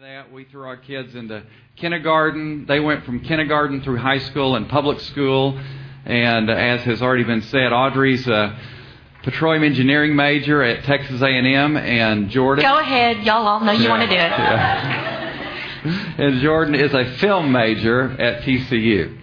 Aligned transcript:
That 0.00 0.32
we 0.32 0.44
threw 0.44 0.64
our 0.64 0.76
kids 0.76 1.14
into 1.14 1.42
kindergarten. 1.76 2.64
They 2.66 2.80
went 2.80 3.04
from 3.04 3.20
kindergarten 3.20 3.82
through 3.82 3.98
high 3.98 4.18
school 4.18 4.56
and 4.56 4.68
public 4.68 5.00
school. 5.00 5.58
And 6.06 6.48
as 6.50 6.82
has 6.84 7.02
already 7.02 7.24
been 7.24 7.42
said, 7.42 7.72
Audrey's 7.72 8.26
a 8.26 8.58
petroleum 9.22 9.62
engineering 9.62 10.16
major 10.16 10.62
at 10.62 10.84
Texas 10.84 11.20
A&M, 11.20 11.76
and 11.76 12.30
Jordan. 12.30 12.64
Go 12.64 12.78
ahead, 12.78 13.24
y'all 13.24 13.46
all 13.46 13.60
know 13.60 13.72
you 13.72 13.84
Yeah, 13.84 13.88
want 13.90 14.02
to 14.02 14.08
do 14.08 14.14
it. 14.14 14.18
yeah. 14.18 16.14
and 16.18 16.40
Jordan 16.40 16.74
is 16.74 16.92
a 16.94 17.04
film 17.18 17.52
major 17.52 18.10
at 18.20 18.42
TCU. 18.42 19.18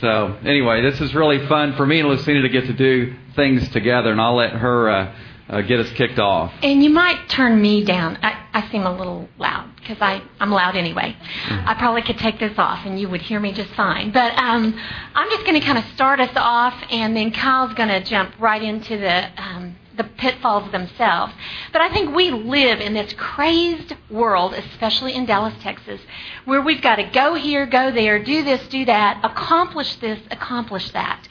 So 0.00 0.36
anyway, 0.44 0.82
this 0.82 1.00
is 1.00 1.14
really 1.14 1.46
fun 1.46 1.74
for 1.76 1.86
me 1.86 2.00
and 2.00 2.08
Lucina 2.08 2.42
to 2.42 2.48
get 2.48 2.66
to 2.66 2.72
do 2.72 3.14
things 3.36 3.68
together, 3.70 4.10
and 4.12 4.20
I'll 4.20 4.36
let 4.36 4.52
her 4.52 4.90
uh, 4.90 5.14
uh, 5.48 5.60
get 5.62 5.80
us 5.80 5.90
kicked 5.92 6.18
off. 6.18 6.52
And 6.62 6.82
you 6.82 6.90
might 6.90 7.28
turn 7.28 7.60
me 7.60 7.84
down. 7.84 8.18
I, 8.22 8.40
I 8.54 8.70
seem 8.70 8.86
a 8.86 8.96
little 8.96 9.28
loud 9.36 9.74
because 9.76 9.96
I'm 10.00 10.50
loud 10.50 10.76
anyway. 10.76 11.16
I 11.48 11.74
probably 11.74 12.02
could 12.02 12.18
take 12.18 12.38
this 12.38 12.56
off 12.56 12.86
and 12.86 12.98
you 13.00 13.08
would 13.08 13.20
hear 13.20 13.40
me 13.40 13.52
just 13.52 13.70
fine. 13.70 14.12
But 14.12 14.32
um, 14.38 14.80
I'm 15.14 15.28
just 15.30 15.44
going 15.44 15.60
to 15.60 15.66
kind 15.66 15.76
of 15.76 15.84
start 15.94 16.20
us 16.20 16.30
off, 16.36 16.74
and 16.88 17.16
then 17.16 17.32
Kyle's 17.32 17.74
going 17.74 17.88
to 17.88 18.00
jump 18.02 18.32
right 18.38 18.62
into 18.62 18.96
the 18.96 19.42
um, 19.42 19.74
the 19.96 20.04
pitfalls 20.04 20.70
themselves. 20.72 21.32
But 21.72 21.82
I 21.82 21.92
think 21.92 22.14
we 22.14 22.30
live 22.30 22.80
in 22.80 22.94
this 22.94 23.12
crazed 23.14 23.94
world, 24.10 24.54
especially 24.54 25.14
in 25.14 25.26
Dallas, 25.26 25.54
Texas, 25.60 26.00
where 26.44 26.60
we've 26.62 26.82
got 26.82 26.96
to 26.96 27.04
go 27.04 27.34
here, 27.34 27.66
go 27.66 27.90
there, 27.90 28.22
do 28.22 28.42
this, 28.44 28.66
do 28.68 28.84
that, 28.84 29.20
accomplish 29.24 29.96
this, 29.96 30.20
accomplish 30.30 30.90
that. 30.92 31.26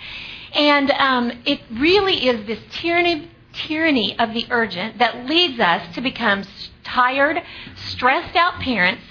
And 0.53 0.91
um, 0.91 1.31
it 1.45 1.61
really 1.71 2.27
is 2.27 2.45
this 2.47 2.59
tyranny, 2.71 3.29
tyranny 3.53 4.17
of 4.19 4.33
the 4.33 4.45
urgent 4.49 4.99
that 4.99 5.25
leads 5.25 5.59
us 5.59 5.93
to 5.95 6.01
become 6.01 6.43
tired, 6.83 7.41
stressed 7.87 8.35
out 8.35 8.59
parents 8.61 9.03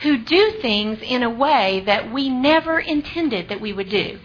who 0.00 0.18
do 0.18 0.52
things 0.62 0.98
in 1.02 1.22
a 1.22 1.30
way 1.30 1.82
that 1.86 2.12
we 2.12 2.28
never 2.28 2.78
intended 2.78 3.48
that 3.48 3.60
we 3.60 3.72
would 3.72 3.88
do. 3.88 4.18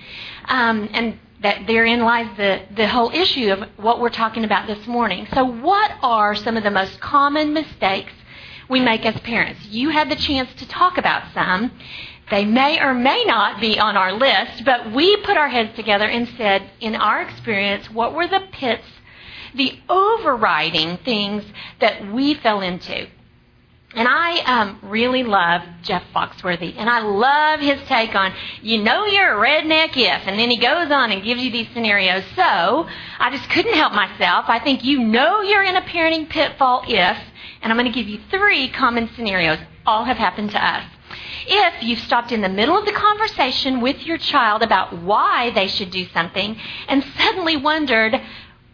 Um, 0.45 0.89
and 0.93 1.19
that 1.41 1.67
therein 1.67 2.01
lies 2.01 2.27
the, 2.37 2.61
the 2.75 2.87
whole 2.87 3.11
issue 3.11 3.51
of 3.51 3.69
what 3.77 3.99
we're 3.99 4.09
talking 4.09 4.43
about 4.43 4.67
this 4.67 4.87
morning. 4.87 5.27
So, 5.33 5.43
what 5.43 5.91
are 6.01 6.33
some 6.33 6.57
of 6.57 6.63
the 6.63 6.71
most 6.71 6.99
common 6.99 7.53
mistakes 7.53 8.13
we 8.69 8.79
make 8.79 9.05
as 9.05 9.19
parents? 9.21 9.63
You 9.65 9.89
had 9.89 10.09
the 10.09 10.15
chance 10.15 10.53
to 10.55 10.67
talk 10.67 10.97
about 10.97 11.33
some. 11.33 11.71
They 12.31 12.45
may 12.45 12.79
or 12.81 12.93
may 12.93 13.23
not 13.25 13.61
be 13.61 13.77
on 13.77 13.95
our 13.95 14.13
list, 14.13 14.65
but 14.65 14.91
we 14.91 15.15
put 15.17 15.37
our 15.37 15.49
heads 15.49 15.75
together 15.75 16.05
and 16.05 16.27
said, 16.35 16.71
in 16.79 16.95
our 16.95 17.21
experience, 17.21 17.91
what 17.91 18.15
were 18.15 18.27
the 18.27 18.41
pits, 18.51 18.87
the 19.55 19.77
overriding 19.89 20.97
things 20.97 21.43
that 21.79 22.11
we 22.11 22.33
fell 22.35 22.61
into? 22.61 23.07
And 23.95 24.09
I 24.09 24.39
um, 24.39 24.79
really 24.83 25.23
love 25.23 25.61
Jeff 25.81 26.03
Foxworthy, 26.13 26.75
and 26.77 26.89
I 26.89 26.99
love 26.99 27.61
his 27.61 27.79
take 27.87 28.13
on, 28.13 28.33
you 28.61 28.83
know, 28.83 29.05
you're 29.05 29.41
a 29.41 29.47
redneck 29.47 29.95
if, 29.95 30.27
and 30.27 30.37
then 30.37 30.49
he 30.49 30.57
goes 30.57 30.91
on 30.91 31.13
and 31.13 31.23
gives 31.23 31.41
you 31.41 31.49
these 31.49 31.69
scenarios. 31.73 32.25
So 32.35 32.43
I 32.43 33.29
just 33.31 33.49
couldn't 33.49 33.73
help 33.73 33.93
myself. 33.93 34.45
I 34.49 34.59
think 34.59 34.83
you 34.83 34.99
know 34.99 35.41
you're 35.41 35.63
in 35.63 35.77
a 35.77 35.81
parenting 35.81 36.29
pitfall 36.29 36.83
if, 36.85 37.17
and 37.61 37.71
I'm 37.71 37.77
going 37.77 37.89
to 37.89 37.97
give 37.97 38.09
you 38.09 38.19
three 38.29 38.69
common 38.69 39.09
scenarios. 39.15 39.59
All 39.85 40.03
have 40.03 40.17
happened 40.17 40.51
to 40.51 40.61
us. 40.61 40.83
If 41.47 41.83
you've 41.83 41.99
stopped 41.99 42.31
in 42.33 42.41
the 42.41 42.49
middle 42.49 42.77
of 42.77 42.85
the 42.85 42.91
conversation 42.91 43.79
with 43.79 44.05
your 44.05 44.17
child 44.17 44.61
about 44.61 45.03
why 45.03 45.51
they 45.51 45.67
should 45.67 45.91
do 45.91 46.05
something 46.09 46.59
and 46.89 47.03
suddenly 47.17 47.55
wondered, 47.55 48.19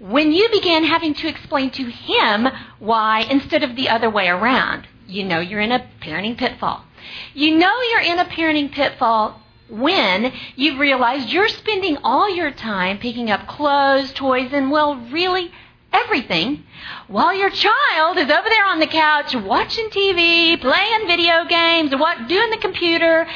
when 0.02 0.32
you 0.32 0.50
began 0.50 0.84
having 0.84 1.14
to 1.14 1.28
explain 1.28 1.70
to 1.70 1.84
him 1.84 2.48
why 2.80 3.22
instead 3.30 3.64
of 3.64 3.76
the 3.76 3.88
other 3.88 4.10
way 4.10 4.28
around 4.28 4.88
you 5.12 5.24
know 5.24 5.40
you're 5.40 5.62
in 5.62 5.72
a 5.72 5.88
parenting 6.02 6.38
pitfall. 6.38 6.86
You 7.34 7.58
know 7.58 7.74
you're 7.92 8.02
in 8.02 8.20
a 8.20 8.26
parenting 8.26 8.72
pitfall 8.72 9.42
when 9.70 10.34
you've 10.56 10.80
realized 10.80 11.30
you're 11.30 11.48
spending 11.48 11.98
all 11.98 12.34
your 12.34 12.52
time 12.52 12.98
picking 12.98 13.30
up 13.30 13.48
clothes, 13.48 14.12
toys, 14.14 14.52
and, 14.54 14.72
well, 14.72 14.96
really 15.12 15.52
everything, 15.94 16.64
while 17.08 17.34
your 17.34 17.50
child 17.50 18.18
is 18.18 18.30
over 18.30 18.50
there 18.50 18.66
on 18.66 18.80
the 18.80 18.88
couch 18.88 19.36
watching 19.36 19.90
TV, 19.90 20.60
playing 20.60 21.08
video 21.08 21.46
games, 21.46 21.92
what, 21.96 22.28
doing 22.28 22.50
the 22.50 22.58
computer. 22.58 23.28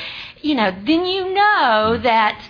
You 0.42 0.56
know, 0.56 0.72
then 0.72 1.06
you 1.06 1.34
know 1.34 2.00
that 2.02 2.42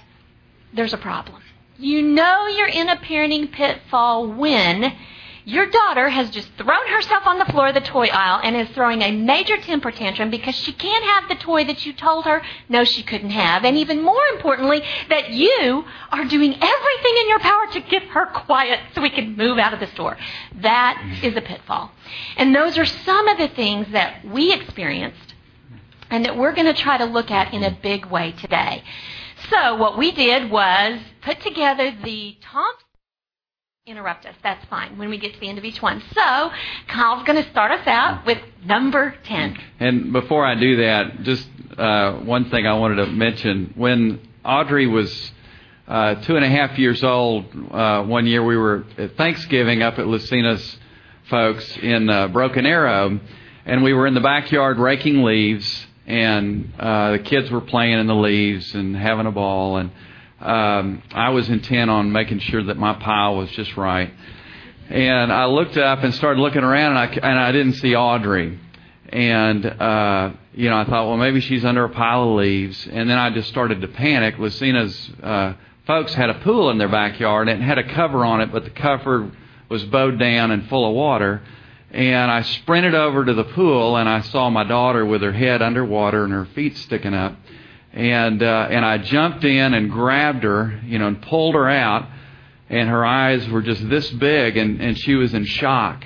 there's 0.73 0.93
a 0.93 0.97
problem. 0.97 1.41
You 1.77 2.01
know 2.01 2.47
you're 2.47 2.67
in 2.67 2.87
a 2.87 2.95
parenting 2.95 3.51
pitfall 3.51 4.27
when 4.31 4.95
your 5.43 5.69
daughter 5.69 6.09
has 6.09 6.29
just 6.29 6.49
thrown 6.57 6.87
herself 6.87 7.27
on 7.27 7.37
the 7.37 7.45
floor 7.45 7.67
of 7.67 7.75
the 7.75 7.81
toy 7.81 8.07
aisle 8.07 8.39
and 8.43 8.55
is 8.55 8.69
throwing 8.69 9.01
a 9.01 9.11
major 9.11 9.57
temper 9.57 9.91
tantrum 9.91 10.31
because 10.31 10.55
she 10.55 10.71
can't 10.71 11.03
have 11.03 11.29
the 11.29 11.35
toy 11.35 11.65
that 11.65 11.85
you 11.85 11.93
told 11.93 12.25
her 12.25 12.41
no 12.69 12.83
she 12.83 13.03
couldn't 13.03 13.29
have. 13.29 13.65
And 13.65 13.77
even 13.77 14.01
more 14.01 14.25
importantly, 14.33 14.81
that 15.09 15.31
you 15.31 15.85
are 16.11 16.25
doing 16.25 16.53
everything 16.53 17.17
in 17.21 17.29
your 17.29 17.39
power 17.39 17.67
to 17.73 17.81
get 17.81 18.03
her 18.03 18.25
quiet 18.25 18.79
so 18.93 19.01
we 19.01 19.09
can 19.09 19.35
move 19.35 19.59
out 19.59 19.73
of 19.73 19.81
the 19.81 19.87
store. 19.87 20.17
That 20.61 21.19
is 21.21 21.35
a 21.35 21.41
pitfall. 21.41 21.91
And 22.37 22.55
those 22.55 22.77
are 22.77 22.85
some 22.85 23.27
of 23.27 23.37
the 23.37 23.49
things 23.49 23.91
that 23.91 24.25
we 24.25 24.53
experienced 24.53 25.35
and 26.09 26.23
that 26.25 26.37
we're 26.37 26.53
going 26.53 26.73
to 26.73 26.81
try 26.81 26.97
to 26.97 27.05
look 27.05 27.29
at 27.29 27.53
in 27.53 27.63
a 27.63 27.71
big 27.83 28.05
way 28.05 28.31
today. 28.31 28.83
So 29.50 29.75
what 29.75 29.97
we 29.97 30.11
did 30.11 30.50
was 30.50 31.00
put 31.22 31.41
together 31.41 31.91
the 32.03 32.38
Thompson 32.41 32.85
interrupt 33.88 34.25
us. 34.25 34.33
That's 34.41 34.66
fine 34.66 34.97
when 34.97 35.09
we 35.09 35.19
get 35.19 35.35
to 35.35 35.39
the 35.39 35.47
end 35.47 35.59
of 35.59 35.63
each 35.63 35.79
one. 35.79 36.01
So, 36.16 36.51
Kyle's 36.88 37.23
going 37.23 37.44
to 37.44 37.47
start 37.51 37.72
us 37.72 37.85
out 37.85 38.25
with 38.25 38.39
number 38.63 39.13
10. 39.25 39.59
And 39.79 40.11
before 40.11 40.44
I 40.44 40.55
do 40.55 40.78
that, 40.78 41.22
just 41.22 41.47
uh, 41.78 42.13
one 42.13 42.50
thing 42.50 42.66
I 42.66 42.73
wanted 42.79 42.95
to 42.95 43.05
mention. 43.05 43.73
When 43.75 44.28
Audrey 44.44 44.88
was 44.88 45.31
uh, 45.88 46.16
two 46.16 46.35
and 46.35 46.44
a 46.44 46.50
half 46.50 46.79
years 46.79 47.03
old, 47.03 47.45
uh, 47.72 48.01
one 48.03 48.25
year 48.25 48.44
we 48.44 48.57
were 48.57 48.85
at 48.97 49.16
Thanksgiving 49.17 49.84
up 49.84 50.00
at 50.00 50.07
Lucina's 50.07 50.78
folks 51.29 51.78
in 51.78 52.09
uh, 52.09 52.29
Broken 52.29 52.66
Arrow, 52.66 53.19
and 53.66 53.84
we 53.84 53.94
were 53.94 54.07
in 54.07 54.16
the 54.16 54.19
backyard 54.19 54.79
raking 54.79 55.22
leaves, 55.22 55.85
and 56.07 56.73
uh, 56.79 57.11
the 57.13 57.19
kids 57.19 57.49
were 57.49 57.61
playing 57.61 57.99
in 57.99 58.07
the 58.07 58.16
leaves 58.16 58.73
and 58.75 58.95
having 58.95 59.25
a 59.25 59.31
ball, 59.31 59.77
and 59.77 59.91
um, 60.39 61.01
I 61.11 61.29
was 61.29 61.49
intent 61.49 61.89
on 61.89 62.11
making 62.11 62.39
sure 62.39 62.63
that 62.63 62.77
my 62.77 62.93
pile 62.93 63.35
was 63.38 63.49
just 63.51 63.75
right. 63.77 64.13
And 64.89 65.33
I 65.33 65.45
looked 65.45 65.77
up 65.77 66.03
and 66.03 66.13
started 66.13 66.39
looking 66.39 66.63
around, 66.63 66.97
and 66.97 66.99
I, 66.99 67.29
and 67.29 67.39
I 67.39 67.51
didn't 67.51 67.73
see 67.73 67.95
Audrey. 67.95 68.59
And, 69.09 69.66
uh, 69.66 70.33
you 70.53 70.69
know, 70.69 70.77
I 70.77 70.85
thought, 70.85 71.07
well, 71.07 71.17
maybe 71.17 71.39
she's 71.39 71.66
under 71.66 71.85
a 71.85 71.89
pile 71.89 72.29
of 72.29 72.35
leaves. 72.37 72.87
And 72.91 73.09
then 73.09 73.17
I 73.17 73.31
just 73.31 73.49
started 73.49 73.81
to 73.81 73.87
panic. 73.87 74.37
Lucina's 74.37 75.11
uh, 75.23 75.53
folks 75.87 76.13
had 76.13 76.29
a 76.29 76.35
pool 76.35 76.69
in 76.69 76.77
their 76.77 76.89
backyard, 76.89 77.49
and 77.49 77.61
it 77.61 77.66
had 77.66 77.79
a 77.79 77.93
cover 77.95 78.23
on 78.25 78.41
it, 78.41 78.51
but 78.51 78.63
the 78.63 78.69
cover 78.69 79.31
was 79.69 79.83
bowed 79.85 80.19
down 80.19 80.51
and 80.51 80.67
full 80.69 80.87
of 80.87 80.93
water. 80.93 81.41
And 81.95 82.29
I 82.29 82.41
sprinted 82.41 82.94
over 82.94 83.23
to 83.23 83.33
the 83.33 83.45
pool, 83.45 83.95
and 83.95 84.07
I 84.07 84.22
saw 84.22 84.50
my 84.50 84.66
daughter 84.66 85.06
with 85.06 85.22
her 85.22 85.31
head 85.31 85.61
underwater 85.61 86.25
and 86.25 86.33
her 86.33 86.45
feet 86.45 86.78
sticking 86.78 87.13
up 87.13 87.38
and 87.95 88.44
uh, 88.44 88.67
and 88.69 88.85
I 88.85 88.97
jumped 88.97 89.45
in 89.45 89.73
and 89.73 89.89
grabbed 89.89 90.44
her, 90.44 90.79
you 90.85 91.00
know, 91.00 91.07
and 91.07 91.22
pulled 91.22 91.55
her 91.55 91.69
out, 91.69 92.07
and 92.69 92.89
her 92.89 93.05
eyes 93.05 93.47
were 93.47 93.61
just 93.61 93.89
this 93.89 94.11
big, 94.11 94.57
and 94.57 94.81
and 94.81 94.97
she 94.97 95.16
was 95.16 95.34
in 95.34 95.45
shock. 95.45 96.05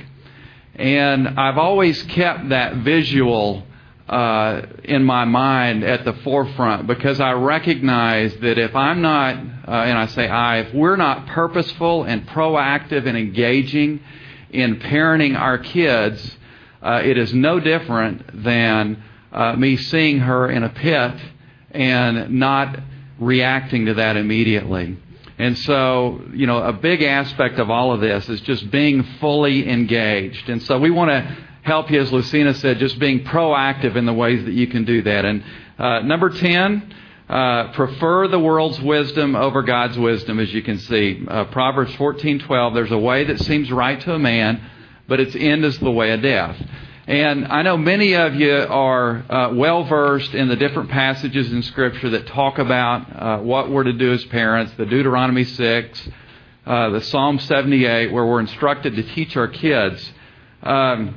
And 0.75 1.27
I've 1.27 1.57
always 1.57 2.01
kept 2.03 2.49
that 2.49 2.75
visual 2.77 3.63
uh, 4.07 4.61
in 4.83 5.03
my 5.03 5.25
mind 5.25 5.83
at 5.83 6.05
the 6.05 6.13
forefront 6.13 6.87
because 6.87 7.19
I 7.19 7.31
recognize 7.33 8.33
that 8.37 8.57
if 8.59 8.75
I'm 8.75 9.01
not, 9.01 9.35
uh, 9.67 9.71
and 9.71 9.97
I 9.97 10.05
say 10.05 10.27
I, 10.27 10.59
if 10.59 10.73
we're 10.73 10.95
not 10.95 11.27
purposeful 11.27 12.03
and 12.03 12.27
proactive 12.27 13.07
and 13.07 13.17
engaging 13.17 13.99
in 14.51 14.77
parenting 14.79 15.37
our 15.37 15.57
kids, 15.57 16.37
uh, 16.81 17.01
it 17.03 17.17
is 17.17 17.33
no 17.33 17.59
different 17.59 18.43
than 18.43 19.03
uh, 19.31 19.53
me 19.53 19.77
seeing 19.77 20.19
her 20.19 20.49
in 20.49 20.63
a 20.63 20.69
pit 20.69 21.13
and 21.71 22.31
not 22.31 22.79
reacting 23.19 23.85
to 23.85 23.93
that 23.95 24.17
immediately. 24.17 24.97
And 25.37 25.57
so, 25.59 26.21
you 26.33 26.47
know, 26.47 26.57
a 26.57 26.73
big 26.73 27.01
aspect 27.01 27.59
of 27.59 27.69
all 27.69 27.93
of 27.93 28.01
this 28.01 28.27
is 28.27 28.41
just 28.41 28.69
being 28.71 29.03
fully 29.19 29.69
engaged. 29.69 30.49
And 30.49 30.61
so 30.63 30.79
we 30.79 30.91
want 30.91 31.11
to 31.11 31.37
help 31.61 31.89
you, 31.91 32.01
as 32.01 32.11
Lucina 32.11 32.53
said, 32.55 32.79
just 32.79 32.99
being 32.99 33.23
proactive 33.23 33.95
in 33.95 34.05
the 34.05 34.13
ways 34.13 34.43
that 34.45 34.53
you 34.53 34.67
can 34.67 34.83
do 34.83 35.01
that. 35.03 35.23
And 35.25 35.43
uh, 35.77 35.99
number 35.99 36.29
10, 36.29 36.93
uh, 37.29 37.71
prefer 37.73 38.27
the 38.27 38.39
world's 38.39 38.79
wisdom 38.81 39.35
over 39.35 39.61
God's 39.61 39.99
wisdom, 39.99 40.39
as 40.39 40.51
you 40.51 40.63
can 40.63 40.79
see. 40.79 41.23
Uh, 41.27 41.45
Proverbs 41.45 41.93
14:12. 41.93 42.73
There's 42.73 42.91
a 42.91 42.97
way 42.97 43.23
that 43.25 43.39
seems 43.41 43.71
right 43.71 44.01
to 44.01 44.15
a 44.15 44.19
man, 44.19 44.59
but 45.07 45.19
its 45.19 45.35
end 45.35 45.63
is 45.63 45.77
the 45.77 45.91
way 45.91 46.11
of 46.11 46.23
death. 46.23 46.57
And 47.05 47.47
I 47.47 47.61
know 47.61 47.77
many 47.77 48.13
of 48.15 48.35
you 48.35 48.55
are 48.55 49.23
uh, 49.29 49.53
well 49.53 49.83
versed 49.83 50.33
in 50.33 50.47
the 50.47 50.55
different 50.55 50.89
passages 50.89 51.51
in 51.51 51.61
Scripture 51.63 52.09
that 52.11 52.27
talk 52.27 52.57
about 52.57 53.15
uh, 53.15 53.37
what 53.39 53.69
we're 53.69 53.83
to 53.83 53.93
do 53.93 54.11
as 54.11 54.25
parents, 54.25 54.73
the 54.77 54.85
Deuteronomy 54.85 55.43
6, 55.43 56.09
uh, 56.65 56.89
the 56.89 57.01
Psalm 57.01 57.39
78, 57.39 58.11
where 58.11 58.25
we're 58.25 58.39
instructed 58.39 58.95
to 58.95 59.03
teach 59.03 59.37
our 59.37 59.47
kids. 59.47 60.11
Um, 60.63 61.15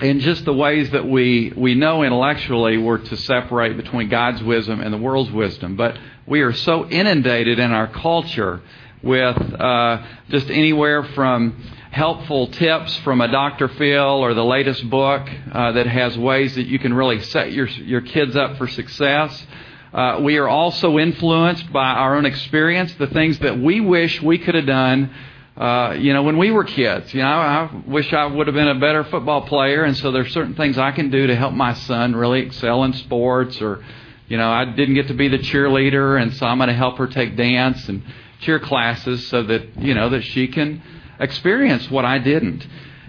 in 0.00 0.20
just 0.20 0.44
the 0.44 0.52
ways 0.52 0.90
that 0.90 1.06
we, 1.06 1.52
we 1.56 1.74
know 1.74 2.02
intellectually 2.02 2.78
we're 2.78 2.98
to 2.98 3.16
separate 3.16 3.76
between 3.76 4.08
God's 4.08 4.42
wisdom 4.42 4.80
and 4.80 4.92
the 4.92 4.98
world's 4.98 5.30
wisdom. 5.30 5.76
But 5.76 5.98
we 6.26 6.40
are 6.40 6.52
so 6.52 6.88
inundated 6.88 7.58
in 7.58 7.72
our 7.72 7.86
culture 7.86 8.62
with 9.02 9.36
uh, 9.36 10.02
just 10.28 10.50
anywhere 10.50 11.04
from 11.04 11.62
helpful 11.90 12.46
tips 12.48 12.96
from 12.98 13.20
a 13.20 13.28
Dr. 13.28 13.68
Phil 13.68 13.98
or 13.98 14.34
the 14.34 14.44
latest 14.44 14.88
book 14.88 15.28
uh, 15.52 15.72
that 15.72 15.86
has 15.86 16.16
ways 16.16 16.54
that 16.54 16.66
you 16.66 16.78
can 16.78 16.94
really 16.94 17.20
set 17.20 17.52
your, 17.52 17.66
your 17.66 18.00
kids 18.00 18.36
up 18.36 18.56
for 18.58 18.68
success. 18.68 19.46
Uh, 19.92 20.20
we 20.22 20.36
are 20.36 20.46
also 20.46 20.98
influenced 20.98 21.72
by 21.72 21.90
our 21.90 22.16
own 22.16 22.24
experience, 22.24 22.94
the 22.94 23.08
things 23.08 23.38
that 23.40 23.58
we 23.58 23.80
wish 23.80 24.22
we 24.22 24.38
could 24.38 24.54
have 24.54 24.66
done 24.66 25.12
uh, 25.56 25.94
you 25.98 26.12
know, 26.12 26.22
when 26.22 26.38
we 26.38 26.50
were 26.50 26.64
kids, 26.64 27.12
you 27.12 27.20
know, 27.20 27.26
I 27.26 27.70
wish 27.86 28.12
I 28.12 28.24
would 28.24 28.46
have 28.46 28.54
been 28.54 28.68
a 28.68 28.78
better 28.78 29.04
football 29.04 29.42
player, 29.42 29.84
and 29.84 29.96
so 29.96 30.10
there's 30.10 30.32
certain 30.32 30.54
things 30.54 30.78
I 30.78 30.92
can 30.92 31.10
do 31.10 31.26
to 31.26 31.36
help 31.36 31.52
my 31.52 31.74
son 31.74 32.14
really 32.14 32.40
excel 32.40 32.84
in 32.84 32.92
sports, 32.94 33.60
or, 33.60 33.84
you 34.28 34.36
know, 34.36 34.50
I 34.50 34.64
didn't 34.64 34.94
get 34.94 35.08
to 35.08 35.14
be 35.14 35.28
the 35.28 35.38
cheerleader, 35.38 36.20
and 36.20 36.34
so 36.34 36.46
I'm 36.46 36.58
going 36.58 36.68
to 36.68 36.74
help 36.74 36.98
her 36.98 37.06
take 37.06 37.36
dance 37.36 37.88
and 37.88 38.02
cheer 38.40 38.58
classes 38.58 39.26
so 39.28 39.42
that, 39.42 39.76
you 39.78 39.92
know, 39.92 40.08
that 40.10 40.22
she 40.22 40.48
can 40.48 40.82
experience 41.18 41.90
what 41.90 42.04
I 42.04 42.18
didn't. 42.18 42.66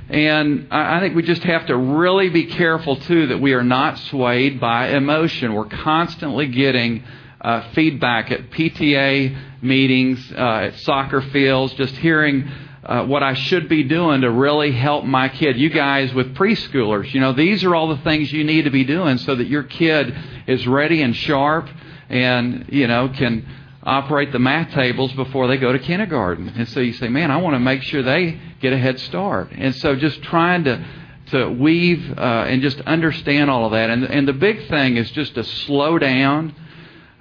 And 0.09 0.67
I 0.71 0.99
think 0.99 1.15
we 1.15 1.23
just 1.23 1.43
have 1.43 1.67
to 1.67 1.77
really 1.77 2.29
be 2.29 2.47
careful, 2.47 2.97
too, 2.97 3.27
that 3.27 3.39
we 3.39 3.53
are 3.53 3.63
not 3.63 3.97
swayed 3.97 4.59
by 4.59 4.89
emotion. 4.89 5.53
We're 5.53 5.65
constantly 5.69 6.47
getting 6.47 7.05
uh, 7.41 7.71
feedback 7.73 8.31
at 8.31 8.51
PTA 8.51 9.63
meetings, 9.63 10.31
uh, 10.31 10.69
at 10.69 10.79
soccer 10.79 11.21
fields, 11.21 11.73
just 11.73 11.95
hearing 11.95 12.49
uh, 12.83 13.05
what 13.05 13.23
I 13.23 13.33
should 13.33 13.67
be 13.67 13.83
doing 13.83 14.21
to 14.21 14.31
really 14.31 14.71
help 14.71 15.05
my 15.05 15.29
kid. 15.29 15.57
You 15.57 15.69
guys 15.69 16.13
with 16.13 16.35
preschoolers, 16.35 17.13
you 17.13 17.19
know, 17.19 17.33
these 17.33 17.63
are 17.63 17.75
all 17.75 17.89
the 17.89 18.01
things 18.03 18.31
you 18.31 18.43
need 18.43 18.63
to 18.63 18.71
be 18.71 18.83
doing 18.83 19.17
so 19.17 19.35
that 19.35 19.47
your 19.47 19.63
kid 19.63 20.15
is 20.47 20.67
ready 20.67 21.01
and 21.01 21.15
sharp 21.15 21.69
and, 22.09 22.65
you 22.69 22.87
know, 22.87 23.09
can 23.09 23.47
operate 23.83 24.31
the 24.31 24.39
math 24.39 24.71
tables 24.73 25.11
before 25.13 25.47
they 25.47 25.57
go 25.57 25.71
to 25.71 25.79
kindergarten. 25.79 26.49
And 26.49 26.67
so 26.69 26.79
you 26.79 26.93
say, 26.93 27.07
man, 27.07 27.31
I 27.31 27.37
want 27.37 27.55
to 27.55 27.59
make 27.59 27.81
sure 27.81 28.03
they 28.03 28.39
get 28.59 28.73
a 28.73 28.77
head 28.77 28.99
start. 28.99 29.51
And 29.51 29.75
so 29.75 29.95
just 29.95 30.21
trying 30.23 30.65
to 30.65 30.85
to 31.27 31.49
weave 31.49 32.17
uh, 32.17 32.45
and 32.47 32.61
just 32.61 32.81
understand 32.81 33.49
all 33.49 33.65
of 33.65 33.71
that. 33.71 33.89
And, 33.89 34.03
and 34.03 34.27
the 34.27 34.33
big 34.33 34.67
thing 34.67 34.97
is 34.97 35.09
just 35.11 35.35
to 35.35 35.45
slow 35.45 35.97
down 35.97 36.53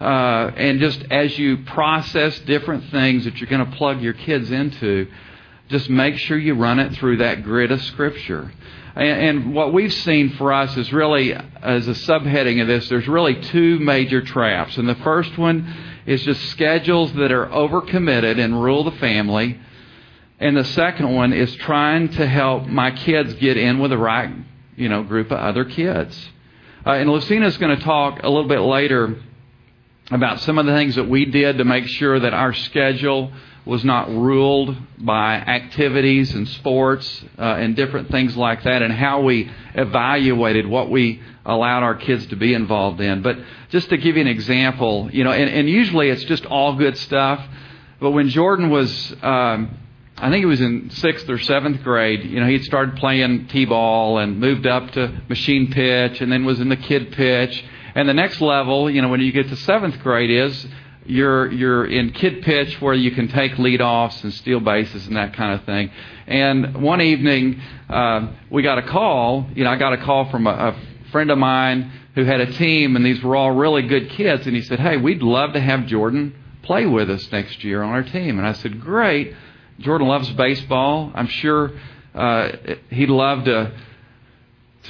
uh, 0.01 0.51
and 0.57 0.81
just 0.81 1.05
as 1.11 1.39
you 1.39 1.59
process 1.59 2.39
different 2.41 2.91
things 2.91 3.25
that 3.25 3.37
you're 3.37 3.51
going 3.51 3.71
to 3.71 3.77
plug 3.77 4.01
your 4.01 4.15
kids 4.15 4.51
into, 4.51 5.09
just 5.69 5.91
make 5.91 6.17
sure 6.17 6.39
you 6.39 6.55
run 6.55 6.79
it 6.79 6.95
through 6.95 7.19
that 7.19 7.43
grid 7.43 7.71
of 7.71 7.83
Scripture. 7.83 8.51
And, 8.95 9.21
and 9.21 9.55
what 9.55 9.75
we've 9.75 9.93
seen 9.93 10.31
for 10.31 10.55
us 10.55 10.75
is 10.79 10.91
really, 10.91 11.35
as 11.35 11.87
a 11.87 11.93
subheading 11.93 12.63
of 12.63 12.67
this, 12.67 12.89
there's 12.89 13.07
really 13.07 13.41
two 13.43 13.79
major 13.79 14.23
traps. 14.23 14.79
And 14.79 14.89
the 14.89 14.95
first 14.97 15.37
one 15.37 15.71
is 16.07 16.23
just 16.23 16.47
schedules 16.47 17.13
that 17.13 17.31
are 17.31 17.47
overcommitted 17.47 18.43
and 18.43 18.63
rule 18.63 18.85
the 18.85 18.93
family. 18.93 19.61
And 20.39 20.57
the 20.57 20.65
second 20.65 21.15
one 21.15 21.35
is 21.35 21.55
trying 21.57 22.09
to 22.13 22.27
help 22.27 22.67
my 22.67 22.91
kids 22.91 23.35
get 23.35 23.59
in 23.59 23.79
with 23.79 23.91
the 23.91 23.99
right, 23.99 24.35
you 24.77 24.89
know, 24.89 25.03
group 25.03 25.31
of 25.31 25.39
other 25.39 25.67
kids. 25.67 26.31
Uh, 26.87 26.93
and 26.93 27.11
Lucina's 27.11 27.59
going 27.59 27.77
to 27.77 27.85
talk 27.85 28.23
a 28.23 28.29
little 28.31 28.49
bit 28.49 28.61
later 28.61 29.23
about 30.11 30.41
some 30.41 30.59
of 30.59 30.67
the 30.67 30.73
things 30.73 30.97
that 30.97 31.09
we 31.09 31.25
did 31.25 31.59
to 31.59 31.65
make 31.65 31.87
sure 31.87 32.19
that 32.19 32.35
our 32.35 32.53
schedule 32.53 33.33
was 33.65 33.85
not 33.85 34.09
ruled 34.09 34.75
by 34.99 35.35
activities 35.35 36.35
and 36.35 36.49
sports 36.49 37.25
uh, 37.39 37.43
and 37.43 37.77
different 37.77 38.11
things 38.11 38.37
like 38.37 38.63
that, 38.65 38.83
and 38.83 38.93
how 38.93 39.21
we 39.21 39.51
evaluated 39.75 40.67
what 40.67 40.91
we 40.91 41.21
allowed 41.45 41.83
our 41.83 41.95
kids 41.95 42.27
to 42.27 42.37
be 42.37 42.55
involved 42.55 43.01
in. 43.01 43.23
But 43.23 43.39
just 43.69 43.91
to 43.91 43.97
give 43.97 44.17
you 44.17 44.23
an 44.23 44.29
example, 44.29 45.11
you 45.13 45.25
know, 45.25 45.33
and, 45.33 45.51
and 45.51 45.69
usually 45.69 46.09
it's 46.09 46.25
just 46.25 46.45
all 46.47 46.75
good 46.75 46.97
stuff. 46.99 47.47
But 48.01 48.13
when 48.13 48.31
Jordan 48.31 48.71
was, 48.71 49.15
um, 49.23 49.77
I 50.17 50.31
think 50.31 50.41
he 50.41 50.47
was 50.47 50.61
in 50.61 50.91
sixth 50.91 51.29
or 51.29 51.39
seventh 51.39 51.83
grade, 51.83 52.25
you 52.25 52.41
know, 52.41 52.47
he'd 52.47 52.65
started 52.65 52.97
playing 52.97 53.49
t-ball 53.49 54.19
and 54.19 54.41
moved 54.41 54.67
up 54.67 54.91
to 54.93 55.21
machine 55.29 55.71
pitch, 55.71 56.21
and 56.21 56.33
then 56.33 56.45
was 56.45 56.61
in 56.61 56.71
the 56.71 56.77
kid 56.77 57.13
pitch 57.13 57.63
and 58.01 58.09
the 58.09 58.15
next 58.15 58.41
level, 58.41 58.91
you 58.91 59.03
know, 59.03 59.09
when 59.09 59.21
you 59.21 59.31
get 59.31 59.51
to 59.51 59.57
seventh 59.57 59.99
grade, 60.01 60.31
is 60.31 60.67
you're 61.05 61.53
you're 61.53 61.85
in 61.85 62.13
kid 62.13 62.41
pitch 62.41 62.81
where 62.81 62.95
you 62.95 63.11
can 63.11 63.29
take 63.29 63.53
leadoffs 63.53 64.25
and 64.25 64.33
steal 64.33 64.59
bases 64.59 65.07
and 65.07 65.17
that 65.17 65.35
kind 65.35 65.53
of 65.53 65.67
thing. 65.67 65.91
And 66.27 66.83
one 66.83 67.03
evening, 67.03 67.61
uh, 67.91 68.33
we 68.49 68.63
got 68.63 68.79
a 68.79 68.83
call. 68.85 69.47
You 69.55 69.65
know, 69.65 69.71
I 69.71 69.77
got 69.77 69.93
a 69.93 69.99
call 69.99 70.31
from 70.31 70.47
a, 70.47 70.51
a 70.51 70.81
friend 71.13 71.31
of 71.31 71.37
mine 71.37 71.93
who 72.15 72.25
had 72.25 72.41
a 72.41 72.51
team, 72.53 72.97
and 72.97 73.05
these 73.05 73.23
were 73.23 73.37
all 73.37 73.51
really 73.51 73.83
good 73.83 74.09
kids. 74.09 74.47
And 74.47 74.57
he 74.57 74.63
said, 74.63 74.81
"Hey, 74.81 74.97
we'd 74.97 75.23
love 75.23 75.53
to 75.53 75.61
have 75.61 75.85
Jordan 75.85 76.35
play 76.63 76.87
with 76.87 77.11
us 77.11 77.31
next 77.31 77.63
year 77.65 77.83
on 77.83 77.91
our 77.91 78.03
team." 78.03 78.39
And 78.39 78.49
I 78.49 78.53
said, 78.55 78.81
"Great." 78.81 79.35
Jordan 79.79 80.09
loves 80.09 80.31
baseball. 80.31 81.13
I'm 81.15 81.29
sure 81.29 81.73
uh, 82.15 82.53
he'd 82.89 83.11
love 83.11 83.45
to 83.45 83.73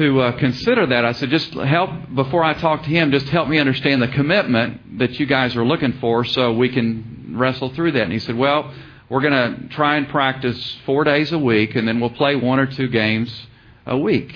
to 0.00 0.20
uh, 0.22 0.38
consider 0.38 0.86
that, 0.86 1.04
I 1.04 1.12
said, 1.12 1.28
just 1.28 1.52
help, 1.52 1.90
before 2.14 2.42
I 2.42 2.54
talk 2.54 2.84
to 2.84 2.88
him, 2.88 3.10
just 3.10 3.28
help 3.28 3.48
me 3.48 3.58
understand 3.58 4.00
the 4.00 4.08
commitment 4.08 4.98
that 4.98 5.20
you 5.20 5.26
guys 5.26 5.54
are 5.56 5.64
looking 5.64 5.92
for 6.00 6.24
so 6.24 6.54
we 6.54 6.70
can 6.70 7.34
wrestle 7.36 7.68
through 7.74 7.92
that. 7.92 8.04
And 8.04 8.12
he 8.12 8.18
said, 8.18 8.34
well, 8.34 8.72
we're 9.10 9.20
going 9.20 9.34
to 9.34 9.68
try 9.74 9.96
and 9.96 10.08
practice 10.08 10.78
four 10.86 11.04
days 11.04 11.32
a 11.32 11.38
week, 11.38 11.76
and 11.76 11.86
then 11.86 12.00
we'll 12.00 12.08
play 12.08 12.34
one 12.34 12.58
or 12.58 12.64
two 12.64 12.88
games 12.88 13.46
a 13.84 13.98
week. 13.98 14.34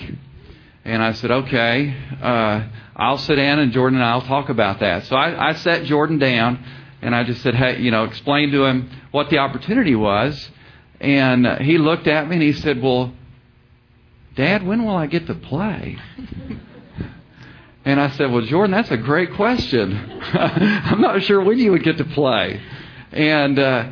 And 0.83 1.01
I 1.01 1.13
said, 1.13 1.31
okay, 1.31 1.97
uh, 2.21 2.67
I'll 2.95 3.17
sit 3.17 3.37
down 3.37 3.57
and 3.57 3.71
Jordan 3.71 3.99
and 3.99 4.07
I'll 4.07 4.21
talk 4.21 4.49
about 4.49 4.81
that. 4.81 5.05
So 5.05 5.15
I, 5.15 5.49
I 5.49 5.53
sat 5.53 5.85
Jordan 5.85 6.19
down 6.19 6.63
and 7.01 7.15
I 7.15 7.23
just 7.23 7.41
said, 7.41 7.55
hey, 7.55 7.79
you 7.79 7.89
know, 7.89 8.03
explain 8.03 8.51
to 8.51 8.65
him 8.65 8.91
what 9.09 9.31
the 9.31 9.39
opportunity 9.39 9.95
was. 9.95 10.51
And 11.01 11.47
he 11.63 11.79
looked 11.79 12.05
at 12.05 12.29
me 12.29 12.35
and 12.35 12.43
he 12.43 12.53
said, 12.53 12.83
well, 12.83 13.11
Dad, 14.35 14.65
when 14.65 14.83
will 14.85 14.95
I 14.95 15.07
get 15.07 15.27
to 15.27 15.35
play? 15.35 15.97
And 17.85 18.01
I 18.01 18.09
said, 18.09 18.31
Well, 18.31 18.41
Jordan, 18.41 18.71
that's 18.71 18.91
a 18.91 18.97
great 18.97 19.33
question. 19.33 19.95
I'm 20.33 21.01
not 21.01 21.21
sure 21.23 21.41
when 21.43 21.59
you 21.59 21.71
would 21.71 21.83
get 21.83 21.97
to 21.99 22.05
play. 22.05 22.59
And 23.11 23.59
uh, 23.59 23.89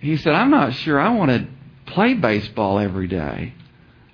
he 0.00 0.18
said, 0.18 0.34
I'm 0.34 0.50
not 0.50 0.74
sure 0.74 1.00
I 1.00 1.08
want 1.10 1.30
to 1.30 1.92
play 1.92 2.14
baseball 2.14 2.78
every 2.78 3.08
day. 3.08 3.54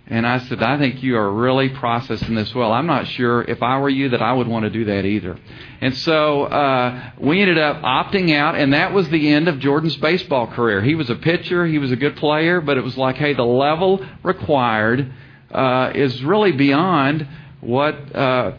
And 0.08 0.24
I 0.24 0.38
said, 0.38 0.62
I 0.62 0.78
think 0.78 1.02
you 1.02 1.16
are 1.16 1.32
really 1.32 1.68
processing 1.68 2.36
this 2.36 2.54
well. 2.54 2.72
I'm 2.72 2.86
not 2.86 3.08
sure 3.08 3.42
if 3.42 3.60
I 3.60 3.80
were 3.80 3.88
you 3.88 4.10
that 4.10 4.22
I 4.22 4.32
would 4.32 4.46
want 4.46 4.62
to 4.62 4.70
do 4.70 4.84
that 4.84 5.04
either. 5.04 5.36
And 5.80 5.96
so 5.96 6.44
uh, 6.44 7.10
we 7.18 7.40
ended 7.40 7.58
up 7.58 7.82
opting 7.82 8.32
out, 8.32 8.54
and 8.54 8.72
that 8.72 8.92
was 8.92 9.08
the 9.08 9.28
end 9.28 9.48
of 9.48 9.58
Jordan's 9.58 9.96
baseball 9.96 10.46
career. 10.46 10.80
He 10.80 10.94
was 10.94 11.10
a 11.10 11.16
pitcher, 11.16 11.66
he 11.66 11.78
was 11.78 11.90
a 11.90 11.96
good 11.96 12.14
player, 12.14 12.60
but 12.60 12.78
it 12.78 12.84
was 12.84 12.96
like, 12.96 13.16
hey, 13.16 13.34
the 13.34 13.42
level 13.42 14.06
required 14.22 15.12
uh, 15.56 15.90
is 15.94 16.22
really 16.22 16.52
beyond 16.52 17.26
what 17.60 18.14
uh, 18.14 18.52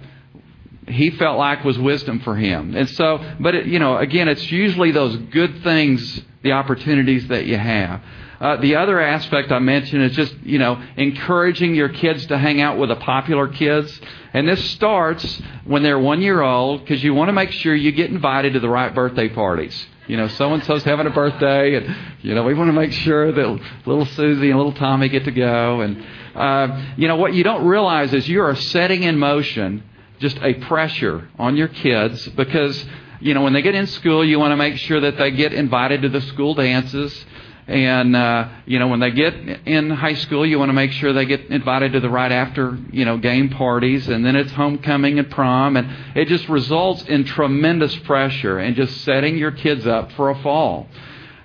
he 0.87 1.11
felt 1.11 1.37
like 1.37 1.63
was 1.63 1.77
wisdom 1.77 2.19
for 2.21 2.35
him. 2.35 2.75
And 2.75 2.89
so, 2.89 3.23
but 3.39 3.53
it, 3.53 3.67
you 3.67 3.77
know, 3.79 3.97
again, 3.97 4.27
it's 4.27 4.51
usually 4.51 4.91
those 4.91 5.15
good 5.15 5.63
things, 5.63 6.21
the 6.41 6.53
opportunities 6.53 7.27
that 7.27 7.45
you 7.45 7.57
have. 7.57 8.01
Uh, 8.39 8.57
the 8.57 8.75
other 8.75 8.99
aspect 8.99 9.51
I 9.51 9.59
mentioned 9.59 10.03
is 10.03 10.15
just, 10.15 10.33
you 10.43 10.59
know, 10.59 10.81
encouraging 10.95 11.75
your 11.75 11.89
kids 11.89 12.25
to 12.27 12.37
hang 12.37 12.61
out 12.61 12.77
with 12.77 12.89
the 12.89 12.95
popular 12.95 13.47
kids. 13.47 13.99
And 14.33 14.47
this 14.47 14.63
starts 14.71 15.41
when 15.65 15.83
they're 15.83 15.99
one 15.99 16.21
year 16.21 16.41
old 16.41 16.81
because 16.81 17.03
you 17.03 17.13
want 17.13 17.29
to 17.29 17.33
make 17.33 17.51
sure 17.51 17.75
you 17.75 17.91
get 17.91 18.09
invited 18.09 18.53
to 18.53 18.59
the 18.59 18.69
right 18.69 18.93
birthday 18.93 19.29
parties. 19.29 19.85
You 20.07 20.15
know, 20.15 20.27
so 20.29 20.53
and 20.53 20.63
so's 20.63 20.83
having 20.83 21.05
a 21.05 21.09
birthday, 21.09 21.75
and 21.75 21.95
you 22.21 22.33
know 22.33 22.43
we 22.43 22.53
want 22.53 22.69
to 22.69 22.73
make 22.73 22.93
sure 22.93 23.29
that 23.29 23.59
little 23.85 24.05
Susie 24.05 24.49
and 24.49 24.57
little 24.57 24.73
Tommy 24.73 25.09
get 25.09 25.25
to 25.25 25.31
go. 25.31 25.81
And 25.81 26.05
uh, 26.33 26.93
you 26.95 27.09
know 27.09 27.17
what 27.17 27.33
you 27.33 27.43
don't 27.43 27.65
realize 27.65 28.13
is 28.13 28.27
you 28.27 28.41
are 28.41 28.55
setting 28.55 29.03
in 29.03 29.19
motion 29.19 29.83
just 30.19 30.37
a 30.41 30.53
pressure 30.53 31.27
on 31.37 31.57
your 31.57 31.67
kids 31.67 32.25
because 32.29 32.85
you 33.19 33.33
know 33.33 33.41
when 33.41 33.51
they 33.51 33.61
get 33.61 33.75
in 33.75 33.85
school, 33.85 34.23
you 34.23 34.39
want 34.39 34.51
to 34.51 34.57
make 34.57 34.77
sure 34.77 35.01
that 35.01 35.17
they 35.17 35.31
get 35.31 35.51
invited 35.51 36.03
to 36.03 36.09
the 36.09 36.21
school 36.21 36.53
dances. 36.53 37.25
And 37.67 38.15
uh, 38.15 38.47
you 38.65 38.79
know, 38.79 38.87
when 38.87 39.01
they 39.01 39.11
get 39.11 39.33
in 39.33 39.89
high 39.89 40.13
school, 40.13 40.45
you 40.45 40.57
want 40.57 40.69
to 40.69 40.73
make 40.73 40.93
sure 40.93 41.11
they 41.11 41.25
get 41.25 41.47
invited 41.47 41.91
to 41.93 41.99
the 41.99 42.09
right 42.09 42.31
after 42.31 42.77
you 42.91 43.03
know 43.03 43.17
game 43.17 43.49
parties, 43.49 44.07
and 44.07 44.25
then 44.25 44.37
it's 44.37 44.53
homecoming 44.53 45.19
and 45.19 45.29
prom, 45.29 45.75
and 45.75 45.89
it 46.15 46.29
just 46.29 46.47
results 46.47 47.03
in 47.03 47.25
tremendous 47.25 47.93
pressure 47.99 48.57
and 48.57 48.77
just 48.77 49.01
setting 49.01 49.37
your 49.37 49.51
kids 49.51 49.85
up 49.85 50.13
for 50.13 50.29
a 50.29 50.41
fall. 50.41 50.87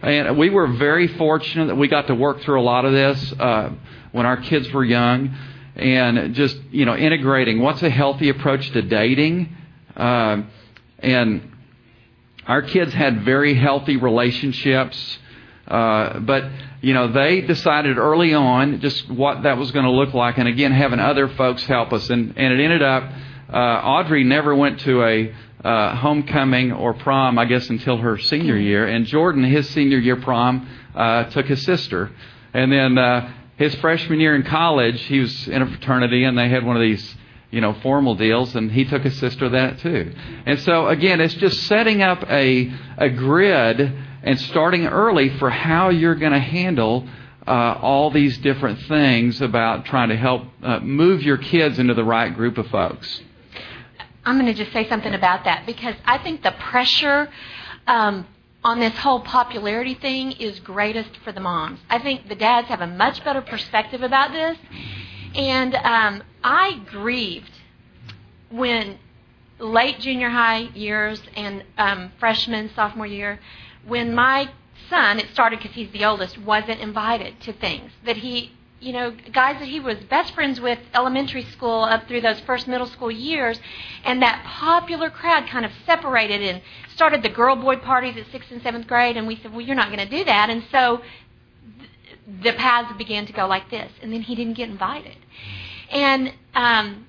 And 0.00 0.38
we 0.38 0.48
were 0.48 0.68
very 0.68 1.08
fortunate 1.08 1.66
that 1.66 1.76
we 1.76 1.88
got 1.88 2.06
to 2.06 2.14
work 2.14 2.40
through 2.42 2.60
a 2.60 2.62
lot 2.62 2.84
of 2.84 2.92
this 2.92 3.34
uh, 3.40 3.70
when 4.12 4.24
our 4.24 4.36
kids 4.36 4.72
were 4.72 4.84
young, 4.84 5.34
and 5.74 6.36
just 6.36 6.56
you 6.70 6.84
know 6.84 6.94
integrating. 6.94 7.60
What's 7.60 7.82
a 7.82 7.90
healthy 7.90 8.28
approach 8.28 8.70
to 8.70 8.82
dating, 8.82 9.56
uh, 9.96 10.42
and 11.00 11.50
our 12.46 12.62
kids 12.62 12.94
had 12.94 13.24
very 13.24 13.54
healthy 13.54 13.96
relationships 13.96 15.18
Uh, 15.72 16.18
but 16.18 16.44
you 16.82 16.92
know, 16.92 17.10
they 17.12 17.40
decided 17.40 17.96
early 17.96 18.34
on 18.34 18.80
just 18.80 19.10
what 19.10 19.44
that 19.44 19.56
was 19.56 19.70
going 19.70 19.86
to 19.86 19.90
look 19.90 20.12
like, 20.12 20.36
and 20.36 20.46
again, 20.46 20.70
having 20.70 21.00
other 21.00 21.28
folks 21.28 21.64
help 21.64 21.94
us, 21.94 22.10
and 22.10 22.36
and 22.36 22.52
it 22.52 22.62
ended 22.62 22.82
up. 22.82 23.10
Uh, 23.50 23.56
Audrey 23.56 24.22
never 24.22 24.54
went 24.54 24.80
to 24.80 25.02
a 25.02 25.34
uh, 25.64 25.96
homecoming 25.96 26.72
or 26.72 26.92
prom, 26.92 27.38
I 27.38 27.46
guess, 27.46 27.70
until 27.70 27.96
her 27.96 28.18
senior 28.18 28.56
year, 28.56 28.86
and 28.86 29.06
Jordan, 29.06 29.44
his 29.44 29.68
senior 29.70 29.98
year 29.98 30.16
prom, 30.16 30.68
uh, 30.94 31.24
took 31.30 31.46
his 31.46 31.62
sister, 31.64 32.10
and 32.52 32.70
then 32.70 32.98
uh, 32.98 33.32
his 33.56 33.74
freshman 33.76 34.20
year 34.20 34.34
in 34.34 34.42
college, 34.42 35.00
he 35.04 35.20
was 35.20 35.48
in 35.48 35.62
a 35.62 35.66
fraternity, 35.66 36.24
and 36.24 36.36
they 36.36 36.50
had 36.50 36.66
one 36.66 36.76
of 36.76 36.82
these 36.82 37.16
you 37.50 37.60
know, 37.60 37.74
formal 37.82 38.14
deals, 38.14 38.56
and 38.56 38.72
he 38.72 38.84
took 38.86 39.02
his 39.02 39.18
sister 39.18 39.50
that 39.50 39.78
too. 39.78 40.12
And 40.46 40.58
so 40.60 40.88
again, 40.88 41.20
it's 41.20 41.34
just 41.34 41.62
setting 41.64 42.02
up 42.02 42.24
a 42.28 42.72
a 42.96 43.10
grid 43.10 43.92
and 44.22 44.40
starting 44.40 44.86
early 44.86 45.36
for 45.38 45.50
how 45.50 45.90
you're 45.90 46.14
going 46.14 46.32
to 46.32 46.38
handle 46.40 47.08
uh, 47.46 47.78
all 47.80 48.10
these 48.10 48.38
different 48.38 48.80
things 48.86 49.40
about 49.40 49.84
trying 49.84 50.10
to 50.10 50.16
help 50.16 50.44
uh, 50.62 50.78
move 50.80 51.22
your 51.22 51.36
kids 51.36 51.78
into 51.78 51.94
the 51.94 52.04
right 52.04 52.34
group 52.34 52.58
of 52.58 52.66
folks. 52.68 53.20
I'm 54.24 54.38
going 54.38 54.46
to 54.46 54.54
just 54.54 54.72
say 54.72 54.88
something 54.88 55.14
about 55.14 55.44
that 55.44 55.66
because 55.66 55.96
I 56.04 56.18
think 56.18 56.42
the 56.42 56.52
pressure 56.52 57.28
um, 57.88 58.26
on 58.62 58.78
this 58.78 58.96
whole 58.98 59.20
popularity 59.20 59.94
thing 59.94 60.32
is 60.32 60.60
greatest 60.60 61.16
for 61.24 61.32
the 61.32 61.40
moms. 61.40 61.80
I 61.90 61.98
think 61.98 62.28
the 62.28 62.36
dads 62.36 62.68
have 62.68 62.80
a 62.80 62.86
much 62.86 63.24
better 63.24 63.40
perspective 63.40 64.02
about 64.02 64.30
this. 64.30 64.56
And 65.34 65.74
um, 65.74 66.22
I 66.44 66.80
grieved 66.86 67.50
when 68.50 68.98
late 69.58 69.98
junior 69.98 70.30
high 70.30 70.68
years 70.74 71.20
and 71.34 71.64
um, 71.78 72.12
freshman, 72.20 72.70
sophomore 72.74 73.06
year, 73.06 73.40
when 73.86 74.14
my 74.14 74.50
son, 74.88 75.18
it 75.18 75.28
started 75.32 75.58
because 75.58 75.74
he's 75.74 75.90
the 75.92 76.04
oldest, 76.04 76.38
wasn't 76.38 76.80
invited 76.80 77.40
to 77.40 77.52
things. 77.52 77.90
That 78.04 78.18
he, 78.18 78.52
you 78.80 78.92
know, 78.92 79.10
guys 79.32 79.58
that 79.58 79.68
he 79.68 79.80
was 79.80 79.98
best 80.10 80.34
friends 80.34 80.60
with 80.60 80.78
elementary 80.94 81.44
school 81.44 81.82
up 81.84 82.06
through 82.08 82.20
those 82.20 82.40
first 82.40 82.68
middle 82.68 82.86
school 82.86 83.10
years, 83.10 83.58
and 84.04 84.22
that 84.22 84.44
popular 84.44 85.10
crowd 85.10 85.48
kind 85.48 85.64
of 85.64 85.72
separated 85.86 86.42
and 86.42 86.62
started 86.94 87.22
the 87.22 87.28
girl 87.28 87.56
boy 87.56 87.76
parties 87.76 88.16
at 88.16 88.30
sixth 88.30 88.50
and 88.50 88.62
seventh 88.62 88.86
grade, 88.86 89.16
and 89.16 89.26
we 89.26 89.36
said, 89.36 89.52
well, 89.52 89.60
you're 89.60 89.76
not 89.76 89.88
going 89.88 90.06
to 90.06 90.16
do 90.18 90.24
that, 90.24 90.50
and 90.50 90.64
so 90.70 91.00
th- 91.78 91.90
the 92.42 92.52
paths 92.52 92.92
began 92.98 93.26
to 93.26 93.32
go 93.32 93.46
like 93.46 93.70
this, 93.70 93.90
and 94.02 94.12
then 94.12 94.22
he 94.22 94.34
didn't 94.34 94.54
get 94.54 94.68
invited, 94.68 95.16
and 95.90 96.32
um, 96.54 97.06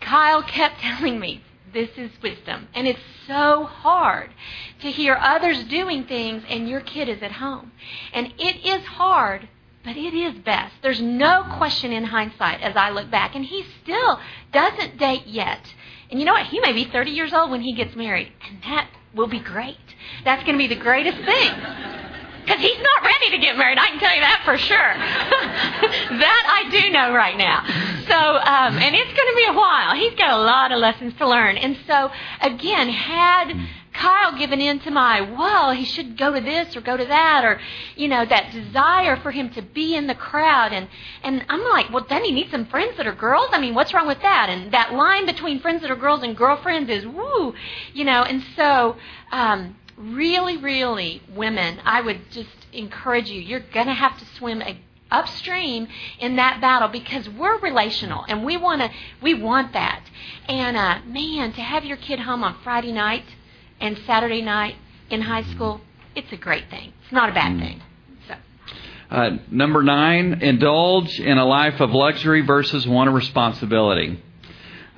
Kyle 0.00 0.42
kept 0.42 0.80
telling 0.80 1.20
me 1.20 1.42
this 1.72 1.90
is 1.96 2.10
wisdom. 2.22 2.68
And 2.74 2.86
it's 2.86 3.00
so 3.26 3.64
hard 3.64 4.30
to 4.80 4.90
hear 4.90 5.16
others 5.20 5.64
doing 5.64 6.04
things 6.04 6.42
and 6.48 6.68
your 6.68 6.80
kid 6.80 7.08
is 7.08 7.22
at 7.22 7.32
home. 7.32 7.72
And 8.12 8.32
it 8.38 8.64
is 8.64 8.84
hard, 8.84 9.48
but 9.84 9.96
it 9.96 10.14
is 10.14 10.34
best. 10.38 10.74
There's 10.82 11.00
no 11.00 11.44
question 11.56 11.92
in 11.92 12.04
hindsight 12.04 12.60
as 12.60 12.76
I 12.76 12.90
look 12.90 13.10
back. 13.10 13.34
And 13.34 13.44
he 13.44 13.64
still 13.82 14.20
doesn't 14.52 14.98
date 14.98 15.26
yet. 15.26 15.74
And 16.10 16.18
you 16.18 16.26
know 16.26 16.32
what? 16.32 16.46
He 16.46 16.60
may 16.60 16.72
be 16.72 16.84
30 16.84 17.10
years 17.10 17.32
old 17.32 17.50
when 17.50 17.60
he 17.60 17.74
gets 17.74 17.94
married. 17.94 18.32
And 18.48 18.62
that 18.62 18.90
will 19.14 19.28
be 19.28 19.40
great. 19.40 19.76
That's 20.24 20.42
going 20.44 20.54
to 20.54 20.58
be 20.58 20.72
the 20.72 20.80
greatest 20.80 21.18
thing. 21.24 21.99
Because 22.44 22.60
he's 22.60 22.78
not 22.78 23.04
ready 23.04 23.30
to 23.30 23.38
get 23.38 23.56
married. 23.56 23.78
I 23.78 23.88
can 23.88 23.98
tell 23.98 24.14
you 24.14 24.20
that 24.20 24.42
for 24.44 24.56
sure. 24.58 24.94
that 26.18 26.64
I 26.64 26.70
do 26.70 26.90
know 26.90 27.12
right 27.12 27.36
now. 27.36 27.64
So, 28.08 28.16
um, 28.16 28.78
and 28.78 28.94
it's 28.94 29.12
going 29.12 29.28
to 29.28 29.36
be 29.36 29.46
a 29.48 29.52
while. 29.52 29.94
He's 29.94 30.14
got 30.14 30.30
a 30.30 30.42
lot 30.42 30.72
of 30.72 30.78
lessons 30.78 31.14
to 31.18 31.28
learn. 31.28 31.56
And 31.56 31.76
so, 31.86 32.10
again, 32.40 32.88
had 32.88 33.52
Kyle 33.92 34.38
given 34.38 34.60
in 34.60 34.78
to 34.80 34.90
my, 34.90 35.20
well, 35.20 35.72
he 35.72 35.84
should 35.84 36.16
go 36.16 36.32
to 36.32 36.40
this 36.40 36.76
or 36.76 36.80
go 36.80 36.96
to 36.96 37.04
that, 37.04 37.44
or, 37.44 37.60
you 37.96 38.08
know, 38.08 38.24
that 38.24 38.52
desire 38.52 39.16
for 39.16 39.30
him 39.30 39.50
to 39.50 39.62
be 39.62 39.94
in 39.94 40.06
the 40.06 40.14
crowd. 40.14 40.72
And, 40.72 40.88
and 41.22 41.44
I'm 41.48 41.62
like, 41.64 41.90
well, 41.92 42.06
then 42.08 42.24
he 42.24 42.32
needs 42.32 42.50
some 42.50 42.66
friends 42.66 42.96
that 42.96 43.06
are 43.06 43.14
girls. 43.14 43.48
I 43.52 43.60
mean, 43.60 43.74
what's 43.74 43.92
wrong 43.92 44.06
with 44.06 44.22
that? 44.22 44.48
And 44.48 44.72
that 44.72 44.94
line 44.94 45.26
between 45.26 45.60
friends 45.60 45.82
that 45.82 45.90
are 45.90 45.96
girls 45.96 46.22
and 46.22 46.36
girlfriends 46.36 46.88
is 46.88 47.06
woo, 47.06 47.54
you 47.92 48.04
know, 48.04 48.22
and 48.22 48.42
so, 48.56 48.96
um, 49.32 49.76
really, 50.00 50.56
really, 50.56 51.22
women, 51.34 51.78
I 51.84 52.00
would 52.00 52.30
just 52.30 52.48
encourage 52.72 53.30
you, 53.30 53.40
you're 53.40 53.60
going 53.60 53.86
to 53.86 53.94
have 53.94 54.18
to 54.18 54.24
swim 54.36 54.62
a, 54.62 54.78
upstream 55.12 55.88
in 56.20 56.36
that 56.36 56.60
battle 56.60 56.88
because 56.88 57.28
we're 57.28 57.58
relational 57.58 58.24
and 58.28 58.44
we 58.44 58.56
want 58.56 58.80
to 58.80 58.88
we 59.20 59.34
want 59.34 59.72
that. 59.72 60.04
And 60.48 60.76
uh 60.76 61.00
man 61.04 61.52
to 61.54 61.60
have 61.60 61.84
your 61.84 61.96
kid 61.96 62.20
home 62.20 62.44
on 62.44 62.56
friday 62.62 62.92
night 62.92 63.24
and 63.80 63.98
saturday 64.06 64.40
night 64.40 64.76
in 65.10 65.22
high 65.22 65.42
school 65.42 65.80
it's 66.14 66.32
a 66.32 66.36
great 66.36 66.68
thing. 66.70 66.92
It's 67.02 67.12
not 67.12 67.28
a 67.28 67.32
bad 67.32 67.52
Mm. 67.52 67.60
thing. 67.60 67.82
So. 68.28 68.34
Uh, 69.10 69.30
number 69.50 69.82
nine, 69.82 70.40
indulge 70.42 71.20
in 71.20 71.38
a 71.38 71.44
life 71.44 71.80
of 71.80 71.92
luxury 71.92 72.40
versus 72.42 72.86
one 72.86 73.08
of 73.08 73.14
responsibility. 73.14 74.22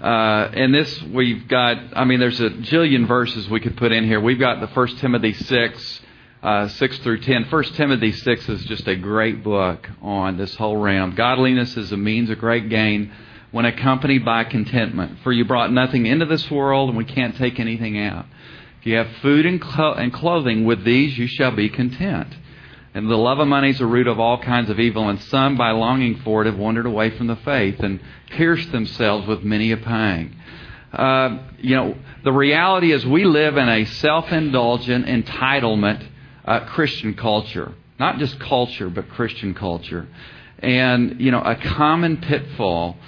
Uh, 0.02 0.50
and 0.52 0.74
this 0.74 1.00
we've 1.02 1.46
got, 1.46 1.76
I 1.94 2.04
mean, 2.04 2.18
there's 2.18 2.40
a 2.40 2.50
jillion 2.50 3.06
verses 3.06 3.48
we 3.48 3.60
could 3.60 3.76
put 3.76 3.92
in 3.92 4.04
here. 4.04 4.18
We've 4.20 4.38
got 4.38 4.60
the 4.60 4.66
1 4.66 4.96
Timothy 4.96 5.32
6, 5.32 6.00
uh, 6.42 6.66
6 6.66 6.98
through 6.98 7.20
10. 7.20 7.44
1 7.44 7.64
Timothy 7.74 8.10
6 8.10 8.48
is 8.48 8.64
just 8.64 8.88
a 8.88 8.96
great 8.96 9.44
book 9.44 9.88
on 10.00 10.38
this 10.38 10.56
whole 10.56 10.76
realm. 10.76 11.14
Godliness 11.14 11.76
is 11.76 11.92
a 11.92 11.96
means 11.96 12.30
of 12.30 12.38
great 12.40 12.68
gain 12.68 13.12
when 13.52 13.64
accompanied 13.64 14.24
by 14.24 14.42
contentment. 14.42 15.20
For 15.22 15.30
you 15.30 15.44
brought 15.44 15.72
nothing 15.72 16.06
into 16.06 16.26
this 16.26 16.50
world, 16.50 16.88
and 16.88 16.98
we 16.98 17.04
can't 17.04 17.36
take 17.36 17.60
anything 17.60 17.96
out. 18.00 18.26
If 18.80 18.86
you 18.86 18.96
have 18.96 19.08
food 19.22 19.46
and, 19.46 19.60
clo- 19.60 19.94
and 19.94 20.12
clothing, 20.12 20.64
with 20.64 20.84
these 20.84 21.16
you 21.16 21.28
shall 21.28 21.52
be 21.52 21.68
content. 21.68 22.34
And 22.94 23.10
the 23.10 23.16
love 23.16 23.38
of 23.38 23.48
money 23.48 23.70
is 23.70 23.80
a 23.80 23.86
root 23.86 24.06
of 24.06 24.20
all 24.20 24.38
kinds 24.38 24.68
of 24.68 24.78
evil, 24.78 25.08
and 25.08 25.20
some, 25.22 25.56
by 25.56 25.70
longing 25.70 26.16
for 26.20 26.42
it, 26.42 26.46
have 26.46 26.58
wandered 26.58 26.84
away 26.84 27.10
from 27.16 27.26
the 27.26 27.36
faith 27.36 27.80
and 27.80 28.00
pierced 28.30 28.70
themselves 28.70 29.26
with 29.26 29.42
many 29.42 29.72
a 29.72 29.78
pang. 29.78 30.36
Uh, 30.92 31.38
you 31.58 31.74
know, 31.74 31.96
the 32.22 32.32
reality 32.32 32.92
is 32.92 33.06
we 33.06 33.24
live 33.24 33.56
in 33.56 33.66
a 33.66 33.86
self-indulgent, 33.86 35.06
entitlement 35.06 36.06
uh, 36.44 36.60
Christian 36.66 37.14
culture. 37.14 37.72
Not 37.98 38.18
just 38.18 38.38
culture, 38.40 38.90
but 38.90 39.08
Christian 39.08 39.54
culture. 39.54 40.06
And, 40.58 41.18
you 41.18 41.30
know, 41.30 41.40
a 41.40 41.56
common 41.56 42.18
pitfall 42.18 42.98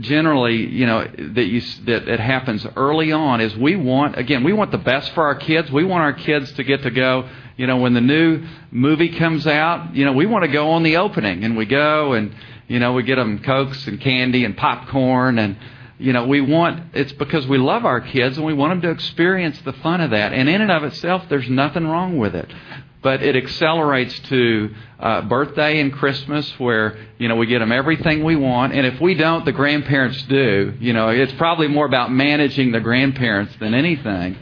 generally, 0.00 0.56
you 0.56 0.86
know, 0.86 1.04
that 1.04 1.44
you 1.44 1.60
that 1.84 2.08
it 2.08 2.18
happens 2.18 2.66
early 2.76 3.12
on 3.12 3.40
is 3.40 3.56
we 3.56 3.76
want 3.76 4.18
again, 4.18 4.42
we 4.42 4.52
want 4.52 4.70
the 4.70 4.78
best 4.78 5.12
for 5.12 5.24
our 5.24 5.36
kids. 5.36 5.70
We 5.70 5.84
want 5.84 6.02
our 6.02 6.12
kids 6.12 6.52
to 6.54 6.64
get 6.64 6.82
to 6.82 6.90
go, 6.90 7.28
you 7.56 7.66
know, 7.66 7.76
when 7.76 7.94
the 7.94 8.00
new 8.00 8.46
movie 8.70 9.16
comes 9.16 9.46
out, 9.46 9.94
you 9.94 10.04
know, 10.04 10.12
we 10.12 10.26
want 10.26 10.44
to 10.44 10.50
go 10.50 10.70
on 10.72 10.82
the 10.82 10.96
opening 10.96 11.44
and 11.44 11.56
we 11.56 11.66
go 11.66 12.12
and 12.14 12.34
you 12.66 12.78
know, 12.78 12.94
we 12.94 13.02
get 13.02 13.16
them 13.16 13.40
cokes 13.40 13.86
and 13.86 14.00
candy 14.00 14.44
and 14.44 14.56
popcorn 14.56 15.38
and 15.38 15.56
you 15.98 16.12
know, 16.12 16.26
we 16.26 16.40
want 16.40 16.94
it's 16.94 17.12
because 17.12 17.46
we 17.46 17.58
love 17.58 17.84
our 17.84 18.00
kids 18.00 18.36
and 18.36 18.44
we 18.44 18.52
want 18.52 18.72
them 18.72 18.80
to 18.82 18.90
experience 18.90 19.60
the 19.64 19.72
fun 19.74 20.00
of 20.00 20.10
that. 20.10 20.32
And 20.32 20.48
in 20.48 20.60
and 20.60 20.70
of 20.70 20.82
itself, 20.84 21.24
there's 21.28 21.48
nothing 21.48 21.86
wrong 21.86 22.18
with 22.18 22.34
it. 22.34 22.52
But 23.00 23.22
it 23.22 23.36
accelerates 23.36 24.18
to 24.30 24.74
uh, 24.98 25.22
birthday 25.22 25.78
and 25.78 25.92
Christmas, 25.92 26.50
where 26.58 26.96
you 27.18 27.28
know 27.28 27.36
we 27.36 27.46
get 27.46 27.58
them 27.58 27.70
everything 27.70 28.24
we 28.24 28.34
want, 28.34 28.72
and 28.72 28.86
if 28.86 28.98
we 28.98 29.12
don't, 29.12 29.44
the 29.44 29.52
grandparents 29.52 30.22
do. 30.22 30.72
You 30.80 30.94
know, 30.94 31.10
it's 31.10 31.34
probably 31.34 31.68
more 31.68 31.84
about 31.84 32.10
managing 32.10 32.72
the 32.72 32.80
grandparents 32.80 33.54
than 33.60 33.74
anything. 33.74 34.38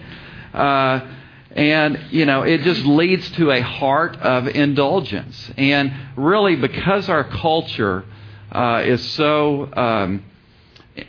Uh, 0.55 1.01
and 1.55 2.07
you 2.11 2.25
know, 2.25 2.43
it 2.43 2.63
just 2.63 2.85
leads 2.85 3.31
to 3.33 3.51
a 3.51 3.61
heart 3.61 4.17
of 4.17 4.47
indulgence. 4.49 5.51
And 5.57 5.93
really, 6.17 6.57
because 6.57 7.09
our 7.09 7.25
culture 7.25 8.05
uh, 8.51 8.83
is 8.85 9.03
so 9.11 9.73
um, 9.75 10.25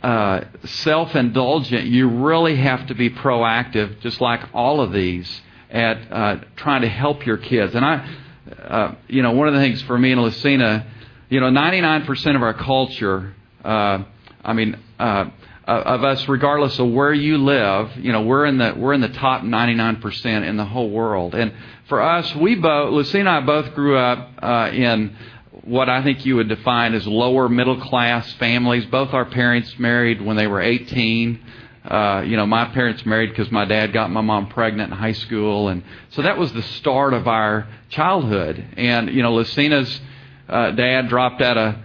uh, 0.02 0.40
self 0.64 1.14
indulgent, 1.14 1.86
you 1.86 2.08
really 2.08 2.56
have 2.56 2.86
to 2.88 2.94
be 2.94 3.10
proactive, 3.10 4.00
just 4.00 4.20
like 4.20 4.40
all 4.54 4.80
of 4.80 4.92
these, 4.92 5.42
at 5.70 6.12
uh, 6.12 6.36
trying 6.56 6.82
to 6.82 6.88
help 6.88 7.26
your 7.26 7.36
kids. 7.36 7.74
And 7.74 7.84
I, 7.84 8.16
uh, 8.62 8.94
you 9.08 9.22
know, 9.22 9.32
one 9.32 9.48
of 9.48 9.54
the 9.54 9.60
things 9.60 9.82
for 9.82 9.98
me 9.98 10.12
and 10.12 10.22
Lucina, 10.22 10.86
you 11.28 11.40
know, 11.40 11.50
99% 11.50 12.36
of 12.36 12.42
our 12.42 12.54
culture, 12.54 13.34
uh, 13.64 14.04
I 14.44 14.52
mean, 14.52 14.78
uh, 14.98 15.30
of 15.66 16.04
us, 16.04 16.28
regardless 16.28 16.78
of 16.78 16.90
where 16.90 17.12
you 17.12 17.38
live, 17.38 17.96
you 17.96 18.12
know, 18.12 18.22
we're 18.22 18.44
in 18.44 18.58
the 18.58 18.74
we're 18.76 18.92
in 18.92 19.00
the 19.00 19.08
top 19.08 19.42
99% 19.42 20.46
in 20.46 20.56
the 20.56 20.64
whole 20.64 20.90
world. 20.90 21.34
And 21.34 21.52
for 21.88 22.02
us, 22.02 22.34
we 22.36 22.54
both, 22.54 22.92
Lucina 22.92 23.20
and 23.20 23.28
I 23.28 23.40
both 23.40 23.74
grew 23.74 23.96
up 23.96 24.30
uh, 24.42 24.70
in 24.72 25.16
what 25.62 25.88
I 25.88 26.02
think 26.02 26.26
you 26.26 26.36
would 26.36 26.48
define 26.48 26.94
as 26.94 27.06
lower 27.06 27.48
middle 27.48 27.80
class 27.80 28.30
families. 28.34 28.84
Both 28.86 29.14
our 29.14 29.24
parents 29.24 29.78
married 29.78 30.20
when 30.20 30.36
they 30.36 30.46
were 30.46 30.60
18. 30.60 31.40
Uh, 31.84 32.22
you 32.26 32.36
know, 32.36 32.46
my 32.46 32.66
parents 32.66 33.04
married 33.04 33.30
because 33.30 33.50
my 33.50 33.64
dad 33.64 33.92
got 33.92 34.10
my 34.10 34.22
mom 34.22 34.48
pregnant 34.48 34.90
in 34.90 34.98
high 34.98 35.12
school, 35.12 35.68
and 35.68 35.82
so 36.10 36.22
that 36.22 36.38
was 36.38 36.52
the 36.52 36.62
start 36.62 37.12
of 37.12 37.28
our 37.28 37.68
childhood. 37.90 38.64
And 38.76 39.10
you 39.10 39.22
know, 39.22 39.34
Lucina's 39.34 40.00
uh, 40.48 40.70
dad 40.70 41.08
dropped 41.08 41.42
out 41.42 41.58
of 41.58 41.76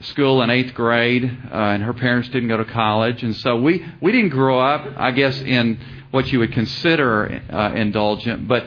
school 0.00 0.42
in 0.42 0.50
eighth 0.50 0.74
grade, 0.74 1.24
uh, 1.24 1.54
and 1.54 1.82
her 1.82 1.92
parents 1.92 2.28
didn't 2.30 2.48
go 2.48 2.56
to 2.56 2.64
college, 2.64 3.22
and 3.22 3.36
so 3.36 3.56
we 3.56 3.84
we 4.00 4.12
didn't 4.12 4.30
grow 4.30 4.58
up, 4.58 4.86
I 4.96 5.10
guess, 5.10 5.40
in 5.40 5.78
what 6.10 6.32
you 6.32 6.40
would 6.40 6.52
consider 6.52 7.42
uh, 7.50 7.72
indulgent, 7.74 8.48
but 8.48 8.64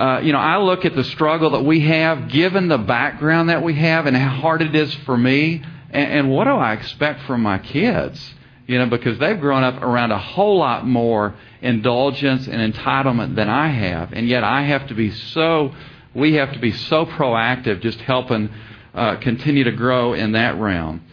uh, 0.00 0.20
you 0.22 0.32
know, 0.32 0.38
I 0.38 0.56
look 0.58 0.86
at 0.86 0.94
the 0.94 1.04
struggle 1.04 1.50
that 1.50 1.64
we 1.64 1.80
have, 1.80 2.28
given 2.28 2.68
the 2.68 2.78
background 2.78 3.50
that 3.50 3.62
we 3.62 3.74
have, 3.74 4.06
and 4.06 4.16
how 4.16 4.30
hard 4.30 4.62
it 4.62 4.74
is 4.74 4.94
for 5.04 5.16
me, 5.16 5.62
and, 5.90 6.12
and 6.12 6.30
what 6.30 6.44
do 6.44 6.52
I 6.52 6.72
expect 6.72 7.24
from 7.24 7.42
my 7.42 7.58
kids? 7.58 8.34
You 8.66 8.78
know, 8.78 8.86
because 8.86 9.18
they've 9.18 9.38
grown 9.38 9.62
up 9.62 9.82
around 9.82 10.12
a 10.12 10.18
whole 10.18 10.58
lot 10.58 10.86
more 10.86 11.34
indulgence 11.60 12.46
and 12.46 12.72
entitlement 12.72 13.34
than 13.34 13.50
I 13.50 13.68
have, 13.68 14.12
and 14.12 14.26
yet 14.26 14.42
I 14.42 14.62
have 14.62 14.88
to 14.88 14.94
be 14.94 15.10
so, 15.10 15.74
we 16.14 16.34
have 16.34 16.52
to 16.52 16.58
be 16.58 16.72
so 16.72 17.04
proactive, 17.04 17.82
just 17.82 18.00
helping 18.00 18.48
uh, 18.94 19.16
continue 19.16 19.64
to 19.64 19.72
grow 19.72 20.14
in 20.14 20.32
that 20.32 20.58
realm. 20.58 21.04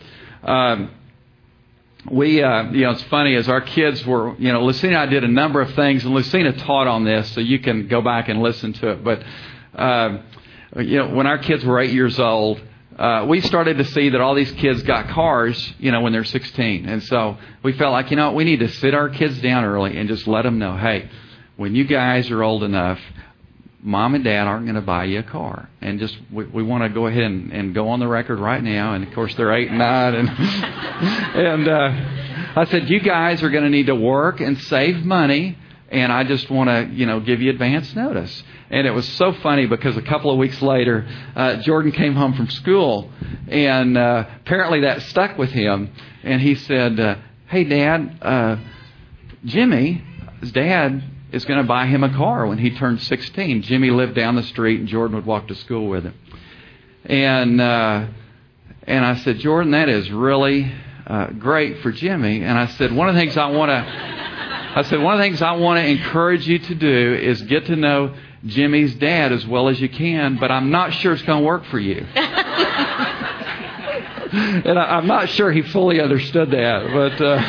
Um, 0.44 0.92
we, 2.10 2.42
uh, 2.42 2.72
you 2.72 2.86
know, 2.86 2.92
it's 2.92 3.04
funny 3.04 3.36
as 3.36 3.50
our 3.50 3.62
kids 3.62 4.06
were, 4.06 4.36
you 4.38 4.52
know, 4.54 4.64
Lucina 4.64 4.94
and 4.94 4.98
I 4.98 5.06
did 5.08 5.24
a 5.24 5.28
number 5.28 5.62
of 5.62 5.74
things, 5.74 6.06
and 6.06 6.14
Lucina 6.14 6.54
taught 6.54 6.88
on 6.88 7.04
this, 7.04 7.30
so 7.34 7.42
you 7.42 7.60
can 7.60 7.88
go 7.88 8.02
back 8.02 8.30
and 8.30 8.42
listen 8.42 8.74
to 8.74 8.92
it. 8.92 9.04
But, 9.04 9.24
uh, 9.76 10.20
you 10.78 10.98
know, 11.00 11.10
when 11.10 11.28
our 11.28 11.38
kids 11.38 11.66
were 11.66 11.80
eight 11.80 11.92
years 11.92 12.20
old, 12.20 12.62
uh, 12.98 13.26
we 13.28 13.42
started 13.42 13.78
to 13.78 13.84
see 13.86 14.10
that 14.10 14.22
all 14.22 14.34
these 14.34 14.52
kids 14.54 14.82
got 14.84 15.10
cars, 15.10 15.74
you 15.80 15.92
know, 15.92 16.02
when 16.02 16.14
they're 16.14 16.24
16. 16.24 16.88
And 16.88 17.04
so 17.04 17.38
we 17.62 17.74
felt 17.74 17.92
like, 17.92 18.10
you 18.10 18.18
know, 18.18 18.32
we 18.32 18.44
need 18.44 18.60
to 18.62 18.70
sit 18.70 18.94
our 18.94 19.10
kids 19.10 19.40
down 19.42 19.66
early 19.66 19.98
and 19.98 20.08
just 20.08 20.28
let 20.28 20.44
them 20.44 20.58
know, 20.58 20.76
hey, 20.76 21.10
when 21.58 21.76
you 21.76 21.84
guys 21.84 22.32
are 22.32 22.42
old 22.42 22.64
enough, 22.64 23.00
mom 23.88 24.15
and 24.15 24.24
dad 24.25 24.46
aren't 24.48 24.65
going 24.65 24.75
to 24.75 24.82
buy 24.82 25.06
you 25.06 25.20
a 25.20 25.24
car. 25.24 25.70
And 25.82 25.98
just, 25.98 26.17
we, 26.29 26.46
we 26.46 26.62
want 26.62 26.84
to 26.84 26.89
go 26.89 27.08
ahead 27.08 27.24
and, 27.24 27.53
and 27.53 27.74
go 27.74 27.88
on 27.88 28.01
the 28.01 28.08
record 28.08 28.38
right 28.38 28.62
now. 28.62 28.94
And 28.94 29.08
of 29.08 29.13
course, 29.13 29.34
they're 29.36 29.53
eight 29.53 29.70
and 29.70 29.77
nine. 29.77 30.13
And, 30.13 30.29
and 30.29 31.67
uh, 31.70 32.60
I 32.60 32.65
said, 32.70 32.89
you 32.89 33.00
guys 33.00 33.41
are 33.44 33.50
going 33.50 33.63
to 33.63 33.70
need 33.70 33.86
to 33.86 33.96
work 33.96 34.41
and 34.41 34.60
save 34.63 35.06
money. 35.06 35.58
And 35.89 36.12
I 36.12 36.25
just 36.25 36.50
want 36.50 36.70
to, 36.70 36.94
you 36.94 37.06
know, 37.06 37.22
give 37.22 37.41
you 37.41 37.50
advance 37.50 37.96
notice. 37.96 38.44
And 38.70 38.86
it 38.86 38.91
was 38.91 39.08
so 39.08 39.32
funny 39.32 39.67
because 39.67 39.96
a 39.96 40.01
couple 40.01 40.32
of 40.32 40.38
weeks 40.38 40.62
later, 40.62 41.08
uh, 41.34 41.62
Jordan 41.62 41.94
came 41.94 42.13
home 42.13 42.34
from 42.34 42.50
school, 42.50 43.10
and 43.48 43.98
uh, 43.98 44.25
apparently 44.41 44.82
that 44.82 45.03
stuck 45.03 45.38
with 45.38 45.51
him. 45.51 45.89
And 46.24 46.41
he 46.41 46.56
said, 46.56 47.00
uh, 47.00 47.15
"Hey, 47.46 47.63
Dad, 47.63 48.20
uh, 48.22 48.58
Jimmy, 49.46 50.03
his 50.41 50.51
dad 50.51 51.01
is 51.32 51.46
going 51.46 51.62
to 51.62 51.68
buy 51.68 51.88
him 51.88 52.04
a 52.04 52.14
car 52.16 52.48
when 52.48 52.58
he 52.58 52.72
turns 52.72 53.06
16. 53.08 53.64
Jimmy 53.64 53.90
lived 53.90 54.16
down 54.16 54.36
the 54.36 54.44
street, 54.44 54.80
and 54.80 54.88
Jordan 54.88 55.16
would 55.16 55.26
walk 55.26 55.48
to 55.50 55.56
school 55.56 55.88
with 55.88 56.04
him. 56.04 56.14
And 57.06 57.62
uh, 57.62 58.08
and 58.84 59.06
I 59.06 59.16
said, 59.18 59.40
Jordan, 59.40 59.72
that 59.72 59.90
is 59.90 60.10
really 60.12 60.72
uh, 61.06 61.32
great 61.32 61.80
for 61.80 61.92
Jimmy. 61.92 62.42
And 62.42 62.58
I 62.58 62.68
said, 62.68 62.94
one 62.94 63.10
of 63.10 63.16
the 63.16 63.22
things 63.22 63.36
I 63.36 63.48
want 63.48 63.70
to, 63.70 63.76
I 63.76 64.84
said, 64.84 65.02
one 65.02 65.14
of 65.14 65.20
the 65.20 65.26
things 65.26 65.42
I 65.42 65.52
want 65.54 65.84
to 65.84 65.86
encourage 65.86 66.48
you 66.48 66.60
to 66.60 66.76
do 66.76 67.20
is 67.22 67.42
get 67.44 67.66
to 67.66 67.76
know 67.76 68.16
Jimmy's 68.46 68.96
dad 68.96 69.34
as 69.34 69.46
well 69.46 69.68
as 69.68 69.82
you 69.82 69.90
can, 69.90 70.38
but 70.38 70.52
I'm 70.52 70.72
not 70.72 70.94
sure 70.94 71.12
it's 71.14 71.24
going 71.24 71.42
to 71.42 71.46
work 71.46 71.66
for 71.66 71.80
you. 71.80 71.96
and 74.32 74.80
I, 74.80 74.98
am 74.98 75.08
not 75.08 75.30
sure 75.30 75.52
he 75.52 75.64
fully 75.64 76.00
understood 76.00 76.52
that, 76.52 76.88
but. 76.94 77.22
Uh, 77.22 77.42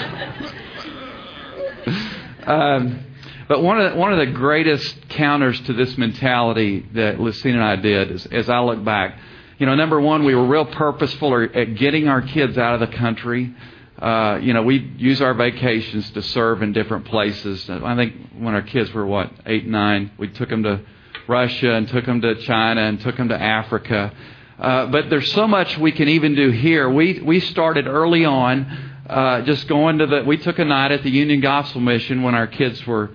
um, 2.52 3.04
but 3.48 3.62
one 3.62 3.80
of 3.80 3.92
the, 3.92 3.98
one 3.98 4.12
of 4.12 4.18
the 4.18 4.32
greatest 4.32 5.08
counters 5.08 5.58
to 5.62 5.72
this 5.72 5.96
mentality 5.96 6.86
that 6.92 7.18
Lucina 7.18 7.54
and 7.54 7.64
I 7.64 7.76
did, 7.76 8.10
is, 8.10 8.26
as 8.26 8.48
I 8.48 8.60
look 8.60 8.84
back, 8.84 9.18
you 9.58 9.66
know, 9.66 9.74
number 9.74 10.00
one, 10.00 10.24
we 10.24 10.34
were 10.34 10.46
real 10.46 10.66
purposeful 10.66 11.48
at 11.52 11.74
getting 11.76 12.08
our 12.08 12.22
kids 12.22 12.56
out 12.56 12.80
of 12.80 12.88
the 12.88 12.96
country. 12.96 13.54
Uh, 13.98 14.38
you 14.40 14.52
know, 14.52 14.62
we 14.62 14.92
use 14.96 15.20
our 15.20 15.34
vacations 15.34 16.08
to 16.12 16.22
serve 16.22 16.62
in 16.62 16.72
different 16.72 17.06
places. 17.06 17.68
I 17.68 17.96
think 17.96 18.14
when 18.38 18.54
our 18.54 18.62
kids 18.62 18.92
were 18.92 19.04
what 19.04 19.32
eight, 19.46 19.66
nine, 19.66 20.12
we 20.16 20.28
took 20.28 20.48
them 20.48 20.62
to 20.62 20.82
Russia 21.26 21.72
and 21.74 21.88
took 21.88 22.06
them 22.06 22.20
to 22.20 22.36
China 22.42 22.82
and 22.82 23.00
took 23.00 23.16
them 23.16 23.30
to 23.30 23.40
Africa. 23.40 24.12
Uh, 24.58 24.86
but 24.86 25.10
there's 25.10 25.32
so 25.32 25.48
much 25.48 25.76
we 25.78 25.90
can 25.90 26.08
even 26.08 26.34
do 26.34 26.50
here. 26.50 26.88
We 26.88 27.20
we 27.20 27.40
started 27.40 27.86
early 27.86 28.24
on, 28.24 28.66
uh, 29.08 29.42
just 29.42 29.66
going 29.68 29.98
to 29.98 30.06
the. 30.06 30.22
We 30.24 30.36
took 30.36 30.58
a 30.58 30.64
night 30.64 30.92
at 30.92 31.02
the 31.02 31.10
Union 31.10 31.40
Gospel 31.40 31.80
Mission 31.80 32.22
when 32.22 32.34
our 32.34 32.46
kids 32.46 32.84
were 32.86 33.10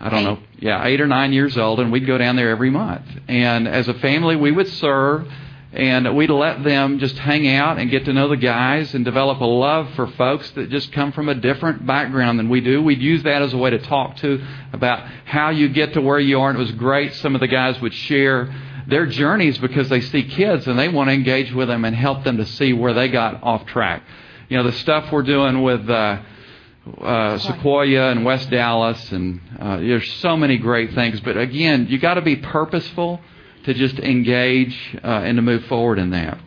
I 0.00 0.10
don't 0.10 0.22
know, 0.22 0.38
yeah, 0.60 0.84
eight 0.86 1.00
or 1.00 1.08
nine 1.08 1.32
years 1.32 1.58
old, 1.58 1.80
and 1.80 1.90
we'd 1.90 2.06
go 2.06 2.18
down 2.18 2.36
there 2.36 2.50
every 2.50 2.70
month. 2.70 3.04
And 3.26 3.66
as 3.66 3.88
a 3.88 3.94
family, 3.94 4.36
we 4.36 4.52
would 4.52 4.68
serve, 4.68 5.26
and 5.72 6.16
we'd 6.16 6.30
let 6.30 6.62
them 6.62 7.00
just 7.00 7.18
hang 7.18 7.48
out 7.48 7.78
and 7.78 7.90
get 7.90 8.04
to 8.04 8.12
know 8.12 8.28
the 8.28 8.36
guys 8.36 8.94
and 8.94 9.04
develop 9.04 9.40
a 9.40 9.44
love 9.44 9.90
for 9.94 10.06
folks 10.06 10.48
that 10.52 10.70
just 10.70 10.92
come 10.92 11.10
from 11.10 11.28
a 11.28 11.34
different 11.34 11.84
background 11.84 12.38
than 12.38 12.48
we 12.48 12.60
do. 12.60 12.80
We'd 12.80 13.02
use 13.02 13.24
that 13.24 13.42
as 13.42 13.52
a 13.52 13.56
way 13.58 13.70
to 13.70 13.78
talk 13.78 14.16
to 14.18 14.40
about 14.72 15.00
how 15.24 15.50
you 15.50 15.68
get 15.68 15.94
to 15.94 16.00
where 16.00 16.20
you 16.20 16.40
are, 16.40 16.50
and 16.50 16.58
it 16.58 16.62
was 16.62 16.72
great. 16.72 17.14
Some 17.14 17.34
of 17.34 17.40
the 17.40 17.48
guys 17.48 17.80
would 17.80 17.94
share 17.94 18.54
their 18.86 19.04
journeys 19.04 19.58
because 19.58 19.88
they 19.88 20.00
see 20.00 20.22
kids 20.22 20.68
and 20.68 20.78
they 20.78 20.88
want 20.88 21.08
to 21.08 21.12
engage 21.12 21.52
with 21.52 21.66
them 21.66 21.84
and 21.84 21.94
help 21.96 22.22
them 22.22 22.36
to 22.36 22.46
see 22.46 22.72
where 22.72 22.94
they 22.94 23.08
got 23.08 23.42
off 23.42 23.66
track. 23.66 24.04
You 24.48 24.58
know, 24.58 24.62
the 24.62 24.72
stuff 24.72 25.10
we're 25.10 25.22
doing 25.24 25.62
with. 25.62 25.90
Uh, 25.90 26.20
uh, 27.00 27.38
Sequoia 27.38 28.10
and 28.10 28.24
West 28.24 28.50
Dallas, 28.50 29.12
and 29.12 29.40
uh, 29.58 29.76
there's 29.78 30.10
so 30.14 30.36
many 30.36 30.58
great 30.58 30.94
things. 30.94 31.20
But 31.20 31.36
again, 31.36 31.86
you 31.88 31.98
got 31.98 32.14
to 32.14 32.22
be 32.22 32.36
purposeful 32.36 33.20
to 33.64 33.74
just 33.74 33.98
engage 33.98 34.76
uh, 35.02 35.06
and 35.06 35.36
to 35.36 35.42
move 35.42 35.64
forward 35.66 35.98
in 35.98 36.10
that. 36.10 36.38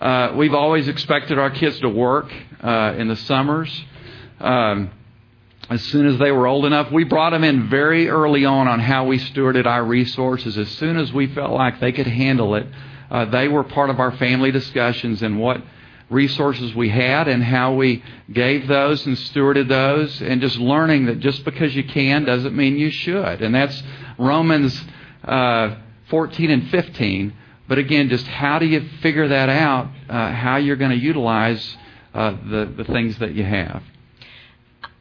Uh, 0.00 0.34
we've 0.36 0.54
always 0.54 0.88
expected 0.88 1.38
our 1.38 1.50
kids 1.50 1.78
to 1.80 1.88
work 1.88 2.32
uh, 2.62 2.94
in 2.96 3.08
the 3.08 3.16
summers. 3.16 3.84
Um, 4.38 4.90
as 5.68 5.82
soon 5.82 6.06
as 6.06 6.18
they 6.18 6.32
were 6.32 6.46
old 6.46 6.64
enough, 6.64 6.90
we 6.90 7.04
brought 7.04 7.30
them 7.30 7.44
in 7.44 7.68
very 7.68 8.08
early 8.08 8.44
on 8.44 8.66
on 8.66 8.80
how 8.80 9.06
we 9.06 9.18
stewarded 9.18 9.66
our 9.66 9.84
resources. 9.84 10.56
As 10.56 10.68
soon 10.68 10.96
as 10.96 11.12
we 11.12 11.26
felt 11.28 11.52
like 11.52 11.80
they 11.80 11.92
could 11.92 12.06
handle 12.06 12.54
it, 12.54 12.66
uh, 13.10 13.26
they 13.26 13.48
were 13.48 13.62
part 13.62 13.90
of 13.90 14.00
our 14.00 14.12
family 14.12 14.50
discussions 14.50 15.22
and 15.22 15.38
what 15.38 15.62
resources 16.10 16.74
we 16.74 16.88
had 16.88 17.28
and 17.28 17.42
how 17.42 17.74
we 17.74 18.02
gave 18.32 18.66
those 18.66 19.06
and 19.06 19.16
stewarded 19.16 19.68
those, 19.68 20.20
and 20.20 20.40
just 20.40 20.58
learning 20.58 21.06
that 21.06 21.20
just 21.20 21.44
because 21.44 21.74
you 21.74 21.84
can 21.84 22.24
doesn't 22.24 22.54
mean 22.54 22.76
you 22.76 22.90
should. 22.90 23.40
And 23.40 23.54
that's 23.54 23.82
Romans 24.18 24.78
uh, 25.24 25.76
14 26.08 26.50
and 26.50 26.68
15. 26.70 27.32
But 27.68 27.78
again, 27.78 28.08
just 28.08 28.26
how 28.26 28.58
do 28.58 28.66
you 28.66 28.88
figure 29.00 29.28
that 29.28 29.48
out, 29.48 29.88
uh, 30.08 30.32
how 30.32 30.56
you're 30.56 30.76
going 30.76 30.90
to 30.90 30.96
utilize 30.96 31.76
uh, 32.12 32.32
the, 32.50 32.74
the 32.76 32.84
things 32.84 33.16
that 33.18 33.32
you 33.34 33.44
have? 33.44 33.82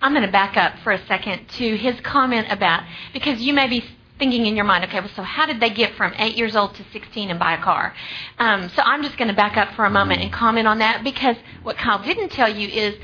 I'm 0.01 0.13
going 0.13 0.25
to 0.25 0.31
back 0.31 0.55
up 0.55 0.75
for 0.83 0.93
a 0.93 1.05
second 1.07 1.49
to 1.49 1.75
his 1.75 1.99
comment 2.01 2.47
about, 2.51 2.83
because 3.11 3.41
you 3.41 3.53
may 3.53 3.67
be 3.67 3.83
thinking 4.19 4.45
in 4.45 4.55
your 4.55 4.65
mind, 4.65 4.83
okay, 4.83 4.99
well, 4.99 5.09
so 5.15 5.23
how 5.23 5.45
did 5.45 5.59
they 5.59 5.69
get 5.69 5.95
from 5.95 6.13
eight 6.17 6.37
years 6.37 6.55
old 6.55 6.75
to 6.75 6.83
16 6.91 7.29
and 7.29 7.39
buy 7.39 7.53
a 7.53 7.61
car? 7.61 7.95
Um, 8.37 8.69
so 8.69 8.81
I'm 8.83 9.01
just 9.01 9.17
going 9.17 9.29
to 9.29 9.33
back 9.33 9.57
up 9.57 9.73
for 9.75 9.85
a 9.85 9.89
moment 9.89 10.21
and 10.21 10.31
comment 10.31 10.67
on 10.67 10.79
that 10.79 11.03
because 11.03 11.37
what 11.63 11.77
Kyle 11.77 12.03
didn't 12.03 12.29
tell 12.29 12.49
you 12.49 12.67
is 12.67 12.95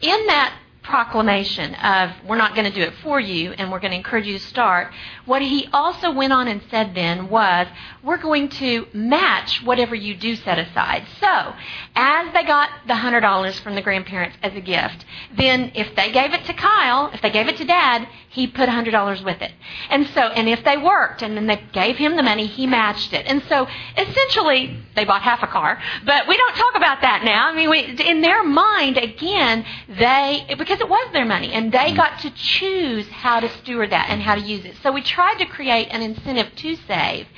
in 0.00 0.26
that 0.26 0.58
proclamation 0.84 1.74
of 1.76 2.10
we're 2.28 2.36
not 2.36 2.54
going 2.54 2.70
to 2.70 2.74
do 2.74 2.82
it 2.82 2.92
for 3.02 3.18
you 3.18 3.52
and 3.52 3.72
we're 3.72 3.80
going 3.80 3.90
to 3.90 3.96
encourage 3.96 4.26
you 4.26 4.38
to 4.38 4.44
start, 4.44 4.92
what 5.24 5.42
he 5.42 5.66
also 5.72 6.12
went 6.12 6.32
on 6.32 6.46
and 6.46 6.62
said 6.70 6.94
then 6.94 7.28
was 7.28 7.66
we're 8.02 8.18
going 8.18 8.48
to 8.48 8.86
match 8.92 9.62
whatever 9.64 9.94
you 9.94 10.14
do 10.14 10.36
set 10.36 10.58
aside. 10.58 11.06
So, 11.20 11.54
as 11.96 12.32
they 12.32 12.42
got 12.42 12.70
the 12.88 12.94
$100 12.94 13.60
from 13.60 13.74
the 13.76 13.82
grandparents 13.82 14.36
as 14.42 14.54
a 14.54 14.60
gift, 14.60 15.04
then 15.36 15.70
if 15.74 15.94
they 15.94 16.10
gave 16.10 16.32
it 16.32 16.44
to 16.46 16.52
Kyle, 16.52 17.10
if 17.12 17.22
they 17.22 17.30
gave 17.30 17.46
it 17.46 17.56
to 17.58 17.64
dad, 17.64 18.08
he 18.30 18.48
put 18.48 18.68
a 18.68 18.72
$100 18.72 19.24
with 19.24 19.40
it. 19.40 19.52
And 19.90 20.08
so, 20.08 20.22
and 20.22 20.48
if 20.48 20.64
they 20.64 20.76
worked 20.76 21.22
and 21.22 21.36
then 21.36 21.46
they 21.46 21.62
gave 21.72 21.96
him 21.96 22.16
the 22.16 22.22
money, 22.24 22.46
he 22.46 22.66
matched 22.66 23.12
it. 23.12 23.26
And 23.26 23.44
so, 23.48 23.68
essentially, 23.96 24.76
they 24.96 25.04
bought 25.04 25.22
half 25.22 25.44
a 25.44 25.46
car. 25.46 25.80
But 26.04 26.26
we 26.26 26.36
don't 26.36 26.56
talk 26.56 26.74
about 26.74 27.00
that 27.02 27.22
now. 27.24 27.48
I 27.48 27.54
mean, 27.54 27.70
we, 27.70 27.84
in 28.04 28.22
their 28.22 28.42
mind, 28.42 28.96
again, 28.96 29.64
they, 29.88 30.46
because 30.58 30.80
it 30.80 30.88
was 30.88 31.12
their 31.12 31.24
money, 31.24 31.52
and 31.52 31.70
they 31.70 31.92
got 31.92 32.18
to 32.20 32.30
choose 32.30 33.06
how 33.08 33.38
to 33.38 33.48
steward 33.58 33.90
that 33.90 34.10
and 34.10 34.20
how 34.20 34.34
to 34.34 34.40
use 34.40 34.64
it. 34.64 34.74
So 34.82 34.90
we 34.90 35.02
tried 35.02 35.38
to 35.38 35.46
create 35.46 35.88
an 35.92 36.02
incentive 36.02 36.56
to 36.56 36.76
save 36.88 37.28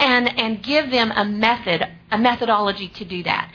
and, 0.00 0.36
and 0.36 0.60
give 0.62 0.90
them 0.90 1.12
a 1.14 1.24
method, 1.24 1.86
a 2.10 2.18
methodology 2.18 2.88
to 2.88 3.04
do 3.04 3.22
that. 3.22 3.52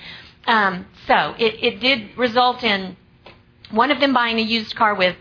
Um, 0.48 0.86
so 1.08 1.36
it, 1.38 1.64
it 1.64 1.80
did 1.80 2.18
result 2.18 2.64
in 2.64 2.96
one 3.72 3.92
of 3.92 4.00
them 4.00 4.14
buying 4.14 4.38
a 4.38 4.44
used 4.44 4.76
car 4.76 4.94
with 4.96 5.16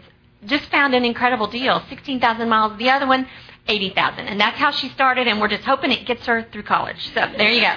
just 0.46 0.70
found 0.70 0.94
an 0.94 1.04
incredible 1.04 1.46
deal, 1.46 1.82
16,000 1.88 2.48
miles. 2.48 2.78
The 2.78 2.90
other 2.90 3.06
one, 3.06 3.26
80,000. 3.66 4.26
And 4.26 4.40
that's 4.40 4.58
how 4.58 4.70
she 4.70 4.88
started, 4.90 5.26
and 5.26 5.40
we're 5.40 5.48
just 5.48 5.64
hoping 5.64 5.90
it 5.90 6.06
gets 6.06 6.26
her 6.26 6.46
through 6.52 6.64
college. 6.64 7.12
So 7.14 7.32
there 7.36 7.50
you 7.50 7.62
go. 7.62 7.74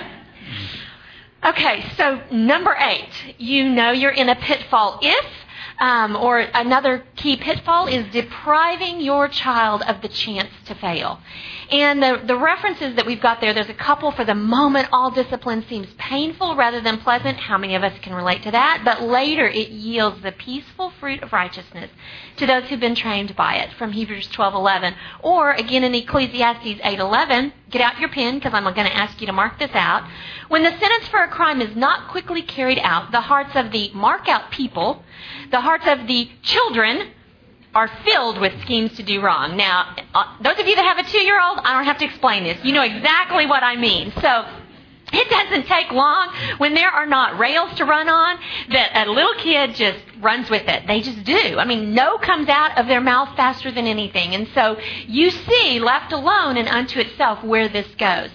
Okay, 1.49 1.89
so 1.95 2.21
number 2.31 2.75
eight, 2.77 3.35
you 3.37 3.69
know 3.69 3.91
you're 3.91 4.11
in 4.11 4.27
a 4.27 4.35
pitfall 4.35 4.99
if 5.01 5.25
um, 5.79 6.15
or 6.15 6.39
another 6.39 7.03
key 7.15 7.37
pitfall 7.37 7.87
is 7.87 8.05
depriving 8.11 9.01
your 9.01 9.27
child 9.27 9.83
of 9.83 10.01
the 10.01 10.07
chance 10.07 10.49
to 10.65 10.75
fail. 10.75 11.19
And 11.69 12.01
the, 12.01 12.21
the 12.25 12.37
references 12.37 12.95
that 12.95 13.05
we've 13.05 13.21
got 13.21 13.41
there, 13.41 13.53
there's 13.53 13.69
a 13.69 13.73
couple 13.73 14.11
for 14.11 14.23
the 14.23 14.35
moment 14.35 14.87
all 14.93 15.11
discipline 15.11 15.65
seems 15.67 15.87
painful 15.97 16.55
rather 16.55 16.79
than 16.81 16.99
pleasant. 16.99 17.37
How 17.37 17.57
many 17.57 17.75
of 17.75 17.83
us 17.83 17.93
can 18.01 18.13
relate 18.13 18.43
to 18.43 18.51
that? 18.51 18.83
But 18.85 19.01
later 19.01 19.47
it 19.47 19.69
yields 19.69 20.21
the 20.21 20.31
peaceful 20.31 20.91
fruit 20.99 21.21
of 21.23 21.33
righteousness 21.33 21.89
to 22.37 22.47
those 22.47 22.63
who've 22.65 22.79
been 22.79 22.95
trained 22.95 23.35
by 23.35 23.55
it, 23.55 23.73
from 23.73 23.91
Hebrews 23.91 24.29
12:11. 24.29 24.95
Or 25.21 25.51
again 25.51 25.83
in 25.83 25.93
Ecclesiastes 25.93 26.81
8:11, 26.81 27.51
get 27.69 27.81
out 27.81 27.99
your 27.99 28.09
pen 28.09 28.35
because 28.35 28.53
I'm 28.53 28.63
going 28.63 28.75
to 28.87 28.95
ask 28.95 29.19
you 29.19 29.27
to 29.27 29.33
mark 29.33 29.59
this 29.59 29.71
out. 29.73 30.03
When 30.47 30.63
the 30.63 30.71
sentence 30.71 31.07
for 31.09 31.21
a 31.21 31.27
crime 31.27 31.61
is 31.61 31.75
not 31.75 32.07
quickly 32.09 32.41
carried 32.41 32.79
out, 32.79 33.11
the 33.11 33.21
hearts 33.21 33.55
of 33.55 33.71
the 33.71 33.91
mark 33.93 34.29
out 34.29 34.51
people, 34.51 35.03
the 35.51 35.59
hearts 35.67 35.85
of 35.85 36.07
the 36.07 36.29
children 36.43 37.09
are 37.75 37.89
filled 38.05 38.39
with 38.39 38.53
schemes 38.61 38.95
to 38.95 39.03
do 39.03 39.19
wrong. 39.19 39.57
Now, 39.57 39.97
uh, 40.15 40.37
those 40.41 40.57
of 40.59 40.65
you 40.65 40.75
that 40.77 40.85
have 40.85 41.05
a 41.05 41.09
two 41.09 41.19
year 41.19 41.41
old, 41.41 41.59
I 41.61 41.73
don't 41.73 41.83
have 41.83 41.97
to 41.97 42.05
explain 42.05 42.45
this. 42.45 42.57
You 42.63 42.71
know 42.71 42.83
exactly 42.83 43.45
what 43.45 43.63
I 43.63 43.75
mean. 43.75 44.13
So, 44.21 44.45
it 45.11 45.29
doesn't 45.29 45.67
take 45.67 45.91
long 45.91 46.33
when 46.57 46.73
there 46.73 46.89
are 46.89 47.05
not 47.05 47.37
rails 47.37 47.73
to 47.77 47.85
run 47.85 48.07
on 48.07 48.39
that 48.71 49.07
a 49.07 49.11
little 49.11 49.33
kid 49.35 49.75
just 49.75 49.99
runs 50.21 50.49
with 50.49 50.67
it. 50.67 50.87
They 50.87 51.01
just 51.01 51.23
do. 51.25 51.59
I 51.59 51.65
mean, 51.65 51.93
no 51.93 52.17
comes 52.17 52.47
out 52.47 52.77
of 52.77 52.87
their 52.87 53.01
mouth 53.01 53.35
faster 53.35 53.71
than 53.71 53.87
anything. 53.87 54.35
And 54.35 54.47
so 54.53 54.77
you 55.05 55.31
see, 55.31 55.79
left 55.79 56.13
alone 56.13 56.55
and 56.55 56.67
unto 56.67 56.99
itself, 56.99 57.43
where 57.43 57.67
this 57.67 57.87
goes. 57.95 58.29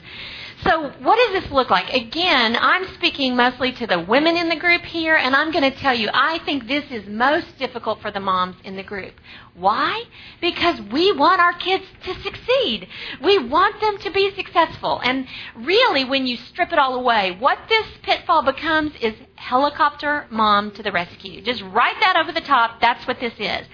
So, 0.65 0.93
what 1.01 1.17
does 1.17 1.43
this 1.43 1.51
look 1.51 1.71
like? 1.71 1.93
Again, 1.93 2.57
I'm 2.61 2.87
speaking 2.95 3.35
mostly 3.35 3.73
to 3.73 3.87
the 3.87 3.99
women 3.99 4.37
in 4.37 4.49
the 4.49 4.57
group 4.57 4.83
here, 4.83 5.17
and 5.17 5.35
I'm 5.35 5.51
going 5.51 5.69
to 5.69 5.77
tell 5.77 5.95
you, 5.95 6.09
I 6.15 6.39
think 6.45 6.69
this 6.69 6.85
is 6.91 7.09
most 7.09 7.59
difficult 7.59 8.01
for 8.01 8.13
the 8.13 8.21
moms 8.21 8.57
in 8.63 8.77
the 8.77 8.83
group. 8.85 9.15
Why? 9.55 10.05
Because 10.41 10.81
we 10.81 11.11
want 11.11 11.41
our 11.41 11.53
kids 11.55 11.85
to 12.05 12.15
succeed. 12.23 12.87
We 13.23 13.39
want 13.39 13.81
them 13.81 13.99
to 13.99 14.11
be 14.11 14.33
successful. 14.37 15.01
And 15.03 15.27
really, 15.57 16.05
when 16.05 16.29
you 16.29 16.37
strip 16.37 16.73
it 16.73 16.79
all 16.79 16.95
away, 16.95 17.37
what 17.39 17.59
this 17.69 17.87
pitfall 18.03 18.43
becomes 18.45 18.93
is 19.01 19.15
helicopter 19.35 20.27
mom 20.31 20.71
to 20.73 20.83
the 20.83 20.93
rescue. 20.93 21.43
Just 21.43 21.63
write 21.63 21.99
that 22.01 22.17
over 22.17 22.31
the 22.31 22.41
top. 22.41 22.81
That's 22.81 23.05
what 23.09 23.19
this 23.19 23.35
is. 23.39 23.67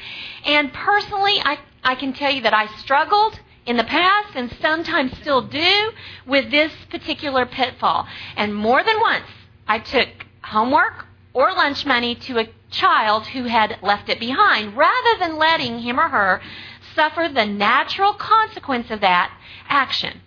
And 0.46 0.72
personally, 0.72 1.38
I, 1.44 1.58
I 1.84 1.96
can 1.96 2.14
tell 2.14 2.32
you 2.32 2.40
that 2.42 2.54
I 2.54 2.66
struggled 2.78 3.40
in 3.68 3.76
the 3.76 3.84
past 3.84 4.34
and 4.34 4.50
sometimes 4.62 5.16
still 5.18 5.42
do 5.42 5.92
with 6.26 6.50
this 6.50 6.72
particular 6.90 7.44
pitfall. 7.44 8.08
And 8.34 8.54
more 8.54 8.82
than 8.82 8.98
once, 8.98 9.26
I 9.68 9.78
took 9.78 10.08
homework 10.42 11.04
or 11.34 11.52
lunch 11.52 11.84
money 11.84 12.14
to 12.14 12.38
a 12.38 12.48
child 12.70 13.26
who 13.26 13.44
had 13.44 13.78
left 13.82 14.08
it 14.08 14.18
behind 14.18 14.74
rather 14.74 15.18
than 15.20 15.36
letting 15.36 15.80
him 15.80 16.00
or 16.00 16.08
her 16.08 16.40
suffer 16.94 17.28
the 17.32 17.44
natural 17.44 18.14
consequence 18.14 18.90
of 18.90 19.02
that 19.02 19.30
action. 19.68 20.22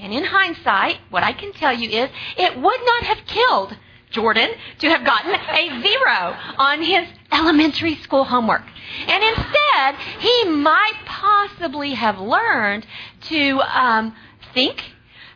And 0.00 0.12
in 0.12 0.24
hindsight, 0.24 0.98
what 1.10 1.24
I 1.24 1.32
can 1.32 1.52
tell 1.52 1.72
you 1.72 1.88
is 1.88 2.10
it 2.36 2.56
would 2.56 2.80
not 2.84 3.02
have 3.04 3.26
killed 3.26 3.76
Jordan 4.14 4.50
to 4.78 4.88
have 4.88 5.04
gotten 5.04 5.34
a 5.34 5.82
zero 5.82 6.36
on 6.56 6.82
his 6.82 7.06
elementary 7.32 7.96
school 7.96 8.24
homework. 8.24 8.62
And 9.06 9.22
instead, 9.22 9.96
he 10.20 10.44
might 10.44 10.94
possibly 11.04 11.94
have 11.94 12.18
learned 12.18 12.86
to 13.22 13.60
um, 13.60 14.14
think 14.54 14.82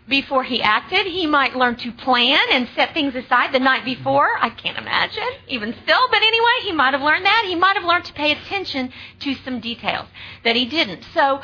before 0.09 0.45
he 0.45 0.63
acted. 0.63 1.07
He 1.07 1.27
might 1.27 1.57
learn 1.57 1.77
to 1.77 1.93
plan 1.93 2.39
and 2.53 2.69
set 2.75 2.95
things 2.95 3.15
aside 3.15 3.53
the 3.53 3.59
night 3.59 3.85
before. 3.85 4.29
I 4.39 4.51
can't 4.51 4.79
imagine, 4.79 5.29
even 5.49 5.75
still. 5.83 6.09
But 6.11 6.23
anyway, 6.23 6.57
he 6.63 6.73
might 6.73 6.95
have 6.95 7.03
learned 7.03 7.27
that. 7.27 7.45
He 7.47 7.57
might 7.57 7.77
have 7.77 7.85
learned 7.85 8.05
to 8.07 8.13
pay 8.13 8.33
attention 8.33 8.93
to 9.21 9.35
some 9.35 9.61
details 9.61 10.07
that 10.45 10.57
he 10.57 10.67
didn't. 10.67 11.05
So, 11.13 11.43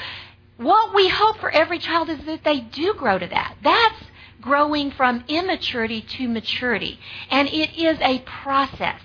what 0.57 0.95
we 0.95 1.09
hope 1.09 1.39
for 1.39 1.51
every 1.51 1.81
child 1.81 2.09
is 2.09 2.25
that 2.27 2.45
they 2.45 2.61
do 2.61 2.95
grow 2.95 3.19
to 3.19 3.27
that. 3.27 3.57
That's 3.63 4.05
growing 4.45 4.91
from 4.91 5.25
immaturity 5.27 6.03
to 6.03 6.29
maturity. 6.29 7.01
And 7.31 7.49
it 7.49 7.77
is 7.77 7.99
a 8.01 8.19
process. 8.21 9.01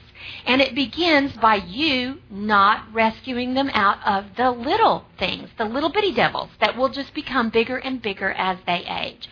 And 0.46 0.62
it 0.62 0.76
begins 0.76 1.32
by 1.34 1.56
you 1.56 2.20
not 2.30 2.94
rescuing 2.94 3.54
them 3.54 3.70
out 3.74 3.98
of 4.06 4.36
the 4.36 4.52
little 4.52 5.06
things, 5.18 5.50
the 5.58 5.66
little 5.66 5.90
bitty 5.90 6.12
devils 6.12 6.50
that 6.60 6.76
will 6.76 6.90
just 6.90 7.14
become 7.14 7.50
bigger 7.50 7.78
and 7.78 8.02
bigger 8.02 8.32
as 8.32 8.58
they 8.68 8.86
age. 8.86 9.30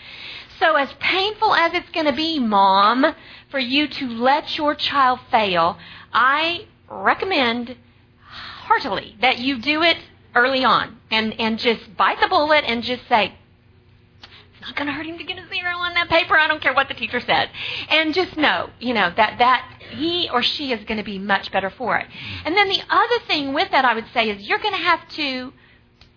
So, 0.59 0.75
as 0.75 0.89
painful 0.99 1.53
as 1.53 1.73
it's 1.73 1.89
going 1.89 2.07
to 2.07 2.13
be, 2.13 2.39
mom, 2.39 3.13
for 3.49 3.59
you 3.59 3.87
to 3.87 4.07
let 4.07 4.57
your 4.57 4.73
child 4.73 5.19
fail, 5.29 5.77
I 6.11 6.65
recommend 6.89 7.75
heartily 8.27 9.15
that 9.21 9.37
you 9.37 9.59
do 9.59 9.83
it 9.83 9.97
early 10.33 10.63
on 10.63 10.97
and, 11.11 11.39
and 11.39 11.59
just 11.59 11.95
bite 11.95 12.21
the 12.21 12.27
bullet 12.27 12.63
and 12.65 12.81
just 12.81 13.07
say, 13.07 13.35
not 14.61 14.75
going 14.75 14.87
to 14.87 14.93
hurt 14.93 15.05
him 15.05 15.17
to 15.17 15.23
get 15.23 15.37
a 15.37 15.47
zero 15.47 15.75
on 15.77 15.93
that 15.93 16.09
paper. 16.09 16.37
I 16.37 16.47
don't 16.47 16.61
care 16.61 16.73
what 16.73 16.87
the 16.87 16.93
teacher 16.93 17.19
says. 17.19 17.49
And 17.89 18.13
just 18.13 18.37
know, 18.37 18.69
you 18.79 18.93
know, 18.93 19.11
that, 19.15 19.37
that 19.39 19.81
he 19.91 20.29
or 20.29 20.43
she 20.43 20.71
is 20.71 20.83
going 20.85 20.97
to 20.97 21.03
be 21.03 21.19
much 21.19 21.51
better 21.51 21.69
for 21.69 21.97
it. 21.97 22.07
And 22.45 22.55
then 22.55 22.67
the 22.67 22.81
other 22.89 23.25
thing 23.27 23.53
with 23.53 23.71
that 23.71 23.85
I 23.85 23.93
would 23.93 24.07
say 24.13 24.29
is 24.29 24.47
you're 24.47 24.59
going 24.59 24.73
to 24.73 24.79
have 24.79 25.07
to, 25.09 25.53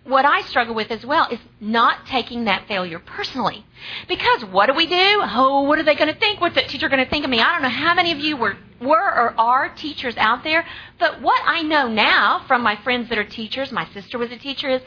what 0.03 0.25
I 0.25 0.41
struggle 0.41 0.73
with 0.73 0.89
as 0.89 1.05
well 1.05 1.27
is 1.29 1.39
not 1.59 2.07
taking 2.07 2.45
that 2.45 2.67
failure 2.67 2.99
personally. 2.99 3.65
Because 4.07 4.45
what 4.45 4.65
do 4.65 4.73
we 4.73 4.87
do? 4.87 5.21
Oh, 5.21 5.61
what 5.61 5.77
are 5.77 5.83
they 5.83 5.95
going 5.95 6.11
to 6.11 6.19
think? 6.19 6.41
What's 6.41 6.55
that 6.55 6.69
teacher 6.69 6.89
going 6.89 7.03
to 7.03 7.09
think 7.09 7.23
of 7.23 7.29
me? 7.29 7.39
I 7.39 7.53
don't 7.53 7.61
know 7.61 7.69
how 7.69 7.93
many 7.93 8.11
of 8.11 8.19
you 8.19 8.35
were, 8.35 8.57
were 8.79 8.97
or 8.97 9.39
are 9.39 9.69
teachers 9.69 10.17
out 10.17 10.43
there, 10.43 10.65
but 10.99 11.21
what 11.21 11.41
I 11.45 11.61
know 11.61 11.87
now 11.87 12.43
from 12.47 12.63
my 12.63 12.75
friends 12.77 13.09
that 13.09 13.17
are 13.17 13.23
teachers, 13.23 13.71
my 13.71 13.87
sister 13.93 14.17
was 14.17 14.31
a 14.31 14.37
teacher, 14.37 14.69
is 14.69 14.81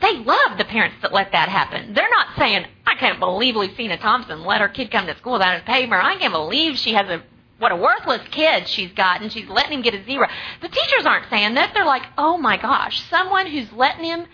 they 0.00 0.16
love 0.18 0.58
the 0.58 0.64
parents 0.64 0.96
that 1.02 1.12
let 1.12 1.32
that 1.32 1.48
happen. 1.48 1.92
They're 1.94 2.10
not 2.10 2.28
saying, 2.38 2.66
I 2.86 2.94
can't 2.94 3.18
believe 3.18 3.56
Lucina 3.56 3.96
Thompson 3.96 4.44
let 4.44 4.60
her 4.60 4.68
kid 4.68 4.90
come 4.90 5.06
to 5.06 5.16
school 5.16 5.34
without 5.34 5.60
a 5.60 5.64
paper. 5.64 5.96
I 5.96 6.16
can't 6.16 6.32
believe 6.32 6.78
she 6.78 6.94
has 6.94 7.08
a 7.08 7.22
what 7.58 7.72
a 7.72 7.76
worthless 7.76 8.22
kid 8.30 8.68
she's 8.68 8.92
got 8.92 9.20
and 9.20 9.32
she's 9.32 9.48
letting 9.48 9.72
him 9.72 9.82
get 9.82 9.94
a 9.94 10.04
zero. 10.04 10.28
The 10.62 10.68
teachers 10.68 11.04
aren't 11.04 11.28
saying 11.28 11.54
that. 11.54 11.72
They're 11.74 11.84
like, 11.84 12.04
oh 12.16 12.38
my 12.38 12.56
gosh, 12.56 13.02
someone 13.10 13.46
who's 13.46 13.72
letting 13.72 14.04
him 14.04 14.26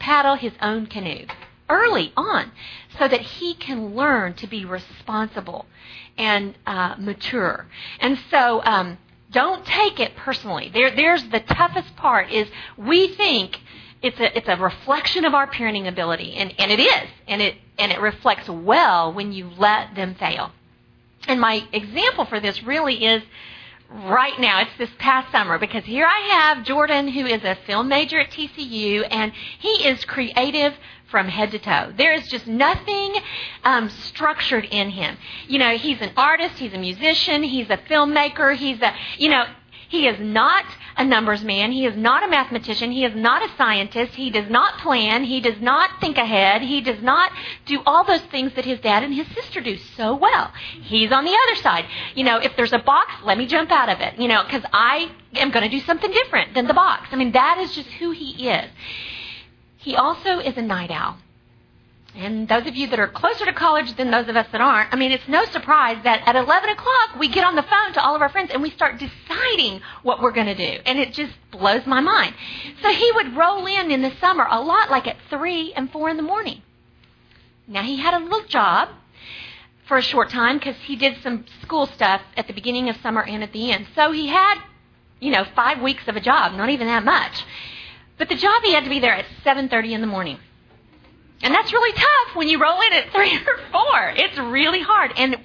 paddle 0.00 0.34
his 0.34 0.52
own 0.60 0.86
canoe 0.86 1.26
early 1.68 2.12
on 2.16 2.50
so 2.98 3.06
that 3.06 3.20
he 3.20 3.54
can 3.54 3.94
learn 3.94 4.34
to 4.34 4.46
be 4.48 4.64
responsible 4.64 5.66
and 6.18 6.58
uh, 6.66 6.96
mature. 6.98 7.66
And 8.00 8.18
so 8.30 8.62
um, 8.64 8.98
don't 9.30 9.64
take 9.64 10.00
it 10.00 10.16
personally. 10.16 10.70
There, 10.72 10.94
there's 10.94 11.22
the 11.28 11.40
toughest 11.40 11.96
part 11.96 12.30
is 12.30 12.48
we 12.76 13.14
think 13.14 13.60
it's 14.02 14.18
a 14.18 14.36
it's 14.36 14.48
a 14.48 14.56
reflection 14.56 15.24
of 15.24 15.34
our 15.34 15.46
parenting 15.46 15.88
ability, 15.88 16.34
and 16.34 16.52
and 16.58 16.70
it 16.70 16.80
is, 16.80 17.08
and 17.28 17.40
it 17.40 17.56
and 17.78 17.92
it 17.92 18.00
reflects 18.00 18.48
well 18.48 19.12
when 19.12 19.32
you 19.32 19.50
let 19.56 19.94
them 19.94 20.14
fail. 20.14 20.52
And 21.28 21.40
my 21.40 21.66
example 21.72 22.24
for 22.24 22.40
this 22.40 22.62
really 22.62 23.04
is 23.04 23.22
right 23.88 24.38
now. 24.40 24.60
It's 24.60 24.76
this 24.78 24.90
past 24.98 25.30
summer 25.30 25.58
because 25.58 25.84
here 25.84 26.06
I 26.06 26.18
have 26.34 26.64
Jordan, 26.64 27.08
who 27.08 27.26
is 27.26 27.44
a 27.44 27.56
film 27.66 27.88
major 27.88 28.20
at 28.20 28.30
TCU, 28.30 29.06
and 29.08 29.32
he 29.58 29.86
is 29.86 30.04
creative 30.04 30.74
from 31.10 31.28
head 31.28 31.50
to 31.50 31.58
toe. 31.58 31.92
There 31.96 32.12
is 32.12 32.26
just 32.28 32.46
nothing 32.46 33.14
um, 33.64 33.90
structured 33.90 34.64
in 34.64 34.90
him. 34.90 35.16
You 35.46 35.58
know, 35.58 35.76
he's 35.76 36.00
an 36.00 36.10
artist, 36.16 36.58
he's 36.58 36.72
a 36.72 36.78
musician, 36.78 37.42
he's 37.42 37.68
a 37.68 37.76
filmmaker, 37.76 38.56
he's 38.56 38.80
a, 38.80 38.94
you 39.18 39.28
know, 39.28 39.44
he 39.92 40.08
is 40.08 40.18
not 40.18 40.64
a 40.96 41.04
numbers 41.04 41.44
man. 41.44 41.70
He 41.70 41.84
is 41.84 41.94
not 41.94 42.22
a 42.22 42.26
mathematician. 42.26 42.92
He 42.92 43.04
is 43.04 43.14
not 43.14 43.42
a 43.42 43.54
scientist. 43.58 44.14
He 44.14 44.30
does 44.30 44.48
not 44.48 44.78
plan. 44.78 45.22
He 45.22 45.42
does 45.42 45.60
not 45.60 46.00
think 46.00 46.16
ahead. 46.16 46.62
He 46.62 46.80
does 46.80 47.02
not 47.02 47.30
do 47.66 47.82
all 47.84 48.02
those 48.02 48.22
things 48.30 48.54
that 48.54 48.64
his 48.64 48.80
dad 48.80 49.02
and 49.02 49.12
his 49.12 49.26
sister 49.34 49.60
do 49.60 49.76
so 49.76 50.16
well. 50.16 50.50
He's 50.80 51.12
on 51.12 51.26
the 51.26 51.36
other 51.46 51.60
side. 51.60 51.84
You 52.14 52.24
know, 52.24 52.38
if 52.38 52.56
there's 52.56 52.72
a 52.72 52.78
box, 52.78 53.12
let 53.22 53.36
me 53.36 53.44
jump 53.44 53.70
out 53.70 53.90
of 53.90 54.00
it. 54.00 54.18
You 54.18 54.28
know, 54.28 54.42
because 54.42 54.64
I 54.72 55.12
am 55.34 55.50
going 55.50 55.70
to 55.70 55.76
do 55.78 55.84
something 55.84 56.10
different 56.10 56.54
than 56.54 56.66
the 56.66 56.72
box. 56.72 57.08
I 57.12 57.16
mean, 57.16 57.32
that 57.32 57.58
is 57.58 57.74
just 57.74 57.90
who 57.90 58.12
he 58.12 58.48
is. 58.48 58.70
He 59.76 59.94
also 59.94 60.38
is 60.38 60.56
a 60.56 60.62
night 60.62 60.90
owl. 60.90 61.18
And 62.14 62.46
those 62.46 62.66
of 62.66 62.76
you 62.76 62.88
that 62.88 62.98
are 62.98 63.08
closer 63.08 63.46
to 63.46 63.54
college 63.54 63.96
than 63.96 64.10
those 64.10 64.28
of 64.28 64.36
us 64.36 64.46
that 64.52 64.60
aren't, 64.60 64.92
I 64.92 64.96
mean, 64.96 65.12
it's 65.12 65.26
no 65.28 65.46
surprise 65.46 65.96
that 66.04 66.22
at 66.26 66.36
11 66.36 66.70
o'clock 66.70 67.18
we 67.18 67.28
get 67.28 67.44
on 67.44 67.56
the 67.56 67.62
phone 67.62 67.94
to 67.94 68.02
all 68.02 68.14
of 68.14 68.20
our 68.20 68.28
friends 68.28 68.50
and 68.52 68.60
we 68.60 68.70
start 68.70 68.98
deciding 68.98 69.80
what 70.02 70.20
we're 70.20 70.32
going 70.32 70.46
to 70.46 70.54
do. 70.54 70.82
And 70.84 70.98
it 70.98 71.14
just 71.14 71.32
blows 71.50 71.86
my 71.86 72.00
mind. 72.00 72.34
So 72.82 72.90
he 72.90 73.10
would 73.12 73.34
roll 73.34 73.66
in 73.66 73.90
in 73.90 74.02
the 74.02 74.12
summer 74.20 74.46
a 74.50 74.60
lot 74.60 74.90
like 74.90 75.06
at 75.06 75.16
3 75.30 75.72
and 75.74 75.90
4 75.90 76.10
in 76.10 76.18
the 76.18 76.22
morning. 76.22 76.60
Now 77.66 77.82
he 77.82 77.96
had 77.96 78.12
a 78.12 78.22
little 78.22 78.44
job 78.46 78.90
for 79.86 79.96
a 79.96 80.02
short 80.02 80.28
time 80.28 80.58
because 80.58 80.76
he 80.84 80.96
did 80.96 81.16
some 81.22 81.46
school 81.62 81.86
stuff 81.86 82.20
at 82.36 82.46
the 82.46 82.52
beginning 82.52 82.90
of 82.90 82.96
summer 83.02 83.22
and 83.22 83.42
at 83.42 83.52
the 83.54 83.72
end. 83.72 83.86
So 83.94 84.12
he 84.12 84.26
had, 84.26 84.56
you 85.18 85.30
know, 85.30 85.46
five 85.56 85.80
weeks 85.80 86.06
of 86.08 86.16
a 86.16 86.20
job, 86.20 86.52
not 86.52 86.68
even 86.68 86.88
that 86.88 87.04
much. 87.04 87.42
But 88.18 88.28
the 88.28 88.36
job 88.36 88.62
he 88.64 88.74
had 88.74 88.84
to 88.84 88.90
be 88.90 89.00
there 89.00 89.14
at 89.14 89.24
7.30 89.44 89.92
in 89.92 90.00
the 90.02 90.06
morning. 90.06 90.38
And 91.42 91.54
that's 91.54 91.72
really 91.72 91.92
tough 91.92 92.36
when 92.36 92.48
you 92.48 92.60
roll 92.60 92.80
in 92.80 92.92
at 92.92 93.10
three 93.14 93.36
or 93.36 93.58
four. 93.70 94.12
It's 94.16 94.38
really 94.38 94.80
hard. 94.80 95.12
And 95.16 95.36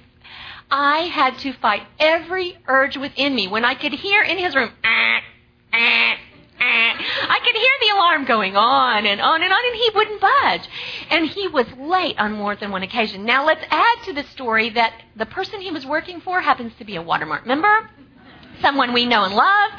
I 0.70 0.98
had 1.00 1.38
to 1.38 1.52
fight 1.54 1.82
every 1.98 2.56
urge 2.66 2.96
within 2.96 3.34
me 3.34 3.48
when 3.48 3.64
I 3.64 3.74
could 3.74 3.92
hear 3.92 4.22
in 4.22 4.38
his 4.38 4.54
room, 4.54 4.70
ah, 4.84 5.20
ah, 5.72 6.14
ah. 6.60 6.98
I 7.30 7.38
could 7.44 7.56
hear 7.56 7.70
the 7.80 7.94
alarm 7.96 8.24
going 8.26 8.56
on 8.56 9.06
and 9.06 9.20
on 9.20 9.42
and 9.42 9.52
on, 9.52 9.58
and 9.66 9.76
he 9.76 9.90
wouldn't 9.94 10.20
budge. 10.20 10.68
And 11.10 11.26
he 11.26 11.48
was 11.48 11.66
late 11.78 12.18
on 12.18 12.32
more 12.32 12.54
than 12.56 12.70
one 12.70 12.82
occasion. 12.82 13.24
Now, 13.24 13.46
let's 13.46 13.64
add 13.70 14.02
to 14.04 14.12
the 14.12 14.24
story 14.24 14.70
that 14.70 14.92
the 15.16 15.26
person 15.26 15.60
he 15.60 15.70
was 15.70 15.86
working 15.86 16.20
for 16.20 16.40
happens 16.40 16.72
to 16.78 16.84
be 16.84 16.96
a 16.96 17.02
Watermark 17.02 17.46
member. 17.46 17.88
Someone 18.60 18.92
we 18.92 19.06
know 19.06 19.24
and 19.24 19.34
love 19.34 19.70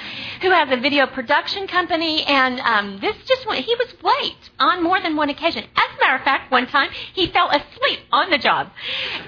who 0.42 0.52
has 0.52 0.70
a 0.72 0.78
video 0.78 1.06
production 1.06 1.68
company, 1.68 2.24
and 2.24 2.60
um, 2.62 3.00
this 3.00 3.16
just 3.26 3.46
went, 3.46 3.66
he 3.66 3.76
was 3.76 3.94
late 4.04 4.50
on 4.58 4.84
more 4.84 5.02
than 5.02 5.16
one 5.16 5.30
occasion. 5.30 5.64
As 5.76 5.98
a 5.98 6.00
matter 6.00 6.16
of 6.16 6.24
fact, 6.24 6.52
one 6.52 6.68
time 6.68 6.90
he 7.14 7.28
fell 7.28 7.50
asleep 7.50 8.00
on 8.12 8.30
the 8.30 8.38
job. 8.38 8.70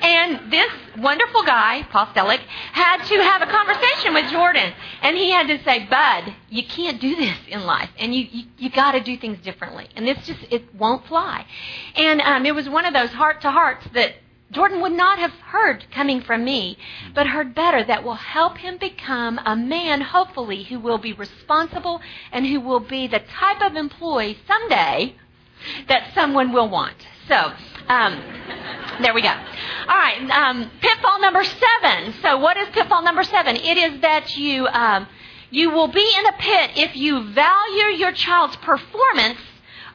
And 0.01 0.51
this 0.51 0.71
wonderful 0.97 1.43
guy, 1.43 1.83
Paul 1.91 2.07
Stellick, 2.07 2.39
had 2.71 3.03
to 3.05 3.15
have 3.23 3.41
a 3.41 3.47
conversation 3.47 4.13
with 4.13 4.31
Jordan. 4.31 4.73
And 5.01 5.17
he 5.17 5.31
had 5.31 5.47
to 5.47 5.61
say, 5.63 5.85
Bud, 5.85 6.33
you 6.49 6.63
can't 6.65 7.01
do 7.01 7.15
this 7.15 7.37
in 7.47 7.65
life. 7.65 7.89
And 7.99 8.15
you, 8.15 8.27
you, 8.31 8.45
you 8.57 8.69
got 8.69 8.93
to 8.93 9.01
do 9.01 9.17
things 9.17 9.39
differently. 9.43 9.89
And 9.95 10.07
this 10.07 10.25
just, 10.25 10.39
it 10.49 10.73
won't 10.75 11.05
fly. 11.07 11.45
And 11.95 12.21
um, 12.21 12.45
it 12.45 12.55
was 12.55 12.69
one 12.69 12.85
of 12.85 12.93
those 12.93 13.09
heart 13.09 13.41
to 13.41 13.51
hearts 13.51 13.85
that 13.93 14.13
Jordan 14.51 14.81
would 14.81 14.91
not 14.91 15.17
have 15.17 15.31
heard 15.31 15.85
coming 15.91 16.21
from 16.21 16.43
me, 16.43 16.77
but 17.15 17.25
heard 17.25 17.55
better 17.55 17.83
that 17.85 18.03
will 18.03 18.15
help 18.15 18.57
him 18.57 18.77
become 18.77 19.39
a 19.45 19.55
man, 19.55 20.01
hopefully, 20.01 20.63
who 20.63 20.79
will 20.79 20.97
be 20.97 21.13
responsible 21.13 22.01
and 22.31 22.45
who 22.45 22.59
will 22.59 22.81
be 22.81 23.07
the 23.07 23.19
type 23.19 23.61
of 23.61 23.75
employee 23.75 24.37
someday 24.45 25.15
that 25.87 26.13
someone 26.13 26.51
will 26.51 26.69
want. 26.69 26.95
So, 27.29 27.53
um, 27.87 28.21
there 29.01 29.13
we 29.13 29.21
go. 29.21 29.29
All 29.29 29.87
right, 29.87 30.29
um, 30.29 30.69
pitfall 30.81 31.21
number 31.21 31.43
seven. 31.43 32.13
So, 32.21 32.37
what 32.37 32.57
is 32.57 32.67
pitfall 32.69 33.03
number 33.03 33.23
seven? 33.23 33.55
It 33.55 33.77
is 33.77 34.01
that 34.01 34.35
you 34.37 34.67
um, 34.67 35.07
you 35.49 35.69
will 35.69 35.87
be 35.87 36.13
in 36.19 36.25
a 36.27 36.33
pit 36.33 36.71
if 36.75 36.95
you 36.95 37.31
value 37.33 37.97
your 37.97 38.11
child's 38.11 38.55
performance 38.57 39.39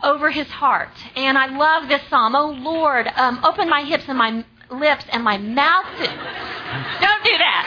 over 0.03 0.31
his 0.31 0.49
heart. 0.49 0.91
And 1.15 1.39
I 1.39 1.47
love 1.47 1.89
this 1.89 2.03
psalm. 2.09 2.35
Oh 2.35 2.51
Lord, 2.51 3.09
um, 3.17 3.39
open 3.45 3.69
my 3.69 3.85
hips 3.85 4.05
and 4.09 4.19
my 4.19 4.45
lips 4.71 5.05
and 5.11 5.23
my 5.23 5.37
mouth 5.39 5.87
to. 5.99 6.07
Don't 7.01 7.25
do 7.25 7.39
that. 7.39 7.63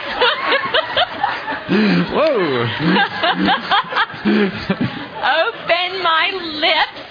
Whoa. 2.11 2.65
open 5.45 6.03
my 6.03 6.31
lips. 6.33 7.01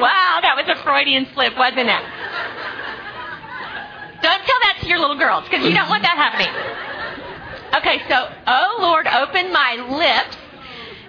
Wow, 0.00 0.40
that 0.42 0.56
was 0.56 0.66
a 0.68 0.74
Freudian 0.82 1.26
slip, 1.34 1.56
wasn't 1.56 1.88
it? 1.88 2.02
Don't 4.22 4.42
tell 4.42 4.58
that 4.64 4.78
to 4.80 4.88
your 4.88 4.98
little 4.98 5.18
girls 5.18 5.44
because 5.44 5.64
you 5.64 5.72
don't 5.74 5.88
want 5.88 6.02
that 6.02 6.16
happening. 6.16 6.52
Okay, 7.76 8.02
so, 8.08 8.28
oh 8.46 8.78
Lord, 8.80 9.06
open 9.06 9.52
my 9.52 9.74
lips 9.74 10.36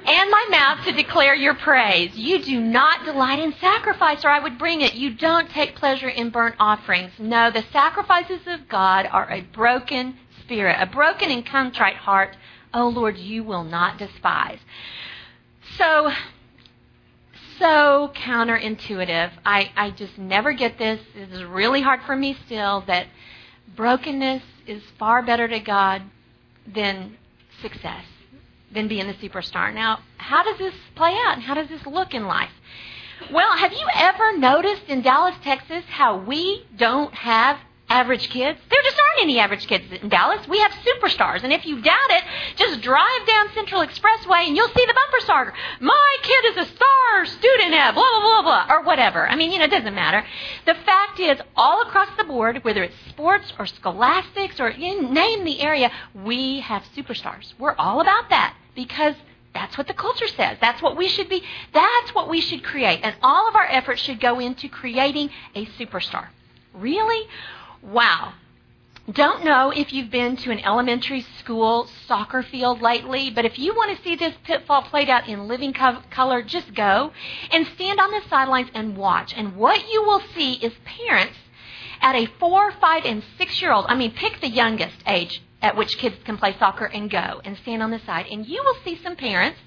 and 0.08 0.30
my 0.30 0.48
mouth 0.52 0.86
to 0.86 0.92
declare 0.92 1.34
your 1.34 1.56
praise. 1.56 2.16
You 2.16 2.42
do 2.44 2.62
not 2.62 3.06
delight 3.06 3.40
in 3.40 3.54
sacrifice, 3.60 4.24
or 4.24 4.30
I 4.30 4.40
would 4.40 4.60
bring 4.60 4.82
it. 4.82 4.94
You 4.94 5.16
don't 5.16 5.50
take 5.50 5.76
pleasure 5.76 6.10
in 6.10 6.30
burnt 6.30 6.56
offerings. 6.60 7.12
No, 7.18 7.50
the 7.50 7.64
sacrifices 7.74 8.42
of 8.46 8.70
God 8.70 9.08
are 9.12 9.32
a 9.32 9.42
broken 9.42 10.18
spirit, 10.42 10.78
a 10.80 10.86
broken 10.86 11.32
and 11.32 11.44
contrite 11.44 11.96
heart. 11.96 12.38
Oh 12.72 12.88
Lord, 12.88 13.18
you 13.18 13.44
will 13.44 13.64
not 13.64 13.98
despise. 13.98 14.60
So, 15.78 16.12
so 17.58 18.12
counterintuitive. 18.16 19.32
I, 19.44 19.72
I 19.76 19.90
just 19.90 20.20
never 20.20 20.54
get 20.54 20.78
this. 20.78 21.02
This 21.16 21.30
is 21.32 21.44
really 21.44 21.82
hard 21.82 22.02
for 22.06 22.16
me 22.16 22.38
still 22.46 22.84
that 22.86 23.08
brokenness 23.76 24.44
is 24.68 24.84
far 25.00 25.24
better 25.24 25.48
to 25.48 25.60
God 25.60 26.04
than 26.68 27.18
success 27.62 28.06
than 28.76 28.88
being 28.88 29.08
the 29.08 29.14
superstar. 29.16 29.74
Now, 29.74 30.00
how 30.18 30.44
does 30.44 30.60
this 30.60 30.76
play 30.96 31.16
out? 31.26 31.36
And 31.36 31.44
how 31.44 31.56
does 31.56 31.70
this 31.70 31.86
look 31.88 32.14
in 32.14 32.28
life? 32.28 32.52
Well, 33.32 33.58
have 33.58 33.72
you 33.72 33.88
ever 33.96 34.38
noticed 34.38 34.84
in 34.88 35.02
Dallas, 35.02 35.36
Texas, 35.42 35.84
how 35.88 36.18
we 36.18 36.66
don't 36.78 37.14
have 37.14 37.58
average 37.90 38.30
kids? 38.30 38.60
There 38.70 38.84
just 38.84 38.98
aren't 38.98 39.24
any 39.24 39.40
average 39.40 39.68
kids 39.68 39.86
in 40.02 40.10
Dallas. 40.10 40.46
We 40.48 40.60
have 40.60 40.72
superstars. 40.72 41.44
And 41.44 41.54
if 41.54 41.66
you 41.66 41.82
doubt 41.82 42.10
it, 42.10 42.24
just 42.58 42.82
drive 42.82 43.26
down 43.26 43.54
Central 43.54 43.82
Expressway 43.82 44.48
and 44.48 44.56
you'll 44.56 44.68
see 44.68 44.86
the 44.86 44.94
bumper 44.94 45.22
sticker. 45.22 45.54
My 45.80 46.18
kid 46.24 46.46
is 46.52 46.68
a 46.68 46.76
star 46.76 47.26
student 47.26 47.74
at 47.74 47.94
blah, 47.94 48.04
blah, 48.04 48.20
blah, 48.20 48.42
blah, 48.42 48.76
or 48.76 48.84
whatever. 48.84 49.28
I 49.28 49.36
mean, 49.36 49.52
you 49.52 49.60
know, 49.60 49.66
it 49.66 49.72
doesn't 49.72 49.96
matter. 49.96 50.26
The 50.66 50.76
fact 50.76 51.20
is, 51.20 51.40
all 51.56 51.84
across 51.84 52.10
the 52.18 52.26
board, 52.26 52.64
whether 52.64 52.84
it's 52.84 52.96
sports 53.10 53.54
or 53.58 53.66
scholastics 53.66 54.60
or 54.60 54.72
you 54.72 55.02
name 55.10 55.46
the 55.46 55.62
area, 55.62 55.90
we 56.14 56.60
have 56.60 56.84
superstars. 56.96 57.54
We're 57.58 57.76
all 57.76 58.02
about 58.02 58.30
that 58.30 58.56
because 58.76 59.16
that's 59.54 59.78
what 59.78 59.88
the 59.88 59.94
culture 59.94 60.28
says. 60.28 60.58
That's 60.60 60.82
what 60.82 60.98
we 60.98 61.08
should 61.08 61.30
be. 61.30 61.42
That's 61.74 62.14
what 62.14 62.30
we 62.30 62.42
should 62.42 62.64
create. 62.64 63.00
And 63.04 63.16
all 63.24 63.48
of 63.48 63.56
our 63.56 63.66
efforts 63.66 64.02
should 64.02 64.20
go 64.20 64.40
into 64.40 64.68
creating 64.68 65.30
a 65.56 65.66
superstar. 65.66 66.28
Really? 66.74 67.28
Wow. 67.82 68.34
Don't 69.12 69.46
know 69.46 69.70
if 69.70 69.94
you've 69.94 70.10
been 70.10 70.36
to 70.38 70.52
an 70.52 70.60
elementary 70.66 71.24
school 71.40 71.88
soccer 72.08 72.42
field 72.42 72.82
lately, 72.82 73.30
but 73.30 73.46
if 73.46 73.60
you 73.60 73.74
want 73.76 73.96
to 73.96 74.04
see 74.04 74.16
this 74.16 74.34
pitfall 74.44 74.82
played 74.82 75.10
out 75.10 75.30
in 75.30 75.48
living 75.48 75.74
co- 75.74 76.02
color, 76.10 76.42
just 76.42 76.74
go 76.74 77.12
and 77.52 77.68
stand 77.76 78.00
on 78.00 78.10
the 78.10 78.22
sidelines 78.30 78.72
and 78.74 78.98
watch. 78.98 79.32
And 79.38 79.56
what 79.56 79.90
you 79.92 80.04
will 80.04 80.22
see 80.36 80.54
is 80.54 80.74
parents 80.84 81.38
at 82.02 82.16
a 82.16 82.26
four, 82.40 82.72
five, 82.72 83.06
and 83.06 83.24
six 83.38 83.62
year 83.62 83.72
old, 83.72 83.86
I 83.88 83.96
mean, 83.96 84.12
pick 84.12 84.42
the 84.42 84.50
youngest 84.50 84.98
age 85.06 85.42
at 85.66 85.76
which 85.76 85.98
kids 85.98 86.16
can 86.24 86.38
play 86.38 86.56
soccer 86.60 86.86
and 86.86 87.10
go 87.10 87.42
and 87.44 87.58
stand 87.58 87.82
on 87.82 87.90
the 87.90 88.00
side. 88.06 88.28
And 88.30 88.46
you 88.46 88.62
will 88.64 88.78
see 88.84 89.02
some 89.02 89.16
parents, 89.16 89.58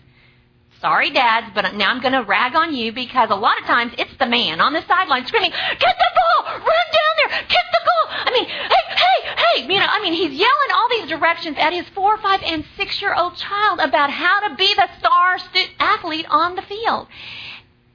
sorry 0.81 1.11
dads, 1.11 1.49
but 1.57 1.75
now 1.75 1.91
I'm 1.91 2.01
going 2.01 2.13
to 2.13 2.23
rag 2.23 2.55
on 2.55 2.73
you 2.73 2.93
because 2.93 3.31
a 3.31 3.35
lot 3.35 3.59
of 3.61 3.67
times 3.67 3.93
it's 3.99 4.17
the 4.17 4.27
man 4.27 4.61
on 4.61 4.73
the 4.73 4.83
sideline 4.87 5.27
screaming, 5.27 5.51
get 5.51 5.97
the 5.99 6.11
ball, 6.15 6.53
run 6.53 6.63
down 6.63 7.15
there, 7.17 7.29
kick 7.49 7.67
the 7.73 7.83
goal. 7.83 8.07
I 8.11 8.31
mean, 8.33 8.45
hey, 8.47 8.85
hey, 8.95 9.19
hey, 9.43 9.75
you 9.75 9.81
know, 9.81 9.89
I 9.91 10.01
mean, 10.01 10.13
he's 10.13 10.31
yelling 10.31 10.71
all 10.73 10.89
these 10.89 11.09
directions 11.09 11.57
at 11.59 11.73
his 11.73 11.89
four, 11.89 12.17
five, 12.19 12.43
and 12.45 12.65
six 12.77 13.03
year 13.03 13.13
old 13.13 13.35
child 13.35 13.81
about 13.81 14.11
how 14.11 14.49
to 14.49 14.55
be 14.55 14.73
the 14.75 14.89
star 15.01 15.39
stu- 15.41 15.73
athlete 15.81 16.27
on 16.31 16.55
the 16.55 16.63
field. 16.63 17.09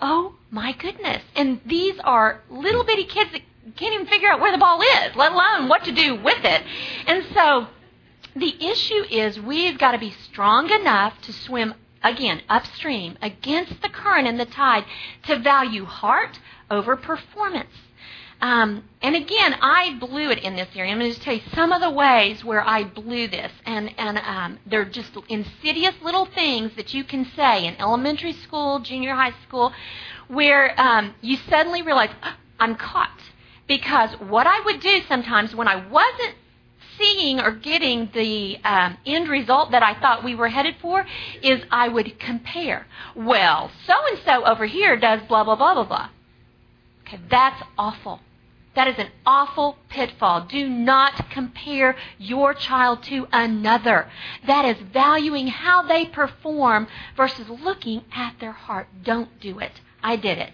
Oh 0.02 0.36
my 0.52 0.74
goodness. 0.74 1.24
And 1.38 1.62
these 1.66 1.96
are 2.04 2.42
little 2.50 2.84
bitty 2.84 3.06
kids 3.06 3.32
that 3.32 3.42
can't 3.78 3.94
even 3.94 4.08
figure 4.08 4.30
out 4.30 4.40
where 4.40 4.52
the 4.52 4.58
ball 4.58 4.82
is, 4.82 5.16
let 5.16 5.32
alone 5.32 5.70
what 5.70 5.86
to 5.86 5.92
do 5.92 6.16
with 6.16 6.44
it. 6.44 6.64
And 7.08 7.24
so, 7.34 7.68
the 8.36 8.56
issue 8.64 9.04
is 9.10 9.40
we've 9.40 9.78
got 9.78 9.92
to 9.92 9.98
be 9.98 10.12
strong 10.12 10.70
enough 10.70 11.22
to 11.22 11.34
swim 11.34 11.76
again 12.04 12.42
upstream 12.50 13.18
against 13.22 13.82
the 13.82 13.90
current 13.90 14.28
and 14.28 14.40
the 14.40 14.46
tide 14.46 14.86
to 15.24 15.40
value 15.40 15.86
heart 15.86 16.40
over 16.70 16.96
performance. 16.96 17.70
Um, 18.42 18.84
and 19.02 19.16
again, 19.16 19.56
I 19.62 19.98
blew 20.00 20.30
it 20.30 20.40
in 20.40 20.58
this 20.58 20.68
area. 20.76 20.92
I'm 20.92 21.00
going 21.00 21.14
to 21.14 21.20
tell 21.20 21.36
you 21.36 21.42
some 21.54 21.72
of 21.72 21.80
the 21.80 21.90
ways 21.90 22.44
where 22.44 22.62
I 22.62 22.84
blew 22.84 23.30
this, 23.30 23.54
and 23.66 23.98
and 23.98 24.18
um, 24.18 24.60
they're 24.66 24.84
just 24.84 25.16
insidious 25.30 25.96
little 26.02 26.26
things 26.26 26.76
that 26.76 26.94
you 26.94 27.06
can 27.06 27.26
say 27.38 27.66
in 27.66 27.76
elementary 27.80 28.34
school, 28.34 28.80
junior 28.80 29.16
high 29.16 29.34
school, 29.48 29.72
where 30.28 30.80
um, 30.80 31.16
you 31.22 31.38
suddenly 31.50 31.84
realize 31.84 32.10
oh, 32.22 32.36
I'm 32.60 32.76
caught 32.76 33.22
because 33.66 34.12
what 34.20 34.46
I 34.46 34.60
would 34.66 34.82
do 34.82 35.00
sometimes 35.08 35.56
when 35.56 35.70
I 35.70 35.88
wasn't 35.88 36.36
seeing 36.98 37.40
or 37.40 37.52
getting 37.52 38.10
the 38.14 38.58
um, 38.64 38.98
end 39.06 39.30
result 39.30 39.72
that 39.72 39.84
I 39.84 40.00
thought 40.00 40.24
we 40.24 40.36
were 40.36 40.50
headed 40.50 40.76
for 40.82 41.06
is 41.42 41.62
I 41.72 41.88
would 41.88 42.20
compare. 42.20 42.88
Well, 43.16 43.72
so 43.86 43.94
and 44.12 44.20
so 44.26 44.46
over 44.46 44.66
here 44.66 44.98
does 44.98 45.22
blah, 45.28 45.44
blah, 45.44 45.56
blah, 45.56 45.74
blah, 45.74 45.86
blah. 45.86 46.10
Okay, 47.08 47.20
that's 47.30 47.62
awful. 47.78 48.22
That 48.76 48.88
is 48.88 48.96
an 48.98 49.10
awful 49.26 49.78
pitfall. 49.90 50.46
Do 50.46 50.68
not 50.68 51.30
compare 51.30 51.96
your 52.18 52.54
child 52.54 53.04
to 53.04 53.28
another. 53.32 54.10
That 54.48 54.66
is 54.66 54.78
valuing 54.92 55.48
how 55.48 55.84
they 55.84 56.06
perform 56.06 56.88
versus 57.16 57.48
looking 57.50 58.04
at 58.12 58.40
their 58.40 58.52
heart. 58.52 58.88
Don't 59.04 59.40
do 59.40 59.60
it. 59.60 59.74
I 60.02 60.16
did 60.16 60.40
it. 60.40 60.54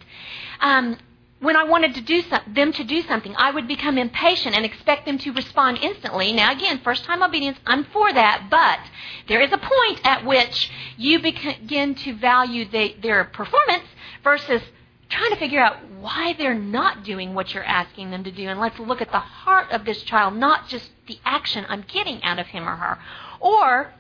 Um, 0.59 0.97
when 1.39 1.55
I 1.55 1.63
wanted 1.63 1.95
to 1.95 2.01
do 2.01 2.21
some, 2.23 2.41
them 2.47 2.73
to 2.73 2.83
do 2.83 3.01
something, 3.03 3.33
I 3.37 3.51
would 3.51 3.67
become 3.67 3.97
impatient 3.97 4.55
and 4.55 4.65
expect 4.65 5.05
them 5.05 5.17
to 5.19 5.31
respond 5.31 5.79
instantly. 5.81 6.33
Now, 6.33 6.51
again, 6.51 6.81
first 6.83 7.05
time 7.05 7.23
obedience, 7.23 7.57
I'm 7.65 7.85
for 7.85 8.11
that, 8.11 8.47
but 8.49 8.79
there 9.27 9.41
is 9.41 9.51
a 9.51 9.57
point 9.57 10.01
at 10.03 10.25
which 10.25 10.69
you 10.97 11.19
begin 11.21 11.95
to 11.95 12.15
value 12.15 12.65
the, 12.69 12.95
their 13.01 13.23
performance 13.23 13.85
versus 14.23 14.61
trying 15.07 15.31
to 15.31 15.37
figure 15.37 15.61
out 15.61 15.77
why 15.99 16.33
they're 16.37 16.53
not 16.53 17.03
doing 17.03 17.33
what 17.33 17.53
you're 17.53 17.63
asking 17.63 18.11
them 18.11 18.23
to 18.25 18.31
do. 18.31 18.47
And 18.47 18.59
let's 18.59 18.77
look 18.77 19.01
at 19.01 19.11
the 19.11 19.19
heart 19.19 19.71
of 19.71 19.85
this 19.85 20.03
child, 20.03 20.35
not 20.35 20.67
just 20.67 20.91
the 21.07 21.19
action 21.23 21.65
I'm 21.69 21.85
getting 21.87 22.21
out 22.21 22.39
of 22.39 22.47
him 22.47 22.67
or 22.67 22.75
her. 22.75 22.99
Or 23.39 23.93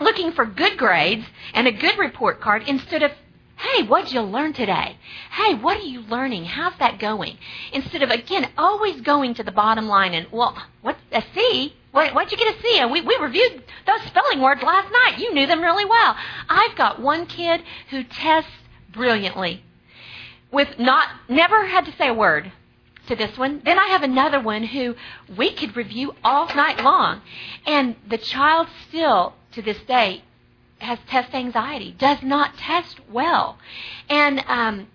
looking 0.00 0.32
for 0.32 0.44
good 0.44 0.76
grades 0.76 1.26
and 1.54 1.68
a 1.68 1.72
good 1.72 1.96
report 1.96 2.40
card 2.40 2.64
instead 2.66 3.02
of 3.02 3.12
Hey, 3.62 3.84
what'd 3.84 4.12
you 4.12 4.22
learn 4.22 4.54
today? 4.54 4.98
Hey, 5.30 5.54
what 5.54 5.76
are 5.76 5.84
you 5.84 6.00
learning? 6.00 6.46
How's 6.46 6.76
that 6.80 6.98
going? 6.98 7.38
Instead 7.72 8.02
of, 8.02 8.10
again, 8.10 8.50
always 8.58 9.00
going 9.02 9.34
to 9.34 9.44
the 9.44 9.52
bottom 9.52 9.86
line 9.86 10.14
and, 10.14 10.26
well, 10.32 10.56
what, 10.80 10.96
a 11.12 11.22
C? 11.32 11.72
What, 11.92 12.12
what'd 12.12 12.32
you 12.32 12.38
get 12.38 12.56
a 12.56 12.60
C? 12.60 12.84
We, 12.86 13.02
we 13.02 13.16
reviewed 13.20 13.62
those 13.86 14.02
spelling 14.08 14.40
words 14.40 14.64
last 14.64 14.90
night. 14.90 15.20
You 15.20 15.32
knew 15.32 15.46
them 15.46 15.62
really 15.62 15.84
well. 15.84 16.16
I've 16.48 16.74
got 16.74 17.00
one 17.00 17.26
kid 17.26 17.62
who 17.90 18.02
tests 18.02 18.50
brilliantly 18.92 19.62
with 20.50 20.80
not, 20.80 21.08
never 21.28 21.64
had 21.64 21.84
to 21.84 21.96
say 21.96 22.08
a 22.08 22.14
word 22.14 22.50
to 23.06 23.14
this 23.14 23.38
one. 23.38 23.62
Then 23.64 23.78
I 23.78 23.86
have 23.88 24.02
another 24.02 24.40
one 24.40 24.64
who 24.64 24.96
we 25.36 25.52
could 25.52 25.76
review 25.76 26.16
all 26.24 26.46
night 26.46 26.82
long. 26.82 27.22
And 27.64 27.94
the 28.08 28.18
child 28.18 28.66
still 28.88 29.34
to 29.52 29.62
this 29.62 29.78
day 29.86 30.24
has 30.82 30.98
test 31.08 31.34
anxiety, 31.34 31.94
does 31.98 32.22
not 32.22 32.56
test 32.56 33.00
well, 33.10 33.58
and 34.08 34.44
um, 34.46 34.88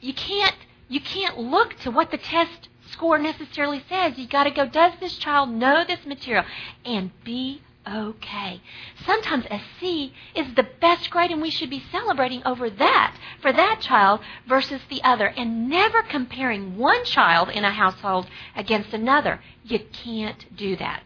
you 0.00 0.14
can't 0.14 0.56
you 0.88 1.00
can't 1.00 1.38
look 1.38 1.74
to 1.80 1.90
what 1.90 2.10
the 2.10 2.18
test 2.18 2.68
score 2.90 3.18
necessarily 3.18 3.82
says. 3.88 4.18
You 4.18 4.26
got 4.26 4.44
to 4.44 4.50
go. 4.50 4.66
Does 4.66 4.92
this 5.00 5.16
child 5.16 5.50
know 5.50 5.84
this 5.84 6.06
material 6.06 6.44
and 6.84 7.10
be 7.24 7.62
okay. 7.88 8.60
Sometimes 9.04 9.44
a 9.46 9.60
C 9.78 10.12
is 10.34 10.54
the 10.54 10.66
best 10.80 11.10
grade, 11.10 11.30
and 11.30 11.40
we 11.40 11.50
should 11.50 11.70
be 11.70 11.82
celebrating 11.92 12.42
over 12.44 12.68
that 12.68 13.16
for 13.40 13.52
that 13.52 13.80
child 13.80 14.20
versus 14.46 14.80
the 14.88 15.02
other, 15.04 15.26
and 15.26 15.68
never 15.68 16.02
comparing 16.02 16.76
one 16.76 17.04
child 17.04 17.48
in 17.48 17.64
a 17.64 17.70
household 17.70 18.26
against 18.54 18.92
another. 18.92 19.40
You 19.64 19.80
can't 19.92 20.56
do 20.56 20.76
that. 20.76 21.02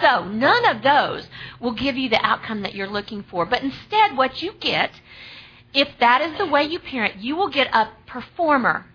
So, 0.00 0.24
none 0.24 0.64
of 0.66 0.82
those 0.82 1.26
will 1.60 1.72
give 1.72 1.96
you 1.96 2.08
the 2.08 2.24
outcome 2.24 2.62
that 2.62 2.74
you're 2.74 2.88
looking 2.88 3.24
for. 3.24 3.46
But 3.46 3.62
instead, 3.62 4.16
what 4.16 4.42
you 4.42 4.52
get, 4.60 4.90
if 5.74 5.88
that 5.98 6.20
is 6.20 6.38
the 6.38 6.46
way 6.46 6.64
you 6.64 6.78
parent, 6.78 7.16
you 7.16 7.36
will 7.36 7.48
get 7.48 7.68
a 7.74 7.90
performer, 8.06 8.86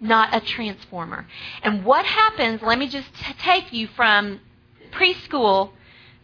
not 0.00 0.34
a 0.34 0.40
transformer. 0.40 1.26
And 1.62 1.84
what 1.84 2.04
happens, 2.04 2.62
let 2.62 2.78
me 2.78 2.88
just 2.88 3.08
t- 3.14 3.34
take 3.38 3.72
you 3.72 3.88
from 3.88 4.40
preschool 4.92 5.70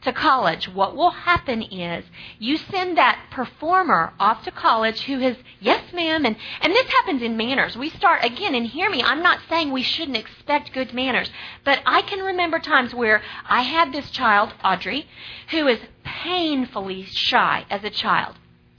to 0.07 0.13
college, 0.13 0.69
what 0.69 0.97
will 0.97 1.11
happen 1.11 1.63
is 1.63 2.05
you 2.39 2.57
send 2.57 2.97
that 2.97 3.27
performer 3.31 4.13
off 4.19 4.45
to 4.45 4.51
college 4.51 5.03
who 5.03 5.19
has, 5.19 5.37
yes, 5.61 5.93
ma'am, 5.93 6.25
and, 6.25 6.37
and 6.61 6.73
this 6.73 6.87
happens 6.87 7.23
in 7.23 7.37
manners. 7.37 7.77
We 7.77 7.91
start, 7.91 8.25
again, 8.25 8.55
and 8.55 8.67
hear 8.67 8.89
me, 8.89 9.03
I'm 9.03 9.23
not 9.23 9.41
saying 9.49 9.73
we 9.73 9.83
shouldn't 9.83 10.17
expect 10.17 10.73
good 10.73 10.95
manners, 10.95 11.29
but 11.65 11.81
I 11.85 12.03
can 12.03 12.21
remember 12.21 12.61
times 12.61 12.95
where 12.95 13.21
I 13.49 13.63
had 13.63 13.93
this 13.93 14.11
child, 14.11 14.55
Audrey, 14.65 15.07
who 15.51 15.67
is 15.67 15.81
painfully 16.05 17.03
shy 17.05 17.67
as 17.69 17.83
a 17.83 17.91
child. 17.91 18.37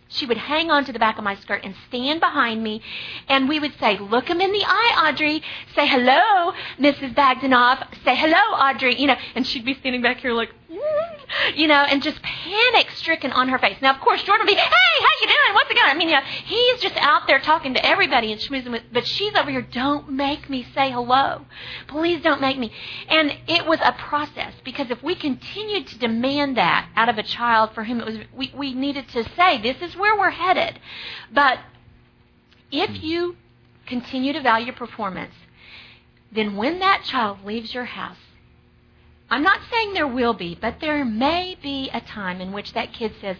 She 0.10 0.26
would 0.26 0.38
hang 0.38 0.72
on 0.72 0.86
to 0.86 0.94
the 0.94 1.00
back 1.00 1.18
of 1.18 1.26
my 1.26 1.36
skirt 1.36 1.66
and 1.66 1.76
stand 1.90 2.22
behind 2.22 2.64
me, 2.64 2.82
and 3.28 3.50
we 3.50 3.60
would 3.60 3.78
say, 3.78 3.98
"Look 3.98 4.30
him 4.30 4.40
in 4.40 4.54
the 4.54 4.64
eye, 4.64 5.10
Audrey. 5.10 5.44
Say 5.76 5.86
hello, 5.86 6.54
Mrs. 6.80 7.14
Bagdanoff. 7.14 7.86
Say 8.06 8.16
hello, 8.16 8.38
Audrey." 8.38 8.96
You 8.96 9.08
know, 9.08 9.18
and 9.36 9.46
she'd 9.46 9.66
be 9.66 9.74
standing 9.74 10.02
back 10.02 10.22
here 10.22 10.32
like, 10.32 10.52
you 11.56 11.68
know, 11.68 11.76
and 11.76 12.04
just 12.04 12.22
panic 12.22 12.92
stricken 12.92 13.32
on 13.32 13.50
her 13.50 13.58
face. 13.58 13.78
Now, 13.82 13.94
of 13.94 14.02
course, 14.02 14.22
Jordan 14.24 14.46
would 14.46 14.52
be, 14.52 14.60
"Hey, 14.60 14.66
how 14.66 15.08
you 15.22 15.28
doing? 15.28 15.54
What's 15.54 15.72
it 15.72 15.76
going?" 15.76 15.90
I 15.90 15.94
mean, 15.94 16.10
you 16.10 16.16
know, 16.16 16.22
he's 16.22 16.82
just 16.82 16.98
out 16.98 17.28
there 17.28 17.40
talking 17.40 17.74
to 17.76 17.86
everybody 17.86 18.32
and 18.32 18.42
schmoozing 18.42 18.72
with, 18.72 18.84
but 18.92 19.08
she's 19.08 19.34
over 19.36 19.50
here. 19.50 19.62
Don't 19.62 20.10
make 20.10 20.50
me 20.50 20.68
say 20.76 20.92
hello. 20.92 21.46
Please 21.88 22.22
don't 22.22 22.42
make 22.42 22.58
me. 22.58 22.72
And 23.08 23.34
it 23.48 23.66
was 23.66 23.80
a 23.82 23.94
process 23.94 24.54
because 24.64 24.90
if 24.90 25.02
we 25.02 25.16
continued 25.16 25.88
to 25.88 26.00
demand 26.00 26.58
that 26.58 26.90
out 26.96 27.10
of 27.10 27.18
a 27.18 27.24
child 27.24 27.72
for 27.74 27.84
whom 27.84 28.02
it 28.02 28.06
was, 28.06 28.18
we, 28.36 28.52
we 28.56 28.74
needed 28.74 29.08
to 29.10 29.24
say, 29.36 29.62
"This 29.62 29.82
is 29.82 29.96
where 29.96 30.18
we're 30.18 30.32
headed." 30.32 30.80
But 31.32 31.60
if 32.72 33.04
you 33.04 33.38
continue 33.86 34.34
to 34.34 34.42
value 34.42 34.74
performance, 34.74 35.34
then 36.32 36.58
when 36.58 36.80
that 36.80 37.04
child 37.04 37.46
leaves 37.46 37.74
your 37.74 37.86
house 37.86 38.18
I'm 39.30 39.44
not 39.44 39.60
saying 39.72 39.94
there 39.94 40.08
will 40.08 40.34
be, 40.34 40.56
but 40.60 40.80
there 40.80 41.04
may 41.04 41.58
be 41.62 41.90
a 41.94 42.02
time 42.02 42.40
in 42.40 42.52
which 42.52 42.74
that 42.74 42.94
kid 42.94 43.14
says, 43.20 43.38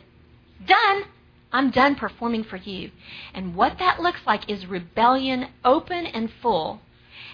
Done! 0.66 1.04
I'm 1.52 1.72
done 1.72 1.96
performing 1.96 2.44
for 2.44 2.58
you. 2.58 2.92
And 3.34 3.56
what 3.56 3.80
that 3.80 4.02
looks 4.02 4.20
like 4.28 4.50
is 4.50 4.66
rebellion 4.66 5.48
open 5.64 6.06
and 6.06 6.30
full. 6.42 6.82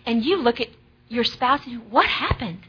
And 0.06 0.24
you 0.24 0.38
look 0.38 0.62
at 0.62 0.68
your 1.10 1.24
spouse 1.24 1.66
and 1.66 1.92
what 1.92 2.06
happened? 2.06 2.60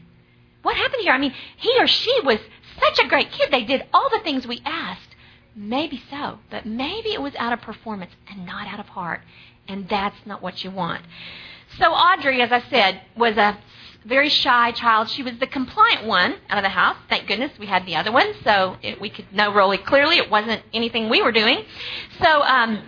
What 0.63 0.75
happened 0.75 1.03
here? 1.03 1.13
I 1.13 1.19
mean, 1.19 1.33
he 1.57 1.71
or 1.79 1.87
she 1.87 2.19
was 2.23 2.39
such 2.79 3.05
a 3.05 3.07
great 3.07 3.31
kid. 3.31 3.51
They 3.51 3.63
did 3.63 3.85
all 3.93 4.09
the 4.09 4.21
things 4.23 4.47
we 4.47 4.61
asked. 4.65 5.15
Maybe 5.55 6.01
so, 6.09 6.39
but 6.49 6.65
maybe 6.65 7.13
it 7.13 7.21
was 7.21 7.35
out 7.35 7.53
of 7.53 7.61
performance 7.61 8.11
and 8.27 8.45
not 8.45 8.67
out 8.67 8.79
of 8.79 8.87
heart. 8.87 9.21
And 9.67 9.87
that's 9.87 10.25
not 10.25 10.41
what 10.41 10.63
you 10.63 10.71
want. 10.71 11.03
So 11.77 11.85
Audrey, 11.85 12.41
as 12.41 12.51
I 12.51 12.61
said, 12.69 13.01
was 13.15 13.37
a 13.37 13.57
very 14.05 14.29
shy 14.29 14.71
child. 14.71 15.09
She 15.09 15.23
was 15.23 15.33
the 15.39 15.47
compliant 15.47 16.05
one 16.05 16.35
out 16.49 16.57
of 16.57 16.63
the 16.63 16.69
house. 16.69 16.97
Thank 17.09 17.27
goodness 17.27 17.51
we 17.59 17.65
had 17.65 17.85
the 17.85 17.95
other 17.95 18.11
one, 18.11 18.33
so 18.43 18.77
it, 18.81 19.01
we 19.01 19.09
could 19.09 19.31
know 19.33 19.53
really 19.53 19.77
clearly 19.77 20.17
it 20.17 20.29
wasn't 20.29 20.61
anything 20.73 21.09
we 21.09 21.21
were 21.21 21.31
doing. 21.31 21.65
So, 22.21 22.41
um, 22.43 22.81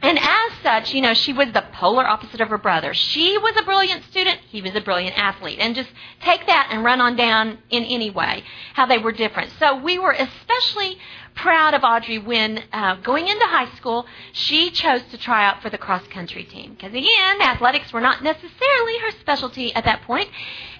and 0.00 0.18
as 0.18 0.52
such, 0.62 0.94
you 0.94 1.00
know, 1.00 1.12
she 1.12 1.32
was 1.32 1.48
the 1.52 1.64
polar 1.72 2.06
opposite 2.06 2.40
of 2.40 2.48
her 2.48 2.58
brother. 2.58 2.94
She 2.94 3.36
was 3.36 3.56
a 3.56 3.64
brilliant 3.64 4.04
student, 4.04 4.38
he 4.48 4.62
was 4.62 4.74
a 4.76 4.80
brilliant 4.80 5.18
athlete. 5.18 5.58
And 5.58 5.74
just 5.74 5.90
take 6.20 6.46
that 6.46 6.68
and 6.70 6.84
run 6.84 7.00
on 7.00 7.16
down 7.16 7.58
in 7.70 7.84
any 7.84 8.10
way, 8.10 8.44
how 8.74 8.86
they 8.86 8.98
were 8.98 9.12
different. 9.12 9.52
So 9.58 9.76
we 9.76 9.98
were 9.98 10.12
especially 10.12 10.98
proud 11.34 11.74
of 11.74 11.82
Audrey 11.84 12.18
when 12.18 12.62
uh, 12.72 12.96
going 12.96 13.28
into 13.28 13.44
high 13.46 13.74
school, 13.76 14.06
she 14.32 14.70
chose 14.70 15.02
to 15.10 15.18
try 15.18 15.44
out 15.44 15.62
for 15.62 15.70
the 15.70 15.78
cross 15.78 16.06
country 16.08 16.44
team. 16.44 16.74
Because 16.74 16.92
again, 16.92 17.40
athletics 17.40 17.92
were 17.92 18.00
not 18.00 18.22
necessarily 18.22 18.98
her 18.98 19.10
specialty 19.20 19.74
at 19.74 19.84
that 19.84 20.02
point. 20.02 20.28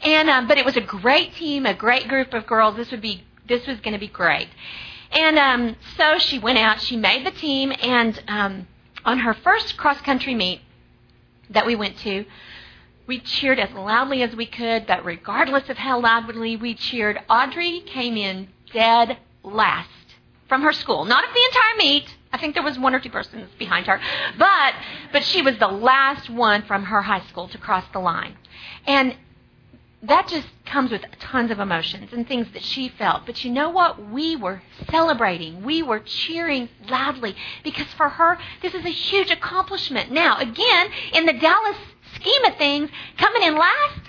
and 0.02 0.28
um, 0.28 0.46
but 0.46 0.58
it 0.58 0.64
was 0.64 0.76
a 0.76 0.80
great 0.80 1.34
team, 1.34 1.66
a 1.66 1.74
great 1.74 2.08
group 2.08 2.34
of 2.34 2.46
girls. 2.46 2.76
This 2.76 2.90
would 2.90 3.02
be 3.02 3.24
this 3.48 3.66
was 3.66 3.80
going 3.80 3.94
to 3.94 4.00
be 4.00 4.08
great. 4.08 4.48
And 5.10 5.38
um, 5.38 5.76
so 5.96 6.18
she 6.18 6.38
went 6.38 6.58
out, 6.58 6.80
she 6.80 6.96
made 6.96 7.24
the 7.24 7.30
team, 7.30 7.72
and 7.82 8.22
um, 8.28 8.66
on 9.04 9.20
her 9.20 9.34
first 9.34 9.76
cross 9.76 10.00
country 10.00 10.34
meet 10.34 10.60
that 11.50 11.66
we 11.66 11.74
went 11.74 11.98
to, 11.98 12.24
we 13.06 13.18
cheered 13.18 13.58
as 13.58 13.70
loudly 13.72 14.22
as 14.22 14.36
we 14.36 14.46
could, 14.46 14.86
but 14.86 15.04
regardless 15.04 15.68
of 15.70 15.78
how 15.78 16.00
loudly 16.00 16.56
we 16.56 16.74
cheered, 16.74 17.18
Audrey 17.28 17.80
came 17.80 18.16
in 18.16 18.48
dead 18.72 19.18
last 19.42 19.88
from 20.48 20.62
her 20.62 20.72
school. 20.72 21.04
Not 21.04 21.24
of 21.26 21.34
the 21.34 21.44
entire 21.44 21.76
meet. 21.78 22.16
I 22.32 22.38
think 22.38 22.54
there 22.54 22.62
was 22.62 22.78
one 22.78 22.94
or 22.94 23.00
two 23.00 23.10
persons 23.10 23.48
behind 23.58 23.86
her. 23.86 24.00
But 24.38 24.74
but 25.12 25.24
she 25.24 25.40
was 25.40 25.56
the 25.58 25.68
last 25.68 26.28
one 26.28 26.62
from 26.62 26.84
her 26.84 27.02
high 27.02 27.26
school 27.28 27.48
to 27.48 27.58
cross 27.58 27.84
the 27.92 27.98
line. 27.98 28.36
And 28.86 29.16
that 30.02 30.28
just 30.28 30.46
comes 30.64 30.92
with 30.92 31.02
tons 31.18 31.50
of 31.50 31.58
emotions 31.58 32.12
and 32.12 32.26
things 32.26 32.46
that 32.52 32.62
she 32.62 32.88
felt. 32.88 33.26
But 33.26 33.44
you 33.44 33.50
know 33.50 33.70
what? 33.70 34.10
We 34.10 34.36
were 34.36 34.62
celebrating. 34.90 35.64
We 35.64 35.82
were 35.82 35.98
cheering 35.98 36.68
loudly 36.88 37.34
because 37.64 37.86
for 37.96 38.08
her, 38.08 38.38
this 38.62 38.74
is 38.74 38.84
a 38.84 38.90
huge 38.90 39.30
accomplishment. 39.30 40.12
Now, 40.12 40.38
again, 40.38 40.88
in 41.14 41.26
the 41.26 41.32
Dallas 41.32 41.76
scheme 42.14 42.44
of 42.44 42.56
things, 42.56 42.90
coming 43.16 43.42
in 43.42 43.56
last, 43.56 44.00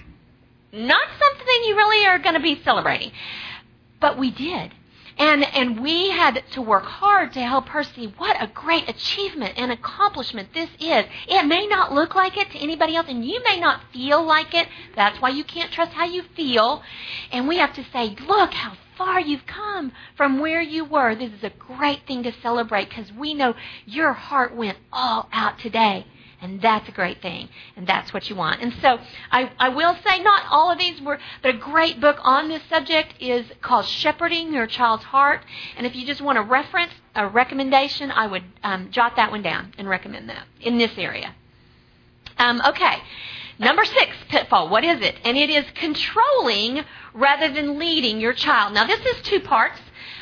not 0.72 1.08
something 1.20 1.64
you 1.66 1.76
really 1.76 2.06
are 2.06 2.20
going 2.20 2.36
to 2.36 2.42
be 2.42 2.62
celebrating. 2.64 3.12
But 4.00 4.18
we 4.18 4.30
did. 4.30 4.74
And, 5.20 5.44
and 5.44 5.82
we 5.82 6.10
had 6.12 6.42
to 6.54 6.62
work 6.62 6.86
hard 6.86 7.34
to 7.34 7.42
help 7.42 7.68
her 7.70 7.84
see 7.84 8.14
what 8.18 8.42
a 8.42 8.48
great 8.48 8.88
achievement 8.88 9.56
and 9.58 9.70
accomplishment 9.70 10.54
this 10.54 10.70
is. 10.80 11.06
It 11.28 11.46
may 11.46 11.68
not 11.68 11.94
look 11.94 12.16
like 12.16 12.38
it 12.38 12.50
to 12.52 12.58
anybody 12.58 12.96
else, 12.96 13.08
and 13.10 13.26
you 13.26 13.44
may 13.44 13.60
not 13.60 13.82
feel 13.92 14.24
like 14.24 14.54
it. 14.54 14.70
That's 14.96 15.22
why 15.22 15.30
you 15.30 15.44
can't 15.44 15.74
trust 15.74 15.92
how 15.92 16.06
you 16.06 16.24
feel. 16.38 16.82
And 17.34 17.50
we 17.50 17.58
have 17.58 17.74
to 17.74 17.84
say, 17.92 18.16
look 18.26 18.54
how 18.54 18.78
far 18.98 19.20
you've 19.20 19.46
come 19.46 19.92
from 20.16 20.40
where 20.40 20.62
you 20.62 20.86
were. 20.86 21.16
This 21.16 21.34
is 21.34 21.44
a 21.44 21.50
great 21.50 22.08
thing 22.08 22.24
to 22.24 22.32
celebrate 22.42 22.88
because 22.88 23.12
we 23.12 23.34
know 23.34 23.56
your 23.86 24.14
heart 24.14 24.56
went 24.56 24.78
all 24.94 25.28
out 25.34 25.60
today. 25.60 26.06
And 26.42 26.62
that's 26.62 26.88
a 26.88 26.92
great 26.92 27.22
thing. 27.22 27.50
And 27.76 27.86
that's 27.86 28.14
what 28.14 28.30
you 28.30 28.36
want. 28.36 28.62
And 28.62 28.74
so 28.82 29.00
I, 29.32 29.52
I 29.60 29.70
will 29.70 29.96
say 30.08 30.24
not 30.24 30.44
all 30.50 30.72
of 30.72 30.78
these 30.78 31.02
were, 31.02 31.20
but 31.42 31.56
a 31.56 31.58
great 31.58 32.00
book 32.00 32.18
on 32.22 32.48
this 32.48 32.62
subject 32.70 33.16
is 33.20 33.46
called 33.62 33.86
Shepherding 33.86 34.54
Your 34.54 34.66
Child's 34.66 35.04
Heart. 35.04 35.42
And 35.76 35.86
if 35.86 35.96
you 35.96 36.06
just 36.06 36.22
want 36.22 36.38
a 36.38 36.42
reference, 36.42 36.94
a 37.14 37.28
recommendation, 37.28 38.10
I 38.12 38.28
would 38.28 38.44
um, 38.64 38.90
jot 38.92 39.18
that 39.18 39.32
one 39.32 39.42
down 39.42 39.74
and 39.78 39.90
recommend 39.90 40.30
that 40.30 40.46
in 40.62 40.78
this 40.78 40.92
area. 40.98 41.36
Um, 42.38 42.62
okay. 42.66 43.02
Number 43.60 43.84
six 43.84 44.16
pitfall. 44.30 44.70
What 44.70 44.86
is 44.86 45.02
it? 45.02 45.18
And 45.26 45.38
it 45.38 45.50
is 45.50 45.66
controlling 45.76 46.86
rather 47.14 47.54
than 47.54 47.78
leading 47.78 48.22
your 48.22 48.32
child. 48.32 48.74
Now, 48.74 48.88
this 48.88 49.06
is 49.06 49.22
two 49.24 49.42
parts. 49.42 49.80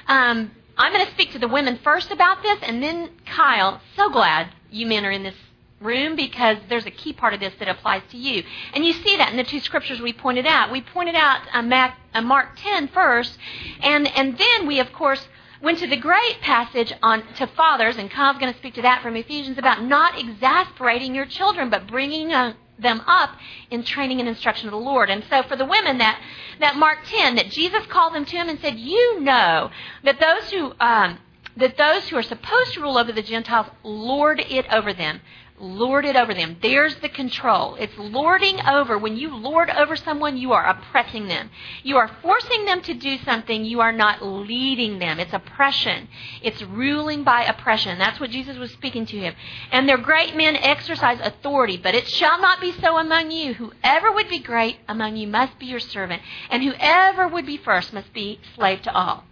Um, 0.08 0.50
I'm 0.76 0.94
going 0.94 1.06
to 1.06 1.12
speak 1.12 1.32
to 1.34 1.40
the 1.40 1.48
women 1.48 1.78
first 1.84 2.12
about 2.12 2.42
this, 2.42 2.58
and 2.64 2.82
then 2.82 3.12
Kyle. 3.26 3.82
So 3.96 4.10
glad 4.10 4.50
you 4.72 4.88
men 4.88 5.06
are 5.06 5.12
in 5.12 5.24
this 5.24 5.36
room 5.80 6.16
because 6.16 6.58
there's 6.70 6.86
a 6.86 6.92
key 6.92 7.14
part 7.14 7.34
of 7.34 7.40
this 7.40 7.54
that 7.60 7.68
applies 7.68 8.02
to 8.12 8.18
you. 8.18 8.44
And 8.74 8.86
you 8.86 8.94
see 8.94 9.18
that 9.18 9.32
in 9.32 9.38
the 9.38 9.44
two 9.44 9.60
scriptures 9.60 10.02
we 10.02 10.14
pointed 10.14 10.46
out. 10.46 10.72
We 10.72 10.82
pointed 10.82 11.16
out 11.16 11.42
uh, 11.54 11.92
uh, 12.14 12.22
Mark 12.22 12.58
10 12.58 12.90
first, 12.90 13.38
and, 13.82 14.08
and 14.18 14.38
then 14.38 14.68
we, 14.68 14.80
of 14.80 14.92
course, 14.92 15.28
went 15.62 15.80
to 15.80 15.88
the 15.88 15.98
great 15.98 16.40
passage 16.42 16.94
on 17.02 17.24
to 17.36 17.48
fathers, 17.48 17.98
and 17.98 18.10
Kyle's 18.10 18.38
going 18.38 18.52
to 18.52 18.60
speak 18.60 18.76
to 18.76 18.82
that 18.84 19.02
from 19.02 19.16
Ephesians 19.16 19.58
about 19.58 19.84
not 19.84 20.20
exasperating 20.20 21.16
your 21.16 21.26
children, 21.26 21.70
but 21.70 21.88
bringing 21.88 22.34
uh, 22.34 22.54
them 22.80 23.02
up 23.08 23.32
in 23.72 23.84
training 23.84 24.20
and 24.20 24.30
instruction 24.30 24.68
of 24.68 24.72
the 24.72 24.78
Lord. 24.78 25.10
And 25.10 25.24
so 25.30 25.44
for 25.44 25.56
the 25.56 25.66
women, 25.66 25.98
that, 25.98 26.22
that 26.60 26.76
Mark 26.76 27.00
10, 27.06 27.36
that 27.36 27.50
Jesus 27.50 27.86
called 27.88 28.14
them 28.14 28.26
to 28.26 28.36
him 28.36 28.50
and 28.50 28.60
said, 28.60 28.78
You 28.78 29.20
know 29.22 29.72
that 30.04 30.20
those 30.20 30.52
who 30.52 30.74
um, 30.80 31.20
that 31.58 31.76
those 31.76 32.08
who 32.08 32.16
are 32.16 32.24
supposed 32.24 32.74
to 32.74 32.82
rule 32.82 32.98
over 33.00 33.12
the 33.12 33.22
Gentiles 33.24 33.66
lord 33.84 34.40
it 34.40 34.66
over 34.72 34.94
them 34.94 35.20
lord 35.60 36.06
it 36.06 36.16
over 36.16 36.34
them. 36.34 36.58
There's 36.62 36.96
the 36.98 37.10
control. 37.10 37.76
It's 37.76 37.98
lording 37.98 38.60
over. 38.62 38.98
When 38.98 39.18
you 39.18 39.36
lord 39.36 39.70
over 39.70 39.96
someone, 39.96 40.38
you 40.38 40.54
are 40.54 40.66
oppressing 40.66 41.28
them. 41.28 41.50
You 41.84 41.98
are 41.98 42.12
forcing 42.22 42.66
them 42.66 42.82
to 42.84 42.94
do 42.94 43.18
something. 43.20 43.66
You 43.66 43.82
are 43.82 43.92
not 43.92 44.24
leading 44.24 45.00
them. 45.00 45.20
It's 45.20 45.34
oppression. 45.34 46.08
It's 46.42 46.62
ruling 46.62 47.24
by 47.24 47.44
oppression. 47.44 47.98
That's 47.98 48.20
what 48.20 48.30
Jesus 48.30 48.58
was 48.58 48.72
speaking 48.72 49.06
to 49.08 49.18
him. 49.18 49.36
And 49.72 49.88
their 49.88 49.98
great 49.98 50.36
men 50.36 50.56
exercise 50.56 51.20
authority, 51.22 51.78
but 51.78 51.96
it 51.96 52.08
shall 52.08 52.40
not 52.40 52.62
be 52.62 52.72
so 52.72 52.98
among 52.98 53.32
you. 53.32 53.56
Whoever 53.56 54.12
would 54.12 54.30
be 54.30 54.40
great 54.40 54.78
among 54.88 55.16
you 55.18 55.28
must 55.28 55.58
be 55.60 55.66
your 55.66 55.80
servant, 55.80 56.22
and 56.50 56.64
whoever 56.64 57.28
would 57.28 57.46
be 57.46 57.58
first 57.58 57.94
must 57.94 58.14
be 58.14 58.40
slave 58.56 58.82
to 58.84 58.94
all. 58.94 59.24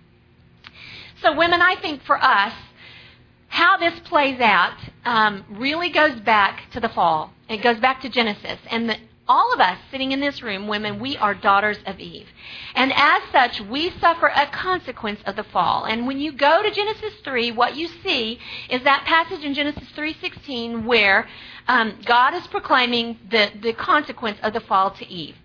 So, 1.22 1.36
women, 1.36 1.62
I 1.62 1.76
think 1.76 2.04
for 2.04 2.22
us, 2.22 2.54
how 3.48 3.78
this 3.78 4.00
plays 4.02 4.40
out 4.40 4.78
um, 5.06 5.46
really 5.50 5.90
goes 5.90 6.20
back 6.20 6.70
to 6.72 6.80
the 6.80 6.90
fall. 6.90 7.32
It 7.48 7.58
goes 7.58 7.80
back 7.80 8.02
to 8.02 8.10
Genesis. 8.10 8.60
And 8.70 8.90
the, 8.90 8.98
all 9.28 9.54
of 9.54 9.60
us 9.60 9.78
sitting 9.92 10.12
in 10.12 10.20
this 10.20 10.42
room, 10.42 10.68
women, 10.68 11.00
we 11.00 11.18
are 11.18 11.34
daughters 11.34 11.78
of 11.86 12.00
Eve. 12.00 12.28
And 12.76 12.92
as 12.94 13.22
such, 13.32 13.62
we 13.62 13.92
suffer 14.00 14.28
a 14.28 14.48
consequence 14.48 15.20
of 15.26 15.36
the 15.36 15.44
fall. 15.44 15.86
And 15.86 16.06
when 16.06 16.20
you 16.20 16.32
go 16.32 16.62
to 16.62 16.72
Genesis 16.72 17.14
3, 17.24 17.52
what 17.52 17.76
you 17.76 17.88
see 18.04 18.40
is 18.70 18.84
that 18.84 19.06
passage 19.06 19.44
in 19.44 19.54
Genesis 19.54 19.88
3.16 19.96 20.86
where 20.86 21.28
um, 21.68 22.00
God 22.06 22.34
is 22.34 22.46
proclaiming 22.48 23.18
the, 23.30 23.52
the 23.62 23.74
consequence 23.74 24.38
of 24.44 24.54
the 24.54 24.60
fall 24.60 24.92
to 24.92 25.08
Eve. 25.08 25.36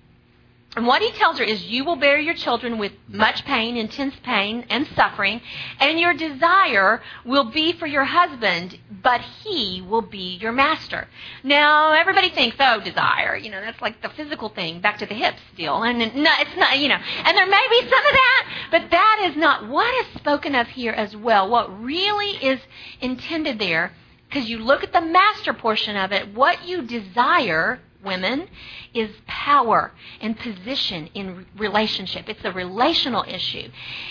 And 0.76 0.86
what 0.86 1.02
he 1.02 1.10
tells 1.10 1.38
her 1.38 1.44
is, 1.44 1.64
You 1.64 1.84
will 1.84 1.96
bear 1.96 2.16
your 2.20 2.34
children 2.34 2.78
with 2.78 2.92
much 3.08 3.44
pain, 3.44 3.76
intense 3.76 4.14
pain, 4.22 4.64
and 4.70 4.86
suffering, 4.94 5.40
and 5.80 5.98
your 5.98 6.14
desire 6.14 7.02
will 7.24 7.50
be 7.50 7.72
for 7.72 7.88
your 7.88 8.04
husband, 8.04 8.78
but 9.02 9.20
he 9.20 9.82
will 9.82 10.02
be 10.02 10.36
your 10.36 10.52
master. 10.52 11.08
Now, 11.42 11.90
everybody 11.92 12.30
thinks, 12.30 12.56
Oh, 12.60 12.80
desire, 12.80 13.34
you 13.36 13.50
know, 13.50 13.60
that's 13.60 13.82
like 13.82 14.00
the 14.00 14.10
physical 14.10 14.48
thing, 14.48 14.80
back 14.80 14.98
to 14.98 15.06
the 15.06 15.14
hips 15.14 15.40
deal. 15.56 15.82
And 15.82 16.00
it's 16.00 16.14
not, 16.14 16.78
you 16.78 16.88
know, 16.88 16.98
and 17.24 17.36
there 17.36 17.48
may 17.48 17.66
be 17.68 17.80
some 17.80 18.06
of 18.06 18.12
that, 18.12 18.46
but 18.70 18.90
that 18.92 19.26
is 19.28 19.36
not 19.36 19.68
what 19.68 19.92
is 20.06 20.20
spoken 20.20 20.54
of 20.54 20.68
here 20.68 20.92
as 20.92 21.16
well. 21.16 21.50
What 21.50 21.82
really 21.82 22.36
is 22.36 22.60
intended 23.00 23.58
there, 23.58 23.92
because 24.28 24.48
you 24.48 24.58
look 24.58 24.84
at 24.84 24.92
the 24.92 25.00
master 25.00 25.52
portion 25.52 25.96
of 25.96 26.12
it, 26.12 26.32
what 26.32 26.64
you 26.64 26.82
desire 26.82 27.80
women 28.04 28.48
is 28.94 29.10
power 29.26 29.92
and 30.20 30.38
position 30.38 31.08
in 31.14 31.46
relationship. 31.56 32.28
It's 32.28 32.44
a 32.44 32.52
relational 32.52 33.24
issue. 33.26 33.68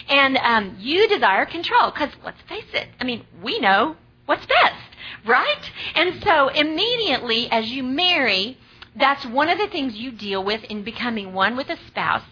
And 0.08 0.38
um, 0.38 0.78
you 0.80 1.08
desire 1.08 1.46
control 1.46 1.92
because 1.92 2.10
let's 2.24 2.42
face 2.44 2.72
it, 2.74 2.90
I 3.00 3.04
mean, 3.04 3.26
we 3.42 3.60
know 3.60 3.96
what's 4.26 4.46
best, 4.46 4.96
right? 5.26 5.72
And 5.96 6.24
so 6.24 6.50
immediately 6.50 7.50
as 7.52 7.72
you 7.72 7.84
marry, 7.84 8.58
that's 8.96 9.26
one 9.26 9.50
of 9.50 9.58
the 9.58 9.68
things 9.68 9.96
you 9.96 10.12
deal 10.12 10.44
with 10.44 10.64
in 10.66 10.84
becoming 10.84 11.34
one 11.34 11.56
with 11.56 11.70
a 11.70 11.78
spouse 11.88 12.24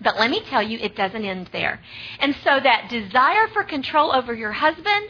but 0.00 0.16
let 0.18 0.30
me 0.30 0.40
tell 0.48 0.62
you, 0.62 0.78
it 0.78 0.94
doesn't 0.94 1.24
end 1.24 1.48
there. 1.52 1.80
And 2.20 2.34
so 2.44 2.60
that 2.60 2.88
desire 2.88 3.48
for 3.52 3.64
control 3.64 4.14
over 4.14 4.32
your 4.32 4.52
husband 4.52 5.08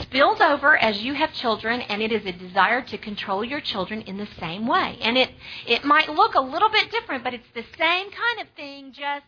spills 0.00 0.40
over 0.40 0.76
as 0.76 1.02
you 1.02 1.14
have 1.14 1.32
children, 1.32 1.80
and 1.80 2.02
it 2.02 2.12
is 2.12 2.24
a 2.26 2.32
desire 2.32 2.82
to 2.82 2.98
control 2.98 3.44
your 3.44 3.60
children 3.60 4.02
in 4.02 4.18
the 4.18 4.28
same 4.38 4.66
way. 4.66 4.98
And 5.00 5.16
it, 5.16 5.30
it 5.66 5.84
might 5.84 6.10
look 6.10 6.34
a 6.34 6.40
little 6.40 6.68
bit 6.70 6.90
different, 6.90 7.24
but 7.24 7.34
it's 7.34 7.48
the 7.54 7.64
same 7.78 8.10
kind 8.10 8.40
of 8.40 8.48
thing, 8.56 8.92
just. 8.92 9.24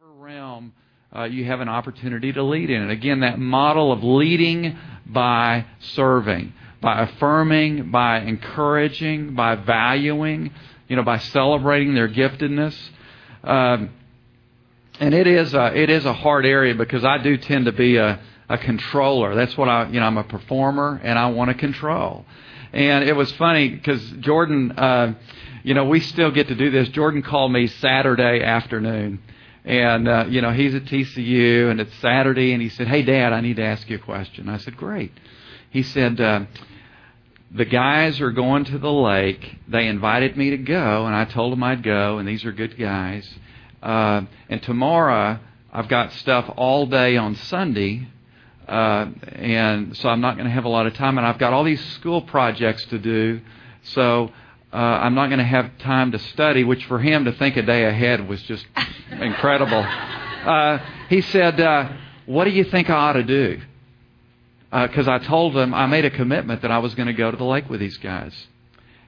Realm, 0.00 0.72
uh, 1.14 1.24
you 1.24 1.44
have 1.46 1.60
an 1.60 1.68
opportunity 1.68 2.32
to 2.32 2.42
lead 2.42 2.70
in 2.70 2.82
it. 2.82 2.90
Again, 2.90 3.20
that 3.20 3.38
model 3.38 3.92
of 3.92 4.04
leading 4.04 4.78
by 5.06 5.64
serving, 5.80 6.52
by 6.82 7.02
affirming, 7.02 7.90
by 7.90 8.20
encouraging, 8.20 9.34
by 9.34 9.54
valuing, 9.54 10.52
you 10.86 10.96
know, 10.96 11.02
by 11.02 11.18
celebrating 11.18 11.94
their 11.94 12.08
giftedness. 12.08 12.76
Um, 13.42 13.90
and 15.00 15.14
it 15.14 15.26
is 15.26 15.54
a, 15.54 15.76
it 15.76 15.90
is 15.90 16.04
a 16.04 16.12
hard 16.12 16.44
area 16.44 16.74
because 16.74 17.04
I 17.04 17.18
do 17.18 17.36
tend 17.36 17.66
to 17.66 17.72
be 17.72 17.96
a, 17.96 18.20
a 18.48 18.58
controller. 18.58 19.34
That's 19.34 19.56
what 19.56 19.68
I 19.68 19.88
you 19.88 20.00
know 20.00 20.06
I'm 20.06 20.18
a 20.18 20.24
performer 20.24 21.00
and 21.02 21.18
I 21.18 21.28
want 21.28 21.50
to 21.50 21.54
control. 21.54 22.24
And 22.72 23.08
it 23.08 23.16
was 23.16 23.32
funny 23.32 23.70
because 23.70 24.02
Jordan, 24.20 24.72
uh, 24.72 25.14
you 25.62 25.74
know, 25.74 25.86
we 25.86 26.00
still 26.00 26.30
get 26.30 26.48
to 26.48 26.54
do 26.54 26.70
this. 26.70 26.88
Jordan 26.90 27.22
called 27.22 27.50
me 27.50 27.66
Saturday 27.66 28.42
afternoon, 28.42 29.20
and 29.64 30.08
uh, 30.08 30.26
you 30.28 30.42
know 30.42 30.52
he's 30.52 30.74
at 30.74 30.84
TCU 30.84 31.70
and 31.70 31.80
it's 31.80 31.94
Saturday, 31.98 32.52
and 32.52 32.60
he 32.60 32.68
said, 32.68 32.88
"Hey, 32.88 33.02
Dad, 33.02 33.32
I 33.32 33.40
need 33.40 33.56
to 33.56 33.64
ask 33.64 33.88
you 33.88 33.96
a 33.96 34.00
question." 34.00 34.48
I 34.48 34.58
said, 34.58 34.76
"Great." 34.76 35.12
He 35.70 35.82
said. 35.82 36.20
Uh, 36.20 36.46
the 37.50 37.64
guys 37.64 38.20
are 38.20 38.30
going 38.30 38.66
to 38.66 38.78
the 38.78 38.92
lake. 38.92 39.56
They 39.68 39.86
invited 39.86 40.36
me 40.36 40.50
to 40.50 40.58
go, 40.58 41.06
and 41.06 41.16
I 41.16 41.24
told 41.24 41.50
them 41.50 41.62
I'd 41.62 41.82
go, 41.82 42.18
and 42.18 42.28
these 42.28 42.44
are 42.44 42.52
good 42.52 42.78
guys. 42.78 43.26
Uh, 43.82 44.22
and 44.48 44.62
tomorrow, 44.62 45.38
I've 45.72 45.88
got 45.88 46.12
stuff 46.14 46.50
all 46.56 46.86
day 46.86 47.16
on 47.16 47.34
Sunday, 47.36 48.08
uh, 48.66 49.06
and 49.32 49.96
so 49.96 50.08
I'm 50.08 50.20
not 50.20 50.36
going 50.36 50.46
to 50.46 50.52
have 50.52 50.64
a 50.64 50.68
lot 50.68 50.86
of 50.86 50.94
time. 50.94 51.18
And 51.18 51.26
I've 51.26 51.38
got 51.38 51.52
all 51.52 51.64
these 51.64 51.84
school 51.94 52.22
projects 52.22 52.84
to 52.86 52.98
do, 52.98 53.40
so 53.82 54.32
uh, 54.72 54.76
I'm 54.76 55.14
not 55.14 55.28
going 55.28 55.38
to 55.38 55.44
have 55.44 55.78
time 55.78 56.12
to 56.12 56.18
study. 56.18 56.64
Which 56.64 56.84
for 56.86 56.98
him 56.98 57.26
to 57.26 57.32
think 57.32 57.56
a 57.56 57.62
day 57.62 57.84
ahead 57.84 58.26
was 58.28 58.42
just 58.42 58.66
incredible. 59.10 59.84
Uh, 59.84 60.78
he 61.08 61.20
said, 61.20 61.60
uh, 61.60 61.92
"What 62.26 62.44
do 62.44 62.50
you 62.50 62.64
think 62.64 62.90
I 62.90 62.94
ought 62.94 63.12
to 63.14 63.22
do?" 63.22 63.60
Because 64.70 65.08
uh, 65.08 65.12
I 65.12 65.18
told 65.18 65.56
him 65.56 65.72
I 65.72 65.86
made 65.86 66.04
a 66.04 66.10
commitment 66.10 66.62
that 66.62 66.70
I 66.70 66.78
was 66.78 66.94
going 66.94 67.06
to 67.06 67.14
go 67.14 67.30
to 67.30 67.36
the 67.36 67.44
lake 67.44 67.70
with 67.70 67.80
these 67.80 67.96
guys. 67.96 68.34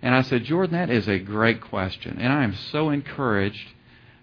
And 0.02 0.14
I 0.14 0.22
said, 0.22 0.44
Jordan, 0.44 0.72
that 0.72 0.88
is 0.88 1.06
a 1.08 1.18
great 1.18 1.60
question, 1.60 2.18
and 2.18 2.32
I 2.32 2.44
am 2.44 2.54
so 2.54 2.88
encouraged 2.88 3.68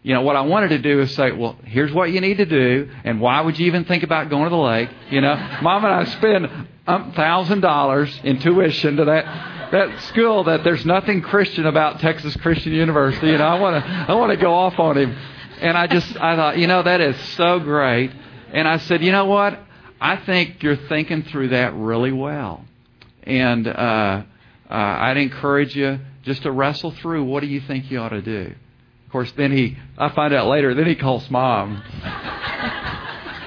you 0.03 0.13
know, 0.13 0.21
what 0.21 0.35
I 0.35 0.41
wanted 0.41 0.69
to 0.69 0.79
do 0.79 1.01
is 1.01 1.13
say, 1.15 1.31
well, 1.31 1.57
here's 1.65 1.91
what 1.91 2.11
you 2.11 2.21
need 2.21 2.37
to 2.37 2.45
do, 2.45 2.89
and 3.03 3.19
why 3.19 3.41
would 3.41 3.59
you 3.59 3.65
even 3.67 3.83
think 3.85 4.03
about 4.03 4.29
going 4.29 4.45
to 4.45 4.49
the 4.49 4.55
lake? 4.55 4.89
You 5.09 5.21
know, 5.21 5.35
Mom 5.61 5.83
and 5.83 5.93
I 5.93 6.05
spend 6.05 6.47
um, 6.87 7.11
thousand 7.13 7.61
dollars 7.61 8.17
in 8.23 8.39
tuition 8.39 8.97
to 8.97 9.05
that 9.05 9.71
that 9.71 10.01
school 10.03 10.45
that 10.45 10.63
there's 10.63 10.85
nothing 10.85 11.21
Christian 11.21 11.65
about 11.65 11.99
Texas 11.99 12.35
Christian 12.37 12.71
University. 12.71 13.27
You 13.27 13.37
know, 13.37 13.47
I 13.47 13.59
want 13.59 13.83
to 13.83 13.89
I 13.89 14.13
want 14.13 14.31
to 14.31 14.37
go 14.37 14.53
off 14.53 14.79
on 14.79 14.97
him, 14.97 15.15
and 15.59 15.77
I 15.77 15.87
just 15.87 16.15
I 16.17 16.35
thought, 16.35 16.57
you 16.57 16.67
know, 16.67 16.83
that 16.83 17.01
is 17.01 17.17
so 17.35 17.59
great, 17.59 18.11
and 18.53 18.67
I 18.67 18.77
said, 18.77 19.03
you 19.03 19.11
know 19.11 19.25
what? 19.25 19.59
I 19.99 20.17
think 20.17 20.61
you're 20.61 20.77
thinking 20.77 21.23
through 21.23 21.49
that 21.49 21.73
really 21.73 22.11
well, 22.11 22.63
and 23.23 23.67
uh, 23.67 23.71
uh, 23.71 24.73
I'd 24.73 25.17
encourage 25.17 25.75
you 25.75 25.99
just 26.23 26.43
to 26.43 26.51
wrestle 26.51 26.91
through. 26.91 27.25
What 27.25 27.41
do 27.41 27.47
you 27.47 27.61
think 27.61 27.91
you 27.91 27.99
ought 27.99 28.09
to 28.09 28.21
do? 28.21 28.53
Of 29.07 29.11
course, 29.13 29.31
then 29.37 29.53
he, 29.53 29.77
I 29.97 30.09
find 30.09 30.33
out 30.33 30.47
later, 30.47 30.73
then 30.73 30.85
he 30.85 30.95
calls 30.95 31.31
mom. 31.31 31.81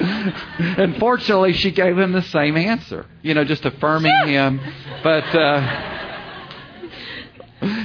and 0.00 0.96
fortunately, 0.96 1.52
she 1.52 1.70
gave 1.70 1.98
him 1.98 2.12
the 2.12 2.22
same 2.22 2.56
answer, 2.56 3.04
you 3.20 3.34
know, 3.34 3.44
just 3.44 3.66
affirming 3.66 4.10
him. 4.24 4.58
But 5.02 5.24
uh, 5.34 5.98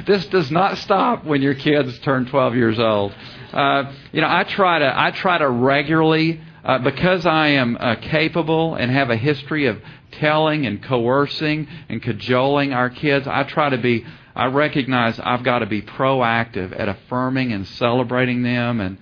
this 0.08 0.26
does 0.28 0.50
not 0.52 0.78
stop 0.78 1.26
when 1.26 1.42
your 1.42 1.54
kids 1.54 2.00
turn 2.00 2.28
12 2.28 2.56
years 2.56 2.80
old. 2.80 3.14
Uh, 3.52 3.92
you 4.14 4.22
know, 4.22 4.30
I 4.30 4.46
try 4.46 4.80
to, 4.80 4.98
I 4.98 5.12
try 5.12 5.38
to 5.38 5.50
regularly, 5.50 6.40
uh, 6.64 6.78
because 6.80 7.26
I 7.26 7.50
am 7.50 7.76
uh, 7.78 7.96
capable 7.96 8.76
and 8.76 8.90
have 8.90 9.10
a 9.10 9.18
history 9.18 9.66
of 9.66 9.82
telling 10.14 10.66
and 10.66 10.82
coercing 10.82 11.68
and 11.90 12.02
cajoling 12.02 12.72
our 12.72 12.90
kids, 12.90 13.28
I 13.28 13.44
try 13.44 13.70
to 13.72 13.78
be 13.78 14.06
I 14.36 14.48
recognize 14.48 15.20
I've 15.20 15.44
got 15.44 15.60
to 15.60 15.66
be 15.66 15.82
proactive 15.82 16.78
at 16.78 16.90
affirming 16.90 17.54
and 17.54 17.66
celebrating 17.66 18.44
them. 18.44 18.82
And, 18.82 18.98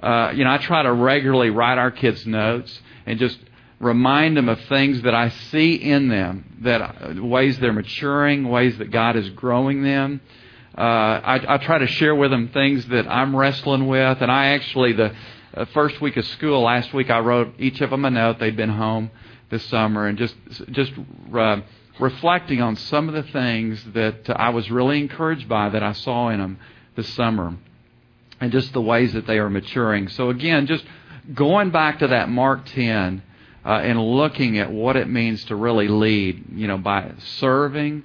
uh, 0.00 0.32
you 0.34 0.44
know, 0.44 0.50
I 0.52 0.58
try 0.58 0.82
to 0.84 0.92
regularly 0.92 1.50
write 1.50 1.78
our 1.78 1.90
kids 1.90 2.24
notes 2.24 2.80
and 3.04 3.18
just 3.18 3.38
remind 3.80 4.36
them 4.36 4.48
of 4.48 4.60
things 4.66 5.02
that 5.02 5.14
I 5.14 5.30
see 5.30 5.74
in 5.74 6.08
them, 6.08 6.58
that 6.62 6.80
uh, 6.80 7.22
ways 7.22 7.58
they're 7.58 7.72
maturing, 7.72 8.48
ways 8.48 8.78
that 8.78 8.90
God 8.90 9.16
is 9.16 9.28
growing 9.30 9.82
them. 9.82 10.20
Uh, 10.78 10.80
I, 10.80 11.54
I 11.54 11.58
try 11.58 11.78
to 11.78 11.86
share 11.86 12.14
with 12.14 12.30
them 12.30 12.48
things 12.48 12.86
that 12.86 13.08
I'm 13.08 13.34
wrestling 13.34 13.88
with. 13.88 14.22
And 14.22 14.30
I 14.30 14.48
actually, 14.48 14.92
the 14.92 15.14
uh, 15.54 15.64
first 15.74 16.00
week 16.00 16.16
of 16.16 16.26
school 16.26 16.62
last 16.62 16.94
week, 16.94 17.10
I 17.10 17.18
wrote 17.18 17.54
each 17.58 17.80
of 17.80 17.90
them 17.90 18.04
a 18.04 18.10
note. 18.10 18.38
They'd 18.38 18.56
been 18.56 18.70
home 18.70 19.10
this 19.50 19.64
summer 19.64 20.06
and 20.06 20.16
just, 20.16 20.36
just, 20.70 20.92
uh, 21.34 21.60
reflecting 21.98 22.60
on 22.60 22.76
some 22.76 23.08
of 23.08 23.14
the 23.14 23.30
things 23.32 23.82
that 23.94 24.28
I 24.28 24.50
was 24.50 24.70
really 24.70 24.98
encouraged 25.00 25.48
by 25.48 25.70
that 25.70 25.82
I 25.82 25.92
saw 25.92 26.28
in 26.28 26.40
them 26.40 26.58
this 26.94 27.08
summer 27.14 27.56
and 28.40 28.52
just 28.52 28.72
the 28.72 28.80
ways 28.80 29.12
that 29.14 29.26
they 29.26 29.38
are 29.38 29.48
maturing. 29.48 30.08
So, 30.08 30.30
again, 30.30 30.66
just 30.66 30.84
going 31.32 31.70
back 31.70 32.00
to 32.00 32.08
that 32.08 32.28
Mark 32.28 32.66
10 32.66 33.22
uh, 33.64 33.68
and 33.68 34.00
looking 34.00 34.58
at 34.58 34.70
what 34.70 34.96
it 34.96 35.08
means 35.08 35.44
to 35.46 35.56
really 35.56 35.88
lead, 35.88 36.44
you 36.52 36.66
know, 36.66 36.78
by 36.78 37.12
serving, 37.38 38.04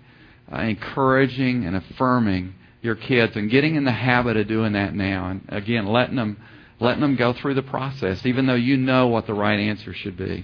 uh, 0.52 0.60
encouraging, 0.60 1.66
and 1.66 1.76
affirming 1.76 2.56
your 2.82 2.96
kids 2.96 3.36
and 3.36 3.50
getting 3.50 3.76
in 3.76 3.84
the 3.84 3.92
habit 3.92 4.38
of 4.38 4.48
doing 4.48 4.74
that 4.74 4.96
now. 4.96 5.30
And 5.30 5.46
again, 5.50 5.86
letting 5.86 6.16
them 6.16 6.38
letting 6.80 7.02
them 7.02 7.16
go 7.16 7.32
through 7.32 7.54
the 7.54 7.62
process, 7.62 8.26
even 8.26 8.48
though 8.48 8.56
you 8.56 8.76
know 8.76 9.06
what 9.08 9.28
the 9.28 9.34
right 9.36 9.60
answer 9.60 9.94
should 9.94 10.18
be. 10.18 10.44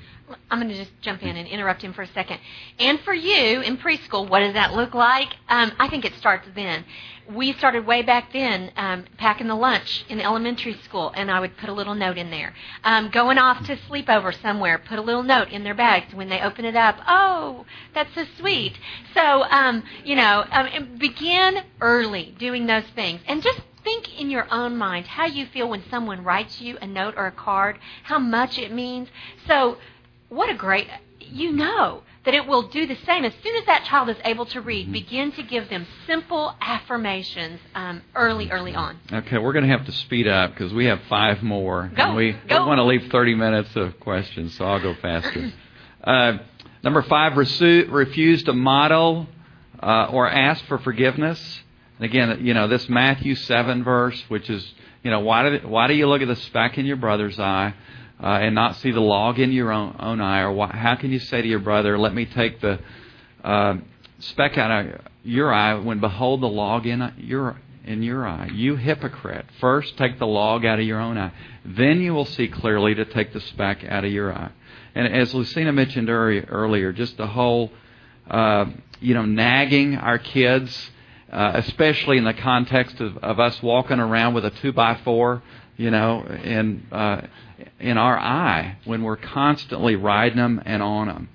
I'm 0.52 0.60
going 0.60 0.70
to 0.70 0.76
just 0.76 0.92
jump 1.02 1.24
in 1.24 1.38
and 1.38 1.48
interrupt 1.48 1.82
him 1.82 1.94
for 1.94 2.02
a 2.02 2.08
second. 2.08 2.40
And 2.80 3.00
for 3.02 3.14
you 3.14 3.62
in 3.62 3.78
preschool, 3.78 4.30
what 4.30 4.40
does 4.40 4.54
that 4.54 4.74
look 4.74 4.94
like? 4.94 5.30
Um, 5.48 5.72
I 5.80 5.88
think 5.88 6.04
it 6.04 6.14
starts 6.16 6.48
then. 6.54 6.84
We 7.34 7.54
started 7.54 7.86
way 7.86 8.02
back 8.02 8.32
then 8.34 8.72
um, 8.76 9.06
packing 9.18 9.48
the 9.48 9.56
lunch 9.56 10.06
in 10.10 10.20
elementary 10.20 10.78
school, 10.84 11.12
and 11.16 11.32
I 11.32 11.40
would 11.40 11.58
put 11.58 11.70
a 11.70 11.74
little 11.74 11.96
note 11.96 12.18
in 12.18 12.30
there. 12.30 12.54
Um, 12.84 13.10
going 13.10 13.38
off 13.38 13.66
to 13.68 13.76
sleepover 13.76 14.40
somewhere, 14.42 14.78
put 14.78 15.00
a 15.00 15.02
little 15.02 15.24
note 15.24 15.50
in 15.50 15.64
their 15.64 15.76
bags 15.76 16.14
when 16.14 16.30
they 16.30 16.42
open 16.42 16.66
it 16.66 16.76
up. 16.76 16.98
Oh, 17.08 17.66
that's 17.94 18.14
so 18.16 18.26
sweet. 18.38 18.78
So, 19.14 19.44
um, 19.44 19.84
you 20.04 20.16
know, 20.16 20.46
um, 20.52 20.98
begin 20.98 21.64
early 21.82 22.36
doing 22.38 22.66
those 22.66 22.86
things, 22.96 23.22
and 23.28 23.42
just 23.42 23.62
think 23.84 24.20
in 24.20 24.30
your 24.30 24.48
own 24.54 24.76
mind 24.76 25.08
how 25.08 25.26
you 25.26 25.46
feel 25.46 25.70
when 25.70 25.82
someone 25.90 26.22
writes 26.22 26.60
you 26.60 26.78
a 26.82 26.88
note 26.88 27.14
or 27.16 27.28
a 27.28 27.32
card, 27.32 27.80
how 28.04 28.20
much 28.20 28.58
it 28.58 28.72
means. 28.74 29.08
So 29.48 29.78
what 30.30 30.50
a 30.50 30.56
great, 30.56 30.88
you 31.20 31.52
know 31.52 32.04
that 32.26 32.34
it 32.34 32.46
will 32.46 32.68
do 32.68 32.86
the 32.86 32.98
same. 33.06 33.24
As 33.24 33.34
soon 33.42 33.56
as 33.56 33.66
that 33.68 33.86
child 33.86 34.10
is 34.10 34.18
able 34.26 34.46
to 34.48 34.60
read, 34.60 34.92
begin 34.92 35.32
to 35.34 35.44
give 35.44 35.70
them 35.70 35.88
simple 36.06 36.54
affirmations 36.60 37.62
um, 37.74 38.02
early, 38.16 38.52
early 38.52 38.76
on. 38.76 39.00
Okay, 39.12 39.38
we're 39.38 39.54
going 39.54 39.64
to 39.64 39.72
have 39.72 39.86
to 39.86 39.94
speed 39.94 40.28
up 40.28 40.52
because 40.52 40.74
we 40.74 40.86
have 40.88 41.00
five 41.08 41.42
more. 41.42 41.90
Go, 41.96 42.04
and 42.04 42.16
we 42.18 42.36
go. 42.50 42.68
want 42.68 42.80
to 42.80 42.84
leave 42.84 43.10
30 43.10 43.36
minutes 43.36 43.70
of 43.78 43.98
questions, 44.02 44.56
so 44.58 44.66
I'll 44.66 44.82
go 44.82 44.94
faster. 45.02 45.54
uh, 46.04 46.34
number 46.84 47.02
five, 47.04 47.34
resu- 47.34 47.90
refuse 47.90 48.44
to 48.44 48.54
model 48.54 49.28
uh, 49.82 50.10
or 50.12 50.30
ask 50.30 50.66
for 50.66 50.80
forgiveness. 50.80 51.62
And 51.98 52.06
again, 52.06 52.46
you 52.46 52.54
know, 52.54 52.68
this 52.68 52.90
Matthew 52.90 53.36
7 53.36 53.86
verse, 53.86 54.22
which 54.28 54.50
is, 54.50 54.70
you 55.02 55.12
know, 55.12 55.22
why 55.22 55.50
do, 55.50 55.68
why 55.68 55.88
do 55.88 55.94
you 55.94 56.08
look 56.08 56.22
at 56.22 56.28
the 56.28 56.36
speck 56.36 56.78
in 56.78 56.86
your 56.86 56.98
brother's 56.98 57.40
eye? 57.40 57.74
Uh, 58.22 58.26
and 58.42 58.56
not 58.56 58.76
see 58.78 58.92
the 58.92 59.02
log 59.02 59.40
in 59.40 59.52
your 59.52 59.72
own, 59.72 59.96
own 60.00 60.22
eye? 60.22 60.42
Or 60.42 60.52
why, 60.52 60.68
how 60.68 60.96
can 60.96 61.12
you 61.12 61.20
say 61.20 61.42
to 61.42 61.48
your 61.48 61.60
brother, 61.60 61.98
"Let 61.98 62.14
me 62.14 62.26
take 62.26 62.62
the 62.62 62.80
uh, 63.44 63.76
speck 64.20 64.58
out 64.58 64.72
of 64.72 65.02
your 65.24 65.54
eye," 65.54 65.76
when 65.76 66.00
behold 66.00 66.42
the 66.42 66.48
log 66.48 66.86
in 66.86 67.14
your 67.18 67.58
in 67.86 68.04
your 68.04 68.28
eye? 68.28 68.50
You 68.54 68.76
hypocrite! 68.76 69.46
First, 69.60 69.98
take 69.98 70.20
the 70.20 70.28
log 70.28 70.66
out 70.66 70.80
of 70.80 70.86
your 70.86 71.00
own 71.00 71.18
eye, 71.18 71.32
then 71.64 72.02
you 72.02 72.14
will 72.14 72.26
see 72.26 72.48
clearly 72.48 72.96
to 72.96 73.06
take 73.06 73.34
the 73.34 73.42
speck 73.42 73.84
out 73.84 74.04
of 74.04 74.12
your 74.12 74.34
eye. 74.34 74.52
And 74.96 75.08
as 75.14 75.34
Lucina 75.34 75.72
mentioned 75.72 76.10
earlier, 76.10 76.92
just 76.92 77.18
the 77.18 77.28
whole, 77.28 77.72
uh, 78.30 78.66
you 79.00 79.14
know, 79.14 79.26
nagging 79.26 79.96
our 79.96 80.18
kids. 80.18 80.92
Uh, 81.30 81.52
especially 81.56 82.18
in 82.18 82.24
the 82.24 82.34
context 82.34 83.02
of, 83.02 83.18
of 83.18 83.38
us 83.38 83.62
walking 83.62 84.00
around 84.00 84.34
with 84.34 84.46
a 84.46 84.50
two 84.50 84.72
by 84.72 84.96
four, 85.04 85.44
you 85.76 85.92
know, 85.92 86.22
and 86.22 86.88
uh, 86.90 87.20
in 87.80 87.98
our 87.98 88.18
eye 88.18 88.78
when 88.86 89.04
we're 89.04 89.18
constantly 89.18 89.96
riding 89.96 90.38
them 90.38 90.62
and 90.66 90.82
on 90.82 91.08
them. 91.08 91.30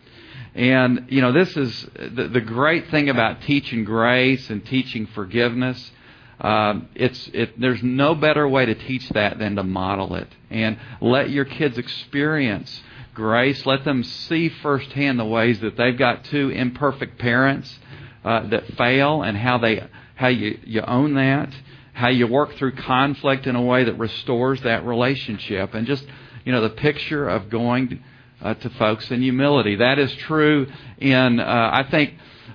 And, 0.54 1.06
you 1.08 1.22
know, 1.22 1.32
this 1.32 1.56
is 1.56 1.88
the, 1.94 2.28
the 2.28 2.40
great 2.40 2.90
thing 2.90 3.08
about 3.08 3.42
teaching 3.42 3.84
grace 3.84 4.50
and 4.50 4.64
teaching 4.64 5.06
forgiveness. 5.06 5.90
Um, 6.40 6.88
it's 6.94 7.30
it, 7.32 7.58
there's 7.60 7.82
no 7.82 8.14
better 8.14 8.46
way 8.46 8.66
to 8.66 8.74
teach 8.74 9.08
that 9.10 9.38
than 9.38 9.56
to 9.56 9.62
model 9.62 10.14
it 10.16 10.28
and 10.50 10.76
let 11.00 11.30
your 11.30 11.44
kids 11.44 11.78
experience 11.78 12.82
grace. 13.14 13.64
Let 13.64 13.84
them 13.84 14.02
see 14.02 14.48
firsthand 14.48 15.18
the 15.18 15.24
ways 15.24 15.60
that 15.60 15.76
they've 15.76 15.96
got 15.96 16.24
two 16.24 16.50
imperfect 16.50 17.18
parents 17.18 17.78
uh, 18.24 18.48
that 18.48 18.74
fail 18.74 19.22
and 19.22 19.36
how 19.36 19.58
they 19.58 19.86
how 20.16 20.28
you 20.28 20.58
you 20.64 20.82
own 20.82 21.14
that 21.14 21.52
how 21.92 22.08
you 22.08 22.26
work 22.26 22.54
through 22.56 22.72
conflict 22.72 23.46
in 23.46 23.56
a 23.56 23.62
way 23.62 23.84
that 23.84 23.98
restores 23.98 24.60
that 24.62 24.84
relationship, 24.84 25.74
and 25.74 25.86
just 25.86 26.04
you 26.44 26.52
know 26.52 26.60
the 26.60 26.70
picture 26.70 27.28
of 27.28 27.50
going 27.50 28.02
uh, 28.40 28.54
to 28.54 28.70
folks 28.70 29.10
in 29.10 29.22
humility. 29.22 29.76
That 29.76 29.98
is 29.98 30.12
true 30.14 30.66
in 30.98 31.40
uh, 31.40 31.70
I 31.72 31.88
think 31.90 32.14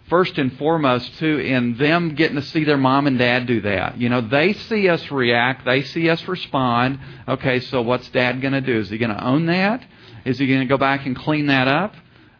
first 0.09 0.38
and 0.38 0.57
foremost 0.57 1.13
too 1.17 1.39
in 1.39 1.77
them 1.77 2.15
getting 2.15 2.35
to 2.35 2.41
see 2.41 2.63
their 2.63 2.77
mom 2.77 3.07
and 3.07 3.17
dad 3.17 3.45
do 3.45 3.61
that. 3.61 3.99
You 3.99 4.09
know 4.09 4.21
they 4.21 4.53
see 4.53 4.89
us 4.89 5.09
react, 5.11 5.65
they 5.65 5.83
see 5.83 6.09
us 6.09 6.27
respond. 6.27 6.99
Okay, 7.27 7.59
so 7.59 7.81
what's 7.81 8.09
dad 8.09 8.41
going 8.41 8.53
to 8.53 8.61
do? 8.61 8.79
Is 8.79 8.89
he 8.89 8.97
going 8.97 9.15
to 9.15 9.23
own 9.23 9.45
that? 9.47 9.83
Is 10.25 10.39
he 10.39 10.47
going 10.47 10.59
to 10.59 10.65
go 10.65 10.77
back 10.77 11.05
and 11.05 11.15
clean 11.15 11.47
that 11.47 11.67
up? 11.67 11.93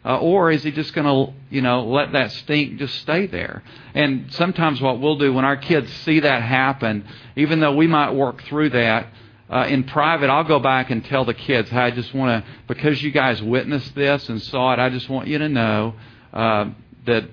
Uh, 0.08 0.20
or 0.20 0.50
is 0.50 0.64
he 0.64 0.72
just 0.72 0.94
going 0.94 1.06
to, 1.06 1.34
you 1.50 1.62
know, 1.62 1.84
let 1.84 2.14
that 2.14 2.32
stink 2.32 2.80
just 2.80 2.96
stay 3.00 3.28
there? 3.28 3.62
And 3.94 4.32
sometimes 4.34 4.80
what 4.80 5.02
we'll 5.02 5.18
do 5.18 5.34
when 5.34 5.44
our 5.44 5.58
kids 5.58 5.92
see 6.06 6.22
that 6.22 6.44
happen, 6.44 7.06
even 7.36 7.60
though 7.60 7.76
we 7.76 7.88
might 7.88 8.12
work 8.12 8.42
through 8.44 8.70
that 8.70 9.08
uh, 9.50 9.66
in 9.68 9.84
private, 9.84 10.30
I'll 10.30 10.46
go 10.46 10.60
back 10.60 10.92
and 10.92 11.04
tell 11.04 11.26
the 11.26 11.34
kids, 11.34 11.70
hey, 11.70 11.80
I 11.80 11.92
just 11.92 12.14
want 12.14 12.46
to, 12.46 12.50
because 12.70 13.04
you 13.04 13.12
guys 13.12 13.42
witnessed 13.42 13.96
this 13.96 14.30
and 14.30 14.42
saw 14.42 14.72
it, 14.72 14.80
I 14.80 14.90
just 14.90 15.10
want 15.10 15.28
you 15.28 15.40
to 15.40 15.50
know 15.50 15.96
uh, 16.32 16.70
that 17.06 17.26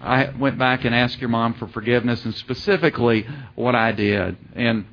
I 0.00 0.30
went 0.30 0.58
back 0.58 0.84
and 0.84 0.96
asked 0.96 1.20
your 1.20 1.30
mom 1.30 1.54
for 1.54 1.68
forgiveness 1.68 2.24
and 2.24 2.34
specifically 2.34 3.24
what 3.54 3.76
I 3.76 3.92
did. 3.92 4.36
And, 4.56 4.86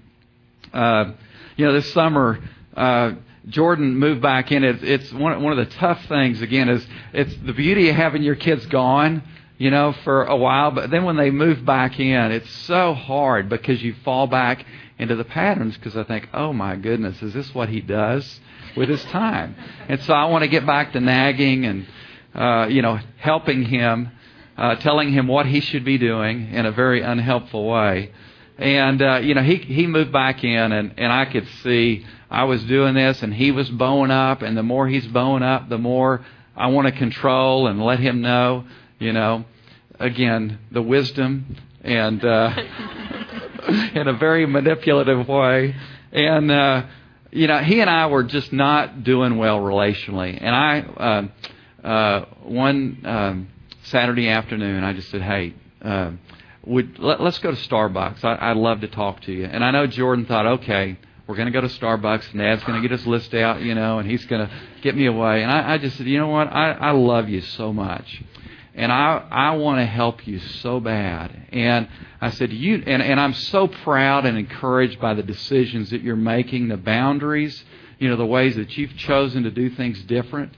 uh, 0.71 1.13
you 1.57 1.65
know, 1.65 1.73
this 1.73 1.91
summer, 1.93 2.39
uh, 2.77 3.13
Jordan 3.47 3.97
moved 3.97 4.21
back 4.21 4.51
in. 4.51 4.63
It's, 4.63 4.83
it's 4.83 5.13
one, 5.13 5.41
one 5.41 5.57
of 5.57 5.69
the 5.69 5.75
tough 5.75 6.05
things, 6.05 6.41
again, 6.41 6.69
is 6.69 6.85
it's 7.11 7.35
the 7.45 7.53
beauty 7.53 7.89
of 7.89 7.95
having 7.95 8.23
your 8.23 8.35
kids 8.35 8.65
gone, 8.67 9.23
you 9.57 9.69
know, 9.69 9.93
for 10.03 10.23
a 10.23 10.35
while. 10.35 10.71
But 10.71 10.89
then 10.89 11.03
when 11.03 11.17
they 11.17 11.29
move 11.29 11.65
back 11.65 11.99
in, 11.99 12.31
it's 12.31 12.49
so 12.49 12.93
hard 12.93 13.49
because 13.49 13.83
you 13.83 13.95
fall 14.05 14.27
back 14.27 14.65
into 14.97 15.15
the 15.15 15.25
patterns 15.25 15.75
because 15.75 15.97
I 15.97 16.03
think, 16.03 16.29
oh 16.33 16.53
my 16.53 16.75
goodness, 16.75 17.21
is 17.21 17.33
this 17.33 17.53
what 17.53 17.69
he 17.69 17.81
does 17.81 18.39
with 18.77 18.89
his 18.89 19.03
time? 19.05 19.55
And 19.89 20.01
so 20.01 20.13
I 20.13 20.25
want 20.25 20.43
to 20.43 20.47
get 20.47 20.65
back 20.65 20.93
to 20.93 21.01
nagging 21.01 21.65
and, 21.65 21.87
uh, 22.33 22.67
you 22.69 22.81
know, 22.81 22.99
helping 23.17 23.63
him, 23.63 24.11
uh, 24.57 24.75
telling 24.75 25.11
him 25.11 25.27
what 25.27 25.47
he 25.47 25.59
should 25.59 25.83
be 25.83 25.97
doing 25.97 26.53
in 26.53 26.65
a 26.65 26.71
very 26.71 27.01
unhelpful 27.01 27.67
way. 27.67 28.11
And, 28.57 29.01
uh, 29.01 29.15
you 29.17 29.33
know, 29.33 29.41
he, 29.41 29.55
he 29.55 29.87
moved 29.87 30.11
back 30.11 30.43
in 30.43 30.71
and, 30.71 30.93
and 30.97 31.11
I 31.11 31.25
could 31.25 31.47
see 31.63 32.05
I 32.29 32.45
was 32.45 32.63
doing 32.63 32.95
this 32.95 33.21
and 33.21 33.33
he 33.33 33.51
was 33.51 33.69
bowing 33.69 34.11
up, 34.11 34.41
and 34.41 34.57
the 34.57 34.63
more 34.63 34.87
he's 34.87 35.05
bowing 35.05 35.43
up, 35.43 35.69
the 35.69 35.77
more 35.77 36.25
I 36.55 36.67
want 36.67 36.87
to 36.87 36.91
control 36.91 37.67
and 37.67 37.83
let 37.83 37.99
him 37.99 38.21
know, 38.21 38.65
you 38.99 39.13
know, 39.13 39.45
again, 39.99 40.59
the 40.71 40.81
wisdom 40.81 41.55
and 41.81 42.23
uh, 42.23 42.55
in 43.95 44.07
a 44.07 44.13
very 44.13 44.45
manipulative 44.45 45.27
way. 45.27 45.75
And, 46.11 46.51
uh, 46.51 46.85
you 47.31 47.47
know, 47.47 47.59
he 47.59 47.81
and 47.81 47.89
I 47.89 48.07
were 48.07 48.23
just 48.23 48.53
not 48.53 49.03
doing 49.03 49.37
well 49.37 49.59
relationally. 49.59 50.37
And 50.39 50.55
I, 50.55 51.29
uh, 51.83 51.87
uh, 51.87 52.25
one 52.43 53.01
um, 53.05 53.47
Saturday 53.83 54.29
afternoon, 54.29 54.83
I 54.83 54.93
just 54.93 55.09
said, 55.09 55.21
hey, 55.21 55.53
uh, 55.81 56.11
would 56.65 56.99
let, 56.99 57.19
us 57.19 57.39
go 57.39 57.51
to 57.51 57.57
Starbucks. 57.57 58.23
I, 58.23 58.51
I'd 58.51 58.57
love 58.57 58.81
to 58.81 58.87
talk 58.87 59.21
to 59.21 59.31
you. 59.31 59.45
And 59.45 59.63
I 59.63 59.71
know 59.71 59.87
Jordan 59.87 60.25
thought, 60.25 60.45
okay, 60.45 60.97
we're 61.27 61.35
going 61.35 61.51
to 61.51 61.51
go 61.51 61.61
to 61.61 61.67
Starbucks, 61.67 62.31
and 62.31 62.39
Dad's 62.39 62.63
going 62.63 62.81
to 62.81 62.87
get 62.87 62.97
his 62.97 63.07
list 63.07 63.33
out, 63.33 63.61
you 63.61 63.75
know, 63.75 63.99
and 63.99 64.09
he's 64.09 64.25
going 64.25 64.47
to 64.47 64.53
get 64.81 64.95
me 64.95 65.05
away. 65.05 65.41
And 65.41 65.51
I, 65.51 65.73
I 65.73 65.77
just 65.77 65.97
said, 65.97 66.07
you 66.07 66.17
know 66.17 66.27
what? 66.27 66.47
I, 66.47 66.71
I 66.71 66.91
love 66.91 67.29
you 67.29 67.41
so 67.41 67.71
much. 67.71 68.23
And 68.75 68.91
I, 68.91 69.25
I 69.29 69.55
want 69.55 69.79
to 69.79 69.85
help 69.85 70.25
you 70.25 70.39
so 70.39 70.79
bad. 70.79 71.47
And 71.51 71.87
I 72.19 72.31
said, 72.31 72.51
you, 72.51 72.83
and, 72.85 73.01
and 73.01 73.19
I'm 73.19 73.33
so 73.33 73.67
proud 73.67 74.25
and 74.25 74.37
encouraged 74.37 74.99
by 74.99 75.13
the 75.13 75.23
decisions 75.23 75.91
that 75.91 76.01
you're 76.01 76.15
making, 76.15 76.69
the 76.69 76.77
boundaries, 76.77 77.63
you 77.99 78.09
know, 78.09 78.15
the 78.15 78.25
ways 78.25 78.55
that 78.55 78.75
you've 78.75 78.95
chosen 78.97 79.43
to 79.43 79.51
do 79.51 79.69
things 79.69 80.01
different. 80.03 80.53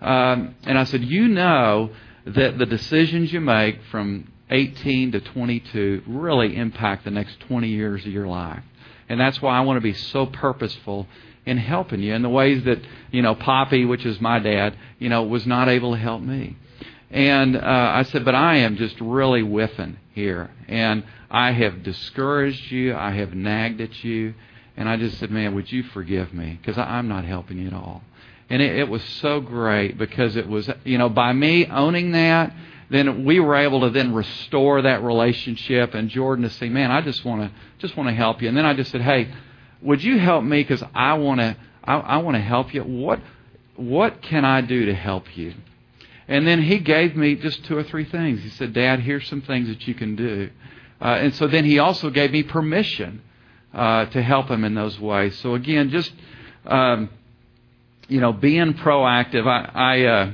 Um, 0.00 0.54
and 0.64 0.78
I 0.78 0.84
said, 0.84 1.02
you 1.04 1.28
know 1.28 1.90
that 2.26 2.58
the 2.58 2.66
decisions 2.66 3.32
you 3.32 3.40
make 3.40 3.78
from 3.90 4.30
18 4.50 5.12
to 5.12 5.20
22 5.20 6.02
really 6.06 6.56
impact 6.56 7.04
the 7.04 7.10
next 7.10 7.40
20 7.40 7.68
years 7.68 8.04
of 8.04 8.12
your 8.12 8.26
life. 8.26 8.62
And 9.08 9.20
that's 9.20 9.40
why 9.40 9.56
I 9.56 9.60
want 9.62 9.76
to 9.76 9.82
be 9.82 9.92
so 9.94 10.26
purposeful 10.26 11.06
in 11.46 11.58
helping 11.58 12.00
you 12.00 12.14
in 12.14 12.22
the 12.22 12.28
ways 12.28 12.64
that, 12.64 12.80
you 13.10 13.22
know, 13.22 13.34
Poppy, 13.34 13.84
which 13.84 14.06
is 14.06 14.20
my 14.20 14.38
dad, 14.38 14.76
you 14.98 15.08
know, 15.08 15.24
was 15.24 15.46
not 15.46 15.68
able 15.68 15.92
to 15.92 15.98
help 15.98 16.22
me. 16.22 16.56
And 17.10 17.56
uh, 17.56 17.60
I 17.94 18.02
said, 18.04 18.24
but 18.24 18.34
I 18.34 18.56
am 18.56 18.76
just 18.76 19.00
really 19.00 19.42
whiffing 19.42 19.98
here. 20.14 20.50
And 20.68 21.04
I 21.30 21.52
have 21.52 21.82
discouraged 21.82 22.72
you. 22.72 22.94
I 22.94 23.12
have 23.12 23.34
nagged 23.34 23.80
at 23.80 24.02
you. 24.02 24.34
And 24.76 24.88
I 24.88 24.96
just 24.96 25.18
said, 25.18 25.30
man, 25.30 25.54
would 25.54 25.70
you 25.70 25.82
forgive 25.82 26.32
me? 26.34 26.58
Because 26.60 26.78
I'm 26.78 27.08
not 27.08 27.24
helping 27.24 27.58
you 27.58 27.68
at 27.68 27.74
all. 27.74 28.02
And 28.50 28.60
it, 28.60 28.76
it 28.76 28.88
was 28.88 29.02
so 29.04 29.40
great 29.40 29.96
because 29.96 30.36
it 30.36 30.48
was, 30.48 30.68
you 30.84 30.98
know, 30.98 31.08
by 31.08 31.32
me 31.32 31.66
owning 31.66 32.12
that, 32.12 32.52
then 32.90 33.24
we 33.24 33.40
were 33.40 33.56
able 33.56 33.80
to 33.80 33.90
then 33.90 34.14
restore 34.14 34.82
that 34.82 35.02
relationship. 35.02 35.94
And 35.94 36.08
Jordan 36.08 36.44
to 36.44 36.50
say, 36.50 36.68
man, 36.68 36.90
I 36.90 37.00
just 37.00 37.24
want 37.24 37.42
to 37.42 37.50
just 37.78 37.96
want 37.96 38.08
to 38.08 38.14
help 38.14 38.42
you. 38.42 38.48
And 38.48 38.56
then 38.56 38.66
I 38.66 38.74
just 38.74 38.90
said, 38.90 39.00
hey, 39.00 39.32
would 39.82 40.02
you 40.02 40.18
help 40.18 40.44
me 40.44 40.62
because 40.62 40.82
I 40.94 41.14
want 41.14 41.40
to 41.40 41.56
I, 41.82 41.96
I 41.96 42.16
want 42.18 42.36
to 42.36 42.42
help 42.42 42.74
you. 42.74 42.82
What 42.82 43.20
what 43.76 44.22
can 44.22 44.44
I 44.44 44.60
do 44.60 44.86
to 44.86 44.94
help 44.94 45.36
you? 45.36 45.54
And 46.26 46.46
then 46.46 46.62
he 46.62 46.78
gave 46.78 47.16
me 47.16 47.34
just 47.34 47.64
two 47.64 47.76
or 47.76 47.82
three 47.82 48.04
things. 48.04 48.42
He 48.42 48.48
said, 48.50 48.72
Dad, 48.72 49.00
here's 49.00 49.28
some 49.28 49.42
things 49.42 49.68
that 49.68 49.86
you 49.86 49.94
can 49.94 50.16
do. 50.16 50.50
Uh, 51.00 51.08
and 51.08 51.34
so 51.34 51.46
then 51.46 51.66
he 51.66 51.78
also 51.78 52.08
gave 52.08 52.30
me 52.30 52.42
permission 52.42 53.20
uh, 53.74 54.06
to 54.06 54.22
help 54.22 54.48
him 54.48 54.64
in 54.64 54.74
those 54.74 54.98
ways. 54.98 55.38
So 55.40 55.54
again, 55.54 55.90
just 55.90 56.12
um, 56.64 57.10
you 58.08 58.20
know, 58.20 58.32
being 58.32 58.74
proactive. 58.74 59.46
I, 59.46 59.70
I 59.74 60.04
uh, 60.04 60.32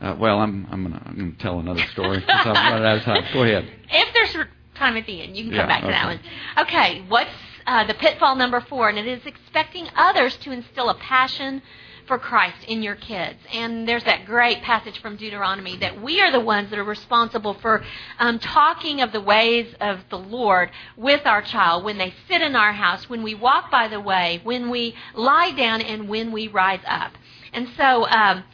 uh, 0.00 0.16
well, 0.18 0.38
I'm 0.38 0.66
I'm 0.70 0.82
gonna, 0.84 1.02
I'm 1.04 1.16
gonna 1.16 1.32
tell 1.38 1.60
another 1.60 1.84
story. 1.92 2.24
I'm 2.28 2.56
out 2.84 2.98
of 2.98 3.02
time. 3.02 3.24
Go 3.32 3.42
ahead. 3.42 3.70
If 3.90 4.14
there's 4.14 4.46
time 4.74 4.96
at 4.96 5.06
the 5.06 5.22
end, 5.22 5.36
you 5.36 5.44
can 5.44 5.52
come 5.52 5.60
Yeah, 5.60 5.66
back 5.66 5.82
to 5.82 5.88
that 5.88 6.06
one. 6.06 6.20
Okay, 6.58 7.04
what's 7.08 7.30
uh, 7.66 7.84
the 7.86 7.94
pitfall 7.94 8.34
number 8.36 8.60
four? 8.62 8.88
And 8.88 8.98
it 8.98 9.06
is 9.06 9.26
expecting 9.26 9.86
others 9.94 10.36
to 10.38 10.52
instill 10.52 10.88
a 10.88 10.94
passion 10.94 11.62
for 12.06 12.18
Christ 12.18 12.64
in 12.66 12.82
your 12.82 12.96
kids. 12.96 13.38
And 13.52 13.86
there's 13.86 14.02
that 14.04 14.24
great 14.24 14.62
passage 14.62 15.00
from 15.00 15.16
Deuteronomy 15.16 15.76
that 15.76 16.00
we 16.02 16.20
are 16.20 16.32
the 16.32 16.40
ones 16.40 16.70
that 16.70 16.78
are 16.78 16.84
responsible 16.84 17.54
for 17.54 17.84
um, 18.18 18.38
talking 18.40 19.00
of 19.00 19.12
the 19.12 19.20
ways 19.20 19.72
of 19.80 20.00
the 20.08 20.18
Lord 20.18 20.70
with 20.96 21.24
our 21.26 21.42
child 21.42 21.84
when 21.84 21.98
they 21.98 22.12
sit 22.26 22.42
in 22.42 22.56
our 22.56 22.72
house, 22.72 23.08
when 23.08 23.22
we 23.22 23.34
walk 23.34 23.70
by 23.70 23.86
the 23.86 24.00
way, 24.00 24.40
when 24.42 24.70
we 24.70 24.94
lie 25.14 25.52
down, 25.52 25.82
and 25.82 26.08
when 26.08 26.32
we 26.32 26.48
rise 26.48 26.80
up. 26.86 27.12
And 27.52 27.68
so, 27.76 28.08
um, 28.08 28.44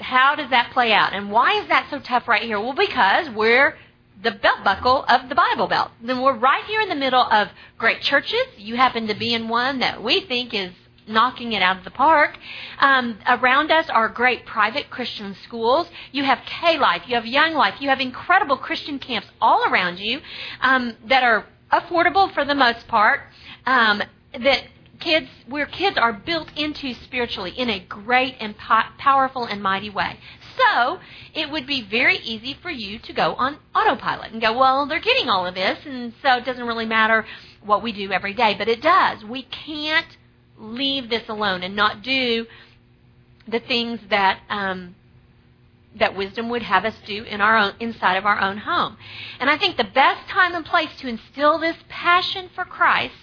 how 0.00 0.34
does 0.34 0.50
that 0.50 0.72
play 0.72 0.92
out? 0.92 1.12
And 1.12 1.30
why 1.30 1.60
is 1.60 1.68
that 1.68 1.88
so 1.90 1.98
tough 1.98 2.26
right 2.28 2.42
here? 2.42 2.58
Well, 2.58 2.74
because 2.74 3.28
we're 3.30 3.76
the 4.22 4.32
belt 4.32 4.64
buckle 4.64 5.04
of 5.04 5.28
the 5.28 5.34
Bible 5.34 5.66
Belt. 5.66 5.90
Then 6.02 6.20
we're 6.20 6.36
right 6.36 6.64
here 6.64 6.80
in 6.80 6.88
the 6.88 6.94
middle 6.94 7.22
of 7.22 7.48
great 7.78 8.02
churches. 8.02 8.44
You 8.56 8.76
happen 8.76 9.06
to 9.08 9.14
be 9.14 9.32
in 9.32 9.48
one 9.48 9.78
that 9.80 10.02
we 10.02 10.20
think 10.20 10.52
is 10.52 10.72
knocking 11.06 11.52
it 11.52 11.62
out 11.62 11.78
of 11.78 11.84
the 11.84 11.90
park. 11.90 12.38
Um, 12.78 13.18
around 13.26 13.70
us 13.70 13.88
are 13.88 14.08
great 14.08 14.46
private 14.46 14.90
Christian 14.90 15.34
schools. 15.44 15.88
You 16.12 16.24
have 16.24 16.40
K 16.46 16.78
Life, 16.78 17.02
you 17.06 17.14
have 17.14 17.26
Young 17.26 17.54
Life, 17.54 17.80
you 17.80 17.88
have 17.88 18.00
incredible 18.00 18.56
Christian 18.56 18.98
camps 18.98 19.28
all 19.40 19.64
around 19.64 19.98
you 19.98 20.20
um, 20.60 20.96
that 21.06 21.24
are 21.24 21.46
affordable 21.72 22.32
for 22.32 22.44
the 22.44 22.54
most 22.54 22.86
part. 22.88 23.22
Um, 23.66 24.02
that 24.32 24.64
kids, 25.00 25.28
where 25.46 25.66
kids 25.66 25.98
are 25.98 26.12
built 26.12 26.50
into 26.56 26.94
spiritually 26.94 27.52
in 27.56 27.68
a 27.68 27.80
great 27.80 28.36
and 28.40 28.56
po- 28.56 28.90
powerful 28.98 29.44
and 29.44 29.62
mighty 29.62 29.90
way. 29.90 30.18
So 30.56 31.00
it 31.34 31.50
would 31.50 31.66
be 31.66 31.82
very 31.82 32.18
easy 32.18 32.54
for 32.60 32.70
you 32.70 32.98
to 33.00 33.12
go 33.12 33.34
on 33.34 33.58
autopilot 33.74 34.32
and 34.32 34.40
go, 34.40 34.56
well, 34.56 34.86
they're 34.86 35.00
getting 35.00 35.28
all 35.28 35.46
of 35.46 35.54
this, 35.54 35.78
and 35.86 36.12
so 36.22 36.36
it 36.36 36.44
doesn't 36.44 36.66
really 36.66 36.86
matter 36.86 37.24
what 37.64 37.82
we 37.82 37.92
do 37.92 38.12
every 38.12 38.34
day. 38.34 38.54
But 38.54 38.68
it 38.68 38.82
does. 38.82 39.24
We 39.24 39.42
can't 39.42 40.16
leave 40.58 41.08
this 41.08 41.28
alone 41.28 41.62
and 41.62 41.74
not 41.74 42.02
do 42.02 42.46
the 43.48 43.60
things 43.60 44.00
that 44.10 44.40
um, 44.48 44.94
that 45.96 46.16
wisdom 46.16 46.48
would 46.48 46.62
have 46.62 46.84
us 46.84 46.94
do 47.04 47.24
in 47.24 47.40
our 47.40 47.56
own 47.56 47.74
inside 47.80 48.16
of 48.16 48.24
our 48.26 48.40
own 48.40 48.58
home. 48.58 48.96
And 49.40 49.50
I 49.50 49.58
think 49.58 49.76
the 49.76 49.84
best 49.84 50.28
time 50.28 50.54
and 50.54 50.64
place 50.64 50.90
to 50.98 51.08
instill 51.08 51.58
this 51.58 51.76
passion 51.88 52.48
for 52.54 52.64
Christ 52.64 53.14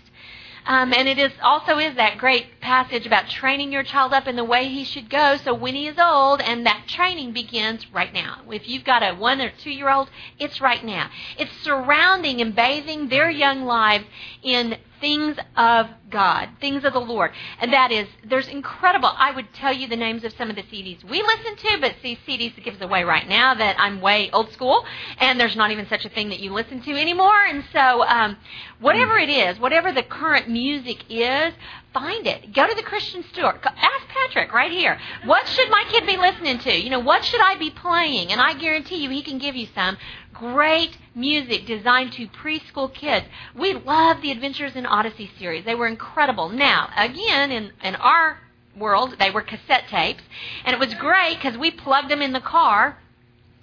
um, 0.68 0.93
and 0.93 1.07
it 1.07 1.18
is 1.18 1.32
also 1.41 1.78
is 1.78 1.95
that 1.95 2.18
great 2.18 2.45
passage 2.68 3.05
about 3.05 3.30
training 3.30 3.72
your 3.72 3.82
child 3.82 4.11
up 4.11 4.28
in 4.28 4.36
the 4.36 4.43
way 4.43 4.68
he 4.68 4.84
should 4.84 5.09
go. 5.09 5.38
So 5.38 5.53
when 5.53 5.74
he 5.74 5.88
is 5.88 5.97
old, 5.97 6.41
and 6.41 6.65
that 6.65 6.84
training 6.86 7.32
begins 7.32 7.89
right 7.93 8.13
now. 8.13 8.41
If 8.51 8.68
you've 8.68 8.84
got 8.84 9.03
a 9.03 9.15
one 9.15 9.39
or 9.39 9.49
two 9.63 9.72
year 9.72 9.89
old, 9.89 10.09
it's 10.38 10.59
right 10.59 10.84
now. 10.84 11.09
It's 11.38 11.55
surrounding 11.63 12.41
and 12.41 12.53
bathing 12.53 13.07
their 13.07 13.30
young 13.30 13.63
lives 13.63 14.03
in 14.43 14.78
things 14.99 15.38
of 15.55 15.88
God, 16.09 16.49
things 16.59 16.84
of 16.84 16.93
the 16.93 16.99
Lord. 16.99 17.32
And 17.59 17.72
that 17.74 17.91
is, 17.91 18.07
there's 18.26 18.47
incredible. 18.47 19.11
I 19.15 19.32
would 19.32 19.53
tell 19.53 19.74
you 19.74 19.88
the 19.88 19.95
names 19.95 20.24
of 20.24 20.34
some 20.38 20.49
of 20.49 20.55
the 20.55 20.63
CDs 20.63 21.03
we 21.03 21.22
listen 21.22 21.55
to, 21.55 21.78
but 21.80 21.95
see 22.01 22.18
CDs 22.28 22.61
gives 22.63 22.82
away 22.82 23.03
right 23.03 23.28
now 23.28 23.53
that 23.53 23.80
I'm 23.80 24.01
way 24.01 24.30
old 24.32 24.51
school, 24.51 24.86
and 25.20 25.39
there's 25.39 25.55
not 25.55 25.72
even 25.72 25.88
such 25.88 26.05
a 26.05 26.09
thing 26.09 26.30
that 26.30 26.39
you 26.39 26.51
listen 26.51 26.82
to 26.82 26.91
anymore. 26.91 27.45
And 27.47 27.63
so, 27.72 28.03
um, 28.03 28.38
whatever 28.80 29.18
it 29.18 29.30
is, 29.30 29.59
whatever 29.59 29.91
the 29.91 30.03
current 30.03 30.49
music 30.49 31.03
is, 31.09 31.53
find 31.93 32.27
it. 32.27 32.53
Go 32.53 32.67
to 32.67 32.75
the 32.75 32.83
Christian 32.83 33.23
store. 33.33 33.59
Ask 33.63 34.07
Patrick 34.07 34.53
right 34.53 34.71
here. 34.71 34.99
What 35.25 35.47
should 35.47 35.69
my 35.69 35.83
kid 35.89 36.05
be 36.05 36.17
listening 36.17 36.59
to? 36.59 36.73
You 36.73 36.89
know, 36.89 36.99
what 36.99 37.23
should 37.25 37.41
I 37.41 37.55
be 37.55 37.69
playing? 37.69 38.31
And 38.31 38.41
I 38.41 38.53
guarantee 38.53 38.97
you, 38.97 39.09
he 39.09 39.21
can 39.21 39.38
give 39.38 39.55
you 39.55 39.67
some 39.73 39.97
great 40.33 40.97
music 41.15 41.65
designed 41.65 42.13
to 42.13 42.27
preschool 42.27 42.93
kids. 42.93 43.25
We 43.55 43.73
love 43.73 44.21
the 44.21 44.31
Adventures 44.31 44.75
in 44.75 44.85
Odyssey 44.85 45.31
series. 45.39 45.65
They 45.65 45.75
were 45.75 45.88
incredible. 45.88 46.49
Now, 46.49 46.89
again, 46.95 47.51
in, 47.51 47.71
in 47.83 47.95
our 47.95 48.39
world, 48.77 49.15
they 49.19 49.31
were 49.31 49.41
cassette 49.41 49.88
tapes, 49.89 50.23
and 50.63 50.73
it 50.73 50.79
was 50.79 50.93
great 50.93 51.35
because 51.35 51.57
we 51.57 51.71
plugged 51.71 52.09
them 52.09 52.21
in 52.21 52.33
the 52.33 52.39
car. 52.39 52.99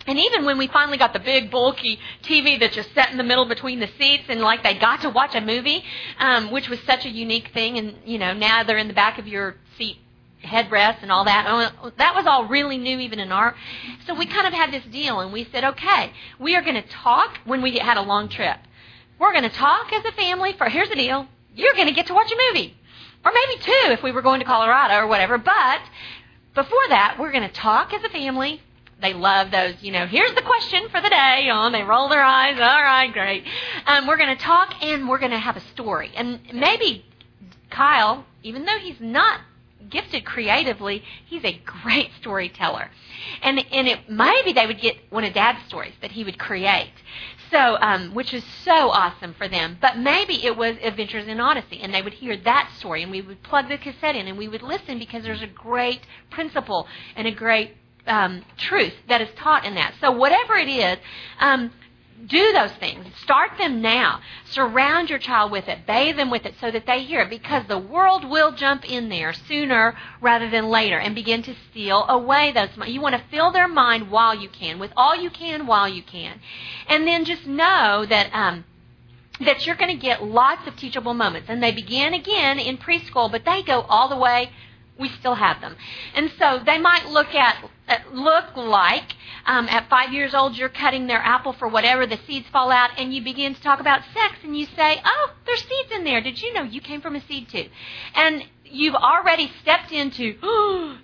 And 0.06 0.18
even 0.18 0.44
when 0.44 0.58
we 0.58 0.66
finally 0.66 0.98
got 0.98 1.12
the 1.12 1.18
big 1.18 1.50
bulky 1.50 1.98
TV 2.22 2.60
that 2.60 2.72
just 2.72 2.92
sat 2.94 3.10
in 3.10 3.16
the 3.16 3.24
middle 3.24 3.46
between 3.46 3.80
the 3.80 3.88
seats 3.98 4.24
and 4.28 4.40
like 4.40 4.62
they 4.62 4.74
got 4.74 5.00
to 5.02 5.10
watch 5.10 5.34
a 5.34 5.40
movie, 5.40 5.82
um, 6.18 6.50
which 6.50 6.68
was 6.68 6.78
such 6.80 7.06
a 7.06 7.10
unique 7.10 7.48
thing, 7.54 7.78
and 7.78 7.96
you 8.04 8.18
know 8.18 8.34
now 8.34 8.62
they're 8.62 8.78
in 8.78 8.88
the 8.88 8.94
back 8.94 9.18
of 9.18 9.26
your 9.26 9.56
seat 9.78 9.98
headrest 10.42 10.98
and 11.02 11.10
all 11.10 11.24
that. 11.24 11.46
Oh, 11.82 11.90
That 11.96 12.14
was 12.14 12.26
all 12.26 12.46
really 12.46 12.76
new 12.76 12.98
even 12.98 13.18
in 13.18 13.32
our. 13.32 13.54
So 14.06 14.14
we 14.14 14.26
kind 14.26 14.46
of 14.46 14.52
had 14.52 14.70
this 14.72 14.84
deal, 14.84 15.20
and 15.20 15.32
we 15.32 15.48
said, 15.50 15.64
okay, 15.64 16.12
we 16.38 16.54
are 16.54 16.62
going 16.62 16.80
to 16.80 16.88
talk 16.88 17.38
when 17.44 17.62
we 17.62 17.78
had 17.78 17.96
a 17.96 18.02
long 18.02 18.28
trip. 18.28 18.58
We're 19.18 19.32
going 19.32 19.48
to 19.48 19.56
talk 19.56 19.92
as 19.92 20.04
a 20.04 20.12
family. 20.12 20.52
For 20.52 20.68
here's 20.68 20.90
the 20.90 20.96
deal: 20.96 21.26
you're 21.54 21.74
going 21.74 21.88
to 21.88 21.94
get 21.94 22.06
to 22.08 22.14
watch 22.14 22.30
a 22.30 22.36
movie, 22.52 22.76
or 23.24 23.32
maybe 23.32 23.62
two 23.62 23.92
if 23.92 24.02
we 24.02 24.12
were 24.12 24.22
going 24.22 24.40
to 24.40 24.46
Colorado 24.46 24.96
or 24.96 25.06
whatever. 25.06 25.38
But 25.38 25.80
before 26.54 26.88
that, 26.90 27.16
we're 27.18 27.32
going 27.32 27.48
to 27.48 27.54
talk 27.54 27.94
as 27.94 28.04
a 28.04 28.10
family. 28.10 28.60
They 29.04 29.12
love 29.12 29.50
those, 29.50 29.74
you 29.82 29.92
know, 29.92 30.06
here's 30.06 30.34
the 30.34 30.40
question 30.40 30.88
for 30.88 30.98
the 30.98 31.10
day. 31.10 31.50
Oh, 31.52 31.70
they 31.70 31.82
roll 31.82 32.08
their 32.08 32.22
eyes. 32.22 32.54
All 32.58 32.82
right, 32.82 33.12
great. 33.12 33.44
Um, 33.86 34.06
we're 34.06 34.16
going 34.16 34.34
to 34.34 34.42
talk 34.42 34.82
and 34.82 35.06
we're 35.06 35.18
going 35.18 35.30
to 35.30 35.38
have 35.38 35.58
a 35.58 35.60
story. 35.60 36.10
And 36.16 36.40
maybe 36.54 37.04
Kyle, 37.68 38.24
even 38.42 38.64
though 38.64 38.78
he's 38.78 39.00
not 39.00 39.40
gifted 39.90 40.24
creatively, 40.24 41.02
he's 41.26 41.44
a 41.44 41.60
great 41.82 42.12
storyteller. 42.18 42.90
And 43.42 43.58
and 43.70 43.88
it 43.88 44.08
maybe 44.08 44.54
they 44.54 44.66
would 44.66 44.80
get 44.80 44.96
one 45.10 45.24
of 45.24 45.34
Dad's 45.34 45.66
stories 45.68 45.92
that 46.00 46.12
he 46.12 46.24
would 46.24 46.38
create. 46.38 46.92
So, 47.50 47.76
um, 47.80 48.14
which 48.14 48.32
is 48.32 48.42
so 48.64 48.88
awesome 48.90 49.34
for 49.34 49.48
them. 49.48 49.76
But 49.82 49.98
maybe 49.98 50.44
it 50.46 50.56
was 50.56 50.76
Adventures 50.82 51.28
in 51.28 51.40
Odyssey, 51.40 51.80
and 51.82 51.92
they 51.92 52.00
would 52.00 52.14
hear 52.14 52.38
that 52.38 52.72
story, 52.78 53.02
and 53.02 53.12
we 53.12 53.20
would 53.20 53.42
plug 53.42 53.68
the 53.68 53.76
cassette 53.76 54.16
in, 54.16 54.26
and 54.26 54.38
we 54.38 54.48
would 54.48 54.62
listen 54.62 54.98
because 54.98 55.24
there's 55.24 55.42
a 55.42 55.46
great 55.46 56.00
principle 56.30 56.88
and 57.14 57.28
a 57.28 57.30
great 57.30 57.76
um, 58.06 58.44
truth 58.56 58.94
that 59.08 59.20
is 59.20 59.28
taught 59.36 59.64
in 59.64 59.74
that. 59.74 59.94
So, 60.00 60.12
whatever 60.12 60.56
it 60.56 60.68
is, 60.68 60.98
um, 61.40 61.72
do 62.26 62.52
those 62.52 62.72
things. 62.72 63.06
Start 63.22 63.52
them 63.58 63.82
now. 63.82 64.20
Surround 64.46 65.10
your 65.10 65.18
child 65.18 65.50
with 65.50 65.68
it. 65.68 65.86
Bathe 65.86 66.16
them 66.16 66.30
with 66.30 66.46
it 66.46 66.54
so 66.60 66.70
that 66.70 66.86
they 66.86 67.02
hear 67.02 67.20
it 67.22 67.30
because 67.30 67.66
the 67.66 67.78
world 67.78 68.24
will 68.24 68.52
jump 68.52 68.88
in 68.88 69.08
there 69.08 69.32
sooner 69.32 69.96
rather 70.20 70.48
than 70.48 70.68
later 70.68 70.98
and 70.98 71.14
begin 71.14 71.42
to 71.42 71.54
steal 71.70 72.04
away 72.08 72.52
those. 72.52 72.68
You 72.86 73.00
want 73.00 73.16
to 73.16 73.22
fill 73.30 73.50
their 73.50 73.68
mind 73.68 74.10
while 74.10 74.34
you 74.34 74.48
can, 74.48 74.78
with 74.78 74.92
all 74.96 75.14
you 75.14 75.28
can 75.28 75.66
while 75.66 75.88
you 75.88 76.02
can. 76.02 76.40
And 76.88 77.06
then 77.06 77.24
just 77.24 77.46
know 77.46 78.06
that. 78.06 78.30
Um, 78.32 78.64
that 79.40 79.66
you're 79.66 79.74
going 79.74 79.90
to 79.90 80.00
get 80.00 80.22
lots 80.22 80.64
of 80.68 80.76
teachable 80.76 81.12
moments. 81.12 81.48
And 81.50 81.60
they 81.60 81.72
begin 81.72 82.14
again 82.14 82.60
in 82.60 82.78
preschool, 82.78 83.28
but 83.32 83.44
they 83.44 83.64
go 83.64 83.80
all 83.80 84.08
the 84.08 84.16
way. 84.16 84.52
We 84.98 85.08
still 85.08 85.34
have 85.34 85.60
them. 85.60 85.76
And 86.14 86.30
so 86.38 86.60
they 86.64 86.78
might 86.78 87.08
look 87.08 87.34
at, 87.34 87.68
at 87.88 88.14
look 88.14 88.56
like 88.56 89.14
um, 89.46 89.68
at 89.68 89.88
five 89.90 90.12
years 90.12 90.34
old 90.34 90.56
you're 90.56 90.68
cutting 90.68 91.06
their 91.06 91.18
apple 91.18 91.52
for 91.52 91.68
whatever, 91.68 92.06
the 92.06 92.18
seeds 92.26 92.46
fall 92.48 92.70
out, 92.70 92.90
and 92.96 93.12
you 93.12 93.22
begin 93.22 93.54
to 93.54 93.60
talk 93.60 93.80
about 93.80 94.02
sex, 94.14 94.36
and 94.42 94.56
you 94.56 94.66
say, 94.76 95.00
oh, 95.04 95.32
there's 95.46 95.62
seeds 95.62 95.90
in 95.92 96.04
there. 96.04 96.20
Did 96.20 96.40
you 96.40 96.52
know 96.52 96.62
you 96.62 96.80
came 96.80 97.00
from 97.00 97.16
a 97.16 97.20
seed 97.26 97.48
too? 97.48 97.68
And 98.14 98.44
you've 98.64 98.94
already 98.94 99.50
stepped 99.62 99.92
into 99.92 100.34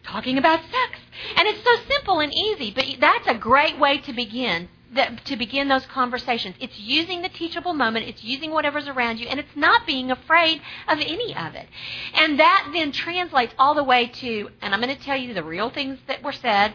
talking 0.05 0.39
about 0.39 0.61
sex. 0.61 1.01
And 1.37 1.49
it's 1.49 1.63
so 1.65 1.77
simple 1.89 2.21
and 2.21 2.33
easy, 2.33 2.71
but 2.71 2.85
that's 3.01 3.27
a 3.27 3.35
great 3.35 3.79
way 3.79 3.99
to 3.99 4.13
begin 4.13 4.69
that, 4.93 5.25
to 5.27 5.37
begin 5.37 5.69
those 5.69 5.87
conversations. 5.87 6.57
It's 6.61 6.79
using 6.79 7.23
the 7.23 7.29
teachable 7.29 7.75
moment, 7.75 8.09
it's 8.09 8.25
using 8.25 8.51
whatever's 8.51 8.89
around 8.89 9.19
you, 9.19 9.29
and 9.29 9.39
it's 9.39 9.57
not 9.57 9.87
being 9.87 10.11
afraid 10.11 10.61
of 10.89 10.99
any 10.99 11.35
of 11.35 11.55
it. 11.55 11.69
And 12.15 12.39
that 12.39 12.71
then 12.73 12.93
translates 12.93 13.55
all 13.59 13.75
the 13.75 13.85
way 13.85 14.07
to, 14.07 14.51
and 14.61 14.75
I'm 14.75 14.81
going 14.81 14.95
to 14.95 15.03
tell 15.03 15.17
you 15.17 15.35
the 15.35 15.45
real 15.45 15.71
things 15.71 15.99
that 16.07 16.23
were 16.23 16.33
said. 16.33 16.75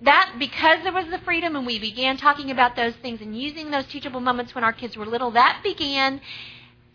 That 0.00 0.34
because 0.38 0.82
there 0.82 0.92
was 0.92 1.08
the 1.10 1.18
freedom 1.18 1.54
and 1.54 1.64
we 1.64 1.78
began 1.78 2.16
talking 2.16 2.50
about 2.50 2.74
those 2.74 2.94
things 2.96 3.20
and 3.20 3.38
using 3.40 3.70
those 3.70 3.86
teachable 3.86 4.18
moments 4.18 4.52
when 4.52 4.64
our 4.64 4.72
kids 4.72 4.96
were 4.96 5.06
little, 5.06 5.30
that 5.30 5.60
began 5.62 6.20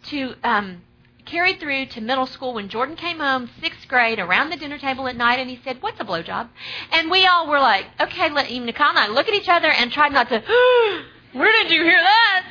to 0.08 0.36
um, 0.44 0.82
carry 1.28 1.56
through 1.56 1.88
to 1.88 2.02
middle 2.02 2.26
school 2.26 2.54
when 2.54 2.70
Jordan 2.70 2.96
came 2.96 3.20
home, 3.20 3.50
sixth 3.62 3.88
grade, 3.88 4.20
around 4.20 4.50
the 4.50 4.58
dinner 4.58 4.78
table 4.78 5.08
at 5.08 5.16
night, 5.16 5.40
and 5.40 5.50
he 5.50 5.60
said, 5.64 5.82
"What's 5.82 6.00
a 6.00 6.04
blowjob?" 6.04 6.50
And 6.92 7.12
we 7.12 7.26
all 7.26 7.48
were 7.48 7.60
like, 7.60 7.86
"Okay." 8.00 8.30
Let 8.30 8.50
even 8.50 8.66
Nicole 8.66 8.90
and 8.90 9.00
I 9.00 9.08
look 9.08 9.28
at 9.28 9.34
each 9.34 9.50
other 9.50 9.70
and 9.70 9.92
tried 9.92 10.12
not 10.12 10.30
to. 10.30 10.42
Where 11.34 11.52
did 11.52 11.72
you 11.72 11.84
hear 11.84 12.02
that 12.02 12.46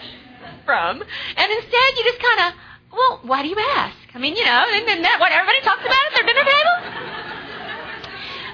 from? 0.64 1.02
And 1.36 1.52
instead, 1.52 1.96
you 1.96 2.04
just 2.04 2.20
kind 2.20 2.40
of, 2.48 2.60
well, 2.92 3.20
why 3.22 3.42
do 3.42 3.48
you 3.48 3.56
ask? 3.76 3.96
I 4.14 4.18
mean, 4.18 4.36
you 4.36 4.44
know, 4.44 4.64
isn't 4.68 5.02
that 5.02 5.18
what 5.18 5.32
everybody 5.32 5.60
talks 5.60 5.84
about 5.84 5.96
at 6.06 6.14
their 6.14 6.24
dinner 6.24 6.44
table? 6.44 6.76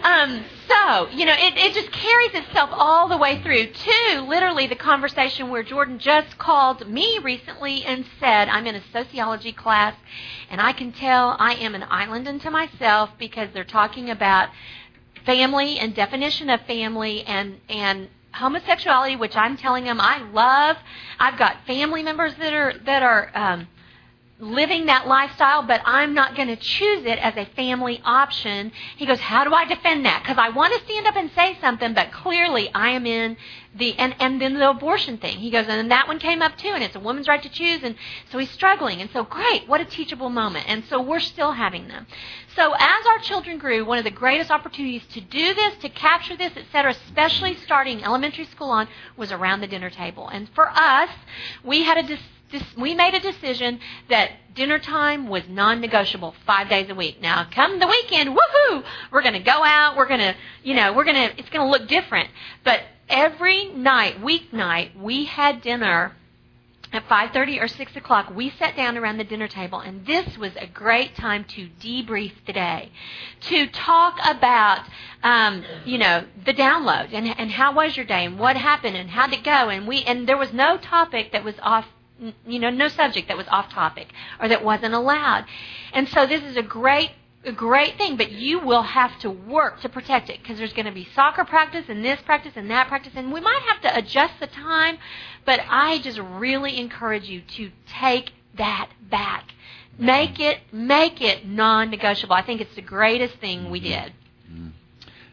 Um, 0.03 0.45
So, 0.69 1.09
you 1.09 1.25
know, 1.25 1.35
it, 1.35 1.55
it 1.57 1.75
just 1.75 1.91
carries 1.93 2.35
itself 2.35 2.71
all 2.73 3.09
the 3.09 3.17
way 3.17 3.43
through 3.43 3.67
to 3.73 4.21
literally 4.29 4.67
the 4.67 4.77
conversation 4.77 5.49
where 5.49 5.63
Jordan 5.63 5.99
just 5.99 6.39
called 6.39 6.89
me 6.89 7.19
recently 7.19 7.85
and 7.85 8.05
said, 8.21 8.49
I'm 8.49 8.67
in 8.67 8.75
a 8.77 8.83
sociology 8.93 9.53
class 9.53 9.95
and 10.51 10.61
I 10.61 10.73
can 10.73 10.93
tell 10.93 11.37
I 11.39 11.55
am 11.55 11.75
an 11.75 11.85
island 11.89 12.29
unto 12.29 12.51
myself 12.51 13.11
because 13.19 13.49
they're 13.53 13.65
talking 13.65 14.11
about 14.11 14.51
family 15.25 15.79
and 15.79 15.95
definition 15.95 16.51
of 16.51 16.61
family 16.63 17.23
and, 17.25 17.61
and 17.69 18.09
homosexuality, 18.33 19.17
which 19.17 19.37
I'm 19.37 19.57
telling 19.57 19.85
them 19.85 20.01
I 20.01 20.19
love. 20.33 20.77
I've 21.19 21.39
got 21.39 21.67
family 21.67 22.03
members 22.03 22.35
that 22.37 22.53
are, 22.53 22.75
that 22.85 23.03
are, 23.03 23.31
um, 23.35 23.69
living 24.43 24.87
that 24.87 25.07
lifestyle, 25.07 25.63
but 25.63 25.81
I'm 25.85 26.15
not 26.15 26.35
going 26.35 26.49
to 26.49 26.57
choose 26.57 27.05
it 27.07 27.19
as 27.21 27.37
a 27.37 27.47
family 27.55 28.01
option. 28.05 28.73
He 28.97 29.07
goes, 29.07 29.21
How 29.21 29.45
do 29.45 29.55
I 29.55 29.65
defend 29.65 30.05
that? 30.05 30.23
Because 30.23 30.37
I 30.37 30.49
want 30.49 30.75
to 30.75 30.85
stand 30.85 31.07
up 31.07 31.15
and 31.15 31.31
say 31.31 31.57
something, 31.61 31.95
but 31.95 32.11
clearly 32.11 32.69
I 32.75 32.91
am 32.91 33.07
in 33.07 33.37
the, 33.75 33.97
and, 33.99 34.17
and 34.19 34.41
then 34.41 34.55
the 34.55 34.69
abortion 34.69 35.17
thing. 35.17 35.39
He 35.39 35.51
goes, 35.51 35.67
And 35.69 35.79
then 35.79 35.89
that 35.89 36.09
one 36.09 36.19
came 36.19 36.43
up 36.43 36.59
too, 36.59 36.71
and 36.71 36.83
it's 36.83 36.97
a 36.97 37.01
woman's 37.01 37.29
right 37.29 37.43
to 37.43 37.49
choose. 37.49 37.85
And 37.85 37.95
so 38.33 38.39
he's 38.39 38.51
struggling. 38.51 39.01
And 39.01 39.11
so, 39.13 39.23
great, 39.23 39.69
what 39.69 39.81
a 39.81 39.85
teachable 39.85 40.29
moment. 40.29 40.69
And 40.69 40.85
so 40.87 41.01
we're 41.01 41.21
still 41.21 41.53
having 41.53 41.87
them. 41.87 42.09
So 42.57 42.75
as 42.75 43.07
our 43.07 43.19
children 43.21 43.59
grew, 43.59 43.85
one 43.85 43.99
of 43.99 44.05
the 44.05 44.11
greatest 44.11 44.51
opportunities 44.51 45.07
to 45.13 45.21
do 45.21 45.55
this, 45.55 45.77
to 45.83 45.89
capture 45.89 46.37
this, 46.37 46.57
etc., 46.57 46.91
especially 46.91 47.55
starting 47.55 48.03
elementary 48.03 48.45
school 48.47 48.71
on, 48.71 48.89
was 49.17 49.31
around 49.31 49.61
the 49.61 49.69
dinner 49.69 49.89
table. 49.89 50.29
And 50.29 50.49
for 50.49 50.69
us, 50.69 51.11
we 51.65 51.85
had 51.85 51.97
a 51.97 52.03
we 52.77 52.95
made 52.95 53.15
a 53.15 53.21
decision 53.21 53.81
that 54.09 54.31
dinner 54.55 54.79
time 54.79 55.29
was 55.29 55.43
non-negotiable 55.49 56.35
five 56.47 56.69
days 56.69 56.91
a 56.91 56.95
week. 56.95 57.21
Now, 57.21 57.47
come 57.51 57.79
the 57.79 57.87
weekend, 57.87 58.31
woohoo! 58.31 58.85
We're 59.11 59.23
going 59.23 59.35
to 59.35 59.41
go 59.41 59.63
out. 59.65 59.97
We're 59.97 60.09
going 60.09 60.21
to, 60.21 60.35
you 60.63 60.75
know, 60.75 60.93
we're 60.93 61.05
going 61.05 61.17
to. 61.17 61.39
It's 61.39 61.49
going 61.51 61.67
to 61.67 61.71
look 61.71 61.89
different. 61.89 62.31
But 62.65 62.81
every 63.09 63.69
night, 63.69 64.23
weeknight, 64.23 64.99
we 65.01 65.25
had 65.25 65.63
dinner 65.63 66.15
at 66.93 67.09
5.30 67.09 67.63
or 67.63 67.69
6 67.69 67.97
o'clock 67.97 68.31
we 68.35 68.51
sat 68.51 68.77
down 68.77 68.99
around 68.99 69.17
the 69.17 69.25
dinner 69.25 69.49
table 69.49 69.81
and 69.81 70.05
this 70.05 70.37
was 70.37 70.53
a 70.57 70.67
great 70.67 71.17
time 71.17 71.45
to 71.45 71.69
debrief 71.81 72.33
the 72.47 72.53
day 72.53 72.93
to 73.41 73.67
talk 73.69 74.19
about 74.25 74.87
um, 75.23 75.65
you 75.87 75.97
know 75.97 76.25
the 76.45 76.53
download 76.53 77.13
and, 77.15 77.29
and 77.39 77.51
how 77.51 77.73
was 77.75 77.97
your 77.97 78.05
day 78.05 78.27
and 78.27 78.39
what 78.39 78.57
happened 78.57 78.95
and 78.95 79.09
how 79.09 79.27
did 79.27 79.39
it 79.39 79.45
go 79.45 79.71
and 79.71 79.89
we 79.89 80.03
and 80.05 80.29
there 80.29 80.37
was 80.37 80.53
no 80.53 80.77
topic 80.77 81.33
that 81.33 81.43
was 81.43 81.55
off 81.63 81.87
you 82.47 82.59
know, 82.59 82.71
no 82.71 82.89
subject 82.89 83.29
that 83.29 83.37
was 83.37 83.47
off 83.49 83.71
topic 83.71 84.13
or 84.41 84.49
that 84.49 84.65
wasn't 84.65 84.95
allowed. 84.95 85.45
And 85.93 86.09
so 86.09 86.27
this 86.27 86.43
is 86.43 86.57
a 86.57 86.63
great 86.63 87.11
a 87.45 87.53
great 87.53 87.99
thing, 87.99 88.17
but 88.17 88.31
you 88.31 88.61
will 88.61 88.83
have 88.83 89.19
to 89.19 89.29
work 89.31 89.81
to 89.81 89.89
protect 89.89 90.31
it 90.31 90.41
because 90.41 90.59
there's 90.59 90.73
going 90.73 90.87
to 90.87 90.93
be 90.93 91.09
soccer 91.15 91.45
practice 91.45 91.87
and 91.89 92.05
this 92.05 92.21
practice 92.23 92.53
and 92.55 92.71
that 92.71 92.87
practice, 92.87 93.13
and 93.17 93.33
we 93.33 93.41
might 93.41 93.61
have 93.69 93.81
to 93.83 93.99
adjust 93.99 94.35
the 94.39 94.47
time. 94.47 94.99
But 95.45 95.61
I 95.69 95.99
just 95.99 96.19
really 96.21 96.79
encourage 96.79 97.29
you 97.29 97.43
to 97.57 97.71
take 97.89 98.33
that 98.59 98.91
back. 99.11 99.51
Make 99.99 100.41
it 100.41 100.61
make 100.73 101.21
it 101.21 101.47
non-negotiable. 101.47 102.35
I 102.35 102.43
think 102.43 102.61
it's 102.61 102.75
the 102.75 102.83
greatest 102.83 103.35
thing 103.37 103.71
we 103.71 103.81
did 103.81 104.13
mm-hmm. 104.51 104.55
Mm-hmm. 104.55 104.69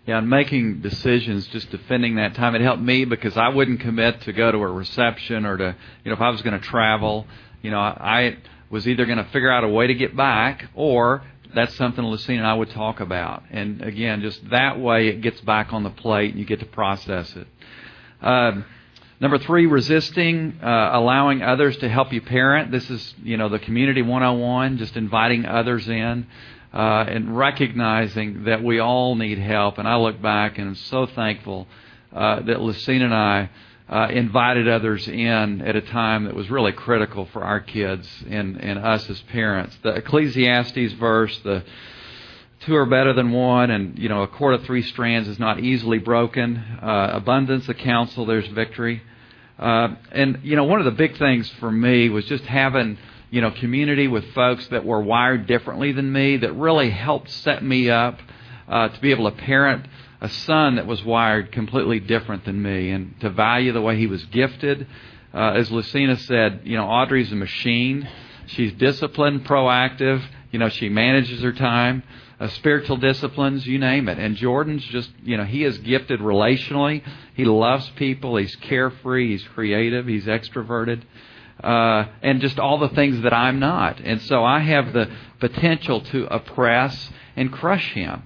Yeah, 0.05 0.17
and 0.17 0.29
making 0.29 0.81
decisions, 0.81 1.47
just 1.47 1.69
defending 1.69 2.15
that 2.15 2.35
time, 2.35 2.55
it 2.55 2.61
helped 2.61 2.81
me 2.81 3.05
because 3.05 3.37
I 3.37 3.49
wouldn't 3.49 3.79
commit 3.81 4.21
to 4.21 4.33
go 4.33 4.51
to 4.51 4.57
a 4.57 4.67
reception 4.67 5.45
or 5.45 5.57
to, 5.57 5.75
you 6.03 6.09
know, 6.09 6.15
if 6.15 6.21
I 6.21 6.29
was 6.29 6.41
going 6.41 6.59
to 6.59 6.65
travel, 6.65 7.27
you 7.61 7.69
know, 7.69 7.79
I 7.79 8.37
was 8.69 8.87
either 8.87 9.05
going 9.05 9.17
to 9.17 9.25
figure 9.25 9.51
out 9.51 9.63
a 9.63 9.67
way 9.67 9.87
to 9.87 9.93
get 9.93 10.15
back 10.15 10.69
or 10.73 11.21
that's 11.53 11.75
something 11.75 12.03
Lucina 12.03 12.39
and 12.39 12.47
I 12.47 12.53
would 12.53 12.69
talk 12.69 12.99
about. 12.99 13.43
And 13.51 13.81
again, 13.81 14.21
just 14.21 14.49
that 14.49 14.79
way 14.79 15.07
it 15.07 15.21
gets 15.21 15.41
back 15.41 15.73
on 15.73 15.83
the 15.83 15.89
plate 15.89 16.31
and 16.31 16.39
you 16.39 16.45
get 16.45 16.59
to 16.59 16.65
process 16.65 17.35
it. 17.35 17.47
Um, 18.21 18.65
number 19.19 19.39
three, 19.39 19.65
resisting 19.65 20.59
uh, 20.61 20.91
allowing 20.93 21.41
others 21.41 21.75
to 21.77 21.89
help 21.89 22.13
you 22.13 22.21
parent. 22.21 22.71
This 22.71 22.89
is, 22.89 23.15
you 23.23 23.37
know, 23.37 23.49
the 23.49 23.59
community 23.59 24.01
101, 24.01 24.77
just 24.77 24.95
inviting 24.95 25.45
others 25.45 25.87
in 25.87 26.27
uh, 26.73 27.05
and 27.07 27.37
recognizing 27.37 28.45
that 28.45 28.63
we 28.63 28.79
all 28.79 29.15
need 29.15 29.39
help. 29.39 29.77
And 29.77 29.87
I 29.87 29.95
look 29.97 30.21
back 30.21 30.57
and 30.57 30.69
I'm 30.69 30.75
so 30.75 31.05
thankful 31.07 31.67
uh, 32.13 32.41
that 32.41 32.61
Lucina 32.61 33.05
and 33.05 33.13
I 33.13 33.49
uh, 33.89 34.07
invited 34.11 34.67
others 34.67 35.07
in 35.07 35.61
at 35.61 35.75
a 35.75 35.81
time 35.81 36.25
that 36.25 36.35
was 36.35 36.49
really 36.49 36.71
critical 36.71 37.25
for 37.33 37.43
our 37.43 37.59
kids 37.59 38.07
and, 38.29 38.57
and 38.57 38.77
us 38.77 39.09
as 39.09 39.19
parents. 39.21 39.75
The 39.81 39.95
Ecclesiastes 39.95 40.93
verse, 40.93 41.37
the 41.39 41.63
two 42.61 42.75
are 42.75 42.85
better 42.85 43.13
than 43.13 43.31
one, 43.31 43.71
and 43.71 43.97
you 43.97 44.09
know 44.09 44.21
a 44.21 44.27
cord 44.27 44.53
of 44.53 44.63
three 44.65 44.83
strands 44.83 45.27
is 45.27 45.39
not 45.39 45.59
easily 45.59 45.97
broken. 45.97 46.57
Uh, 46.57 47.11
abundance 47.13 47.67
of 47.67 47.77
counsel, 47.77 48.25
there's 48.25 48.47
victory. 48.47 49.01
Uh, 49.57 49.95
and 50.11 50.39
you 50.43 50.55
know 50.55 50.65
one 50.65 50.79
of 50.79 50.85
the 50.85 50.91
big 50.91 51.17
things 51.17 51.49
for 51.59 51.71
me 51.71 52.09
was 52.09 52.25
just 52.25 52.43
having 52.43 52.97
you 53.29 53.41
know, 53.41 53.51
community 53.51 54.07
with 54.07 54.33
folks 54.33 54.67
that 54.67 54.85
were 54.85 55.01
wired 55.01 55.45
differently 55.45 55.91
than 55.91 56.11
me 56.11 56.37
that 56.37 56.53
really 56.53 56.89
helped 56.89 57.29
set 57.29 57.63
me 57.63 57.89
up 57.89 58.19
uh, 58.67 58.89
to 58.89 58.99
be 59.01 59.11
able 59.11 59.29
to 59.29 59.37
parent 59.37 59.85
a 60.21 60.29
son 60.29 60.75
that 60.75 60.87
was 60.87 61.03
wired 61.03 61.51
completely 61.51 61.99
different 61.99 62.43
than 62.45 62.61
me 62.61 62.89
and 62.91 63.19
to 63.21 63.29
value 63.29 63.71
the 63.71 63.81
way 63.81 63.97
he 63.97 64.07
was 64.07 64.23
gifted. 64.25 64.87
Uh, 65.33 65.53
as 65.55 65.71
Lucina 65.71 66.17
said, 66.17 66.61
you 66.63 66.75
know, 66.75 66.85
Audrey's 66.85 67.31
a 67.31 67.35
machine. 67.35 68.07
She's 68.47 68.73
disciplined, 68.73 69.45
proactive. 69.45 70.23
You 70.51 70.59
know, 70.59 70.69
she 70.69 70.89
manages 70.89 71.41
her 71.41 71.53
time. 71.53 72.03
Uh, 72.39 72.47
spiritual 72.47 72.97
disciplines, 72.97 73.67
you 73.67 73.77
name 73.77 74.09
it. 74.09 74.17
And 74.17 74.35
Jordan's 74.35 74.83
just, 74.85 75.11
you 75.23 75.37
know, 75.37 75.43
he 75.43 75.63
is 75.63 75.77
gifted 75.79 76.19
relationally. 76.19 77.03
He 77.35 77.45
loves 77.45 77.87
people. 77.91 78.37
He's 78.37 78.55
carefree. 78.55 79.31
He's 79.31 79.43
creative. 79.43 80.07
He's 80.07 80.25
extroverted 80.25 81.03
uh, 81.63 82.05
and 82.21 82.41
just 82.41 82.59
all 82.59 82.77
the 82.79 82.89
things 82.89 83.21
that 83.23 83.33
I'm 83.33 83.59
not. 83.59 83.99
And 83.99 84.21
so 84.21 84.43
I 84.43 84.59
have 84.59 84.93
the 84.93 85.11
potential 85.39 86.01
to 86.01 86.25
oppress 86.33 87.09
and 87.35 87.51
crush 87.51 87.93
him. 87.93 88.23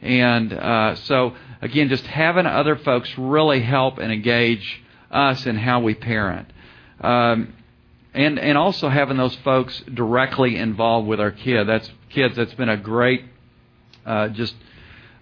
And 0.00 0.52
uh, 0.52 0.96
so, 0.96 1.34
again, 1.62 1.88
just 1.88 2.06
having 2.06 2.46
other 2.46 2.76
folks 2.76 3.16
really 3.16 3.60
help 3.60 3.98
and 3.98 4.12
engage 4.12 4.82
us 5.10 5.46
in 5.46 5.56
how 5.56 5.80
we 5.80 5.94
parent. 5.94 6.52
Um, 7.00 7.54
and, 8.12 8.38
and 8.38 8.56
also 8.56 8.88
having 8.88 9.16
those 9.16 9.34
folks 9.36 9.82
directly 9.92 10.56
involved 10.56 11.08
with 11.08 11.20
our 11.20 11.30
kid. 11.30 11.64
That's 11.66 11.90
kids. 12.10 12.36
That's 12.36 12.54
been 12.54 12.68
a 12.68 12.76
great, 12.76 13.24
uh, 14.06 14.28
just 14.28 14.54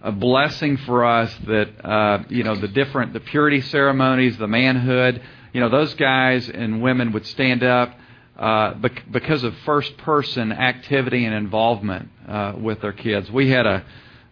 a 0.02 0.12
blessing 0.12 0.76
for 0.78 1.04
us. 1.04 1.34
That 1.46 1.84
uh, 1.84 2.24
you 2.28 2.44
know 2.44 2.54
the 2.54 2.68
different 2.68 3.14
the 3.14 3.20
purity 3.20 3.62
ceremonies, 3.62 4.36
the 4.36 4.46
manhood, 4.46 5.22
you 5.52 5.60
know, 5.60 5.68
those 5.68 5.94
guys 5.94 6.48
and 6.48 6.82
women 6.82 7.12
would 7.12 7.26
stand 7.26 7.62
up 7.62 7.94
uh, 8.38 8.74
because 9.10 9.44
of 9.44 9.54
first 9.66 9.96
person 9.98 10.52
activity 10.52 11.24
and 11.24 11.34
involvement 11.34 12.08
uh, 12.26 12.54
with 12.56 12.80
their 12.80 12.92
kids. 12.92 13.30
We 13.30 13.50
had 13.50 13.66
a, 13.66 13.84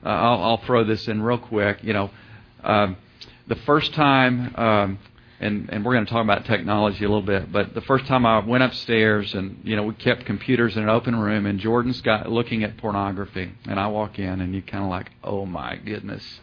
uh, 0.04 0.08
I'll, 0.08 0.42
I'll 0.42 0.64
throw 0.64 0.84
this 0.84 1.06
in 1.08 1.22
real 1.22 1.38
quick. 1.38 1.84
You 1.84 1.92
know, 1.92 2.10
um, 2.64 2.96
the 3.46 3.56
first 3.56 3.92
time, 3.92 4.54
um, 4.56 4.98
and 5.40 5.68
and 5.70 5.84
we're 5.84 5.94
going 5.94 6.06
to 6.06 6.10
talk 6.10 6.24
about 6.24 6.46
technology 6.46 7.04
a 7.04 7.08
little 7.08 7.22
bit, 7.22 7.52
but 7.52 7.74
the 7.74 7.80
first 7.82 8.06
time 8.06 8.26
I 8.26 8.38
went 8.40 8.62
upstairs 8.62 9.34
and 9.34 9.60
you 9.64 9.74
know 9.74 9.84
we 9.84 9.94
kept 9.94 10.26
computers 10.26 10.76
in 10.76 10.82
an 10.82 10.90
open 10.90 11.16
room 11.16 11.46
and 11.46 11.58
Jordan's 11.58 12.00
got 12.02 12.30
looking 12.30 12.62
at 12.62 12.76
pornography 12.76 13.50
and 13.66 13.80
I 13.80 13.86
walk 13.86 14.18
in 14.18 14.40
and 14.42 14.54
you 14.54 14.60
kind 14.60 14.84
of 14.84 14.90
like, 14.90 15.10
oh 15.24 15.46
my 15.46 15.76
goodness 15.76 16.40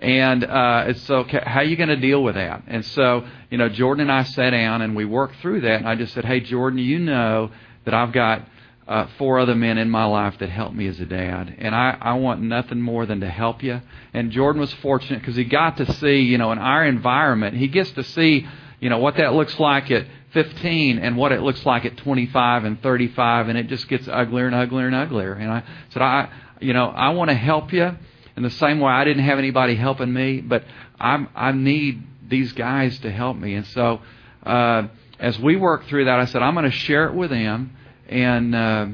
and 0.00 0.44
uh, 0.44 0.94
so, 0.94 1.24
how 1.24 1.60
are 1.60 1.64
you 1.64 1.76
going 1.76 1.90
to 1.90 1.96
deal 1.96 2.22
with 2.22 2.34
that? 2.34 2.62
And 2.66 2.84
so, 2.86 3.26
you 3.50 3.58
know, 3.58 3.68
Jordan 3.68 4.02
and 4.02 4.12
I 4.12 4.22
sat 4.22 4.50
down 4.50 4.80
and 4.80 4.96
we 4.96 5.04
worked 5.04 5.36
through 5.36 5.60
that. 5.62 5.76
And 5.76 5.88
I 5.88 5.94
just 5.94 6.14
said, 6.14 6.24
hey, 6.24 6.40
Jordan, 6.40 6.78
you 6.78 6.98
know 6.98 7.50
that 7.84 7.92
I've 7.92 8.12
got 8.12 8.48
uh, 8.88 9.08
four 9.18 9.38
other 9.38 9.54
men 9.54 9.76
in 9.76 9.90
my 9.90 10.06
life 10.06 10.38
that 10.38 10.48
help 10.48 10.72
me 10.72 10.86
as 10.86 10.98
a 11.00 11.04
dad. 11.04 11.54
And 11.58 11.74
I, 11.74 11.98
I 12.00 12.14
want 12.14 12.40
nothing 12.40 12.80
more 12.80 13.04
than 13.04 13.20
to 13.20 13.28
help 13.28 13.62
you. 13.62 13.82
And 14.14 14.30
Jordan 14.32 14.60
was 14.60 14.72
fortunate 14.74 15.20
because 15.20 15.36
he 15.36 15.44
got 15.44 15.76
to 15.76 15.92
see, 15.92 16.20
you 16.20 16.38
know, 16.38 16.50
in 16.50 16.58
our 16.58 16.86
environment, 16.86 17.58
he 17.58 17.68
gets 17.68 17.90
to 17.92 18.02
see, 18.02 18.48
you 18.80 18.88
know, 18.88 18.98
what 18.98 19.18
that 19.18 19.34
looks 19.34 19.60
like 19.60 19.90
at 19.90 20.06
15 20.32 20.98
and 20.98 21.18
what 21.18 21.30
it 21.30 21.42
looks 21.42 21.66
like 21.66 21.84
at 21.84 21.98
25 21.98 22.64
and 22.64 22.82
35. 22.82 23.48
And 23.48 23.58
it 23.58 23.66
just 23.66 23.86
gets 23.86 24.08
uglier 24.08 24.46
and 24.46 24.54
uglier 24.54 24.86
and 24.86 24.96
uglier. 24.96 25.34
And 25.34 25.52
I 25.52 25.62
said, 25.90 26.00
I, 26.00 26.30
you 26.58 26.72
know, 26.72 26.86
I 26.86 27.10
want 27.10 27.28
to 27.28 27.36
help 27.36 27.74
you 27.74 27.94
in 28.40 28.44
the 28.44 28.48
same 28.48 28.80
way 28.80 28.90
I 28.90 29.04
didn't 29.04 29.24
have 29.24 29.38
anybody 29.38 29.74
helping 29.74 30.10
me, 30.10 30.40
but 30.40 30.64
I'm, 30.98 31.28
I 31.36 31.52
need 31.52 32.02
these 32.26 32.52
guys 32.54 32.98
to 33.00 33.12
help 33.12 33.36
me. 33.36 33.52
And 33.52 33.66
so 33.66 34.00
uh, 34.44 34.88
as 35.18 35.38
we 35.38 35.56
work 35.56 35.84
through 35.88 36.06
that, 36.06 36.18
I 36.18 36.24
said, 36.24 36.40
I'm 36.40 36.54
going 36.54 36.64
to 36.64 36.74
share 36.74 37.04
it 37.04 37.12
with 37.12 37.28
them. 37.28 37.76
And, 38.08 38.54
uh, 38.54 38.86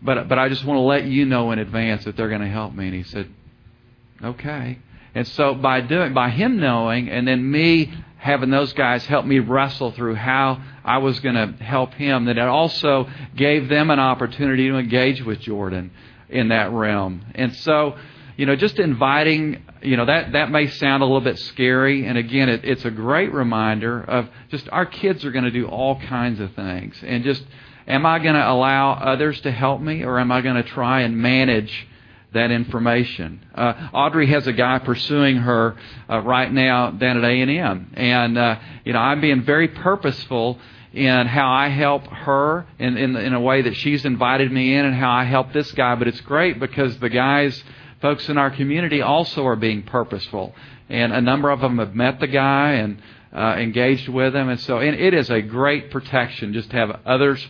but, 0.00 0.30
but 0.30 0.38
I 0.38 0.48
just 0.48 0.64
want 0.64 0.78
to 0.78 0.80
let 0.80 1.04
you 1.04 1.26
know 1.26 1.52
in 1.52 1.58
advance 1.58 2.04
that 2.04 2.16
they're 2.16 2.30
going 2.30 2.40
to 2.40 2.48
help 2.48 2.74
me. 2.74 2.86
And 2.86 2.94
he 2.94 3.02
said, 3.02 3.28
okay. 4.24 4.78
And 5.14 5.28
so 5.28 5.52
by 5.52 5.82
doing, 5.82 6.14
by 6.14 6.30
him 6.30 6.58
knowing, 6.58 7.10
and 7.10 7.28
then 7.28 7.50
me 7.50 7.92
having 8.16 8.48
those 8.48 8.72
guys 8.72 9.04
help 9.04 9.26
me 9.26 9.40
wrestle 9.40 9.92
through 9.92 10.14
how 10.14 10.62
I 10.82 10.98
was 10.98 11.20
going 11.20 11.34
to 11.34 11.62
help 11.62 11.92
him, 11.92 12.24
that 12.24 12.38
it 12.38 12.48
also 12.48 13.10
gave 13.36 13.68
them 13.68 13.90
an 13.90 14.00
opportunity 14.00 14.68
to 14.68 14.78
engage 14.78 15.22
with 15.22 15.40
Jordan 15.40 15.90
in 16.30 16.48
that 16.48 16.72
realm. 16.72 17.26
And 17.34 17.54
so 17.56 17.98
you 18.36 18.46
know, 18.46 18.56
just 18.56 18.78
inviting, 18.78 19.62
you 19.82 19.96
know, 19.96 20.06
that, 20.06 20.32
that 20.32 20.50
may 20.50 20.68
sound 20.68 21.02
a 21.02 21.06
little 21.06 21.20
bit 21.20 21.38
scary. 21.38 22.06
And 22.06 22.18
again, 22.18 22.48
it, 22.48 22.64
it's 22.64 22.84
a 22.84 22.90
great 22.90 23.32
reminder 23.32 24.02
of 24.02 24.28
just 24.50 24.68
our 24.70 24.86
kids 24.86 25.24
are 25.24 25.30
going 25.30 25.44
to 25.44 25.50
do 25.50 25.66
all 25.66 26.00
kinds 26.00 26.40
of 26.40 26.54
things. 26.54 26.96
And 27.02 27.24
just, 27.24 27.42
am 27.86 28.04
I 28.04 28.18
going 28.18 28.34
to 28.34 28.50
allow 28.50 28.92
others 28.92 29.40
to 29.42 29.50
help 29.50 29.80
me 29.80 30.04
or 30.04 30.18
am 30.18 30.30
I 30.30 30.40
going 30.42 30.56
to 30.56 30.68
try 30.68 31.02
and 31.02 31.16
manage 31.16 31.86
that 32.36 32.50
information. 32.50 33.44
Uh, 33.54 33.88
Audrey 33.92 34.28
has 34.28 34.46
a 34.46 34.52
guy 34.52 34.78
pursuing 34.78 35.36
her 35.36 35.76
uh, 36.08 36.20
right 36.20 36.52
now 36.52 36.90
down 36.90 37.16
at 37.16 37.24
A&M, 37.24 37.92
and 37.94 38.38
uh, 38.38 38.58
you 38.84 38.92
know 38.92 38.98
I'm 38.98 39.20
being 39.20 39.42
very 39.42 39.68
purposeful 39.68 40.58
in 40.92 41.26
how 41.26 41.50
I 41.50 41.68
help 41.68 42.06
her 42.06 42.66
in, 42.78 42.96
in 42.96 43.16
in 43.16 43.34
a 43.34 43.40
way 43.40 43.62
that 43.62 43.76
she's 43.76 44.04
invited 44.04 44.52
me 44.52 44.74
in, 44.74 44.84
and 44.84 44.94
how 44.94 45.10
I 45.10 45.24
help 45.24 45.52
this 45.52 45.70
guy. 45.72 45.94
But 45.94 46.08
it's 46.08 46.20
great 46.22 46.60
because 46.60 46.98
the 46.98 47.08
guys, 47.08 47.62
folks 48.00 48.28
in 48.28 48.38
our 48.38 48.50
community, 48.50 49.00
also 49.00 49.46
are 49.46 49.56
being 49.56 49.82
purposeful, 49.82 50.54
and 50.88 51.12
a 51.12 51.20
number 51.20 51.50
of 51.50 51.60
them 51.60 51.78
have 51.78 51.94
met 51.94 52.20
the 52.20 52.26
guy 52.26 52.72
and 52.72 53.00
uh, 53.32 53.56
engaged 53.58 54.08
with 54.08 54.34
him, 54.34 54.48
and 54.48 54.60
so 54.60 54.78
and 54.78 54.98
it 54.98 55.14
is 55.14 55.30
a 55.30 55.42
great 55.42 55.90
protection 55.90 56.52
just 56.52 56.70
to 56.70 56.76
have 56.76 57.00
others 57.04 57.46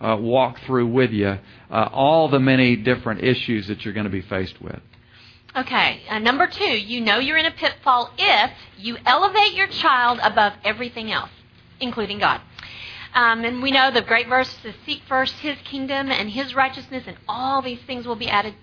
uh, 0.00 0.16
walk 0.18 0.60
through 0.66 0.86
with 0.86 1.10
you 1.10 1.38
uh, 1.70 1.88
all 1.92 2.28
the 2.28 2.40
many 2.40 2.76
different 2.76 3.22
issues 3.22 3.68
that 3.68 3.84
you're 3.84 3.94
going 3.94 4.04
to 4.04 4.10
be 4.10 4.22
faced 4.22 4.60
with. 4.60 4.80
Okay, 5.56 6.02
uh, 6.08 6.18
number 6.18 6.46
two, 6.46 6.64
you 6.64 7.00
know 7.00 7.18
you're 7.18 7.36
in 7.36 7.46
a 7.46 7.50
pitfall 7.50 8.12
if 8.16 8.50
you 8.78 8.96
elevate 9.04 9.54
your 9.54 9.66
child 9.66 10.20
above 10.22 10.52
everything 10.64 11.10
else, 11.10 11.30
including 11.80 12.18
God. 12.18 12.40
Um, 13.12 13.44
and 13.44 13.62
we 13.62 13.72
know 13.72 13.90
the 13.90 14.02
great 14.02 14.28
verse 14.28 14.54
is 14.64 14.74
seek 14.86 15.02
first 15.08 15.34
his 15.34 15.58
kingdom 15.64 16.10
and 16.10 16.30
his 16.30 16.54
righteousness, 16.54 17.04
and 17.06 17.16
all 17.28 17.60
these 17.60 17.80
things 17.86 18.06
will 18.06 18.16
be 18.16 18.28
added 18.28 18.54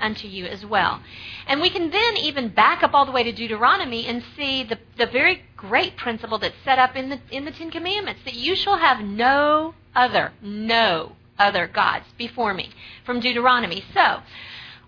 unto 0.00 0.26
you 0.26 0.46
as 0.46 0.66
well. 0.66 1.00
And 1.46 1.60
we 1.60 1.70
can 1.70 1.90
then 1.90 2.16
even 2.16 2.48
back 2.48 2.82
up 2.82 2.94
all 2.94 3.06
the 3.06 3.12
way 3.12 3.22
to 3.22 3.32
Deuteronomy 3.32 4.06
and 4.06 4.24
see 4.36 4.64
the, 4.64 4.78
the 4.98 5.06
very 5.06 5.44
great 5.56 5.96
principle 5.96 6.38
that's 6.38 6.56
set 6.64 6.78
up 6.78 6.96
in 6.96 7.10
the, 7.10 7.20
in 7.30 7.44
the 7.44 7.52
Ten 7.52 7.70
Commandments 7.70 8.22
that 8.24 8.34
you 8.34 8.56
shall 8.56 8.78
have 8.78 9.00
no 9.00 9.74
other, 9.94 10.32
no 10.42 11.12
other 11.38 11.66
gods 11.68 12.06
before 12.18 12.54
me 12.54 12.70
from 13.04 13.20
Deuteronomy. 13.20 13.84
So, 13.94 14.22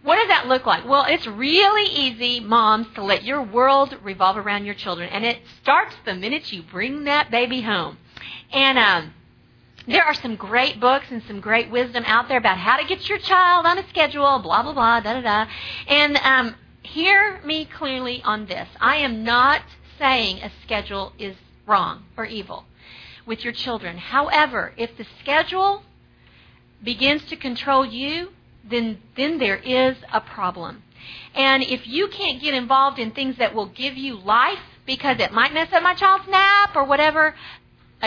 what 0.03 0.17
does 0.17 0.29
that 0.29 0.49
look 0.49 0.67
like? 0.67 0.87
Well, 0.87 1.07
it's 1.09 1.27
really 1.27 1.91
easy, 1.91 2.39
moms, 2.39 2.89
to 2.95 3.03
let 3.03 3.25
your 3.25 3.43
world 3.43 3.97
revolve 4.03 4.37
around 4.37 4.67
your 4.67 4.75
children. 4.75 5.09
And 5.09 5.25
it 5.25 5.39
starts 5.63 5.97
the 6.05 6.15
minute 6.15 6.53
you 6.53 6.63
bring 6.63 7.05
that 7.05 7.31
baby 7.31 7.63
home. 7.63 7.97
And 8.53 8.79
um, 8.79 9.15
there 9.87 10.05
are 10.05 10.15
some 10.15 10.37
great 10.37 10.81
books 10.81 11.07
and 11.11 11.23
some 11.27 11.41
great 11.41 11.71
wisdom 11.71 12.05
out 12.07 12.29
there 12.29 12.39
about 12.39 12.59
how 12.59 12.77
to 12.77 12.85
get 12.85 13.09
your 13.09 13.19
child 13.19 13.67
on 13.67 13.79
a 13.79 13.89
schedule, 13.89 14.39
blah, 14.39 14.63
blah, 14.63 14.73
blah, 14.73 15.01
da, 15.01 15.15
da, 15.15 15.21
da. 15.21 15.51
And 15.89 16.17
um, 16.17 16.55
hear 16.83 17.41
me 17.45 17.65
clearly 17.67 18.23
on 18.23 18.47
this. 18.47 18.69
I 18.81 18.97
am 18.97 19.25
not 19.25 19.63
saying 19.99 20.39
a 20.43 20.51
schedule 20.63 21.13
is 21.19 21.37
wrong 21.67 22.05
or 22.17 22.25
evil 22.25 22.65
with 23.27 23.45
your 23.45 23.53
children. 23.53 23.99
However, 23.99 24.73
if 24.77 24.97
the 24.97 25.07
schedule 25.21 25.83
begins 26.83 27.25
to 27.27 27.37
control 27.37 27.85
you, 27.85 28.31
then, 28.69 29.01
then 29.17 29.39
there 29.39 29.57
is 29.57 29.97
a 30.13 30.21
problem. 30.21 30.83
And 31.35 31.63
if 31.63 31.87
you 31.87 32.09
can't 32.09 32.41
get 32.41 32.55
involved 32.55 32.99
in 32.99 33.11
things 33.11 33.37
that 33.37 33.55
will 33.55 33.67
give 33.67 33.97
you 33.97 34.19
life 34.19 34.61
because 34.87 35.19
it 35.21 35.33
might 35.33 35.53
mess 35.53 35.73
up 35.73 35.83
my 35.83 35.95
child's 35.95 36.29
nap 36.29 36.75
or 36.75 36.85
whatever, 36.85 37.35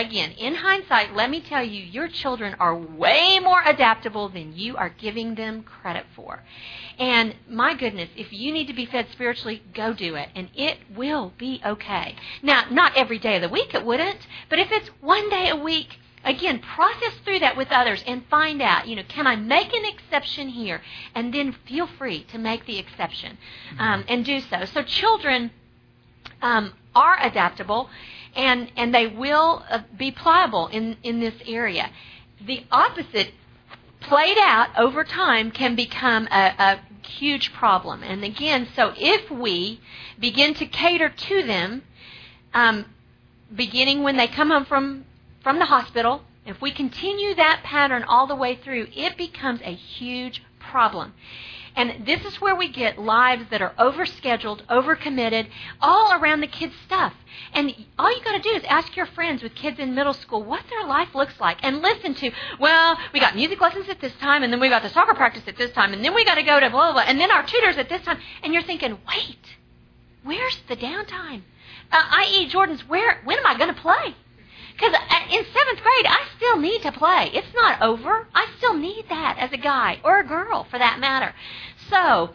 again, 0.00 0.32
in 0.32 0.54
hindsight, 0.54 1.14
let 1.14 1.30
me 1.30 1.40
tell 1.40 1.62
you, 1.62 1.82
your 1.82 2.08
children 2.08 2.54
are 2.58 2.76
way 2.76 3.38
more 3.40 3.62
adaptable 3.64 4.28
than 4.28 4.56
you 4.56 4.76
are 4.76 4.88
giving 4.88 5.34
them 5.34 5.62
credit 5.62 6.06
for. 6.14 6.42
And 6.98 7.34
my 7.48 7.74
goodness, 7.74 8.08
if 8.16 8.32
you 8.32 8.52
need 8.52 8.66
to 8.66 8.74
be 8.74 8.86
fed 8.86 9.08
spiritually, 9.12 9.62
go 9.74 9.92
do 9.92 10.14
it. 10.14 10.28
And 10.34 10.48
it 10.54 10.78
will 10.94 11.32
be 11.38 11.60
okay. 11.64 12.16
Now, 12.42 12.64
not 12.70 12.96
every 12.96 13.18
day 13.18 13.36
of 13.36 13.42
the 13.42 13.48
week 13.48 13.74
it 13.74 13.84
wouldn't, 13.84 14.26
but 14.48 14.58
if 14.58 14.70
it's 14.72 14.88
one 15.00 15.28
day 15.30 15.48
a 15.48 15.56
week, 15.56 15.98
again, 16.24 16.60
process 16.60 17.14
through 17.24 17.38
that 17.40 17.56
with 17.56 17.70
others 17.70 18.02
and 18.06 18.24
find 18.26 18.60
out, 18.60 18.88
you 18.88 18.96
know, 18.96 19.04
can 19.08 19.26
I 19.26 19.36
make 19.36 19.72
an 19.72 19.84
exception 19.84 20.48
here? 20.48 20.80
And 21.14 21.32
then 21.32 21.54
feel 21.66 21.86
free 21.86 22.24
to 22.24 22.38
make 22.38 22.66
the 22.66 22.78
exception 22.78 23.38
um, 23.78 24.04
and 24.08 24.24
do 24.24 24.40
so. 24.40 24.64
So 24.64 24.82
children 24.82 25.52
um, 26.42 26.74
are 26.94 27.16
adaptable 27.20 27.90
and, 28.34 28.70
and 28.76 28.94
they 28.94 29.06
will 29.06 29.64
uh, 29.70 29.80
be 29.96 30.10
pliable 30.10 30.68
in, 30.68 30.96
in 31.02 31.20
this 31.20 31.34
area. 31.46 31.90
The 32.44 32.64
opposite 32.70 33.32
played 34.00 34.38
out 34.40 34.68
over 34.78 35.04
time 35.04 35.50
can 35.50 35.74
become 35.74 36.28
a, 36.30 36.54
a 36.58 36.80
huge 37.06 37.52
problem. 37.52 38.02
And 38.02 38.24
again, 38.24 38.68
so 38.74 38.92
if 38.96 39.30
we 39.30 39.80
begin 40.18 40.54
to 40.54 40.66
cater 40.66 41.08
to 41.08 41.42
them, 41.42 41.82
um, 42.54 42.86
beginning 43.54 44.02
when 44.02 44.16
they 44.16 44.26
come 44.26 44.50
home 44.50 44.64
from 44.64 45.04
from 45.42 45.58
the 45.58 45.66
hospital, 45.66 46.22
if 46.44 46.60
we 46.60 46.72
continue 46.72 47.34
that 47.34 47.60
pattern 47.62 48.04
all 48.04 48.26
the 48.26 48.34
way 48.34 48.56
through, 48.56 48.88
it 48.94 49.16
becomes 49.16 49.60
a 49.62 49.72
huge 49.74 50.42
problem. 50.58 51.14
And 51.78 52.04
this 52.04 52.24
is 52.24 52.40
where 52.40 52.56
we 52.56 52.68
get 52.68 52.98
lives 52.98 53.44
that 53.50 53.62
are 53.62 53.72
overscheduled, 53.78 54.66
overcommitted, 54.66 55.46
all 55.80 56.12
around 56.12 56.40
the 56.40 56.48
kids' 56.48 56.74
stuff. 56.84 57.14
And 57.52 57.72
all 57.96 58.12
you 58.12 58.20
got 58.24 58.32
to 58.32 58.42
do 58.42 58.56
is 58.56 58.64
ask 58.64 58.96
your 58.96 59.06
friends 59.06 59.44
with 59.44 59.54
kids 59.54 59.78
in 59.78 59.94
middle 59.94 60.12
school 60.12 60.42
what 60.42 60.64
their 60.68 60.84
life 60.84 61.14
looks 61.14 61.38
like 61.38 61.58
and 61.62 61.80
listen 61.80 62.14
to, 62.16 62.32
well, 62.58 62.98
we 63.12 63.20
got 63.20 63.36
music 63.36 63.60
lessons 63.60 63.88
at 63.88 64.00
this 64.00 64.12
time, 64.14 64.42
and 64.42 64.52
then 64.52 64.58
we 64.58 64.68
got 64.68 64.82
the 64.82 64.90
soccer 64.90 65.14
practice 65.14 65.44
at 65.46 65.56
this 65.56 65.70
time, 65.70 65.92
and 65.92 66.04
then 66.04 66.16
we 66.16 66.24
got 66.24 66.34
to 66.34 66.42
go 66.42 66.58
to 66.58 66.68
blah, 66.68 66.92
blah, 66.92 67.02
and 67.02 67.20
then 67.20 67.30
our 67.30 67.46
tutors 67.46 67.78
at 67.78 67.88
this 67.88 68.02
time. 68.02 68.18
And 68.42 68.52
you're 68.52 68.64
thinking, 68.64 68.98
wait, 69.06 69.38
where's 70.24 70.58
the 70.68 70.76
downtime? 70.76 71.42
Uh, 71.92 72.02
i.e., 72.10 72.48
Jordan's, 72.48 72.88
where, 72.88 73.20
when 73.22 73.38
am 73.38 73.46
I 73.46 73.56
going 73.56 73.72
to 73.72 73.80
play? 73.80 74.16
Because 74.78 74.94
uh, 74.94 75.34
in 75.34 75.44
seventh 75.44 75.82
grade, 75.82 76.06
I 76.06 76.24
still 76.36 76.58
need 76.58 76.82
to 76.82 76.92
play. 76.92 77.30
It's 77.34 77.52
not 77.54 77.82
over. 77.82 78.28
I 78.32 78.46
still 78.58 78.74
need 78.74 79.06
that 79.08 79.36
as 79.38 79.52
a 79.52 79.56
guy 79.56 80.00
or 80.04 80.20
a 80.20 80.24
girl, 80.24 80.66
for 80.70 80.78
that 80.78 81.00
matter. 81.00 81.34
So, 81.90 82.30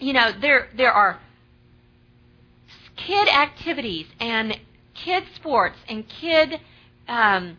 you 0.00 0.12
know, 0.12 0.32
there 0.40 0.68
there 0.76 0.92
are 0.92 1.20
kid 2.96 3.28
activities 3.28 4.06
and 4.18 4.58
kid 4.94 5.24
sports 5.36 5.76
and 5.88 6.04
kid 6.08 6.60
um, 7.06 7.56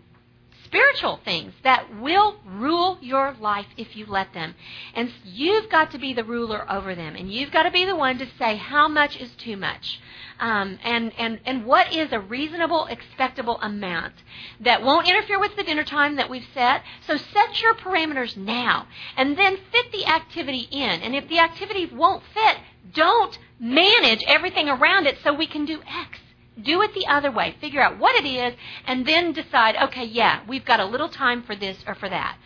spiritual 0.73 1.19
things 1.23 1.53
that 1.63 2.01
will 2.01 2.35
rule 2.43 2.97
your 2.99 3.35
life 3.39 3.67
if 3.77 3.95
you 3.95 4.07
let 4.07 4.33
them. 4.33 4.55
And 4.95 5.11
you've 5.23 5.69
got 5.69 5.91
to 5.91 5.99
be 5.99 6.13
the 6.13 6.23
ruler 6.23 6.69
over 6.71 6.95
them. 6.95 7.15
And 7.15 7.31
you've 7.31 7.51
got 7.51 7.63
to 7.63 7.71
be 7.71 7.85
the 7.85 7.95
one 7.95 8.17
to 8.17 8.25
say 8.39 8.55
how 8.55 8.87
much 8.87 9.15
is 9.17 9.29
too 9.37 9.55
much. 9.55 9.99
Um, 10.39 10.79
and, 10.83 11.13
and, 11.19 11.39
and 11.45 11.65
what 11.65 11.93
is 11.93 12.11
a 12.11 12.19
reasonable, 12.19 12.87
expectable 12.87 13.59
amount 13.61 14.13
that 14.61 14.81
won't 14.81 15.07
interfere 15.07 15.39
with 15.39 15.55
the 15.55 15.63
dinner 15.63 15.83
time 15.83 16.15
that 16.15 16.29
we've 16.29 16.47
set. 16.55 16.81
So 17.05 17.17
set 17.17 17.61
your 17.61 17.75
parameters 17.75 18.35
now 18.35 18.87
and 19.15 19.37
then 19.37 19.57
fit 19.71 19.91
the 19.91 20.07
activity 20.07 20.67
in. 20.71 21.01
And 21.01 21.15
if 21.15 21.29
the 21.29 21.37
activity 21.37 21.85
won't 21.85 22.23
fit, 22.33 22.57
don't 22.95 23.37
manage 23.59 24.23
everything 24.27 24.69
around 24.69 25.05
it 25.05 25.17
so 25.23 25.33
we 25.33 25.47
can 25.47 25.65
do 25.65 25.81
X. 25.81 26.17
Do 26.61 26.81
it 26.81 26.93
the 26.93 27.07
other 27.07 27.31
way. 27.31 27.55
Figure 27.59 27.81
out 27.81 27.97
what 27.97 28.15
it 28.15 28.27
is, 28.27 28.53
and 28.85 29.05
then 29.05 29.33
decide, 29.33 29.75
okay, 29.75 30.05
yeah, 30.05 30.41
we've 30.47 30.65
got 30.65 30.79
a 30.79 30.85
little 30.85 31.09
time 31.09 31.43
for 31.43 31.55
this 31.55 31.77
or 31.87 31.95
for 31.95 32.09
that. 32.09 32.37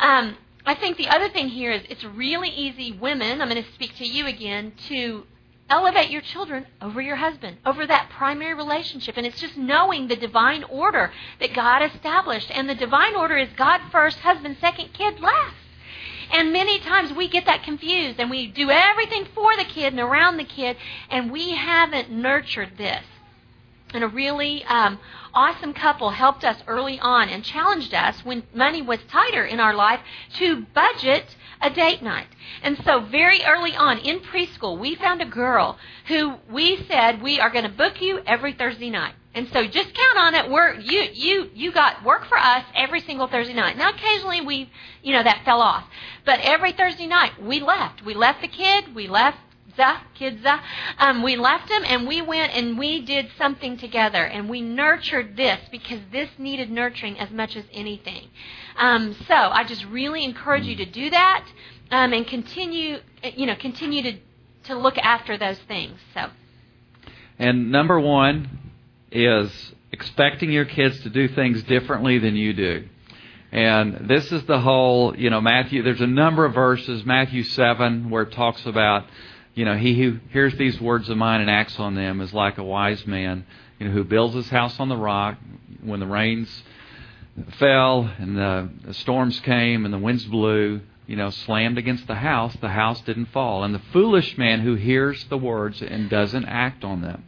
Um, 0.00 0.36
I 0.64 0.74
think 0.74 0.96
the 0.96 1.08
other 1.08 1.28
thing 1.28 1.48
here 1.48 1.70
is 1.72 1.82
it's 1.88 2.04
really 2.04 2.48
easy, 2.48 2.92
women, 2.92 3.40
I'm 3.40 3.48
going 3.48 3.62
to 3.62 3.72
speak 3.72 3.96
to 3.96 4.06
you 4.06 4.26
again, 4.26 4.72
to 4.88 5.24
elevate 5.68 6.10
your 6.10 6.20
children 6.20 6.66
over 6.80 7.00
your 7.00 7.16
husband, 7.16 7.56
over 7.64 7.86
that 7.86 8.10
primary 8.10 8.54
relationship. 8.54 9.16
And 9.16 9.26
it's 9.26 9.40
just 9.40 9.56
knowing 9.56 10.08
the 10.08 10.16
divine 10.16 10.64
order 10.64 11.12
that 11.40 11.54
God 11.54 11.82
established. 11.82 12.50
And 12.52 12.68
the 12.68 12.74
divine 12.74 13.14
order 13.14 13.36
is 13.36 13.48
God 13.56 13.80
first, 13.90 14.18
husband 14.18 14.56
second, 14.60 14.92
kid 14.92 15.20
last. 15.20 15.54
And 16.32 16.52
many 16.52 16.80
times 16.80 17.12
we 17.12 17.28
get 17.28 17.46
that 17.46 17.62
confused 17.62 18.18
and 18.18 18.30
we 18.30 18.48
do 18.48 18.70
everything 18.70 19.26
for 19.34 19.56
the 19.56 19.64
kid 19.64 19.92
and 19.92 20.00
around 20.00 20.36
the 20.36 20.44
kid, 20.44 20.76
and 21.10 21.30
we 21.30 21.50
haven't 21.52 22.10
nurtured 22.10 22.76
this. 22.76 23.04
And 23.96 24.04
a 24.04 24.08
really 24.08 24.62
um, 24.64 24.98
awesome 25.32 25.72
couple 25.72 26.10
helped 26.10 26.44
us 26.44 26.62
early 26.66 27.00
on 27.00 27.30
and 27.30 27.42
challenged 27.42 27.94
us 27.94 28.22
when 28.26 28.42
money 28.52 28.82
was 28.82 28.98
tighter 29.08 29.42
in 29.42 29.58
our 29.58 29.72
life 29.72 30.00
to 30.34 30.66
budget 30.74 31.34
a 31.62 31.70
date 31.70 32.02
night. 32.02 32.26
And 32.62 32.76
so, 32.84 33.00
very 33.00 33.42
early 33.42 33.74
on 33.74 33.96
in 34.00 34.20
preschool, 34.20 34.78
we 34.78 34.96
found 34.96 35.22
a 35.22 35.24
girl 35.24 35.78
who 36.08 36.34
we 36.50 36.84
said 36.86 37.22
we 37.22 37.40
are 37.40 37.48
going 37.48 37.64
to 37.64 37.70
book 37.70 38.02
you 38.02 38.20
every 38.26 38.52
Thursday 38.52 38.90
night. 38.90 39.14
And 39.32 39.48
so, 39.50 39.66
just 39.66 39.94
count 39.94 40.18
on 40.18 40.34
it. 40.34 40.50
We're 40.50 40.74
you 40.74 41.08
you 41.14 41.50
you 41.54 41.72
got 41.72 42.04
work 42.04 42.26
for 42.26 42.36
us 42.36 42.64
every 42.74 43.00
single 43.00 43.28
Thursday 43.28 43.54
night. 43.54 43.78
Now, 43.78 43.92
occasionally 43.92 44.42
we, 44.42 44.70
you 45.02 45.14
know, 45.14 45.22
that 45.22 45.40
fell 45.46 45.62
off, 45.62 45.84
but 46.26 46.40
every 46.42 46.72
Thursday 46.72 47.06
night 47.06 47.42
we 47.42 47.60
left. 47.60 48.04
We 48.04 48.12
left 48.12 48.42
the 48.42 48.48
kid. 48.48 48.94
We 48.94 49.08
left 49.08 49.38
Kidza, 49.76 49.98
Kidza. 50.18 50.60
Um, 50.98 51.22
we 51.22 51.36
left 51.36 51.68
them 51.68 51.82
and 51.84 52.06
we 52.06 52.22
went 52.22 52.52
and 52.54 52.78
we 52.78 53.02
did 53.02 53.28
something 53.38 53.76
together 53.76 54.24
and 54.24 54.48
we 54.48 54.60
nurtured 54.60 55.36
this 55.36 55.60
because 55.70 56.00
this 56.12 56.28
needed 56.38 56.70
nurturing 56.70 57.18
as 57.18 57.30
much 57.30 57.56
as 57.56 57.64
anything. 57.72 58.28
Um, 58.76 59.14
so 59.26 59.34
I 59.34 59.64
just 59.64 59.84
really 59.86 60.24
encourage 60.24 60.64
you 60.64 60.76
to 60.76 60.86
do 60.86 61.10
that 61.10 61.46
um, 61.90 62.12
and 62.12 62.26
continue, 62.26 62.98
you 63.34 63.46
know, 63.46 63.56
continue 63.56 64.02
to 64.02 64.18
to 64.64 64.76
look 64.76 64.98
after 64.98 65.38
those 65.38 65.58
things. 65.68 65.98
So. 66.12 66.26
And 67.38 67.70
number 67.70 68.00
one 68.00 68.72
is 69.12 69.72
expecting 69.92 70.50
your 70.50 70.64
kids 70.64 71.00
to 71.02 71.10
do 71.10 71.28
things 71.28 71.62
differently 71.62 72.18
than 72.18 72.34
you 72.34 72.52
do. 72.52 72.88
And 73.52 74.08
this 74.08 74.32
is 74.32 74.44
the 74.44 74.60
whole, 74.60 75.16
you 75.16 75.30
know, 75.30 75.40
Matthew, 75.40 75.82
there's 75.82 76.00
a 76.00 76.06
number 76.06 76.44
of 76.44 76.54
verses, 76.54 77.06
Matthew 77.06 77.44
7, 77.44 78.10
where 78.10 78.24
it 78.24 78.32
talks 78.32 78.66
about, 78.66 79.06
you 79.56 79.64
know, 79.64 79.74
he 79.74 80.00
who 80.00 80.18
hears 80.30 80.54
these 80.56 80.78
words 80.80 81.08
of 81.08 81.16
mine 81.16 81.40
and 81.40 81.50
acts 81.50 81.80
on 81.80 81.94
them 81.94 82.20
is 82.20 82.32
like 82.34 82.58
a 82.58 82.62
wise 82.62 83.06
man, 83.06 83.46
you 83.78 83.88
know, 83.88 83.92
who 83.92 84.04
builds 84.04 84.34
his 84.34 84.50
house 84.50 84.78
on 84.78 84.90
the 84.90 84.96
rock. 84.96 85.38
When 85.82 85.98
the 85.98 86.06
rains 86.06 86.62
fell 87.58 88.02
and 88.18 88.36
the, 88.36 88.92
storms 88.92 89.40
came 89.40 89.86
and 89.86 89.94
the 89.94 89.98
winds 89.98 90.24
blew, 90.24 90.82
you 91.06 91.16
know, 91.16 91.30
slammed 91.30 91.78
against 91.78 92.06
the 92.06 92.16
house, 92.16 92.54
the 92.60 92.68
house 92.68 93.00
didn't 93.00 93.26
fall. 93.26 93.64
And 93.64 93.74
the 93.74 93.82
foolish 93.94 94.36
man 94.36 94.60
who 94.60 94.74
hears 94.74 95.24
the 95.24 95.38
words 95.38 95.80
and 95.80 96.10
doesn't 96.10 96.44
act 96.44 96.84
on 96.84 97.00
them. 97.00 97.24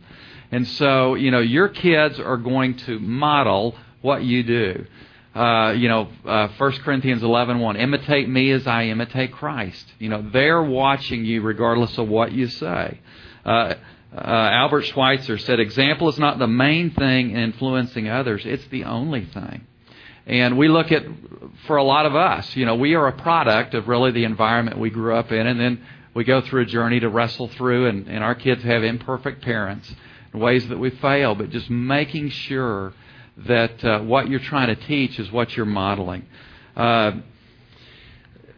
And 0.52 0.68
so, 0.68 1.14
you 1.14 1.30
know, 1.30 1.40
your 1.40 1.68
kids 1.68 2.20
are 2.20 2.36
going 2.36 2.76
to 2.76 2.98
model 2.98 3.74
what 4.02 4.22
you 4.22 4.42
do. 4.42 4.86
Uh, 5.34 5.72
you 5.76 5.88
know, 5.88 6.08
uh, 6.24 6.48
1 6.56 6.72
Corinthians 6.82 7.22
11, 7.22 7.60
1, 7.60 7.76
imitate 7.76 8.28
me 8.28 8.50
as 8.50 8.66
I 8.66 8.84
imitate 8.84 9.32
Christ. 9.32 9.86
You 9.98 10.08
know, 10.08 10.28
they're 10.32 10.62
watching 10.62 11.24
you 11.24 11.42
regardless 11.42 11.96
of 11.98 12.08
what 12.08 12.32
you 12.32 12.48
say. 12.48 13.00
Uh, 13.44 13.74
uh, 14.14 14.20
Albert 14.20 14.82
Schweitzer 14.86 15.38
said, 15.38 15.60
example 15.60 16.08
is 16.08 16.18
not 16.18 16.38
the 16.38 16.46
main 16.46 16.90
thing 16.90 17.32
in 17.32 17.38
influencing 17.38 18.08
others, 18.08 18.42
it's 18.46 18.66
the 18.68 18.84
only 18.84 19.26
thing. 19.26 19.66
And 20.26 20.58
we 20.58 20.68
look 20.68 20.92
at, 20.92 21.04
for 21.66 21.76
a 21.76 21.82
lot 21.82 22.06
of 22.06 22.14
us, 22.16 22.56
you 22.56 22.66
know, 22.66 22.74
we 22.74 22.94
are 22.94 23.06
a 23.06 23.12
product 23.12 23.74
of 23.74 23.86
really 23.88 24.10
the 24.10 24.24
environment 24.24 24.78
we 24.78 24.90
grew 24.90 25.14
up 25.14 25.30
in, 25.30 25.46
and 25.46 25.60
then 25.60 25.82
we 26.14 26.24
go 26.24 26.40
through 26.40 26.62
a 26.62 26.66
journey 26.66 27.00
to 27.00 27.08
wrestle 27.08 27.48
through, 27.48 27.86
and, 27.86 28.08
and 28.08 28.24
our 28.24 28.34
kids 28.34 28.62
have 28.62 28.82
imperfect 28.82 29.42
parents, 29.42 29.94
in 30.32 30.40
ways 30.40 30.68
that 30.68 30.78
we 30.78 30.90
fail, 30.90 31.34
but 31.34 31.50
just 31.50 31.70
making 31.70 32.30
sure 32.30 32.92
that 33.46 33.84
uh, 33.84 34.00
what 34.00 34.28
you're 34.28 34.40
trying 34.40 34.74
to 34.74 34.86
teach 34.86 35.18
is 35.18 35.30
what 35.30 35.56
you're 35.56 35.66
modeling. 35.66 36.26
Uh, 36.76 37.12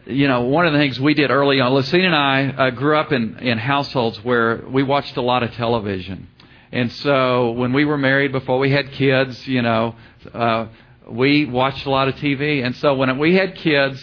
you 0.05 0.27
know, 0.27 0.41
one 0.41 0.65
of 0.65 0.73
the 0.73 0.79
things 0.79 0.99
we 0.99 1.13
did 1.13 1.29
early 1.29 1.59
on, 1.59 1.73
Lucina 1.73 2.05
and 2.05 2.15
I 2.15 2.47
uh, 2.47 2.69
grew 2.71 2.97
up 2.97 3.11
in, 3.11 3.37
in 3.39 3.57
households 3.57 4.23
where 4.23 4.63
we 4.67 4.83
watched 4.83 5.17
a 5.17 5.21
lot 5.21 5.43
of 5.43 5.51
television. 5.53 6.27
And 6.71 6.91
so 6.91 7.51
when 7.51 7.73
we 7.73 7.85
were 7.85 7.97
married, 7.97 8.31
before 8.31 8.57
we 8.57 8.71
had 8.71 8.91
kids, 8.93 9.47
you 9.47 9.61
know, 9.61 9.95
uh, 10.33 10.67
we 11.07 11.45
watched 11.45 11.85
a 11.85 11.89
lot 11.89 12.07
of 12.07 12.15
TV. 12.15 12.65
And 12.65 12.75
so 12.77 12.95
when 12.95 13.17
we 13.19 13.35
had 13.35 13.55
kids, 13.55 14.01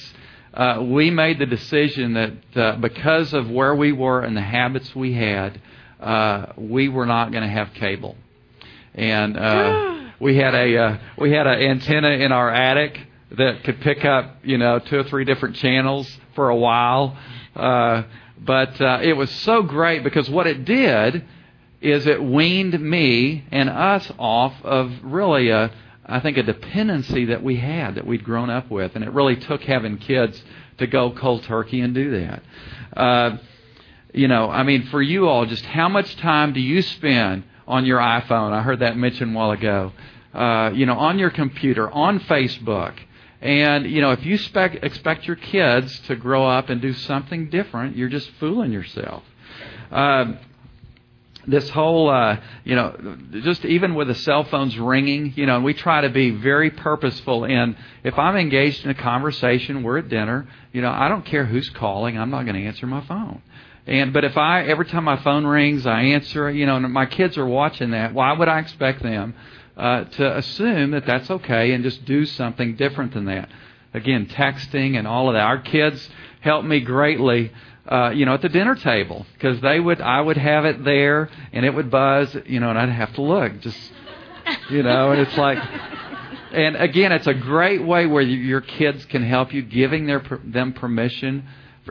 uh, 0.55 0.83
we 0.83 1.11
made 1.11 1.39
the 1.39 1.47
decision 1.47 2.15
that 2.15 2.57
uh, 2.57 2.77
because 2.77 3.33
of 3.33 3.51
where 3.51 3.75
we 3.75 3.93
were 3.93 4.21
and 4.21 4.37
the 4.37 4.43
habits 4.43 4.95
we 4.95 5.15
had, 5.15 5.61
uh, 6.01 6.53
we 6.57 6.89
were 6.89 7.07
not 7.07 7.33
going 7.33 7.43
to 7.43 7.49
have 7.49 7.73
cable. 7.75 8.17
And 8.95 9.37
uh, 9.37 9.98
we 10.21 10.37
had 10.37 10.55
a 10.55 10.77
uh, 10.77 10.99
we 11.17 11.33
had 11.33 11.47
an 11.47 11.61
antenna 11.61 12.11
in 12.11 12.33
our 12.33 12.51
attic 12.51 12.99
that 13.37 13.63
could 13.65 13.81
pick 13.81 14.05
up 14.05 14.39
you 14.43 14.59
know 14.59 14.79
two 14.79 14.99
or 14.99 15.05
three 15.05 15.25
different 15.25 15.57
channels 15.57 16.19
for 16.35 16.49
a 16.49 16.57
while. 16.57 17.17
Uh, 17.55 18.03
but 18.41 18.81
uh, 18.81 19.01
it 19.03 19.15
was 19.15 19.31
so 19.31 19.63
great 19.63 20.05
because 20.05 20.29
what 20.31 20.47
it 20.47 20.65
did 20.65 21.25
is 21.81 22.07
it 22.07 22.23
weaned 22.23 22.81
me 22.81 23.45
and 23.51 23.69
us 23.69 24.11
off 24.19 24.55
of 24.65 24.93
really 25.03 25.51
a 25.51 25.73
I 26.07 26.21
think 26.21 26.39
a 26.39 26.43
dependency 26.43 27.27
that 27.27 27.43
we 27.43 27.57
had 27.57 27.97
that 27.97 28.07
we'd 28.07 28.25
grown 28.25 28.49
up 28.49 28.71
with, 28.71 28.95
and 28.95 29.05
it 29.05 29.13
really 29.13 29.37
took 29.37 29.63
having 29.63 29.99
kids 29.99 30.43
to 30.79 30.87
go 30.87 31.11
cold 31.11 31.43
turkey 31.43 31.81
and 31.81 31.95
do 31.95 32.23
that. 32.23 32.43
Uh, 32.97 33.37
you 34.15 34.27
know, 34.27 34.49
I 34.51 34.63
mean, 34.63 34.87
for 34.87 35.03
you 35.03 35.29
all, 35.29 35.45
just 35.45 35.67
how 35.67 35.89
much 35.89 36.17
time 36.17 36.55
do 36.55 36.61
you 36.61 36.81
spend 36.81 37.45
on 37.69 37.85
your 37.87 38.01
iPhone? 38.01 38.53
I 38.53 38.63
heard 38.63 38.81
that 38.81 38.97
mentioned 38.97 39.33
a 39.33 39.39
while 39.39 39.53
ago. 39.53 39.93
Uh, 40.35 40.71
you 40.75 40.87
know, 40.87 40.95
on 40.95 41.19
your 41.19 41.31
computer, 41.31 41.89
on 41.91 42.21
Facebook. 42.21 42.95
And, 43.41 43.89
you 43.89 44.01
know, 44.01 44.11
if 44.11 44.25
you 44.27 44.37
spec- 44.37 44.83
expect 44.83 45.27
your 45.27 45.37
kids 45.37 45.97
to 46.01 46.17
grow 46.17 46.47
up 46.47 46.71
and 46.71 46.81
do 46.81 46.93
something 46.93 47.51
different, 47.51 47.97
you're 47.97 48.09
just 48.09 48.29
fooling 48.41 48.73
yourself. 48.73 49.23
Uh, 49.93 50.33
this 51.47 51.71
whole, 51.71 52.11
uh, 52.11 52.39
you 52.65 52.75
know, 52.75 53.17
just 53.43 53.65
even 53.65 53.95
with 53.95 54.09
the 54.09 54.15
cell 54.15 54.45
phones 54.45 54.79
ringing, 54.79 55.33
you 55.35 55.47
know, 55.47 55.57
and 55.57 55.65
we 55.65 55.73
try 55.73 56.03
to 56.03 56.11
be 56.11 56.31
very 56.31 56.71
purposeful 56.71 57.45
in 57.45 57.77
if 58.05 58.19
I'm 58.19 58.37
engaged 58.37 58.85
in 58.85 58.91
a 58.91 58.95
conversation, 58.95 59.83
we're 59.83 59.99
at 59.99 60.09
dinner, 60.09 60.47
you 60.73 60.83
know, 60.83 60.91
I 60.91 61.09
don't 61.09 61.25
care 61.25 61.47
who's 61.47 61.71
calling, 61.71 62.19
I'm 62.19 62.31
not 62.31 62.43
going 62.43 62.57
to 62.57 62.67
answer 62.67 62.87
my 62.87 63.01
phone. 63.07 63.41
And 63.89 64.13
but 64.13 64.25
if 64.25 64.37
I 64.37 64.65
every 64.65 64.85
time 64.85 65.05
my 65.05 65.17
phone 65.17 65.47
rings, 65.47 65.87
I 65.87 66.03
answer, 66.03 66.51
you 66.51 66.67
know, 66.67 66.77
and 66.77 66.93
my 66.93 67.07
kids 67.07 67.39
are 67.39 67.47
watching 67.47 67.93
that, 67.93 68.13
why 68.13 68.33
would 68.33 68.49
I 68.49 68.59
expect 68.59 69.03
them 69.03 69.35
uh, 69.77 70.05
to 70.05 70.37
assume 70.37 70.91
that 70.91 71.07
that's 71.07 71.31
okay 71.31 71.73
and 71.73 71.83
just 71.83 72.05
do 72.05 72.27
something 72.27 72.77
different 72.77 73.15
than 73.15 73.25
that? 73.25 73.49
Again, 73.95 74.27
texting 74.27 74.99
and 74.99 75.09
all 75.09 75.29
of 75.29 75.35
that. 75.35 75.43
Our 75.43 75.59
kids 75.59 76.09
help 76.43 76.65
me 76.65 76.81
greatly 76.81 77.51
uh, 77.89 78.11
you 78.11 78.27
know, 78.27 78.35
at 78.35 78.43
the 78.43 78.51
dinner 78.51 78.75
table 78.75 79.25
because 79.33 79.61
they 79.63 79.81
would, 79.81 80.01
I 80.01 80.21
would 80.21 80.37
have 80.37 80.67
it 80.67 80.85
there 80.85 81.31
and 81.53 81.65
it 81.65 81.75
would 81.75 81.91
buzz, 81.91 82.37
you 82.45 82.61
know, 82.61 82.69
and 82.69 82.79
I'd 82.79 82.91
have 82.91 83.15
to 83.15 83.23
look, 83.23 83.61
just, 83.61 83.79
you 84.69 84.83
know, 84.83 85.13
and 85.13 85.21
it's 85.23 85.37
like, 85.39 85.59
and 86.53 86.77
again, 86.77 87.13
it's 87.13 87.27
a 87.27 87.33
great 87.33 87.83
way 87.83 88.07
where 88.07 88.23
your 88.23 88.61
kids 88.61 89.07
can 89.07 89.23
help 89.23 89.55
you, 89.55 89.63
giving 89.63 90.07
their 90.07 90.23
them 90.45 90.75
permission, 90.75 91.45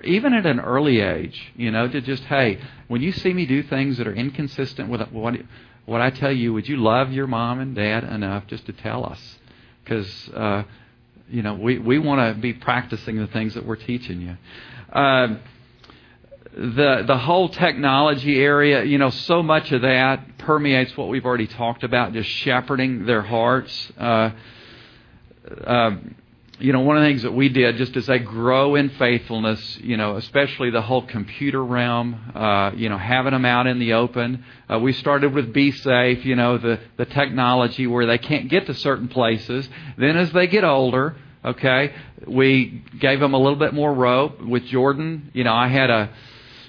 even 0.03 0.33
at 0.33 0.45
an 0.45 0.59
early 0.59 0.99
age, 0.99 1.53
you 1.55 1.71
know, 1.71 1.87
to 1.87 2.01
just, 2.01 2.23
hey, 2.23 2.59
when 2.87 3.01
you 3.01 3.11
see 3.11 3.33
me 3.33 3.45
do 3.45 3.63
things 3.63 3.97
that 3.97 4.07
are 4.07 4.15
inconsistent 4.15 4.89
with 4.89 5.01
what 5.11 5.35
what 5.85 6.01
I 6.01 6.09
tell 6.09 6.31
you, 6.31 6.53
would 6.53 6.67
you 6.67 6.77
love 6.77 7.13
your 7.13 7.27
mom 7.27 7.59
and 7.59 7.73
dad 7.73 8.03
enough 8.03 8.45
just 8.47 8.65
to 8.65 8.73
tell 8.73 9.05
us? 9.05 9.39
Because 9.83 10.29
uh, 10.29 10.63
you 11.29 11.41
know, 11.41 11.55
we 11.55 11.77
we 11.79 11.99
want 11.99 12.35
to 12.35 12.39
be 12.39 12.53
practicing 12.53 13.17
the 13.17 13.27
things 13.27 13.53
that 13.53 13.65
we're 13.65 13.75
teaching 13.75 14.21
you. 14.21 14.37
Uh, 14.91 15.37
the 16.53 17.03
the 17.05 17.17
whole 17.17 17.49
technology 17.49 18.41
area, 18.41 18.83
you 18.83 18.97
know, 18.97 19.09
so 19.09 19.43
much 19.43 19.71
of 19.71 19.83
that 19.83 20.37
permeates 20.39 20.95
what 20.97 21.07
we've 21.07 21.25
already 21.25 21.47
talked 21.47 21.83
about, 21.83 22.13
just 22.13 22.29
shepherding 22.29 23.05
their 23.05 23.21
hearts. 23.21 23.91
Uh, 23.97 24.31
uh, 25.65 25.91
you 26.59 26.73
know, 26.73 26.79
one 26.79 26.97
of 26.97 27.03
the 27.03 27.09
things 27.09 27.21
that 27.21 27.33
we 27.33 27.49
did 27.49 27.77
just 27.77 27.95
as 27.95 28.07
they 28.07 28.17
grow 28.17 28.75
in 28.75 28.89
faithfulness, 28.89 29.77
you 29.77 29.95
know, 29.95 30.15
especially 30.15 30.71
the 30.71 30.81
whole 30.81 31.03
computer 31.03 31.63
realm, 31.63 32.19
uh, 32.33 32.71
you 32.75 32.89
know, 32.89 32.97
having 32.97 33.33
them 33.33 33.45
out 33.45 33.67
in 33.67 33.77
the 33.77 33.93
open. 33.93 34.43
Uh, 34.67 34.79
we 34.79 34.93
started 34.93 35.33
with 35.35 35.53
Be 35.53 35.71
Safe, 35.71 36.25
you 36.25 36.35
know, 36.35 36.57
the, 36.57 36.79
the 36.97 37.05
technology 37.05 37.85
where 37.85 38.07
they 38.07 38.17
can't 38.17 38.49
get 38.49 38.65
to 38.67 38.73
certain 38.73 39.07
places. 39.07 39.69
Then 39.97 40.17
as 40.17 40.31
they 40.31 40.47
get 40.47 40.63
older, 40.63 41.15
okay, 41.45 41.93
we 42.25 42.83
gave 42.99 43.19
them 43.19 43.35
a 43.35 43.37
little 43.37 43.59
bit 43.59 43.73
more 43.73 43.93
rope. 43.93 44.41
With 44.41 44.65
Jordan, 44.65 45.29
you 45.33 45.43
know, 45.43 45.53
I 45.53 45.67
had 45.67 45.91
a, 45.91 46.09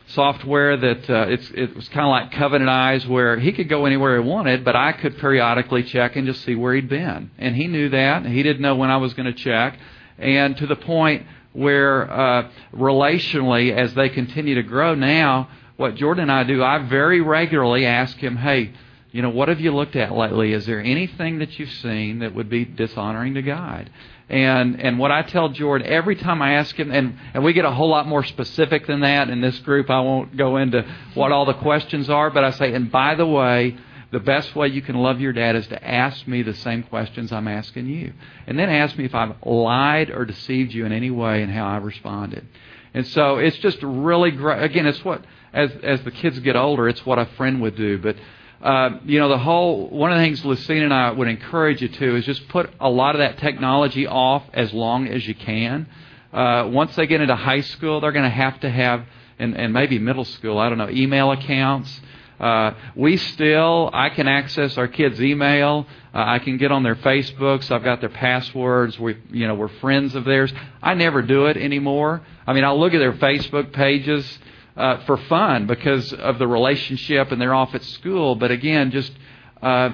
software 0.09 0.77
that 0.77 1.11
uh, 1.11 1.27
it's, 1.29 1.51
it 1.51 1.75
was 1.75 1.89
kind 1.89 2.07
of 2.07 2.11
like 2.11 2.33
Covenant 2.33 2.71
Eyes, 2.71 3.07
where 3.07 3.39
he 3.39 3.53
could 3.53 3.69
go 3.69 3.87
anywhere 3.87 4.21
he 4.21 4.27
wanted, 4.27 4.65
but 4.65 4.75
I 4.77 4.93
could 4.93 5.19
periodically 5.19 5.83
check 5.83 6.17
and 6.17 6.27
just 6.27 6.45
see 6.45 6.55
where 6.55 6.75
he'd 6.75 6.89
been. 6.89 7.31
And 7.39 7.55
he 7.55 7.67
knew 7.67 7.91
that. 7.91 8.25
He 8.27 8.43
didn't 8.43 8.63
know 8.63 8.77
when 8.77 8.91
I 8.91 8.97
was 8.97 9.15
going 9.15 9.27
to 9.27 9.39
check. 9.39 9.79
And 10.19 10.57
to 10.57 10.67
the 10.67 10.77
point 10.77 11.27
where 11.53 12.11
uh, 12.11 12.51
relationally, 12.73 13.77
as 13.77 13.95
they 13.95 14.09
continue 14.09 14.55
to 14.57 14.63
grow 14.63 14.95
now, 14.95 15.49
what 15.77 15.95
Jordan 15.95 16.23
and 16.23 16.33
I 16.33 16.45
do, 16.45 16.63
I 16.63 16.79
very 16.89 17.21
regularly 17.21 17.87
ask 17.87 18.17
him, 18.17 18.37
hey, 18.37 18.73
you 19.13 19.23
know, 19.23 19.31
what 19.31 19.49
have 19.49 19.61
you 19.61 19.75
looked 19.75 19.97
at 19.97 20.13
lately? 20.13 20.53
Is 20.53 20.67
there 20.67 20.81
anything 20.81 21.39
that 21.39 21.59
you've 21.59 21.71
seen 21.71 22.19
that 22.19 22.35
would 22.35 22.51
be 22.51 22.65
dishonoring 22.65 23.35
to 23.35 23.43
God? 23.43 23.91
And 24.31 24.81
and 24.81 24.99
what 24.99 25.11
I 25.11 25.23
tell 25.23 25.49
Jordan 25.49 25.87
every 25.87 26.15
time 26.15 26.43
I 26.43 26.55
ask 26.55 26.75
him, 26.77 26.91
and, 26.91 27.19
and 27.33 27.43
we 27.43 27.55
get 27.55 27.65
a 27.65 27.71
whole 27.71 27.89
lot 27.89 28.07
more 28.07 28.23
specific 28.25 28.87
than 28.87 29.01
that 29.01 29.31
in 29.31 29.41
this 29.41 29.59
group. 29.61 29.89
I 29.89 30.01
won't 30.01 30.37
go 30.37 30.59
into 30.59 30.85
what 31.15 31.33
all 31.33 31.47
the 31.47 31.55
questions 31.55 32.11
are, 32.11 32.31
but 32.31 32.45
I 32.45 32.51
say, 32.51 32.75
and 32.75 32.93
by 32.93 33.15
the 33.15 33.27
way, 33.27 33.79
the 34.11 34.21
best 34.21 34.55
way 34.55 34.69
you 34.69 34.83
can 34.83 34.97
love 34.97 35.21
your 35.21 35.33
dad 35.33 35.57
is 35.57 35.67
to 35.69 35.83
ask 35.87 36.27
me 36.27 36.43
the 36.43 36.55
same 36.55 36.83
questions 36.83 37.33
I'm 37.33 37.49
asking 37.49 37.87
you. 37.87 38.13
And 38.47 38.59
then 38.59 38.71
ask 38.71 38.97
me 38.97 39.05
if 39.05 39.15
I've 39.15 39.35
lied 39.45 40.11
or 40.11 40.25
deceived 40.25 40.73
you 40.73 40.87
in 40.87 40.93
any 40.93 41.11
way 41.11 41.43
and 41.43 41.53
how 41.53 41.67
I 41.67 41.77
responded. 41.77 42.47
And 42.95 43.07
so 43.07 43.37
it's 43.37 43.59
just 43.59 43.79
really 43.83 44.31
great. 44.31 44.63
Again, 44.63 44.87
it's 44.87 45.05
what, 45.05 45.25
as, 45.53 45.71
as 45.83 46.03
the 46.03 46.11
kids 46.11 46.39
get 46.41 46.57
older, 46.57 46.89
it's 46.89 47.05
what 47.05 47.19
a 47.19 47.27
friend 47.37 47.61
would 47.61 47.77
do. 47.77 47.99
But 47.99 48.17
uh, 48.63 48.99
you 49.05 49.21
know, 49.21 49.29
the 49.29 49.39
whole 49.39 49.89
one 49.89 50.11
of 50.11 50.19
the 50.19 50.25
things 50.25 50.45
Lucina 50.45 50.85
and 50.85 50.95
I 50.95 51.11
would 51.13 51.29
encourage 51.29 51.81
you 51.81 51.89
to 51.89 52.17
is 52.17 52.25
just 52.25 52.49
put 52.49 52.71
a 52.81 52.91
lot 52.91 53.15
of 53.15 53.21
that 53.21 53.39
technology 53.39 54.07
off 54.07 54.43
as 54.53 54.73
long 54.73 55.07
as 55.07 55.27
you 55.27 55.35
can. 55.35 55.87
Uh, 56.33 56.69
once 56.71 56.95
they 56.97 57.07
get 57.07 57.21
into 57.21 57.37
high 57.37 57.61
school, 57.61 58.01
they're 58.01 58.13
going 58.13 58.25
to 58.25 58.31
have 58.31 58.59
to 58.61 58.71
have, 58.71 59.05
and, 59.39 59.57
and 59.57 59.73
maybe 59.73 59.99
middle 59.99 60.25
school, 60.25 60.59
I 60.59 60.69
don't 60.69 60.79
know, 60.79 60.91
email 60.91 61.31
accounts. 61.31 62.01
Uh, 62.41 62.73
we 62.95 63.17
still, 63.17 63.91
I 63.93 64.11
can 64.11 64.29
access 64.29 64.77
our 64.77 64.87
kids' 64.89 65.21
email. 65.21 65.87
Uh, 66.15 66.23
I 66.27 66.39
can 66.39 66.57
get 66.57 66.71
on 66.71 66.83
their 66.83 66.95
Facebooks. 66.97 67.71
I've 67.71 67.83
got 67.83 68.01
their 68.01 68.11
passwords. 68.11 68.99
We, 68.99 69.17
you 69.31 69.47
know, 69.49 69.55
we're 69.55 69.69
friends 69.69 70.15
of 70.15 70.25
theirs. 70.25 70.53
I 70.83 70.95
never 70.95 71.23
do 71.23 71.47
it 71.47 71.57
anymore. 71.57 72.23
I 72.47 72.53
mean, 72.53 72.65
I'll 72.65 72.79
look 72.79 72.95
at 72.95 72.99
their 72.99 73.15
Facebook 73.15 73.73
pages 73.73 74.39
uh, 74.79 75.05
for 75.05 75.17
fun 75.17 75.67
because 75.67 76.13
of 76.13 76.39
the 76.39 76.47
relationship 76.47 77.33
and 77.33 77.41
they're 77.41 77.55
off 77.55 77.75
at 77.75 77.83
school. 77.83 78.37
But 78.37 78.53
again, 78.53 78.93
just 78.93 79.13
uh, 79.61 79.91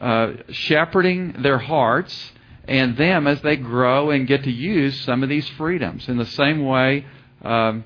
uh, 0.00 0.32
shepherding 0.50 1.42
their 1.42 1.58
hearts 1.58 2.32
and 2.68 2.96
them 2.96 3.26
as 3.26 3.42
they 3.42 3.56
grow 3.56 4.10
and 4.10 4.26
get 4.26 4.44
to 4.44 4.50
use 4.50 5.00
some 5.00 5.22
of 5.22 5.28
these 5.28 5.48
freedoms 5.50 6.08
in 6.08 6.18
the 6.18 6.26
same 6.26 6.64
way 6.64 7.04
um, 7.42 7.84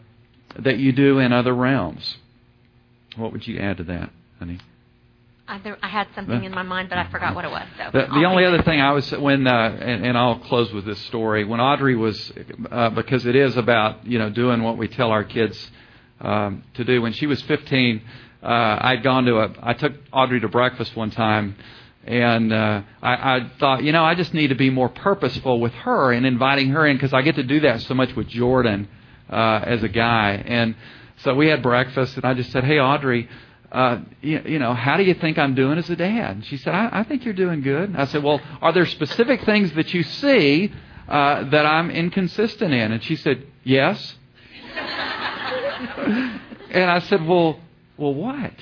that 0.58 0.78
you 0.78 0.92
do 0.92 1.18
in 1.18 1.32
other 1.32 1.54
realms. 1.54 2.18
What 3.16 3.32
would 3.32 3.46
you 3.46 3.58
add 3.58 3.78
to 3.78 3.84
that, 3.84 4.10
honey? 4.38 4.60
I, 5.48 5.88
had 5.88 6.06
something 6.14 6.44
in 6.44 6.52
my 6.52 6.62
mind, 6.62 6.90
but 6.90 6.98
I 6.98 7.10
forgot 7.10 7.34
what 7.34 7.44
it 7.44 7.50
was. 7.50 7.66
So 7.76 7.90
the, 7.92 8.06
the 8.06 8.24
only 8.24 8.44
other 8.44 8.62
thing 8.62 8.80
I 8.80 8.92
was 8.92 9.10
when, 9.10 9.48
uh, 9.48 9.78
and, 9.80 10.06
and 10.06 10.16
I'll 10.16 10.38
close 10.38 10.72
with 10.72 10.84
this 10.84 11.00
story. 11.06 11.44
When 11.44 11.58
Audrey 11.58 11.96
was, 11.96 12.32
uh, 12.70 12.90
because 12.90 13.26
it 13.26 13.34
is 13.34 13.56
about 13.56 14.06
you 14.06 14.20
know 14.20 14.30
doing 14.30 14.62
what 14.62 14.78
we 14.78 14.86
tell 14.86 15.10
our 15.10 15.24
kids 15.24 15.70
um, 16.20 16.62
to 16.74 16.84
do. 16.84 17.02
When 17.02 17.12
she 17.12 17.26
was 17.26 17.40
15, 17.42 18.02
uh, 18.42 18.46
I'd 18.46 19.02
gone 19.02 19.24
to 19.24 19.38
a, 19.38 19.54
I 19.62 19.74
took 19.74 19.92
Audrey 20.12 20.40
to 20.40 20.48
breakfast 20.48 20.96
one 20.96 21.10
time, 21.10 21.56
and 22.06 22.52
uh, 22.52 22.82
I, 23.02 23.36
I 23.36 23.50
thought, 23.58 23.82
you 23.82 23.92
know, 23.92 24.04
I 24.04 24.14
just 24.14 24.34
need 24.34 24.48
to 24.48 24.54
be 24.54 24.70
more 24.70 24.88
purposeful 24.88 25.60
with 25.60 25.72
her 25.74 26.12
and 26.12 26.26
inviting 26.26 26.70
her 26.70 26.86
in 26.86 26.96
because 26.96 27.12
I 27.12 27.22
get 27.22 27.36
to 27.36 27.42
do 27.42 27.60
that 27.60 27.82
so 27.82 27.94
much 27.94 28.14
with 28.16 28.28
Jordan 28.28 28.88
uh, 29.28 29.60
as 29.64 29.82
a 29.82 29.88
guy. 29.88 30.42
And 30.46 30.74
so 31.18 31.34
we 31.34 31.48
had 31.48 31.62
breakfast, 31.62 32.16
and 32.16 32.24
I 32.24 32.34
just 32.34 32.50
said, 32.52 32.64
hey, 32.64 32.78
Audrey 32.78 33.28
uh, 33.72 34.00
you, 34.20 34.42
you, 34.46 34.58
know, 34.58 34.74
how 34.74 34.96
do 34.96 35.04
you 35.04 35.14
think 35.14 35.38
I'm 35.38 35.54
doing 35.54 35.78
as 35.78 35.88
a 35.90 35.96
dad? 35.96 36.36
And 36.36 36.44
she 36.44 36.56
said, 36.56 36.74
I, 36.74 36.88
I 36.92 37.02
think 37.04 37.24
you're 37.24 37.34
doing 37.34 37.60
good. 37.60 37.94
I 37.94 38.06
said, 38.06 38.22
well, 38.22 38.40
are 38.60 38.72
there 38.72 38.86
specific 38.86 39.44
things 39.44 39.72
that 39.74 39.94
you 39.94 40.02
see 40.02 40.72
uh, 41.08 41.48
that 41.50 41.66
I'm 41.66 41.90
inconsistent 41.90 42.74
in? 42.74 42.92
And 42.92 43.02
she 43.02 43.14
said, 43.16 43.46
yes. 43.62 44.16
And 46.70 46.90
I 46.90 46.98
said, 47.00 47.26
well, 47.26 47.58
well, 47.96 48.14
what? 48.14 48.52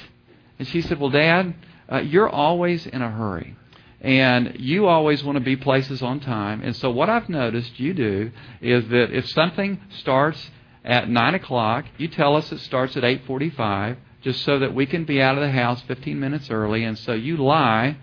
And 0.58 0.66
she 0.68 0.82
said, 0.82 0.98
well, 0.98 1.10
Dad, 1.10 1.54
uh, 1.90 1.98
you're 1.98 2.28
always 2.28 2.86
in 2.86 3.02
a 3.02 3.10
hurry. 3.10 3.56
And 4.00 4.56
you 4.60 4.86
always 4.86 5.24
want 5.24 5.36
to 5.36 5.44
be 5.44 5.56
places 5.56 6.02
on 6.02 6.20
time. 6.20 6.62
And 6.62 6.76
so 6.76 6.90
what 6.90 7.10
I've 7.10 7.28
noticed 7.28 7.80
you 7.80 7.94
do 7.94 8.30
is 8.60 8.88
that 8.88 9.10
if 9.10 9.28
something 9.28 9.80
starts 9.98 10.50
at 10.84 11.08
9 11.08 11.34
o'clock, 11.34 11.84
you 11.96 12.08
tell 12.08 12.36
us 12.36 12.50
it 12.52 12.60
starts 12.60 12.96
at 12.96 13.04
845 13.04 13.96
just 14.22 14.42
so 14.44 14.58
that 14.58 14.74
we 14.74 14.86
can 14.86 15.04
be 15.04 15.20
out 15.20 15.36
of 15.36 15.42
the 15.42 15.50
house 15.50 15.80
15 15.82 16.18
minutes 16.18 16.50
early. 16.50 16.84
And 16.84 16.98
so 16.98 17.12
you 17.12 17.36
lie, 17.38 17.96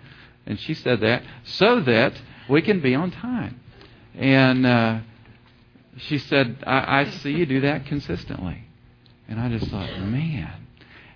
and 0.44 0.58
she 0.60 0.74
said 0.74 1.00
that, 1.00 1.22
so 1.44 1.80
that 1.80 2.14
we 2.48 2.62
can 2.62 2.80
be 2.80 2.94
on 2.94 3.10
time. 3.10 3.60
And 4.14 4.66
uh, 4.66 4.98
she 5.98 6.18
said, 6.18 6.62
I, 6.66 7.00
I 7.00 7.10
see 7.10 7.32
you 7.32 7.46
do 7.46 7.60
that 7.62 7.86
consistently. 7.86 8.65
And 9.28 9.40
I 9.40 9.48
just 9.48 9.70
thought, 9.70 9.98
man. 10.00 10.66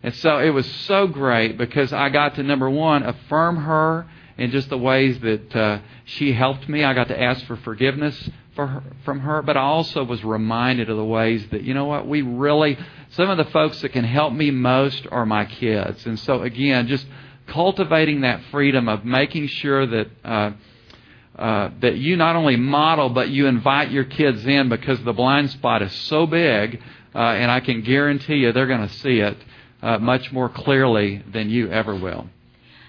And 0.03 0.15
so 0.17 0.39
it 0.39 0.51
was 0.51 0.71
so 0.87 1.07
great 1.07 1.59
because 1.59 1.93
I 1.93 2.09
got 2.09 2.37
to, 2.37 2.43
number 2.43 2.69
one, 2.71 3.03
affirm 3.03 3.57
her 3.57 4.07
in 4.39 4.51
just 4.51 4.71
the 4.71 4.79
ways 4.79 5.21
that 5.21 5.55
uh, 5.55 5.81
she 6.07 6.33
helped 6.33 6.69
me. 6.69 6.83
I 6.83 6.95
got 6.95 7.09
to 7.09 7.21
ask 7.21 7.45
for 7.47 7.57
forgiveness 7.57 8.31
for 8.55 8.67
her, 8.67 8.83
from 9.05 9.21
her, 9.21 9.43
but 9.43 9.57
I 9.57 9.61
also 9.61 10.03
was 10.03 10.25
reminded 10.25 10.89
of 10.89 10.97
the 10.97 11.05
ways 11.05 11.47
that, 11.51 11.63
you 11.63 11.75
know 11.75 11.85
what, 11.85 12.09
we 12.09 12.23
really, 12.23 12.79
some 13.11 13.29
of 13.29 13.37
the 13.37 13.45
folks 13.53 13.81
that 13.83 13.91
can 13.91 14.05
help 14.05 14.33
me 14.33 14.51
most 14.51 15.07
are 15.11 15.27
my 15.27 15.45
kids. 15.45 16.05
And 16.07 16.19
so, 16.19 16.43
again, 16.43 16.89
just 16.89 17.07
cultivating 17.47 18.23
that 18.23 18.41
freedom 18.51 18.89
of 18.89 19.05
making 19.05 19.49
sure 19.49 19.87
that. 19.87 20.09
Uh, 20.25 20.51
uh, 21.39 21.71
that 21.81 21.97
you 21.97 22.17
not 22.17 22.37
only 22.37 22.57
model, 22.57 23.09
but 23.09 23.31
you 23.31 23.47
invite 23.47 23.91
your 23.91 24.05
kids 24.05 24.45
in 24.45 24.69
because 24.69 25.03
the 25.05 25.13
blind 25.13 25.49
spot 25.51 25.81
is 25.81 25.93
so 25.93 26.27
big, 26.27 26.83
uh, 27.15 27.19
and 27.19 27.51
I 27.51 27.61
can 27.61 27.83
guarantee 27.83 28.37
you 28.37 28.53
they're 28.53 28.67
going 28.67 28.87
to 28.87 28.95
see 28.95 29.21
it 29.21 29.37
uh, 29.83 29.99
much 29.99 30.33
more 30.33 30.49
clearly 30.49 31.23
than 31.33 31.51
you 31.51 31.71
ever 31.71 31.95
will. 31.95 32.27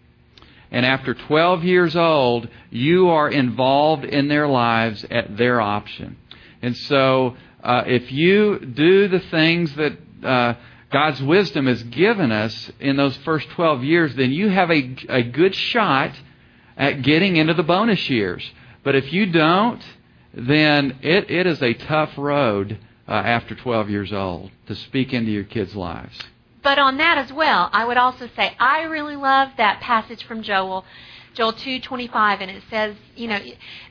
and 0.73 0.87
after 0.87 1.13
12 1.13 1.63
years 1.63 1.95
old, 1.95 2.49
you 2.71 3.09
are 3.09 3.29
involved 3.29 4.03
in 4.03 4.27
their 4.27 4.47
lives 4.47 5.05
at 5.11 5.37
their 5.37 5.61
option. 5.61 6.17
And 6.63 6.75
so, 6.75 7.37
uh, 7.63 7.83
if 7.85 8.11
you 8.11 8.57
do 8.59 9.07
the 9.07 9.19
things 9.19 9.73
that 9.75 9.97
uh, 10.23 10.55
God's 10.91 11.21
wisdom 11.21 11.67
has 11.67 11.83
given 11.83 12.31
us 12.31 12.71
in 12.79 12.97
those 12.97 13.15
first 13.17 13.49
12 13.51 13.83
years, 13.83 14.15
then 14.15 14.31
you 14.31 14.49
have 14.49 14.71
a, 14.71 14.95
a 15.09 15.21
good 15.21 15.53
shot 15.53 16.11
at 16.75 17.03
getting 17.03 17.35
into 17.35 17.53
the 17.53 17.63
bonus 17.63 18.09
years. 18.09 18.43
But 18.83 18.95
if 18.95 19.13
you 19.13 19.27
don't, 19.27 19.83
then 20.33 20.97
it, 21.03 21.29
it 21.29 21.45
is 21.45 21.61
a 21.61 21.75
tough 21.75 22.17
road 22.17 22.79
uh, 23.07 23.11
after 23.11 23.53
12 23.53 23.91
years 23.91 24.11
old 24.11 24.49
to 24.65 24.73
speak 24.73 25.13
into 25.13 25.29
your 25.29 25.43
kids' 25.43 25.75
lives. 25.75 26.19
But 26.63 26.79
on 26.79 26.97
that 26.97 27.17
as 27.17 27.31
well, 27.31 27.69
I 27.73 27.85
would 27.85 27.97
also 27.97 28.29
say 28.35 28.55
I 28.59 28.83
really 28.83 29.17
love 29.17 29.49
that 29.57 29.81
passage 29.81 30.23
from 30.23 30.41
Joel, 30.43 30.85
Joel 31.33 31.53
2:25 31.53 32.41
and 32.41 32.49
it 32.49 32.63
says, 32.69 32.95
you 33.15 33.27
know, 33.27 33.39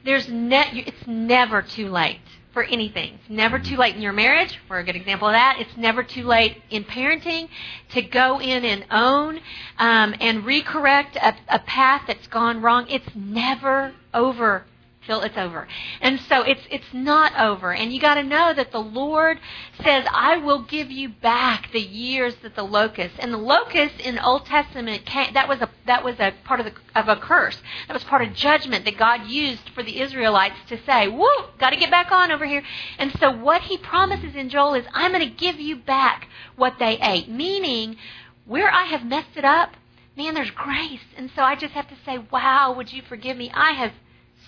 there's 0.04 0.28
ne- 0.28 0.84
it's 0.86 1.06
never 1.06 1.60
too 1.62 1.88
late 1.88 2.20
for 2.52 2.62
anything. 2.64 3.14
It's 3.14 3.30
never 3.30 3.58
too 3.58 3.76
late 3.76 3.94
in 3.94 4.02
your 4.02 4.12
marriage, 4.12 4.58
for 4.68 4.78
a 4.78 4.84
good 4.84 4.96
example 4.96 5.28
of 5.28 5.32
that. 5.32 5.56
It's 5.58 5.76
never 5.76 6.02
too 6.02 6.24
late 6.24 6.62
in 6.70 6.84
parenting 6.84 7.48
to 7.90 8.02
go 8.02 8.40
in 8.40 8.64
and 8.64 8.84
own 8.90 9.40
um, 9.78 10.14
and 10.20 10.44
recorrect 10.44 11.16
a, 11.16 11.34
a 11.48 11.58
path 11.60 12.02
that's 12.06 12.26
gone 12.26 12.60
wrong. 12.62 12.86
It's 12.88 13.08
never 13.14 13.94
over 14.12 14.64
till 15.06 15.20
it's 15.22 15.36
over. 15.36 15.66
And 16.00 16.20
so 16.20 16.42
it's 16.42 16.62
it's 16.70 16.92
not 16.92 17.38
over. 17.38 17.72
And 17.72 17.92
you 17.92 18.00
got 18.00 18.14
to 18.14 18.22
know 18.22 18.52
that 18.54 18.72
the 18.72 18.80
Lord 18.80 19.38
says, 19.82 20.06
"I 20.10 20.36
will 20.36 20.62
give 20.62 20.90
you 20.90 21.08
back 21.08 21.70
the 21.72 21.80
years 21.80 22.34
that 22.42 22.54
the 22.54 22.64
locust." 22.64 23.16
And 23.18 23.32
the 23.32 23.38
locust 23.38 24.00
in 24.00 24.18
Old 24.18 24.46
Testament 24.46 25.04
came, 25.04 25.32
that 25.34 25.48
was 25.48 25.60
a 25.60 25.68
that 25.86 26.04
was 26.04 26.18
a 26.20 26.32
part 26.44 26.60
of 26.60 26.66
the 26.66 26.74
of 26.98 27.08
a 27.08 27.16
curse. 27.16 27.60
That 27.88 27.94
was 27.94 28.04
part 28.04 28.22
of 28.22 28.34
judgment 28.34 28.84
that 28.84 28.96
God 28.96 29.26
used 29.26 29.68
for 29.70 29.82
the 29.82 30.00
Israelites 30.00 30.56
to 30.68 30.82
say, 30.84 31.08
"Woo, 31.08 31.26
got 31.58 31.70
to 31.70 31.76
get 31.76 31.90
back 31.90 32.12
on 32.12 32.30
over 32.30 32.46
here." 32.46 32.62
And 32.98 33.12
so 33.18 33.30
what 33.30 33.62
he 33.62 33.76
promises 33.78 34.34
in 34.34 34.48
Joel 34.48 34.74
is, 34.74 34.86
"I'm 34.94 35.12
going 35.12 35.28
to 35.28 35.34
give 35.34 35.60
you 35.60 35.76
back 35.76 36.28
what 36.56 36.78
they 36.78 36.98
ate." 37.00 37.28
Meaning, 37.28 37.96
where 38.44 38.70
I 38.70 38.84
have 38.84 39.04
messed 39.04 39.36
it 39.36 39.44
up, 39.44 39.70
man, 40.16 40.34
there's 40.34 40.50
grace. 40.50 41.00
And 41.16 41.30
so 41.34 41.42
I 41.42 41.54
just 41.54 41.74
have 41.74 41.88
to 41.88 41.96
say, 42.04 42.18
"Wow, 42.18 42.74
would 42.76 42.92
you 42.92 43.02
forgive 43.02 43.36
me? 43.36 43.50
I 43.54 43.72
have 43.72 43.92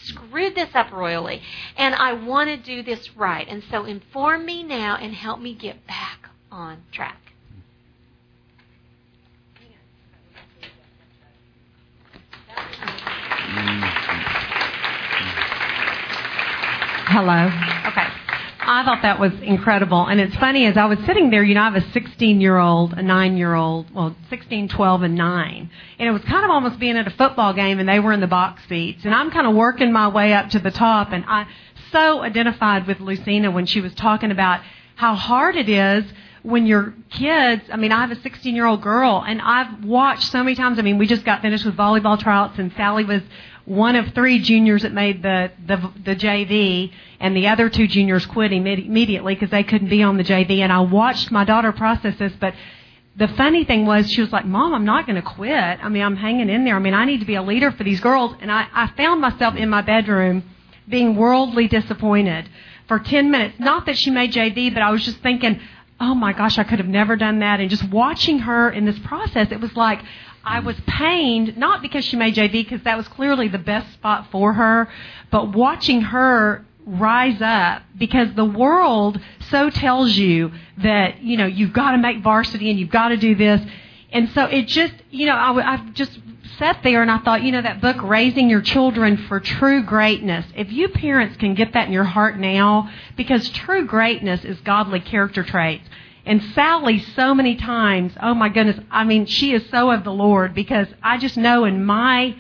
screwed 0.04 0.54
this 0.54 0.74
up 0.74 0.92
royally, 0.92 1.42
and 1.76 1.94
I 1.94 2.12
want 2.12 2.48
to 2.48 2.56
do 2.56 2.82
this 2.82 3.16
right. 3.16 3.46
And 3.48 3.62
so 3.70 3.84
inform 3.84 4.44
me 4.44 4.62
now 4.62 4.96
and 4.96 5.14
help 5.14 5.40
me 5.40 5.54
get 5.54 5.86
back 5.86 6.28
on 6.50 6.82
track. 6.92 7.20
Hello. 17.06 17.73
I 18.66 18.84
thought 18.84 19.02
that 19.02 19.20
was 19.20 19.32
incredible. 19.42 20.06
And 20.06 20.20
it's 20.20 20.34
funny, 20.36 20.66
as 20.66 20.76
I 20.76 20.86
was 20.86 20.98
sitting 21.06 21.30
there, 21.30 21.42
you 21.42 21.54
know, 21.54 21.62
I 21.62 21.70
have 21.70 21.82
a 21.82 21.92
16 21.92 22.40
year 22.40 22.58
old, 22.58 22.92
a 22.94 23.02
9 23.02 23.36
year 23.36 23.54
old, 23.54 23.92
well, 23.94 24.16
16, 24.30 24.68
12, 24.68 25.02
and 25.02 25.14
9. 25.14 25.70
And 25.98 26.08
it 26.08 26.12
was 26.12 26.22
kind 26.22 26.44
of 26.44 26.50
almost 26.50 26.78
being 26.78 26.96
at 26.96 27.06
a 27.06 27.10
football 27.10 27.52
game 27.52 27.78
and 27.78 27.88
they 27.88 28.00
were 28.00 28.12
in 28.12 28.20
the 28.20 28.26
box 28.26 28.62
seats. 28.68 29.04
And 29.04 29.14
I'm 29.14 29.30
kind 29.30 29.46
of 29.46 29.54
working 29.54 29.92
my 29.92 30.08
way 30.08 30.32
up 30.32 30.50
to 30.50 30.58
the 30.58 30.70
top. 30.70 31.12
And 31.12 31.24
I 31.26 31.46
so 31.92 32.22
identified 32.22 32.86
with 32.86 33.00
Lucina 33.00 33.50
when 33.50 33.66
she 33.66 33.80
was 33.80 33.94
talking 33.94 34.30
about 34.30 34.60
how 34.96 35.14
hard 35.14 35.56
it 35.56 35.68
is 35.68 36.04
when 36.44 36.66
your 36.66 36.94
kids, 37.10 37.62
I 37.72 37.76
mean, 37.76 37.90
I 37.90 38.02
have 38.02 38.10
a 38.10 38.20
16 38.20 38.54
year 38.54 38.66
old 38.66 38.82
girl 38.82 39.24
and 39.26 39.40
I've 39.40 39.82
watched 39.82 40.30
so 40.30 40.44
many 40.44 40.54
times. 40.54 40.78
I 40.78 40.82
mean, 40.82 40.98
we 40.98 41.06
just 41.06 41.24
got 41.24 41.40
finished 41.40 41.64
with 41.64 41.74
volleyball 41.74 42.20
tryouts 42.20 42.58
and 42.58 42.70
Sally 42.76 43.04
was 43.04 43.22
one 43.64 43.96
of 43.96 44.12
three 44.14 44.40
juniors 44.40 44.82
that 44.82 44.92
made 44.92 45.22
the 45.22 45.50
the, 45.66 45.76
the 46.04 46.14
JV, 46.14 46.92
and 47.18 47.34
the 47.34 47.48
other 47.48 47.70
two 47.70 47.86
juniors 47.86 48.26
quit 48.26 48.52
immediately 48.52 49.34
because 49.34 49.50
they 49.50 49.62
couldn't 49.62 49.88
be 49.88 50.02
on 50.02 50.18
the 50.18 50.24
JV. 50.24 50.58
And 50.58 50.70
I 50.70 50.80
watched 50.80 51.30
my 51.30 51.44
daughter 51.44 51.72
process 51.72 52.14
this, 52.18 52.34
but 52.38 52.54
the 53.16 53.28
funny 53.28 53.64
thing 53.64 53.86
was 53.86 54.10
she 54.10 54.20
was 54.20 54.32
like, 54.32 54.44
"Mom, 54.44 54.74
I'm 54.74 54.84
not 54.84 55.06
going 55.06 55.16
to 55.16 55.26
quit. 55.26 55.54
I 55.54 55.88
mean, 55.88 56.02
I'm 56.02 56.16
hanging 56.16 56.50
in 56.50 56.64
there. 56.64 56.76
I 56.76 56.78
mean, 56.78 56.92
I 56.92 57.06
need 57.06 57.20
to 57.20 57.26
be 57.26 57.36
a 57.36 57.42
leader 57.42 57.72
for 57.72 57.84
these 57.84 58.00
girls." 58.00 58.36
And 58.42 58.52
I, 58.52 58.66
I 58.70 58.88
found 58.96 59.22
myself 59.22 59.54
in 59.56 59.70
my 59.70 59.80
bedroom 59.80 60.42
being 60.86 61.16
worldly 61.16 61.66
disappointed 61.66 62.50
for 62.86 62.98
10 62.98 63.30
minutes. 63.30 63.58
Not 63.58 63.86
that 63.86 63.96
she 63.96 64.10
made 64.10 64.32
JV, 64.32 64.72
but 64.74 64.82
I 64.82 64.90
was 64.90 65.04
just 65.04 65.18
thinking, 65.18 65.60
oh 66.04 66.14
my 66.14 66.34
gosh, 66.34 66.58
I 66.58 66.64
could 66.64 66.78
have 66.78 66.88
never 66.88 67.16
done 67.16 67.38
that. 67.38 67.60
And 67.60 67.70
just 67.70 67.88
watching 67.88 68.40
her 68.40 68.70
in 68.70 68.84
this 68.84 68.98
process, 68.98 69.50
it 69.50 69.60
was 69.60 69.74
like 69.74 70.00
I 70.44 70.60
was 70.60 70.76
pained, 70.86 71.56
not 71.56 71.80
because 71.80 72.04
she 72.04 72.16
made 72.16 72.34
JV, 72.34 72.52
because 72.52 72.82
that 72.82 72.96
was 72.96 73.08
clearly 73.08 73.48
the 73.48 73.58
best 73.58 73.90
spot 73.94 74.28
for 74.30 74.52
her, 74.52 74.88
but 75.30 75.54
watching 75.54 76.02
her 76.02 76.66
rise 76.86 77.40
up 77.40 77.82
because 77.96 78.34
the 78.34 78.44
world 78.44 79.18
so 79.48 79.70
tells 79.70 80.12
you 80.12 80.52
that, 80.82 81.22
you 81.22 81.38
know, 81.38 81.46
you've 81.46 81.72
got 81.72 81.92
to 81.92 81.98
make 81.98 82.22
varsity 82.22 82.68
and 82.68 82.78
you've 82.78 82.90
got 82.90 83.08
to 83.08 83.16
do 83.16 83.34
this. 83.34 83.62
And 84.12 84.28
so 84.30 84.44
it 84.44 84.68
just, 84.68 84.92
you 85.10 85.24
know, 85.24 85.34
I, 85.34 85.72
I've 85.72 85.94
just 85.94 86.18
sat 86.58 86.80
there 86.82 87.02
and 87.02 87.10
I 87.10 87.18
thought, 87.18 87.42
you 87.42 87.52
know, 87.52 87.62
that 87.62 87.80
book, 87.80 88.02
Raising 88.02 88.48
Your 88.48 88.60
Children 88.60 89.16
for 89.28 89.40
True 89.40 89.82
Greatness, 89.82 90.46
if 90.56 90.70
you 90.70 90.88
parents 90.88 91.36
can 91.36 91.54
get 91.54 91.72
that 91.72 91.86
in 91.86 91.92
your 91.92 92.04
heart 92.04 92.38
now, 92.38 92.90
because 93.16 93.48
true 93.50 93.86
greatness 93.86 94.44
is 94.44 94.60
godly 94.60 95.00
character 95.00 95.42
traits. 95.42 95.88
And 96.26 96.42
Sally, 96.54 97.00
so 97.00 97.34
many 97.34 97.56
times, 97.56 98.14
oh 98.22 98.34
my 98.34 98.48
goodness, 98.48 98.78
I 98.90 99.04
mean, 99.04 99.26
she 99.26 99.52
is 99.52 99.68
so 99.70 99.90
of 99.90 100.04
the 100.04 100.12
Lord 100.12 100.54
because 100.54 100.88
I 101.02 101.18
just 101.18 101.36
know 101.36 101.64
in 101.64 101.84
my, 101.84 102.34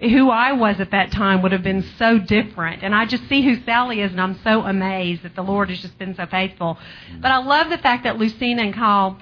who 0.00 0.30
I 0.30 0.52
was 0.52 0.78
at 0.80 0.90
that 0.90 1.10
time 1.10 1.40
would 1.42 1.52
have 1.52 1.62
been 1.62 1.82
so 1.98 2.18
different. 2.18 2.82
And 2.82 2.94
I 2.94 3.06
just 3.06 3.28
see 3.28 3.42
who 3.42 3.62
Sally 3.64 4.00
is 4.00 4.12
and 4.12 4.20
I'm 4.20 4.38
so 4.42 4.62
amazed 4.62 5.22
that 5.22 5.34
the 5.34 5.42
Lord 5.42 5.70
has 5.70 5.80
just 5.80 5.98
been 5.98 6.14
so 6.14 6.26
faithful. 6.26 6.78
But 7.20 7.30
I 7.30 7.38
love 7.38 7.70
the 7.70 7.78
fact 7.78 8.04
that 8.04 8.18
Lucina 8.18 8.62
and 8.62 8.74
Kyle 8.74 9.18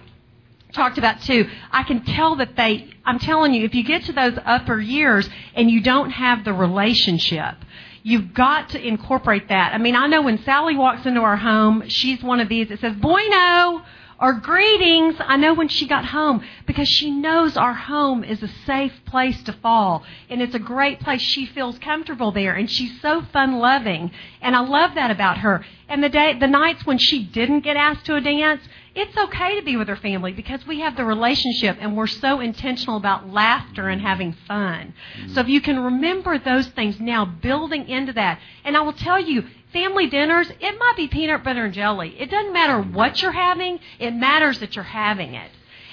talked 0.73 0.99
about 0.99 1.21
too. 1.23 1.49
I 1.71 1.83
can 1.83 2.05
tell 2.05 2.37
that 2.37 2.57
they, 2.57 2.91
I'm 3.05 3.19
telling 3.19 3.55
you, 3.55 3.65
if 3.65 3.75
you 3.75 3.85
get 3.85 4.05
to 4.05 4.13
those 4.13 4.39
upper 4.45 4.81
years 4.81 5.29
and 5.55 5.71
you 5.71 5.81
don't 5.81 6.11
have 6.11 6.45
the 6.45 6.53
relationship, 6.53 7.57
You've 8.03 8.33
got 8.33 8.71
to 8.71 8.81
incorporate 8.81 9.49
that. 9.49 9.75
I 9.75 9.79
mean, 9.79 9.95
I 9.95 10.07
know 10.07 10.23
when 10.23 10.43
Sally 10.43 10.77
walks 10.77 11.05
into 11.05 11.21
our 11.21 11.37
home, 11.37 11.89
she's 11.89 12.23
one 12.23 12.41
of 12.41 12.49
these 12.49 12.69
that 12.69 12.81
says, 12.81 12.95
Bueno, 12.97 13.83
or 14.21 14.33
greetings. 14.35 15.17
I 15.19 15.37
know 15.37 15.55
when 15.55 15.69
she 15.69 15.87
got 15.87 16.05
home 16.05 16.43
because 16.67 16.89
she 16.89 17.11
knows 17.11 17.57
our 17.57 17.75
home 17.75 18.25
is 18.25 18.43
a 18.43 18.49
safe 18.67 18.93
place 19.07 19.41
to 19.45 19.53
fall 19.53 20.05
and 20.29 20.43
it's 20.43 20.55
a 20.55 20.61
great 20.61 21.01
place. 21.01 21.21
She 21.21 21.47
feels 21.47 21.79
comfortable 21.79 22.33
there 22.33 22.55
and 22.55 22.71
she's 22.71 23.01
so 23.01 23.23
fun 23.33 23.59
loving. 23.59 24.11
And 24.41 24.57
I 24.57 24.61
love 24.61 24.95
that 24.95 25.11
about 25.11 25.39
her. 25.39 25.65
And 25.89 26.03
the 26.03 26.09
day, 26.09 26.39
the 26.39 26.49
nights 26.49 26.85
when 26.85 26.99
she 26.99 27.25
didn't 27.25 27.61
get 27.61 27.77
asked 27.77 28.07
to 28.07 28.17
a 28.17 28.21
dance, 28.21 28.63
it's 28.99 29.17
okay 29.17 29.55
to 29.55 29.65
be 29.65 29.77
with 29.77 29.87
her 29.87 29.97
family 29.97 30.33
because 30.33 30.67
we 30.67 30.81
have 30.81 30.97
the 30.97 31.05
relationship 31.05 31.77
and 31.81 31.97
we're 31.97 32.09
so 32.09 32.41
intentional 32.41 32.97
about 32.97 33.29
laughter 33.29 33.89
and 33.89 34.01
having 34.01 34.33
fun. 34.47 34.93
Mm-hmm. 35.17 35.35
So 35.35 35.41
if 35.41 35.49
you 35.49 35.61
can 35.61 35.79
remember 35.79 36.39
those 36.39 36.67
things 36.69 36.99
now, 36.99 37.25
building 37.25 37.89
into 37.89 38.13
that, 38.15 38.41
and 38.65 38.77
I 38.77 38.81
will 38.81 38.93
tell 38.93 39.21
you, 39.21 39.45
family 39.73 40.09
dinners, 40.09 40.51
it 40.51 40.79
might 40.79 40.95
be 40.97 41.07
peanut 41.07 41.45
butter 41.45 41.67
and 41.67 41.75
jelly. 41.75 42.17
It 42.19 42.29
doesn't 42.31 42.53
matter 42.53 42.75
mm-hmm. 42.75 42.95
what 42.95 43.23
you're 43.23 43.33
having, 43.33 43.79
it 44.01 44.11
matters 44.11 44.59
that 44.59 44.75
you're 44.75 44.85
having 44.85 45.35
it. 45.35 45.51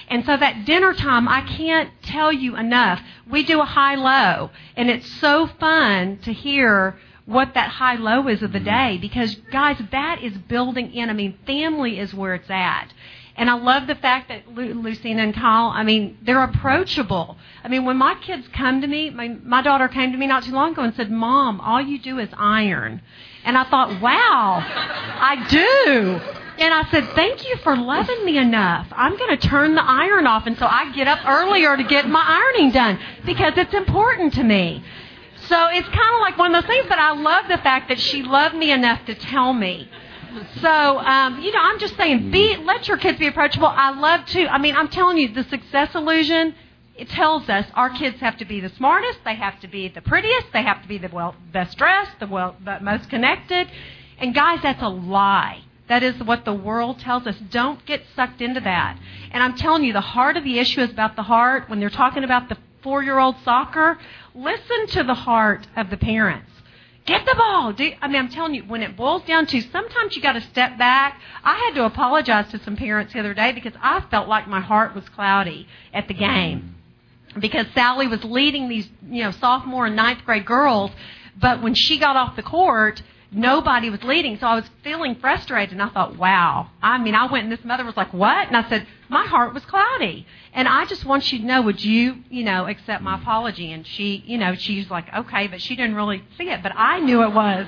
And 0.08 0.24
so 0.24 0.36
that 0.36 0.64
dinner 0.64 0.92
time, 0.92 1.28
I 1.28 1.42
can't 1.42 1.90
tell 2.02 2.32
you 2.32 2.56
enough. 2.56 3.00
We 3.28 3.44
do 3.44 3.60
a 3.60 3.64
high 3.64 3.96
low, 3.96 4.50
and 4.76 4.90
it's 4.90 5.10
so 5.20 5.46
fun 5.46 6.18
to 6.18 6.32
hear 6.32 6.96
what 7.26 7.54
that 7.54 7.70
high 7.70 7.96
low 7.96 8.28
is 8.28 8.42
of 8.42 8.52
the 8.52 8.58
mm-hmm. 8.58 8.94
day 8.94 8.98
because, 8.98 9.34
guys, 9.52 9.80
that 9.90 10.22
is 10.22 10.36
building 10.38 10.92
in. 10.94 11.10
I 11.10 11.12
mean, 11.12 11.38
family 11.46 11.98
is 11.98 12.14
where 12.14 12.34
it's 12.34 12.50
at. 12.50 12.92
And 13.38 13.50
I 13.50 13.54
love 13.54 13.86
the 13.86 13.94
fact 13.94 14.28
that 14.28 14.48
Lu- 14.48 14.72
Lucina 14.72 15.22
and 15.22 15.34
Kyle, 15.34 15.68
I 15.68 15.82
mean, 15.82 16.16
they're 16.22 16.42
approachable. 16.42 17.36
I 17.62 17.68
mean, 17.68 17.84
when 17.84 17.98
my 17.98 18.14
kids 18.14 18.48
come 18.48 18.80
to 18.80 18.86
me, 18.86 19.10
my, 19.10 19.28
my 19.44 19.60
daughter 19.60 19.88
came 19.88 20.12
to 20.12 20.18
me 20.18 20.26
not 20.26 20.44
too 20.44 20.52
long 20.52 20.72
ago 20.72 20.82
and 20.82 20.94
said, 20.94 21.10
Mom, 21.10 21.60
all 21.60 21.82
you 21.82 21.98
do 21.98 22.18
is 22.18 22.30
iron. 22.38 23.02
And 23.44 23.58
I 23.58 23.64
thought, 23.64 24.00
wow, 24.00 24.64
I 24.64 25.46
do. 25.50 26.20
And 26.58 26.72
I 26.72 26.90
said, 26.90 27.06
thank 27.14 27.46
you 27.46 27.56
for 27.56 27.76
loving 27.76 28.24
me 28.24 28.38
enough. 28.38 28.86
I'm 28.92 29.16
going 29.18 29.36
to 29.36 29.48
turn 29.48 29.74
the 29.74 29.84
iron 29.84 30.26
off. 30.26 30.46
And 30.46 30.56
so 30.56 30.64
I 30.66 30.90
get 30.92 31.06
up 31.06 31.18
earlier 31.26 31.76
to 31.76 31.84
get 31.84 32.08
my 32.08 32.24
ironing 32.24 32.72
done 32.72 32.98
because 33.26 33.52
it's 33.56 33.74
important 33.74 34.32
to 34.34 34.42
me. 34.42 34.82
So 35.48 35.66
it's 35.68 35.88
kind 35.88 36.14
of 36.14 36.20
like 36.20 36.38
one 36.38 36.54
of 36.54 36.62
those 36.62 36.68
things, 36.68 36.86
but 36.88 36.98
I 36.98 37.12
love 37.12 37.46
the 37.48 37.58
fact 37.58 37.88
that 37.88 37.98
she 37.98 38.22
loved 38.22 38.54
me 38.54 38.72
enough 38.72 39.04
to 39.06 39.14
tell 39.14 39.52
me. 39.52 39.88
So, 40.60 40.98
um, 40.98 41.40
you 41.40 41.52
know, 41.52 41.60
I'm 41.60 41.78
just 41.78 41.96
saying, 41.96 42.30
be 42.30 42.56
let 42.56 42.88
your 42.88 42.98
kids 42.98 43.18
be 43.18 43.26
approachable. 43.26 43.68
I 43.68 43.98
love 43.98 44.26
to. 44.26 44.46
I 44.48 44.58
mean, 44.58 44.76
I'm 44.76 44.88
telling 44.88 45.18
you, 45.18 45.28
the 45.32 45.44
success 45.44 45.94
illusion 45.94 46.54
it 46.96 47.10
tells 47.10 47.48
us 47.48 47.66
our 47.74 47.90
kids 47.90 48.20
have 48.20 48.38
to 48.38 48.44
be 48.46 48.60
the 48.60 48.70
smartest, 48.70 49.18
they 49.24 49.34
have 49.34 49.60
to 49.60 49.68
be 49.68 49.88
the 49.88 50.00
prettiest, 50.00 50.46
they 50.52 50.62
have 50.62 50.80
to 50.82 50.88
be 50.88 50.98
the 50.98 51.08
well 51.12 51.34
best 51.52 51.76
dressed, 51.76 52.18
the 52.20 52.26
well 52.26 52.56
the 52.64 52.80
most 52.80 53.10
connected. 53.10 53.70
And 54.18 54.34
guys, 54.34 54.60
that's 54.62 54.82
a 54.82 54.88
lie. 54.88 55.62
That 55.88 56.02
is 56.02 56.20
what 56.22 56.44
the 56.44 56.54
world 56.54 56.98
tells 56.98 57.26
us. 57.26 57.36
Don't 57.50 57.84
get 57.86 58.02
sucked 58.16 58.40
into 58.40 58.60
that. 58.60 58.98
And 59.30 59.42
I'm 59.42 59.54
telling 59.56 59.84
you, 59.84 59.92
the 59.92 60.00
heart 60.00 60.36
of 60.36 60.42
the 60.42 60.58
issue 60.58 60.80
is 60.80 60.90
about 60.90 61.16
the 61.16 61.22
heart. 61.22 61.68
When 61.68 61.78
they're 61.78 61.90
talking 61.90 62.24
about 62.24 62.48
the 62.48 62.56
four 62.86 63.02
year 63.02 63.18
old 63.18 63.34
soccer, 63.44 63.98
listen 64.32 64.86
to 64.86 65.02
the 65.02 65.14
heart 65.14 65.66
of 65.74 65.90
the 65.90 65.96
parents. 65.96 66.48
Get 67.04 67.26
the 67.26 67.34
ball. 67.36 67.72
Do, 67.72 67.90
I 68.00 68.06
mean, 68.06 68.16
I'm 68.16 68.28
telling 68.28 68.54
you, 68.54 68.62
when 68.62 68.80
it 68.80 68.96
boils 68.96 69.22
down 69.26 69.46
to 69.46 69.60
sometimes 69.60 70.14
you 70.14 70.22
got 70.22 70.34
to 70.34 70.40
step 70.40 70.78
back. 70.78 71.20
I 71.42 71.56
had 71.56 71.74
to 71.74 71.84
apologize 71.84 72.48
to 72.52 72.62
some 72.62 72.76
parents 72.76 73.12
the 73.12 73.18
other 73.18 73.34
day 73.34 73.50
because 73.50 73.72
I 73.82 74.04
felt 74.08 74.28
like 74.28 74.46
my 74.46 74.60
heart 74.60 74.94
was 74.94 75.08
cloudy 75.08 75.66
at 75.92 76.06
the 76.06 76.14
game 76.14 76.76
because 77.40 77.66
Sally 77.74 78.06
was 78.06 78.22
leading 78.22 78.68
these, 78.68 78.88
you 79.10 79.24
know, 79.24 79.32
sophomore 79.32 79.86
and 79.86 79.96
ninth 79.96 80.24
grade 80.24 80.46
girls, 80.46 80.92
but 81.36 81.60
when 81.60 81.74
she 81.74 81.98
got 81.98 82.14
off 82.14 82.36
the 82.36 82.42
court, 82.44 83.02
nobody 83.36 83.90
was 83.90 84.02
leading. 84.02 84.38
So 84.38 84.46
I 84.46 84.54
was 84.56 84.64
feeling 84.82 85.14
frustrated 85.16 85.72
and 85.72 85.82
I 85.82 85.88
thought, 85.90 86.16
wow. 86.16 86.70
I 86.82 86.98
mean, 86.98 87.14
I 87.14 87.30
went 87.30 87.44
and 87.44 87.52
this 87.52 87.64
mother 87.64 87.84
was 87.84 87.96
like, 87.96 88.12
what? 88.12 88.48
And 88.48 88.56
I 88.56 88.68
said, 88.68 88.86
my 89.08 89.26
heart 89.26 89.54
was 89.54 89.64
cloudy. 89.64 90.26
And 90.52 90.66
I 90.66 90.86
just 90.86 91.04
want 91.04 91.30
you 91.32 91.40
to 91.40 91.44
know, 91.44 91.62
would 91.62 91.84
you, 91.84 92.16
you 92.30 92.42
know, 92.42 92.66
accept 92.66 93.02
my 93.02 93.20
apology? 93.20 93.70
And 93.72 93.86
she, 93.86 94.24
you 94.26 94.38
know, 94.38 94.54
she's 94.54 94.90
like, 94.90 95.12
okay, 95.14 95.46
but 95.46 95.60
she 95.60 95.76
didn't 95.76 95.94
really 95.94 96.24
see 96.38 96.48
it, 96.48 96.62
but 96.62 96.72
I 96.74 96.98
knew 97.00 97.22
it 97.22 97.32
was. 97.32 97.66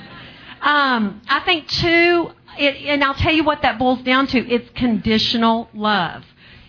Um, 0.62 1.20
I 1.28 1.40
think 1.40 1.68
too, 1.68 2.32
it, 2.58 2.76
and 2.86 3.04
I'll 3.04 3.14
tell 3.14 3.32
you 3.32 3.44
what 3.44 3.62
that 3.62 3.78
boils 3.78 4.02
down 4.02 4.26
to. 4.28 4.38
It's 4.38 4.68
conditional 4.70 5.68
love 5.74 6.24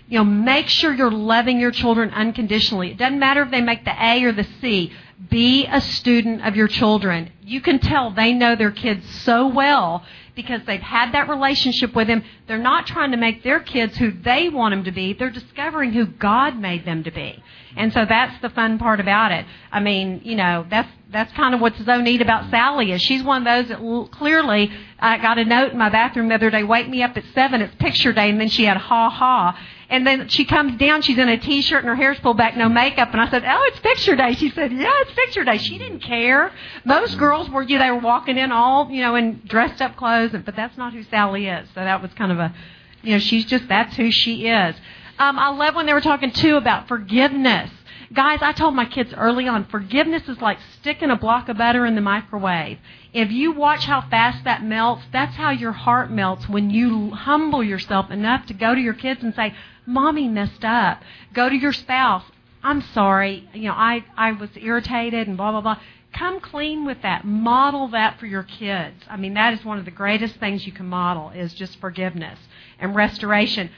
you 0.10 0.18
know, 0.18 0.24
make 0.24 0.68
sure 0.68 0.92
you're 0.92 1.12
loving 1.12 1.60
your 1.60 1.70
children 1.70 2.10
unconditionally. 2.10 2.92
It 2.92 2.98
doesn't 2.98 3.20
matter 3.20 3.44
if 3.44 3.52
they 3.52 3.62
make 3.62 3.86
the 3.86 3.94
A 4.04 4.24
or 4.24 4.32
the 4.32 4.48
C. 4.60 4.92
Be 5.28 5.66
a 5.66 5.82
student 5.82 6.46
of 6.48 6.56
your 6.56 6.68
children. 6.68 7.32
You 7.44 7.60
can 7.60 7.80
tell 7.80 8.12
they 8.12 8.32
know 8.32 8.56
their 8.56 8.72
kids 8.72 9.06
so 9.22 9.48
well 9.48 10.06
because 10.34 10.62
they've 10.66 10.80
had 10.80 11.12
that 11.12 11.28
relationship 11.28 11.94
with 11.94 12.08
them. 12.08 12.24
They're 12.48 12.58
not 12.58 12.88
trying 12.88 13.12
to 13.12 13.18
make 13.18 13.44
their 13.44 13.60
kids 13.60 13.98
who 13.98 14.12
they 14.12 14.48
want 14.48 14.72
them 14.72 14.86
to 14.86 14.92
be. 14.92 15.12
They're 15.12 15.30
discovering 15.30 15.92
who 15.92 16.06
God 16.06 16.58
made 16.58 16.86
them 16.86 17.04
to 17.04 17.12
be. 17.12 17.44
And 17.76 17.92
so 17.92 18.06
that's 18.08 18.42
the 18.42 18.50
fun 18.50 18.80
part 18.80 19.02
about 19.02 19.34
it. 19.34 19.46
I 19.72 19.82
mean, 19.82 20.22
you 20.24 20.36
know, 20.36 20.66
that's 20.70 20.90
that's 21.12 21.34
kind 21.34 21.54
of 21.54 21.60
what's 21.60 21.84
so 21.84 22.02
neat 22.02 22.22
about 22.22 22.50
Sally 22.52 22.92
is 22.92 23.02
she's 23.02 23.24
one 23.24 23.46
of 23.46 23.68
those 23.68 23.70
that 23.70 24.12
clearly 24.12 24.72
I 25.00 25.18
got 25.18 25.40
a 25.40 25.46
note 25.46 25.72
in 25.72 25.78
my 25.78 25.90
bathroom 25.90 26.30
the 26.30 26.36
other 26.36 26.52
day, 26.52 26.64
wake 26.64 26.88
me 26.88 27.02
up 27.04 27.18
at 27.18 27.24
seven, 27.34 27.62
it's 27.62 27.76
picture 27.76 28.14
day, 28.14 28.30
and 28.30 28.40
then 28.40 28.48
she 28.48 28.64
had 28.64 28.78
ha 28.78 29.10
ha. 29.10 29.60
And 29.90 30.06
then 30.06 30.28
she 30.28 30.46
comes 30.46 30.78
down, 30.78 31.02
she's 31.02 31.18
in 31.18 31.28
a 31.28 31.38
t-shirt 31.38 31.80
and 31.80 31.88
her 31.88 31.96
hair's 31.96 32.20
pulled 32.20 32.38
back, 32.38 32.56
no 32.56 32.70
makeup. 32.70 33.10
And 33.12 33.20
I 33.20 33.30
said, 33.30 33.44
oh, 33.44 33.64
it's 33.72 33.80
picture 33.80 34.16
day. 34.16 34.34
She 34.34 34.52
said, 34.52 34.72
yeah, 34.72 34.92
it's 35.02 35.12
picture 35.14 35.44
day. 35.44 35.58
She 35.58 35.80
didn't 35.80 36.02
care. 36.02 36.52
Most 36.86 37.18
girls 37.18 37.50
were, 37.50 37.64
you 37.64 37.80
know, 37.80 37.86
they 37.86 37.92
were 37.92 38.00
walking 38.00 38.38
in 38.38 38.52
all, 38.52 38.90
you 38.92 39.02
know, 39.02 39.16
in 39.16 39.42
dressed 39.48 39.82
up 39.82 39.96
clothes, 39.96 40.32
but 40.46 40.56
that's 40.56 40.78
not 40.78 40.94
who 40.94 41.02
Sally 41.04 41.48
is. 41.48 41.68
So 41.74 41.82
that 41.82 42.02
was 42.02 42.12
kind 42.14 42.32
of 42.32 42.38
a, 42.38 42.54
you 43.02 43.14
know, 43.14 43.20
she's 43.20 43.46
just, 43.46 43.68
that's 43.68 43.96
who 43.96 44.12
she 44.12 44.48
is. 44.48 44.76
Um, 45.18 45.40
I 45.40 45.50
love 45.50 45.76
when 45.76 45.88
they 45.88 45.94
were 45.94 46.02
talking 46.02 46.32
too 46.32 46.58
about 46.58 46.88
forgiveness 46.88 47.72
Guys, 48.12 48.40
I 48.42 48.54
told 48.54 48.74
my 48.74 48.86
kids 48.86 49.14
early 49.16 49.48
on, 49.48 49.66
forgiveness 49.66 50.28
is 50.28 50.42
like 50.42 50.58
sticking 50.80 51.12
a 51.12 51.16
block 51.16 51.48
of 51.48 51.58
butter 51.58 51.86
in 51.86 51.94
the 51.94 52.02
microwave. 52.02 52.80
If 53.12 53.32
you 53.32 53.52
watch 53.52 53.86
how 53.86 54.02
fast 54.02 54.44
that 54.44 54.64
melts, 54.64 55.04
that's 55.12 55.36
how 55.36 55.50
your 55.50 55.72
heart 55.72 56.12
melts 56.12 56.48
when 56.48 56.70
you 56.70 57.10
humble 57.12 57.64
yourself 57.64 58.12
enough 58.12 58.46
to 58.48 58.54
go 58.54 58.76
to 58.76 58.82
your 58.82 58.94
kids 58.94 59.24
and 59.24 59.34
say, 59.34 59.56
Mommy 59.86 60.28
messed 60.28 60.64
up. 60.64 61.02
Go 61.34 61.50
to 61.50 61.56
your 61.56 61.74
spouse. 61.74 62.24
I'm 62.62 62.82
sorry. 62.82 63.50
You 63.54 63.70
know, 63.70 63.74
I, 63.74 64.06
I 64.16 64.34
was 64.34 64.50
irritated 64.56 65.28
and 65.28 65.36
blah, 65.36 65.52
blah, 65.52 65.62
blah. 65.62 65.80
Come 66.14 66.40
clean 66.40 66.86
with 66.86 67.02
that. 67.02 67.26
Model 67.26 67.88
that 67.90 68.20
for 68.20 68.28
your 68.28 68.44
kids. 68.44 69.04
I 69.10 69.18
mean, 69.18 69.34
that 69.36 69.54
is 69.54 69.66
one 69.66 69.80
of 69.80 69.86
the 69.86 69.92
greatest 69.92 70.36
things 70.36 70.66
you 70.66 70.72
can 70.72 70.86
model 70.86 71.30
is 71.30 71.54
just 71.54 71.80
forgiveness 71.80 72.38
and 72.80 72.96
restoration. 72.96 73.72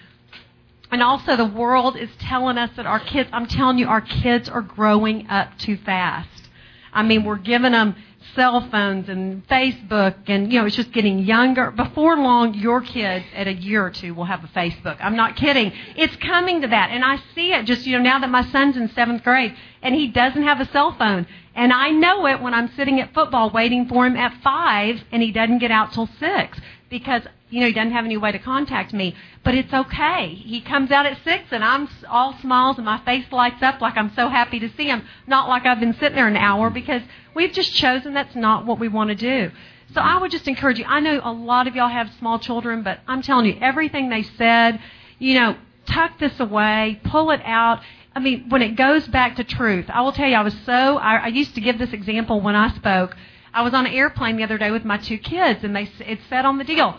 And 0.91 1.01
also, 1.01 1.37
the 1.37 1.45
world 1.45 1.95
is 1.95 2.09
telling 2.19 2.57
us 2.57 2.71
that 2.75 2.85
our 2.85 2.99
kids, 2.99 3.29
I'm 3.31 3.47
telling 3.47 3.77
you, 3.77 3.87
our 3.87 4.01
kids 4.01 4.49
are 4.49 4.61
growing 4.61 5.29
up 5.29 5.57
too 5.57 5.77
fast. 5.77 6.49
I 6.91 7.03
mean, 7.03 7.23
we're 7.23 7.37
giving 7.37 7.71
them 7.71 7.95
cell 8.35 8.67
phones 8.69 9.09
and 9.09 9.47
Facebook, 9.47 10.15
and 10.27 10.51
you 10.51 10.59
know, 10.59 10.65
it's 10.65 10.75
just 10.75 10.91
getting 10.91 11.19
younger. 11.19 11.71
Before 11.71 12.17
long, 12.17 12.53
your 12.53 12.81
kids 12.81 13.25
at 13.35 13.47
a 13.47 13.53
year 13.53 13.85
or 13.85 13.91
two 13.91 14.13
will 14.13 14.25
have 14.25 14.43
a 14.43 14.47
Facebook. 14.47 14.97
I'm 14.99 15.15
not 15.15 15.35
kidding. 15.35 15.71
It's 15.95 16.15
coming 16.17 16.61
to 16.61 16.67
that, 16.67 16.91
and 16.91 17.03
I 17.03 17.17
see 17.35 17.53
it 17.53 17.65
just 17.65 17.85
you 17.85 17.97
know 17.97 18.03
now 18.03 18.19
that 18.19 18.29
my 18.29 18.43
son's 18.51 18.77
in 18.77 18.89
seventh 18.89 19.23
grade 19.23 19.55
and 19.81 19.95
he 19.95 20.07
doesn't 20.07 20.43
have 20.43 20.59
a 20.59 20.71
cell 20.71 20.95
phone, 20.97 21.27
and 21.55 21.73
I 21.73 21.89
know 21.89 22.27
it 22.27 22.41
when 22.41 22.53
I'm 22.53 22.71
sitting 22.75 22.99
at 22.99 23.13
football 23.13 23.49
waiting 23.49 23.87
for 23.87 24.05
him 24.05 24.15
at 24.15 24.41
five, 24.43 25.03
and 25.11 25.21
he 25.21 25.31
doesn't 25.31 25.59
get 25.59 25.71
out 25.71 25.93
till 25.93 26.07
six 26.19 26.59
because 26.89 27.23
you 27.51 27.59
know, 27.59 27.67
he 27.67 27.73
doesn't 27.73 27.91
have 27.91 28.05
any 28.05 28.17
way 28.17 28.31
to 28.31 28.39
contact 28.39 28.93
me, 28.93 29.15
but 29.43 29.53
it's 29.53 29.73
okay. 29.73 30.33
He 30.33 30.61
comes 30.61 30.89
out 30.89 31.05
at 31.05 31.17
six 31.23 31.43
and 31.51 31.63
I'm 31.63 31.87
all 32.09 32.35
smiles 32.41 32.77
and 32.77 32.85
my 32.85 32.99
face 33.03 33.25
lights 33.31 33.61
up 33.61 33.81
like 33.81 33.97
I'm 33.97 34.11
so 34.15 34.29
happy 34.29 34.59
to 34.59 34.69
see 34.69 34.85
him. 34.85 35.03
Not 35.27 35.49
like 35.49 35.65
I've 35.65 35.79
been 35.79 35.93
sitting 35.93 36.15
there 36.15 36.27
an 36.27 36.37
hour 36.37 36.69
because 36.69 37.01
we've 37.35 37.51
just 37.51 37.75
chosen 37.75 38.13
that's 38.13 38.35
not 38.35 38.65
what 38.65 38.79
we 38.79 38.87
want 38.87 39.09
to 39.09 39.15
do. 39.15 39.51
So 39.93 39.99
I 39.99 40.19
would 40.19 40.31
just 40.31 40.47
encourage 40.47 40.79
you. 40.79 40.85
I 40.85 41.01
know 41.01 41.19
a 41.23 41.33
lot 41.33 41.67
of 41.67 41.75
y'all 41.75 41.89
have 41.89 42.09
small 42.17 42.39
children, 42.39 42.83
but 42.83 42.99
I'm 43.07 43.21
telling 43.21 43.45
you, 43.45 43.57
everything 43.59 44.09
they 44.09 44.23
said, 44.23 44.79
you 45.19 45.33
know, 45.37 45.57
tuck 45.85 46.17
this 46.17 46.39
away, 46.39 47.01
pull 47.03 47.31
it 47.31 47.41
out. 47.43 47.81
I 48.15 48.19
mean, 48.19 48.49
when 48.49 48.61
it 48.61 48.77
goes 48.77 49.07
back 49.07 49.35
to 49.35 49.43
truth, 49.43 49.85
I 49.89 50.01
will 50.01 50.13
tell 50.13 50.29
you, 50.29 50.35
I 50.35 50.43
was 50.43 50.55
so, 50.65 50.97
I, 50.97 51.15
I 51.17 51.27
used 51.27 51.55
to 51.55 51.61
give 51.61 51.77
this 51.77 51.91
example 51.91 52.39
when 52.39 52.55
I 52.55 52.73
spoke. 52.75 53.17
I 53.53 53.63
was 53.63 53.73
on 53.73 53.85
an 53.85 53.91
airplane 53.93 54.37
the 54.37 54.43
other 54.43 54.57
day 54.57 54.71
with 54.71 54.85
my 54.85 54.97
two 54.97 55.17
kids, 55.17 55.63
and 55.63 55.75
they 55.75 55.89
it 55.99 56.19
said 56.29 56.45
on 56.45 56.57
the 56.57 56.63
deal, 56.63 56.97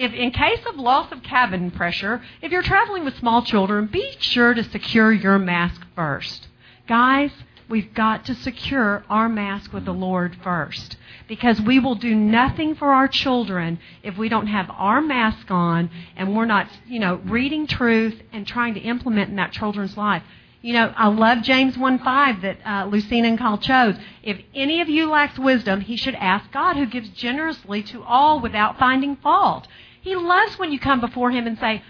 if 0.00 0.14
in 0.14 0.30
case 0.30 0.60
of 0.66 0.76
loss 0.76 1.12
of 1.12 1.22
cabin 1.22 1.70
pressure, 1.70 2.22
if 2.40 2.50
you're 2.50 2.62
traveling 2.62 3.04
with 3.04 3.18
small 3.18 3.42
children, 3.42 3.84
be 3.86 4.16
sure 4.18 4.54
to 4.54 4.64
secure 4.64 5.12
your 5.12 5.38
mask 5.38 5.82
first. 5.94 6.48
Guys, 6.88 7.30
we've 7.68 7.92
got 7.92 8.24
to 8.24 8.34
secure 8.34 9.04
our 9.10 9.28
mask 9.28 9.74
with 9.74 9.84
the 9.84 9.92
Lord 9.92 10.38
first. 10.42 10.96
Because 11.28 11.60
we 11.60 11.78
will 11.78 11.96
do 11.96 12.14
nothing 12.14 12.74
for 12.74 12.92
our 12.92 13.08
children 13.08 13.78
if 14.02 14.16
we 14.16 14.30
don't 14.30 14.46
have 14.46 14.70
our 14.70 15.02
mask 15.02 15.50
on 15.50 15.90
and 16.16 16.34
we're 16.34 16.46
not, 16.46 16.66
you 16.86 16.98
know, 16.98 17.16
reading 17.24 17.66
truth 17.66 18.22
and 18.32 18.46
trying 18.46 18.72
to 18.74 18.80
implement 18.80 19.28
in 19.28 19.36
that 19.36 19.52
children's 19.52 19.98
life. 19.98 20.22
You 20.62 20.72
know, 20.72 20.94
I 20.96 21.08
love 21.08 21.42
James 21.42 21.76
1.5 21.76 22.40
that 22.40 22.58
uh, 22.66 22.86
Lucina 22.86 23.28
and 23.28 23.38
Kyle 23.38 23.58
chose. 23.58 23.96
If 24.22 24.38
any 24.54 24.80
of 24.80 24.88
you 24.88 25.10
lacks 25.10 25.38
wisdom, 25.38 25.82
he 25.82 25.96
should 25.96 26.14
ask 26.14 26.50
God, 26.52 26.76
who 26.76 26.86
gives 26.86 27.10
generously 27.10 27.82
to 27.84 28.02
all 28.02 28.40
without 28.40 28.78
finding 28.78 29.16
fault. 29.16 29.68
He 30.00 30.16
loves 30.16 30.58
when 30.58 30.72
you 30.72 30.78
come 30.78 31.00
before 31.00 31.30
Him 31.30 31.46
and 31.46 31.58
say, 31.58 31.82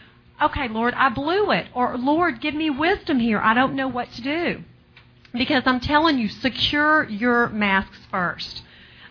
okay, 0.43 0.69
Lord, 0.69 0.95
I 0.95 1.09
blew 1.11 1.51
it. 1.53 1.66
Or, 1.74 1.97
Lord, 1.97 2.41
give 2.41 2.55
me 2.55 2.70
wisdom 2.70 3.19
here. 3.19 3.39
I 3.39 3.55
don't 3.55 3.74
know 3.74 3.89
what 3.89 4.11
to 4.12 4.23
do. 4.23 4.62
Because 5.32 5.62
I'm 5.66 5.81
telling 5.81 6.19
you, 6.19 6.28
secure 6.28 7.09
your 7.09 7.49
masks 7.51 7.99
first. 8.11 8.62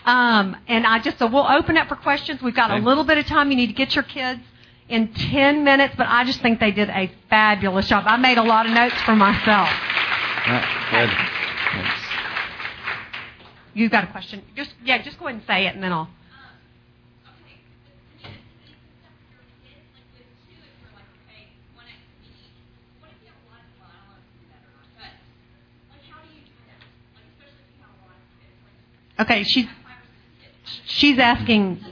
Um, 0.06 0.58
and 0.68 0.86
I 0.86 1.00
just, 1.00 1.20
so 1.20 1.28
we'll 1.28 1.48
open 1.48 1.78
up 1.78 1.88
for 1.88 1.96
questions. 1.96 2.42
We've 2.42 2.56
got 2.56 2.72
a 2.72 2.78
little 2.78 3.04
bit 3.04 3.18
of 3.18 3.26
time. 3.26 3.52
You 3.52 3.58
need 3.58 3.68
to 3.68 3.74
get 3.74 3.96
your 3.96 4.04
kids 4.04 4.42
in 4.90 5.14
10 5.14 5.64
minutes, 5.64 5.94
but 5.98 6.08
I 6.08 6.26
just 6.26 6.42
think 6.42 6.60
they 6.60 6.72
did 6.72 6.90
a 6.90 7.12
fabulous 7.30 7.88
job. 7.88 8.06
I 8.08 8.18
made 8.18 8.38
a 8.38 8.44
lot 8.44 8.66
of 8.66 8.74
notes 8.74 9.00
for 9.04 9.16
myself. 9.16 9.70
good. 10.92 11.10
Thanks. 11.72 12.02
You've 13.74 13.92
got 13.92 14.04
a 14.04 14.08
question? 14.08 14.42
Just, 14.56 14.74
yeah, 14.84 15.02
just 15.02 15.20
go 15.20 15.28
ahead 15.28 15.40
and 15.40 15.48
say 15.48 15.68
it 15.68 15.76
and 15.76 15.84
then 15.84 15.94
I'll. 15.94 16.10
Okay, 29.20 29.44
she's 29.44 29.68
she's 30.86 31.20
asking. 31.20 31.84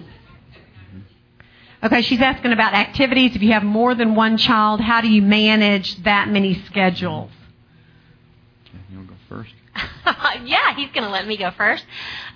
Okay, 1.83 2.01
she's 2.01 2.21
asking 2.21 2.53
about 2.53 2.73
activities. 2.73 3.35
If 3.35 3.43
you 3.43 3.51
have 3.51 3.63
more 3.63 3.93
than 3.93 4.15
one 4.15 4.37
child, 4.37 4.81
how 4.81 5.01
do 5.01 5.09
you 5.09 5.21
manage 5.21 6.01
that 6.03 6.27
many 6.29 6.55
schedules? 6.63 7.29
Okay, 8.67 8.79
you'll 8.91 9.03
go 9.03 9.13
first. 9.29 9.53
yeah, 10.45 10.75
he's 10.75 10.89
going 10.91 11.03
to 11.03 11.09
let 11.09 11.27
me 11.27 11.37
go 11.37 11.51
first. 11.51 11.85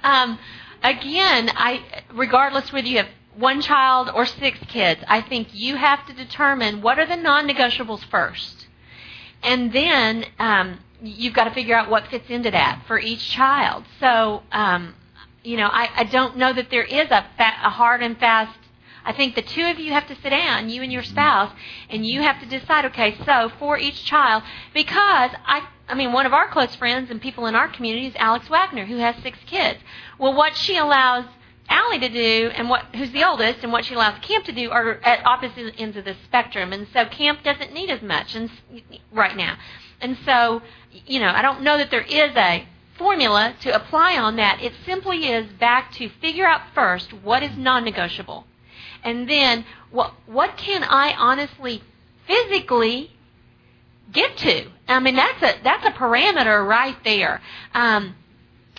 Um, 0.03 0.37
again, 0.83 1.49
I 1.55 2.03
regardless 2.13 2.71
whether 2.71 2.87
you 2.87 2.97
have 2.97 3.09
one 3.35 3.61
child 3.61 4.11
or 4.13 4.25
six 4.25 4.59
kids, 4.67 5.01
I 5.07 5.21
think 5.21 5.49
you 5.53 5.77
have 5.77 6.05
to 6.07 6.13
determine 6.13 6.81
what 6.81 6.99
are 6.99 7.05
the 7.05 7.15
non-negotiables 7.15 8.03
first, 8.05 8.67
and 9.41 9.71
then 9.71 10.25
um, 10.37 10.79
you've 11.01 11.33
got 11.33 11.45
to 11.45 11.51
figure 11.51 11.75
out 11.75 11.89
what 11.89 12.07
fits 12.07 12.29
into 12.29 12.51
that 12.51 12.83
for 12.87 12.99
each 12.99 13.29
child. 13.29 13.85
So, 13.99 14.43
um, 14.51 14.95
you 15.43 15.57
know, 15.57 15.67
I, 15.67 15.89
I 15.95 16.03
don't 16.03 16.37
know 16.37 16.53
that 16.53 16.69
there 16.69 16.83
is 16.83 17.09
a, 17.09 17.25
fa- 17.37 17.59
a 17.63 17.69
hard 17.69 18.01
and 18.03 18.17
fast. 18.17 18.57
I 19.03 19.13
think 19.13 19.33
the 19.33 19.41
two 19.41 19.65
of 19.65 19.79
you 19.79 19.93
have 19.93 20.07
to 20.07 20.15
sit 20.21 20.29
down, 20.29 20.69
you 20.69 20.83
and 20.83 20.91
your 20.91 21.01
spouse, 21.01 21.51
and 21.89 22.05
you 22.05 22.21
have 22.21 22.39
to 22.41 22.45
decide. 22.45 22.85
Okay, 22.85 23.17
so 23.25 23.51
for 23.57 23.77
each 23.77 24.05
child, 24.05 24.43
because 24.75 25.31
I, 25.45 25.67
I 25.87 25.95
mean, 25.95 26.13
one 26.13 26.27
of 26.27 26.33
our 26.33 26.49
close 26.49 26.75
friends 26.75 27.09
and 27.09 27.19
people 27.19 27.47
in 27.47 27.55
our 27.55 27.67
community 27.67 28.05
is 28.05 28.13
Alex 28.17 28.47
Wagner, 28.47 28.85
who 28.85 28.97
has 28.97 29.15
six 29.23 29.39
kids. 29.47 29.79
Well, 30.19 30.35
what 30.35 30.55
she 30.55 30.77
allows 30.77 31.25
Allie 31.67 31.99
to 31.99 32.09
do, 32.09 32.51
and 32.53 32.69
what 32.69 32.93
who's 32.93 33.11
the 33.11 33.23
oldest, 33.23 33.63
and 33.63 33.71
what 33.71 33.85
she 33.85 33.95
allows 33.95 34.19
Camp 34.19 34.45
to 34.45 34.51
do 34.51 34.69
are 34.69 34.99
at 35.03 35.25
opposite 35.25 35.73
ends 35.79 35.97
of 35.97 36.05
the 36.05 36.15
spectrum, 36.25 36.71
and 36.71 36.85
so 36.93 37.05
Camp 37.05 37.43
doesn't 37.43 37.73
need 37.73 37.89
as 37.89 38.03
much, 38.03 38.35
and 38.35 38.51
right 39.11 39.35
now, 39.35 39.57
and 40.01 40.17
so 40.25 40.61
you 41.05 41.19
know, 41.19 41.29
I 41.29 41.41
don't 41.41 41.61
know 41.61 41.77
that 41.77 41.91
there 41.91 42.01
is 42.01 42.35
a 42.35 42.67
formula 42.97 43.55
to 43.61 43.73
apply 43.73 44.17
on 44.17 44.35
that. 44.35 44.61
It 44.61 44.73
simply 44.85 45.27
is 45.27 45.47
back 45.59 45.91
to 45.93 46.09
figure 46.21 46.45
out 46.45 46.61
first 46.75 47.13
what 47.13 47.43
is 47.43 47.57
non-negotiable, 47.57 48.45
and 49.03 49.29
then 49.29 49.65
what 49.89 50.13
what 50.25 50.57
can 50.57 50.83
I 50.83 51.13
honestly, 51.17 51.81
physically 52.27 53.11
get 54.11 54.37
to. 54.37 54.69
I 54.87 54.99
mean, 54.99 55.15
that's 55.15 55.41
a 55.41 55.63
that's 55.63 55.85
a 55.85 55.91
parameter 55.91 56.67
right 56.67 56.97
there. 57.03 57.41
Um, 57.73 58.15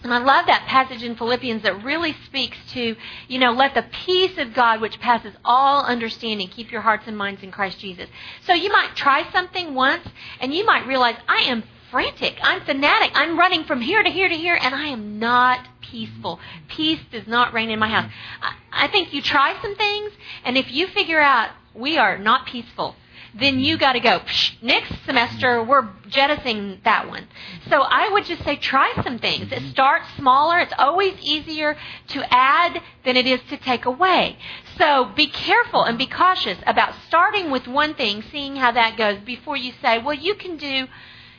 and 0.02 0.12
I 0.12 0.18
love 0.18 0.46
that 0.46 0.66
passage 0.66 1.02
in 1.02 1.16
Philippians 1.16 1.62
that 1.62 1.84
really 1.84 2.14
speaks 2.26 2.56
to, 2.72 2.96
you 3.28 3.38
know, 3.38 3.52
let 3.52 3.74
the 3.74 3.84
peace 4.04 4.36
of 4.38 4.54
God, 4.54 4.80
which 4.80 4.98
passes 5.00 5.34
all 5.44 5.84
understanding, 5.84 6.48
keep 6.48 6.72
your 6.72 6.80
hearts 6.80 7.04
and 7.06 7.16
minds 7.16 7.42
in 7.42 7.52
Christ 7.52 7.78
Jesus. 7.78 8.08
So 8.46 8.52
you 8.52 8.70
might 8.72 8.96
try 8.96 9.30
something 9.32 9.74
once, 9.74 10.06
and 10.40 10.52
you 10.52 10.66
might 10.66 10.86
realize, 10.86 11.16
I 11.28 11.42
am 11.42 11.62
frantic. 11.90 12.38
I'm 12.42 12.62
fanatic. 12.62 13.12
I'm 13.14 13.38
running 13.38 13.64
from 13.64 13.80
here 13.80 14.02
to 14.02 14.10
here 14.10 14.28
to 14.28 14.34
here, 14.34 14.58
and 14.60 14.74
I 14.74 14.88
am 14.88 15.18
not 15.18 15.68
peaceful. 15.82 16.40
Peace 16.68 17.00
does 17.12 17.26
not 17.26 17.52
reign 17.52 17.70
in 17.70 17.78
my 17.78 17.88
house. 17.88 18.10
I, 18.40 18.86
I 18.86 18.88
think 18.88 19.12
you 19.12 19.22
try 19.22 19.60
some 19.62 19.76
things, 19.76 20.12
and 20.44 20.56
if 20.56 20.72
you 20.72 20.88
figure 20.88 21.20
out 21.20 21.50
we 21.74 21.98
are 21.98 22.18
not 22.18 22.46
peaceful, 22.46 22.96
then 23.34 23.58
you 23.58 23.78
got 23.78 23.94
to 23.94 24.00
go. 24.00 24.20
Psh, 24.20 24.62
next 24.62 24.92
semester, 25.06 25.62
we're 25.62 25.88
jettisoning 26.08 26.80
that 26.84 27.08
one. 27.08 27.26
So 27.68 27.80
I 27.80 28.10
would 28.10 28.24
just 28.24 28.44
say 28.44 28.56
try 28.56 28.92
some 29.02 29.18
things. 29.18 29.52
It 29.52 29.58
mm-hmm. 29.58 29.70
starts 29.70 30.06
smaller. 30.16 30.58
It's 30.58 30.74
always 30.78 31.14
easier 31.20 31.76
to 32.08 32.34
add 32.34 32.82
than 33.04 33.16
it 33.16 33.26
is 33.26 33.40
to 33.50 33.56
take 33.56 33.86
away. 33.86 34.36
So 34.78 35.06
be 35.16 35.26
careful 35.26 35.84
and 35.84 35.96
be 35.96 36.06
cautious 36.06 36.58
about 36.66 36.94
starting 37.06 37.50
with 37.50 37.66
one 37.66 37.94
thing, 37.94 38.22
seeing 38.30 38.56
how 38.56 38.72
that 38.72 38.96
goes 38.96 39.18
before 39.20 39.56
you 39.56 39.72
say, 39.82 39.98
well, 39.98 40.14
you 40.14 40.34
can 40.34 40.56
do 40.56 40.86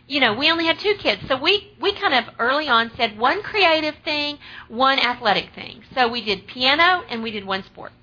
you 0.05 0.19
know, 0.19 0.33
we 0.33 0.51
only 0.51 0.65
had 0.65 0.79
two 0.79 0.95
kids. 0.95 1.21
So 1.27 1.37
we, 1.37 1.71
we 1.79 1.93
kind 1.93 2.13
of 2.13 2.35
early 2.37 2.67
on 2.67 2.91
said 2.97 3.17
one 3.17 3.41
creative 3.41 3.95
thing, 4.03 4.37
one 4.67 4.99
athletic 4.99 5.53
thing. 5.55 5.83
So 5.95 6.09
we 6.09 6.23
did 6.23 6.45
piano 6.45 7.03
and 7.09 7.23
we 7.23 7.31
did 7.31 7.45
one 7.45 7.63
sport. 7.63 7.93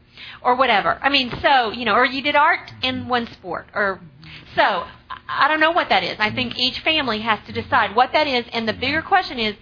Or 0.43 0.57
whatever. 0.57 0.99
I 1.03 1.09
mean, 1.09 1.33
so, 1.43 1.71
you 1.71 1.85
know, 1.85 1.95
or 1.95 2.05
you 2.05 2.23
did 2.23 2.37
art 2.37 2.73
in 2.83 3.09
one 3.09 3.27
sport. 3.27 3.69
Or 3.75 4.01
so 4.55 4.87
I 5.29 5.49
don't 5.49 5.61
know 5.61 5.73
what 5.73 5.89
that 5.89 6.03
is. 6.03 6.17
I 6.19 6.31
think 6.31 6.59
each 6.59 6.81
family 6.81 7.21
has 7.21 7.39
to 7.47 7.53
decide 7.53 7.95
what 7.95 8.13
that 8.13 8.27
is. 8.27 8.45
And 8.53 8.69
the 8.69 8.73
bigger 8.73 9.03
question 9.03 9.39
is, 9.39 9.55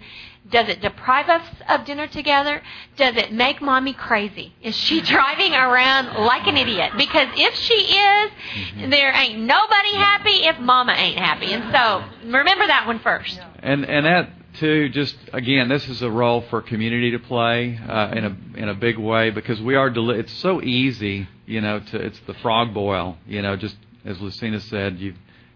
Does 0.49 0.67
it 0.67 0.81
deprive 0.81 1.29
us 1.29 1.45
of 1.67 1.85
dinner 1.85 2.07
together? 2.07 2.61
Does 2.97 3.15
it 3.15 3.31
make 3.31 3.61
mommy 3.61 3.93
crazy? 3.93 4.53
Is 4.61 4.75
she 4.75 5.01
driving 5.15 5.53
around 5.53 6.25
like 6.25 6.47
an 6.47 6.57
idiot? 6.57 6.93
Because 6.97 7.27
if 7.35 7.55
she 7.55 7.73
is, 7.73 8.31
mm-hmm. 8.31 8.89
there 8.89 9.13
ain't 9.13 9.39
nobody 9.39 9.93
happy 9.93 10.45
if 10.47 10.59
mama 10.59 10.93
ain't 10.93 11.19
happy. 11.19 11.53
And 11.53 11.71
so 11.71 12.03
remember 12.25 12.65
that 12.67 12.87
one 12.87 12.99
first. 12.99 13.39
And 13.61 13.85
and 13.85 14.05
that 14.05 14.29
too, 14.55 14.89
just 14.89 15.15
again, 15.33 15.69
this 15.69 15.87
is 15.87 16.01
a 16.01 16.09
role 16.09 16.41
for 16.49 16.61
community 16.61 17.11
to 17.11 17.19
play 17.19 17.77
uh, 17.77 18.11
in 18.15 18.25
a 18.25 18.59
in 18.61 18.69
a 18.69 18.73
big 18.73 18.97
way 18.97 19.29
because 19.29 19.61
we 19.61 19.75
are. 19.75 19.89
Deli- 19.89 20.19
it's 20.19 20.33
so 20.33 20.61
easy, 20.61 21.27
you 21.45 21.61
know. 21.61 21.79
To 21.79 21.97
it's 21.97 22.19
the 22.27 22.33
frog 22.35 22.73
boil, 22.73 23.17
you 23.27 23.41
know. 23.41 23.55
Just 23.55 23.77
as 24.05 24.19
Lucina 24.19 24.59
said, 24.59 24.99
you 24.99 25.13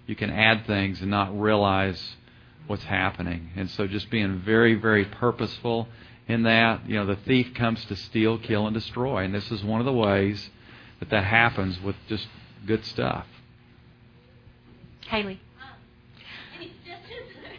you 0.08 0.16
can 0.16 0.30
add 0.30 0.66
things 0.68 1.02
and 1.02 1.10
not 1.10 1.38
realize 1.40 2.16
what's 2.68 2.84
happening. 2.84 3.52
And 3.56 3.70
so 3.70 3.88
just 3.88 4.10
being 4.10 4.40
very, 4.40 4.76
very 4.76 5.06
purposeful 5.06 5.88
in 6.28 6.44
that. 6.44 6.88
You 6.88 6.96
know, 6.96 7.06
the 7.06 7.16
thief 7.16 7.54
comes 7.54 7.84
to 7.86 7.96
steal, 7.96 8.38
kill, 8.38 8.68
and 8.68 8.74
destroy. 8.74 9.24
And 9.24 9.34
this 9.34 9.52
is 9.52 9.64
one 9.64 9.80
of 9.80 9.86
the 9.86 9.94
ways 9.94 10.50
that 11.00 11.10
that 11.10 11.24
happens 11.24 11.82
with 11.82 11.96
just 12.08 12.28
good 12.66 12.86
stuff. 12.86 13.26
Haley. 15.08 15.40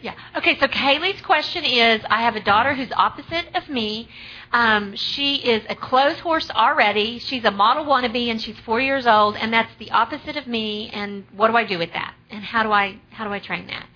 Yeah. 0.05 0.13
Okay, 0.37 0.55
so 0.59 0.67
Kaylee's 0.67 1.19
question 1.23 1.63
is 1.63 1.99
I 2.11 2.21
have 2.21 2.35
a 2.35 2.39
daughter 2.39 2.75
who's 2.75 2.91
opposite 2.95 3.47
of 3.55 3.67
me. 3.69 4.07
Um, 4.53 4.95
she 4.95 5.37
is 5.37 5.63
a 5.67 5.75
clothes 5.75 6.19
horse 6.19 6.47
already. 6.51 7.17
She's 7.17 7.43
a 7.43 7.49
model 7.49 7.85
wannabe 7.85 8.29
and 8.29 8.39
she's 8.39 8.55
four 8.59 8.79
years 8.79 9.07
old, 9.07 9.35
and 9.35 9.51
that's 9.51 9.71
the 9.79 9.89
opposite 9.89 10.37
of 10.37 10.45
me. 10.45 10.91
And 10.93 11.25
what 11.35 11.47
do 11.47 11.57
I 11.57 11.63
do 11.63 11.79
with 11.79 11.91
that? 11.93 12.13
And 12.29 12.43
how 12.43 12.61
do 12.61 12.71
I 12.71 12.99
how 13.09 13.23
do 13.23 13.33
I 13.33 13.39
train 13.39 13.65
that? 13.65 13.87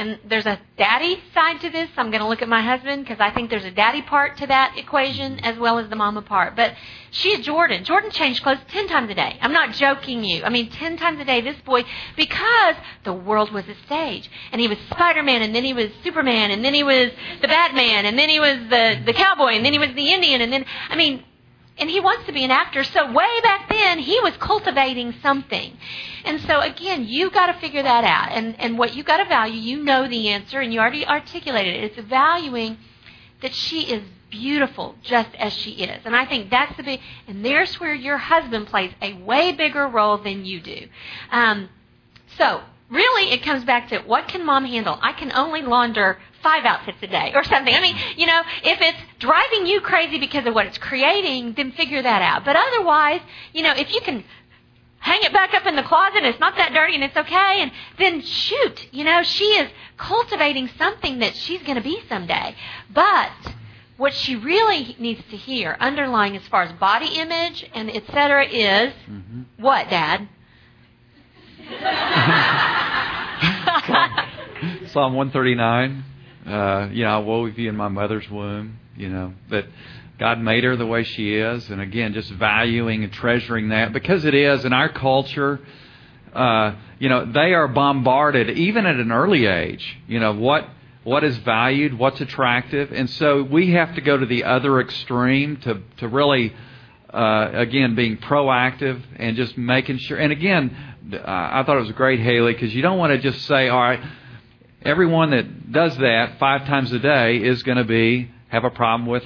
And 0.00 0.18
there's 0.28 0.46
a 0.46 0.58
daddy 0.76 1.22
side 1.34 1.60
to 1.60 1.70
this. 1.70 1.88
I'm 1.96 2.10
going 2.10 2.22
to 2.22 2.26
look 2.26 2.42
at 2.42 2.48
my 2.48 2.62
husband 2.62 3.04
because 3.04 3.20
I 3.20 3.30
think 3.30 3.50
there's 3.50 3.64
a 3.64 3.70
daddy 3.70 4.02
part 4.02 4.38
to 4.38 4.46
that 4.46 4.76
equation 4.76 5.38
as 5.40 5.58
well 5.58 5.78
as 5.78 5.88
the 5.88 5.96
mama 5.96 6.22
part. 6.22 6.56
But 6.56 6.74
she's 7.10 7.44
Jordan. 7.44 7.84
Jordan 7.84 8.10
changed 8.10 8.42
clothes 8.42 8.58
10 8.68 8.88
times 8.88 9.10
a 9.10 9.14
day. 9.14 9.38
I'm 9.40 9.52
not 9.52 9.74
joking 9.74 10.24
you. 10.24 10.42
I 10.42 10.48
mean, 10.48 10.70
10 10.70 10.96
times 10.96 11.20
a 11.20 11.24
day, 11.24 11.40
this 11.42 11.60
boy, 11.60 11.84
because 12.16 12.76
the 13.04 13.12
world 13.12 13.52
was 13.52 13.64
a 13.68 13.74
stage. 13.86 14.30
And 14.50 14.60
he 14.60 14.68
was 14.68 14.78
Spider-Man, 14.90 15.42
and 15.42 15.54
then 15.54 15.64
he 15.64 15.74
was 15.74 15.90
Superman, 16.02 16.50
and 16.50 16.64
then 16.64 16.74
he 16.74 16.82
was 16.82 17.10
the 17.42 17.48
Batman, 17.48 18.06
and 18.06 18.18
then 18.18 18.28
he 18.28 18.40
was 18.40 18.56
the, 18.70 19.02
the 19.04 19.12
cowboy, 19.12 19.52
and 19.52 19.64
then 19.64 19.72
he 19.72 19.78
was 19.78 19.94
the 19.94 20.12
Indian, 20.12 20.40
and 20.40 20.52
then, 20.52 20.64
I 20.88 20.96
mean, 20.96 21.24
and 21.80 21.90
he 21.90 21.98
wants 21.98 22.26
to 22.26 22.32
be 22.32 22.44
an 22.44 22.50
actor. 22.50 22.84
So 22.84 23.10
way 23.10 23.40
back 23.42 23.68
then, 23.68 23.98
he 23.98 24.20
was 24.20 24.36
cultivating 24.36 25.14
something. 25.22 25.76
And 26.24 26.40
so 26.42 26.60
again, 26.60 27.06
you 27.06 27.30
got 27.30 27.46
to 27.46 27.54
figure 27.54 27.82
that 27.82 28.04
out. 28.04 28.30
And 28.30 28.60
and 28.60 28.78
what 28.78 28.94
you 28.94 29.02
got 29.02 29.16
to 29.16 29.24
value, 29.24 29.58
you 29.58 29.82
know 29.82 30.06
the 30.06 30.28
answer, 30.28 30.60
and 30.60 30.72
you 30.72 30.80
already 30.80 31.06
articulated 31.06 31.74
it. 31.74 31.98
It's 31.98 32.08
valuing 32.08 32.78
that 33.40 33.54
she 33.54 33.92
is 33.92 34.02
beautiful 34.30 34.94
just 35.02 35.34
as 35.36 35.52
she 35.52 35.70
is. 35.72 36.02
And 36.04 36.14
I 36.14 36.24
think 36.26 36.50
that's 36.50 36.76
the 36.76 36.82
big. 36.82 37.00
And 37.26 37.44
there's 37.44 37.80
where 37.80 37.94
your 37.94 38.18
husband 38.18 38.66
plays 38.68 38.92
a 39.02 39.14
way 39.14 39.52
bigger 39.52 39.88
role 39.88 40.18
than 40.18 40.44
you 40.44 40.60
do. 40.60 40.86
Um, 41.30 41.70
so 42.38 42.60
really, 42.90 43.32
it 43.32 43.42
comes 43.42 43.64
back 43.64 43.88
to 43.88 43.98
what 44.00 44.28
can 44.28 44.44
mom 44.44 44.64
handle? 44.64 44.98
I 45.00 45.12
can 45.12 45.32
only 45.32 45.62
launder 45.62 46.18
five 46.42 46.64
outfits 46.64 46.98
a 47.02 47.06
day 47.06 47.32
or 47.34 47.44
something. 47.44 47.74
I 47.74 47.80
mean, 47.80 47.96
you 48.16 48.26
know, 48.26 48.42
if 48.62 48.80
it's 48.80 48.98
driving 49.18 49.66
you 49.66 49.80
crazy 49.80 50.18
because 50.18 50.46
of 50.46 50.54
what 50.54 50.66
it's 50.66 50.78
creating, 50.78 51.54
then 51.54 51.72
figure 51.72 52.02
that 52.02 52.22
out. 52.22 52.44
But 52.44 52.56
otherwise, 52.56 53.20
you 53.52 53.62
know, 53.62 53.72
if 53.72 53.92
you 53.92 54.00
can 54.00 54.24
hang 54.98 55.20
it 55.22 55.32
back 55.32 55.54
up 55.54 55.66
in 55.66 55.76
the 55.76 55.82
closet 55.82 56.24
it's 56.24 56.40
not 56.40 56.56
that 56.56 56.74
dirty 56.74 56.94
and 56.94 57.04
it's 57.04 57.16
okay, 57.16 57.60
and 57.60 57.72
then 57.98 58.20
shoot, 58.20 58.88
you 58.92 59.04
know, 59.04 59.22
she 59.22 59.44
is 59.44 59.70
cultivating 59.96 60.68
something 60.78 61.20
that 61.20 61.34
she's 61.34 61.62
going 61.62 61.76
to 61.76 61.82
be 61.82 62.00
someday. 62.08 62.54
But 62.92 63.30
what 63.96 64.14
she 64.14 64.36
really 64.36 64.96
needs 64.98 65.22
to 65.30 65.36
hear, 65.36 65.76
underlying 65.80 66.36
as 66.36 66.46
far 66.48 66.62
as 66.62 66.72
body 66.72 67.18
image 67.18 67.68
and 67.74 67.94
etc., 67.94 68.46
is 68.46 68.92
mm-hmm. 69.08 69.42
what, 69.58 69.88
Dad? 69.90 70.28
Psalm 74.88 75.14
139 75.14 76.04
uh, 76.46 76.88
you 76.90 77.04
know, 77.04 77.10
I 77.10 77.18
wove 77.18 77.58
you 77.58 77.68
in 77.68 77.76
my 77.76 77.88
mother's 77.88 78.28
womb, 78.30 78.78
you 78.96 79.08
know, 79.08 79.34
that 79.50 79.66
God 80.18 80.40
made 80.40 80.64
her 80.64 80.76
the 80.76 80.86
way 80.86 81.04
she 81.04 81.34
is. 81.34 81.68
And 81.70 81.80
again, 81.80 82.12
just 82.12 82.30
valuing 82.32 83.04
and 83.04 83.12
treasuring 83.12 83.70
that 83.70 83.92
because 83.92 84.24
it 84.24 84.34
is 84.34 84.64
in 84.64 84.72
our 84.72 84.88
culture, 84.88 85.60
uh, 86.34 86.74
you 86.98 87.08
know, 87.08 87.30
they 87.30 87.54
are 87.54 87.68
bombarded 87.68 88.50
even 88.50 88.86
at 88.86 88.96
an 88.96 89.12
early 89.12 89.46
age, 89.46 89.98
you 90.06 90.20
know, 90.20 90.34
what, 90.34 90.68
what 91.04 91.24
is 91.24 91.36
valued, 91.38 91.98
what's 91.98 92.20
attractive. 92.20 92.92
And 92.92 93.08
so 93.10 93.42
we 93.42 93.72
have 93.72 93.94
to 93.94 94.00
go 94.00 94.16
to 94.16 94.26
the 94.26 94.44
other 94.44 94.80
extreme 94.80 95.56
to, 95.58 95.82
to 95.98 96.08
really, 96.08 96.54
uh, 97.12 97.50
again, 97.52 97.94
being 97.94 98.18
proactive 98.18 99.02
and 99.16 99.36
just 99.36 99.56
making 99.58 99.98
sure. 99.98 100.18
And 100.18 100.32
again, 100.32 100.76
I 101.24 101.62
thought 101.64 101.76
it 101.76 101.80
was 101.80 101.92
great, 101.92 102.20
Haley, 102.20 102.52
because 102.52 102.74
you 102.74 102.82
don't 102.82 102.98
want 102.98 103.12
to 103.12 103.18
just 103.18 103.46
say, 103.46 103.68
all 103.68 103.80
right, 103.80 104.00
everyone 104.82 105.30
that 105.30 105.72
does 105.72 105.96
that 105.98 106.38
five 106.38 106.66
times 106.66 106.92
a 106.92 106.98
day 106.98 107.36
is 107.36 107.62
going 107.62 107.78
to 107.78 107.84
be 107.84 108.30
have 108.48 108.64
a 108.64 108.70
problem 108.70 109.08
with 109.08 109.24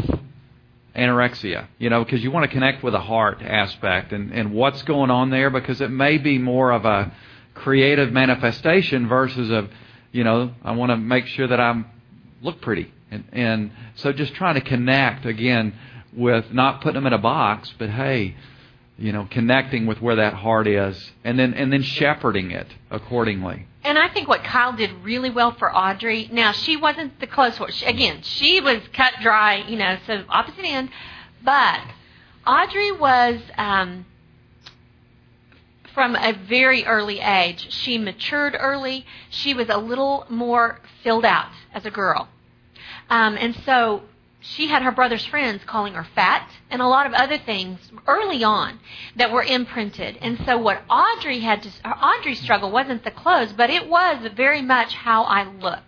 anorexia, 0.95 1.67
you 1.79 1.91
know, 1.91 2.05
because 2.05 2.23
you 2.23 2.31
want 2.31 2.45
to 2.45 2.53
connect 2.53 2.83
with 2.83 2.93
the 2.93 3.01
heart 3.01 3.41
aspect 3.43 4.13
and, 4.13 4.33
and 4.33 4.53
what's 4.53 4.83
going 4.83 5.11
on 5.11 5.31
there 5.31 5.51
because 5.51 5.81
it 5.81 5.91
may 5.91 6.19
be 6.19 6.39
more 6.39 6.71
of 6.73 6.85
a 6.85 7.13
creative 7.55 8.13
manifestation 8.13 9.09
versus 9.09 9.51
a, 9.51 9.69
you 10.13 10.25
know, 10.25 10.53
I 10.63 10.73
want 10.73 10.91
to 10.91 10.97
make 10.97 11.27
sure 11.27 11.47
that 11.49 11.61
I 11.61 11.85
look 12.43 12.61
pretty. 12.61 12.93
And, 13.11 13.25
and 13.33 13.71
so 13.97 14.13
just 14.13 14.35
trying 14.35 14.55
to 14.55 14.61
connect 14.61 15.25
again 15.27 15.75
with 16.13 16.53
not 16.53 16.81
putting 16.81 16.95
them 16.95 17.07
in 17.07 17.13
a 17.13 17.19
box, 17.19 17.73
but 17.79 17.91
hey, 17.91 18.37
you 18.97 19.13
know, 19.13 19.27
connecting 19.31 19.87
with 19.87 20.01
where 20.01 20.17
that 20.17 20.35
heart 20.35 20.67
is 20.67 21.11
and 21.25 21.39
then, 21.39 21.55
and 21.55 21.73
then 21.73 21.83
shepherding 21.83 22.51
it 22.53 22.69
accordingly. 22.91 23.67
And 23.83 23.99
I 23.99 24.09
think 24.09 24.29
what 24.29 24.45
Kyle 24.45 24.73
did 24.73 24.91
really 25.03 25.31
well 25.31 25.53
for 25.53 25.75
Audrey. 25.75 26.29
Now 26.33 26.53
she 26.53 26.77
wasn't 26.77 27.21
the 27.21 27.27
close 27.27 27.57
horse. 27.57 27.83
Again, 27.85 28.23
she 28.23 28.61
was 28.61 28.81
cut 28.93 29.15
dry, 29.21 29.57
you 29.57 29.77
know, 29.77 29.99
so 30.07 30.25
opposite 30.29 30.65
end. 30.65 30.91
But 31.43 31.81
Audrey 32.47 32.93
was 32.93 33.41
um, 33.59 34.07
from 35.93 36.17
a 36.17 36.33
very 36.33 36.85
early 36.85 37.21
age. 37.21 37.71
She 37.71 37.99
matured 37.99 38.57
early. 38.59 39.05
She 39.29 39.55
was 39.55 39.69
a 39.69 39.79
little 39.79 40.25
more 40.31 40.81
filled 41.03 41.25
out 41.25 41.51
as 41.75 41.85
a 41.85 41.91
girl, 41.91 42.29
um, 43.11 43.37
and 43.37 43.55
so 43.67 44.05
she 44.41 44.69
had 44.69 44.83
her 44.83 44.93
brother's 44.93 45.25
friends 45.27 45.63
calling 45.65 45.95
her 45.95 46.07
fat 46.15 46.51
and 46.75 46.83
a 46.83 46.89
lot 46.89 47.07
of 47.07 47.13
other 47.13 47.39
things 47.39 47.79
early 48.09 48.43
on 48.43 48.81
that 49.15 49.31
were 49.31 49.45
imprinted. 49.45 50.19
And 50.21 50.41
so 50.45 50.59
what 50.59 50.83
Audrey 50.91 51.39
had 51.39 51.63
to 51.63 51.71
Audrey's 51.89 52.41
struggle 52.41 52.73
wasn't 52.73 53.05
the 53.05 53.13
clothes, 53.13 53.53
but 53.53 53.71
it 53.71 53.89
was 53.89 54.29
very 54.35 54.61
much 54.61 54.93
how 54.93 55.23
I 55.23 55.45
look. 55.45 55.85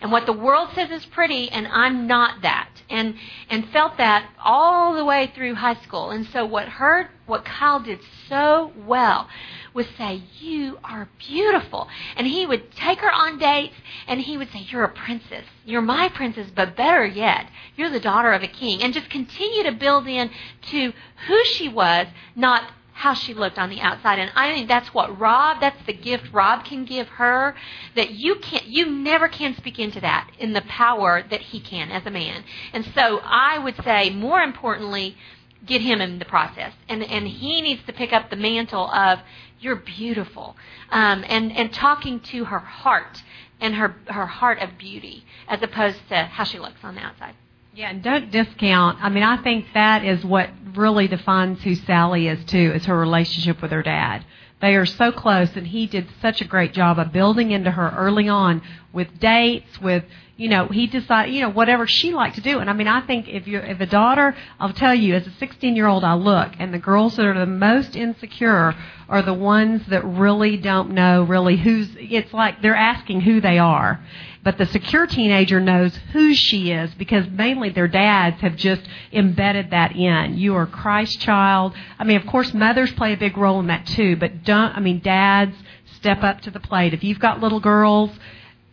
And 0.00 0.10
what 0.10 0.24
the 0.24 0.32
world 0.32 0.70
says 0.74 0.90
is 0.90 1.04
pretty 1.04 1.50
and 1.50 1.68
I'm 1.68 2.06
not 2.06 2.40
that. 2.40 2.69
And 2.90 3.14
and 3.48 3.68
felt 3.70 3.96
that 3.98 4.28
all 4.42 4.94
the 4.94 5.04
way 5.04 5.30
through 5.34 5.54
high 5.54 5.80
school. 5.82 6.10
And 6.10 6.26
so 6.26 6.44
what 6.44 6.68
her 6.68 7.10
what 7.26 7.44
Kyle 7.44 7.80
did 7.80 8.00
so 8.28 8.72
well 8.76 9.28
was 9.72 9.86
say, 9.96 10.22
You 10.38 10.78
are 10.82 11.08
beautiful. 11.18 11.88
And 12.16 12.26
he 12.26 12.46
would 12.46 12.72
take 12.72 12.98
her 13.00 13.10
on 13.10 13.38
dates 13.38 13.76
and 14.06 14.20
he 14.20 14.36
would 14.36 14.50
say, 14.52 14.66
You're 14.68 14.84
a 14.84 14.88
princess. 14.88 15.44
You're 15.64 15.82
my 15.82 16.08
princess, 16.08 16.48
but 16.54 16.76
better 16.76 17.06
yet, 17.06 17.48
you're 17.76 17.90
the 17.90 18.00
daughter 18.00 18.32
of 18.32 18.42
a 18.42 18.48
king. 18.48 18.82
And 18.82 18.92
just 18.92 19.10
continue 19.10 19.62
to 19.64 19.72
build 19.72 20.06
in 20.08 20.30
to 20.70 20.92
who 21.28 21.44
she 21.44 21.68
was, 21.68 22.06
not 22.34 22.64
how 23.00 23.14
she 23.14 23.32
looked 23.32 23.58
on 23.58 23.70
the 23.70 23.80
outside. 23.80 24.18
And 24.18 24.30
I 24.36 24.52
think 24.52 24.68
that's 24.68 24.92
what 24.92 25.18
Rob, 25.18 25.58
that's 25.60 25.82
the 25.86 25.94
gift 25.94 26.30
Rob 26.34 26.66
can 26.66 26.84
give 26.84 27.08
her 27.08 27.54
that 27.96 28.10
you 28.10 28.34
can't, 28.34 28.66
you 28.66 28.90
never 28.90 29.26
can 29.26 29.56
speak 29.56 29.78
into 29.78 30.00
that 30.02 30.30
in 30.38 30.52
the 30.52 30.60
power 30.60 31.24
that 31.30 31.40
he 31.40 31.60
can 31.60 31.90
as 31.90 32.04
a 32.04 32.10
man. 32.10 32.44
And 32.74 32.84
so 32.94 33.20
I 33.24 33.58
would 33.58 33.82
say 33.84 34.10
more 34.10 34.40
importantly, 34.40 35.16
get 35.64 35.80
him 35.80 36.02
in 36.02 36.18
the 36.18 36.26
process. 36.26 36.74
And, 36.90 37.02
and 37.02 37.26
he 37.26 37.62
needs 37.62 37.82
to 37.86 37.94
pick 37.94 38.12
up 38.12 38.28
the 38.28 38.36
mantle 38.36 38.90
of 38.90 39.20
you're 39.60 39.76
beautiful. 39.76 40.54
Um, 40.90 41.24
and, 41.26 41.56
and 41.56 41.72
talking 41.72 42.20
to 42.20 42.44
her 42.44 42.58
heart 42.58 43.22
and 43.62 43.76
her, 43.76 43.96
her 44.08 44.26
heart 44.26 44.58
of 44.58 44.76
beauty 44.76 45.24
as 45.48 45.62
opposed 45.62 46.06
to 46.10 46.24
how 46.24 46.44
she 46.44 46.58
looks 46.58 46.80
on 46.82 46.96
the 46.96 47.00
outside. 47.00 47.34
Yeah, 47.74 47.90
and 47.90 48.02
don't 48.02 48.30
discount. 48.30 48.98
I 49.02 49.08
mean, 49.08 49.22
I 49.22 49.42
think 49.42 49.66
that 49.74 50.04
is 50.04 50.24
what 50.24 50.50
really 50.74 51.08
defines 51.08 51.62
who 51.62 51.74
Sally 51.74 52.26
is 52.28 52.44
too, 52.44 52.72
is 52.74 52.86
her 52.86 52.98
relationship 52.98 53.62
with 53.62 53.70
her 53.70 53.82
dad. 53.82 54.24
They 54.60 54.74
are 54.74 54.86
so 54.86 55.10
close, 55.12 55.56
and 55.56 55.66
he 55.66 55.86
did 55.86 56.06
such 56.20 56.40
a 56.40 56.44
great 56.44 56.74
job 56.74 56.98
of 56.98 57.12
building 57.12 57.50
into 57.50 57.70
her 57.70 57.94
early 57.96 58.28
on 58.28 58.60
with 58.92 59.18
dates, 59.18 59.80
with 59.80 60.04
you 60.40 60.48
know, 60.48 60.68
he 60.68 60.86
decided, 60.86 61.34
you 61.34 61.42
know, 61.42 61.50
whatever 61.50 61.86
she 61.86 62.14
liked 62.14 62.36
to 62.36 62.40
do. 62.40 62.60
And 62.60 62.70
I 62.70 62.72
mean, 62.72 62.88
I 62.88 63.02
think 63.02 63.28
if 63.28 63.46
you 63.46 63.58
if 63.58 63.78
a 63.78 63.84
daughter, 63.84 64.34
I'll 64.58 64.72
tell 64.72 64.94
you, 64.94 65.14
as 65.14 65.26
a 65.26 65.32
16 65.32 65.76
year 65.76 65.86
old, 65.86 66.02
I 66.02 66.14
look, 66.14 66.52
and 66.58 66.72
the 66.72 66.78
girls 66.78 67.16
that 67.16 67.26
are 67.26 67.38
the 67.38 67.44
most 67.44 67.94
insecure 67.94 68.74
are 69.06 69.20
the 69.20 69.34
ones 69.34 69.82
that 69.88 70.02
really 70.02 70.56
don't 70.56 70.92
know 70.92 71.24
really 71.24 71.58
who's. 71.58 71.90
It's 71.98 72.32
like 72.32 72.62
they're 72.62 72.74
asking 72.74 73.20
who 73.20 73.42
they 73.42 73.58
are. 73.58 74.02
But 74.42 74.56
the 74.56 74.64
secure 74.64 75.06
teenager 75.06 75.60
knows 75.60 75.94
who 76.14 76.32
she 76.32 76.72
is 76.72 76.90
because 76.94 77.28
mainly 77.28 77.68
their 77.68 77.88
dads 77.88 78.40
have 78.40 78.56
just 78.56 78.80
embedded 79.12 79.72
that 79.72 79.94
in. 79.94 80.38
You 80.38 80.56
are 80.56 80.64
Christ 80.64 81.20
child. 81.20 81.74
I 81.98 82.04
mean, 82.04 82.16
of 82.16 82.26
course, 82.26 82.54
mothers 82.54 82.90
play 82.92 83.12
a 83.12 83.18
big 83.18 83.36
role 83.36 83.60
in 83.60 83.66
that 83.66 83.84
too, 83.88 84.16
but 84.16 84.42
don't, 84.44 84.74
I 84.74 84.80
mean, 84.80 85.00
dads 85.00 85.54
step 85.96 86.22
up 86.22 86.40
to 86.40 86.50
the 86.50 86.60
plate. 86.60 86.94
If 86.94 87.04
you've 87.04 87.20
got 87.20 87.40
little 87.42 87.60
girls, 87.60 88.10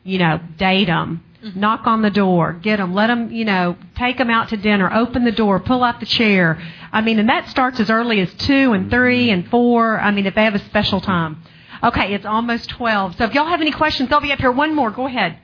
you 0.05 0.19
know, 0.19 0.39
date 0.57 0.85
them. 0.85 1.25
Mm-hmm. 1.43 1.59
Knock 1.59 1.85
on 1.85 2.01
the 2.01 2.09
door, 2.09 2.53
get 2.53 2.77
them, 2.77 2.95
let 2.95 3.07
them, 3.07 3.31
you 3.31 3.45
know, 3.45 3.77
take 3.95 4.17
them 4.17 4.31
out 4.31 4.49
to 4.49 4.57
dinner, 4.57 4.91
open 4.91 5.23
the 5.23 5.31
door, 5.31 5.59
pull 5.59 5.83
out 5.83 5.99
the 5.99 6.07
chair. 6.07 6.59
I 6.91 7.01
mean, 7.01 7.19
and 7.19 7.29
that 7.29 7.47
starts 7.49 7.79
as 7.79 7.91
early 7.91 8.19
as 8.21 8.33
two 8.33 8.73
and 8.73 8.89
three 8.89 9.29
and 9.29 9.47
four. 9.47 9.99
I 9.99 10.09
mean, 10.09 10.25
if 10.25 10.33
they 10.33 10.43
have 10.43 10.55
a 10.55 10.65
special 10.65 10.99
time. 10.99 11.43
Okay, 11.83 12.15
it's 12.15 12.25
almost 12.25 12.69
12. 12.69 13.17
So 13.17 13.25
if 13.25 13.35
y'all 13.35 13.45
have 13.45 13.61
any 13.61 13.71
questions, 13.71 14.09
they'll 14.09 14.19
be 14.19 14.31
up 14.31 14.39
here. 14.39 14.51
One 14.51 14.73
more. 14.73 14.89
Go 14.89 15.05
ahead. 15.05 15.37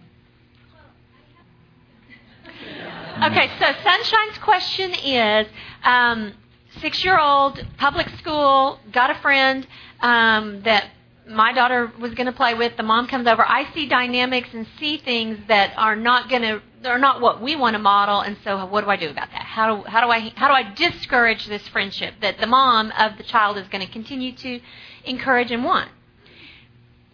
Okay, 3.24 3.52
so 3.60 3.65
Sunshine's 3.84 4.38
question 4.40 4.94
is 5.06 5.48
um, 5.84 6.34
six 6.82 7.03
year 7.06 7.20
old, 7.20 7.64
public 7.78 8.10
school, 8.18 8.80
got 8.91 9.11
a 9.11 9.15
friend 9.15 9.68
um, 10.02 10.64
that 10.64 10.90
my 11.27 11.53
daughter 11.53 11.91
was 11.99 12.13
going 12.13 12.25
to 12.25 12.33
play 12.33 12.53
with. 12.53 12.75
The 12.77 12.83
mom 12.83 13.07
comes 13.07 13.27
over. 13.27 13.45
I 13.47 13.71
see 13.73 13.87
dynamics 13.87 14.49
and 14.53 14.67
see 14.79 14.97
things 14.97 15.39
that 15.47 15.73
are 15.77 15.95
not 15.95 16.29
going 16.29 16.41
to, 16.41 16.61
they're 16.81 16.97
not 16.97 17.21
what 17.21 17.41
we 17.41 17.55
want 17.55 17.75
to 17.75 17.79
model. 17.79 18.21
And 18.21 18.37
so, 18.43 18.65
what 18.65 18.83
do 18.83 18.89
I 18.89 18.97
do 18.97 19.09
about 19.09 19.29
that? 19.31 19.43
How 19.43 19.75
do, 19.75 19.83
how 19.83 20.01
do 20.01 20.11
I, 20.11 20.33
how 20.35 20.47
do 20.47 20.53
I 20.53 20.73
discourage 20.73 21.47
this 21.47 21.67
friendship 21.69 22.15
that 22.21 22.39
the 22.39 22.47
mom 22.47 22.91
of 22.97 23.17
the 23.17 23.23
child 23.23 23.57
is 23.57 23.67
going 23.69 23.85
to 23.85 23.91
continue 23.91 24.33
to 24.35 24.59
encourage 25.05 25.51
and 25.51 25.63
want? 25.63 25.89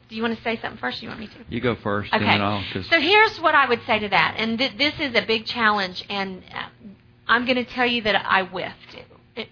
Do 0.10 0.16
you 0.16 0.24
want 0.24 0.36
to 0.36 0.44
say 0.44 0.60
something 0.60 0.80
first? 0.80 1.02
Or 1.02 1.04
you 1.04 1.10
want 1.10 1.20
me 1.20 1.28
to? 1.28 1.34
You 1.50 1.62
go 1.62 1.76
first. 1.76 2.12
Okay. 2.12 2.24
so 2.90 3.00
here's 3.00 3.40
what 3.40 3.54
I 3.54 3.68
would 3.68 3.82
say 3.86 4.00
to 4.00 4.10
that, 4.10 4.36
and 4.38 4.58
th- 4.58 4.76
this 4.76 4.96
is 5.00 5.16
a 5.16 5.22
big 5.24 5.46
challenge, 5.46 6.04
and 6.10 6.42
uh, 6.52 6.64
I'm 7.28 7.46
going 7.46 7.58
to 7.58 7.66
tell 7.66 7.86
you 7.86 8.02
that 8.02 8.26
I 8.26 8.44
whiffed 8.44 8.96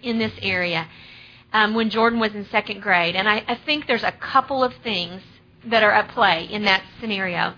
in 0.02 0.18
this 0.18 0.32
area 0.42 0.88
um, 1.52 1.74
when 1.74 1.90
Jordan 1.90 2.20
was 2.20 2.34
in 2.34 2.46
second 2.46 2.80
grade, 2.80 3.16
and 3.16 3.28
I, 3.28 3.44
I 3.46 3.54
think 3.66 3.86
there's 3.86 4.04
a 4.04 4.12
couple 4.12 4.62
of 4.62 4.74
things 4.82 5.22
that 5.64 5.82
are 5.82 5.92
at 5.92 6.08
play 6.10 6.48
in 6.50 6.64
that 6.64 6.82
scenario. 7.00 7.54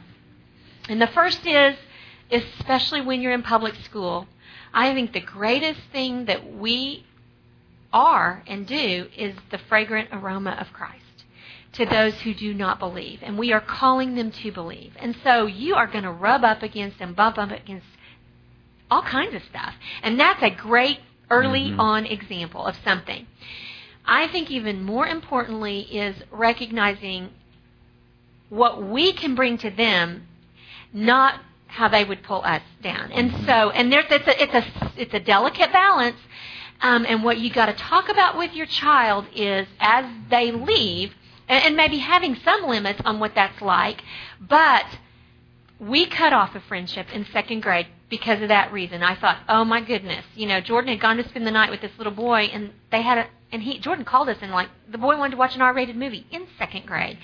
And 0.88 1.00
the 1.00 1.08
first 1.08 1.46
is, 1.46 1.76
especially 2.30 3.00
when 3.00 3.20
you're 3.20 3.32
in 3.32 3.42
public 3.42 3.74
school, 3.84 4.26
I 4.72 4.94
think 4.94 5.12
the 5.12 5.20
greatest 5.20 5.80
thing 5.92 6.26
that 6.26 6.52
we 6.54 7.04
are 7.92 8.42
and 8.46 8.66
do 8.66 9.08
is 9.16 9.34
the 9.50 9.58
fragrant 9.68 10.08
aroma 10.12 10.56
of 10.60 10.72
Christ 10.72 11.04
to 11.72 11.86
those 11.86 12.14
who 12.20 12.34
do 12.34 12.52
not 12.54 12.78
believe. 12.78 13.20
And 13.22 13.38
we 13.38 13.52
are 13.52 13.60
calling 13.60 14.14
them 14.14 14.30
to 14.30 14.52
believe. 14.52 14.92
And 14.98 15.16
so 15.22 15.46
you 15.46 15.74
are 15.74 15.86
going 15.86 16.04
to 16.04 16.12
rub 16.12 16.44
up 16.44 16.62
against 16.62 17.00
and 17.00 17.14
bump 17.14 17.38
up 17.38 17.50
against 17.50 17.86
all 18.90 19.02
kinds 19.02 19.34
of 19.34 19.42
stuff. 19.48 19.74
And 20.02 20.18
that's 20.18 20.42
a 20.42 20.50
great 20.50 20.98
early 21.30 21.70
mm-hmm. 21.70 21.80
on 21.80 22.06
example 22.06 22.66
of 22.66 22.76
something. 22.84 23.26
I 24.04 24.28
think 24.28 24.50
even 24.50 24.82
more 24.82 25.06
importantly 25.06 25.80
is 25.80 26.16
recognizing 26.30 27.30
what 28.48 28.82
we 28.82 29.12
can 29.12 29.34
bring 29.34 29.58
to 29.58 29.70
them, 29.70 30.26
not 30.92 31.40
how 31.68 31.88
they 31.88 32.04
would 32.04 32.22
pull 32.22 32.42
us 32.44 32.62
down. 32.82 33.12
And 33.12 33.30
mm-hmm. 33.30 33.46
so, 33.46 33.70
and 33.70 33.92
there's 33.92 34.06
it's 34.10 34.26
a 34.26 34.42
it's 34.42 34.54
a 34.54 34.92
it's 34.96 35.14
a 35.14 35.20
delicate 35.20 35.72
balance. 35.72 36.16
Um, 36.82 37.04
and 37.06 37.22
what 37.22 37.38
you 37.38 37.50
got 37.50 37.66
to 37.66 37.74
talk 37.74 38.08
about 38.08 38.38
with 38.38 38.54
your 38.54 38.66
child 38.66 39.26
is 39.34 39.66
as 39.80 40.06
they 40.30 40.50
leave, 40.50 41.12
and, 41.46 41.64
and 41.64 41.76
maybe 41.76 41.98
having 41.98 42.36
some 42.36 42.64
limits 42.64 43.00
on 43.04 43.20
what 43.20 43.34
that's 43.34 43.60
like. 43.60 44.02
But 44.40 44.86
we 45.80 46.06
cut 46.06 46.32
off 46.32 46.54
a 46.54 46.60
friendship 46.60 47.06
in 47.12 47.26
second 47.32 47.62
grade 47.62 47.86
because 48.10 48.42
of 48.42 48.48
that 48.48 48.72
reason. 48.72 49.02
I 49.02 49.14
thought, 49.18 49.38
oh 49.48 49.64
my 49.64 49.80
goodness, 49.80 50.24
you 50.34 50.46
know, 50.46 50.60
Jordan 50.60 50.90
had 50.90 51.00
gone 51.00 51.16
to 51.16 51.28
spend 51.28 51.46
the 51.46 51.50
night 51.50 51.70
with 51.70 51.80
this 51.80 51.92
little 51.96 52.12
boy, 52.12 52.50
and 52.52 52.72
they 52.90 53.02
had 53.02 53.18
a 53.18 53.26
and 53.52 53.62
he 53.62 53.78
Jordan 53.78 54.04
called 54.04 54.28
us 54.28 54.36
and 54.42 54.52
like 54.52 54.68
the 54.88 54.98
boy 54.98 55.16
wanted 55.16 55.32
to 55.32 55.36
watch 55.36 55.56
an 55.56 55.62
R-rated 55.62 55.96
movie 55.96 56.26
in 56.30 56.46
second 56.58 56.86
grade, 56.86 57.18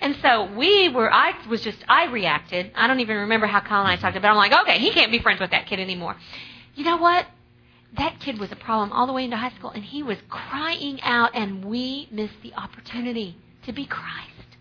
and 0.00 0.16
so 0.22 0.52
we 0.54 0.88
were. 0.88 1.12
I 1.12 1.34
was 1.48 1.62
just 1.62 1.78
I 1.88 2.06
reacted. 2.06 2.70
I 2.74 2.86
don't 2.86 3.00
even 3.00 3.16
remember 3.16 3.46
how 3.46 3.60
Colin 3.60 3.86
and 3.86 3.88
I 3.88 3.96
talked 3.96 4.16
about. 4.16 4.28
it. 4.28 4.30
I'm 4.32 4.36
like, 4.36 4.62
okay, 4.62 4.78
he 4.78 4.90
can't 4.90 5.10
be 5.10 5.18
friends 5.18 5.40
with 5.40 5.50
that 5.50 5.66
kid 5.66 5.80
anymore. 5.80 6.16
You 6.74 6.84
know 6.84 6.98
what? 6.98 7.26
That 7.96 8.20
kid 8.20 8.38
was 8.38 8.50
a 8.52 8.56
problem 8.56 8.92
all 8.92 9.06
the 9.06 9.12
way 9.12 9.24
into 9.24 9.36
high 9.36 9.50
school, 9.50 9.70
and 9.70 9.84
he 9.84 10.02
was 10.02 10.18
crying 10.28 11.00
out, 11.02 11.32
and 11.34 11.64
we 11.64 12.08
missed 12.10 12.40
the 12.42 12.54
opportunity 12.54 13.36
to 13.64 13.72
be 13.72 13.84
Christ, 13.84 14.56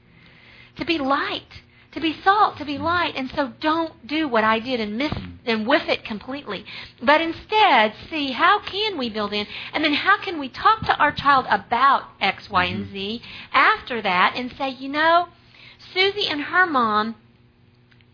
to 0.78 0.86
be 0.86 0.98
light, 0.98 1.62
to 1.92 2.00
be 2.00 2.16
salt, 2.24 2.58
to 2.58 2.66
be 2.66 2.78
light. 2.78 3.14
And 3.16 3.30
so 3.36 3.54
don't 3.60 4.08
do 4.08 4.28
what 4.28 4.44
I 4.44 4.60
did 4.60 4.80
and 4.80 4.98
miss 4.98 5.12
mm. 5.12 5.38
and 5.46 5.68
whiff 5.68 5.88
it 5.88 6.04
completely. 6.04 6.66
But 7.02 7.22
instead, 7.22 7.94
see 8.10 8.32
how 8.32 8.60
can 8.60 8.98
we 8.98 9.10
build 9.10 9.34
in, 9.34 9.48
and 9.74 9.84
then 9.84 9.94
how 9.94 10.20
can 10.20 10.40
we 10.40 10.50
talk 10.50 10.86
to 10.86 10.98
our 10.98 11.12
child 11.12 11.46
about 11.50 12.04
X, 12.20 12.50
Y, 12.50 12.66
and 12.66 12.86
mm-hmm. 12.86 12.94
Z 12.94 13.22
after 13.54 14.02
that 14.02 14.34
and 14.36 14.54
say, 14.58 14.70
you 14.70 14.90
know, 14.90 15.28
Susie 15.94 16.28
and 16.28 16.42
her 16.42 16.66
mom 16.66 17.16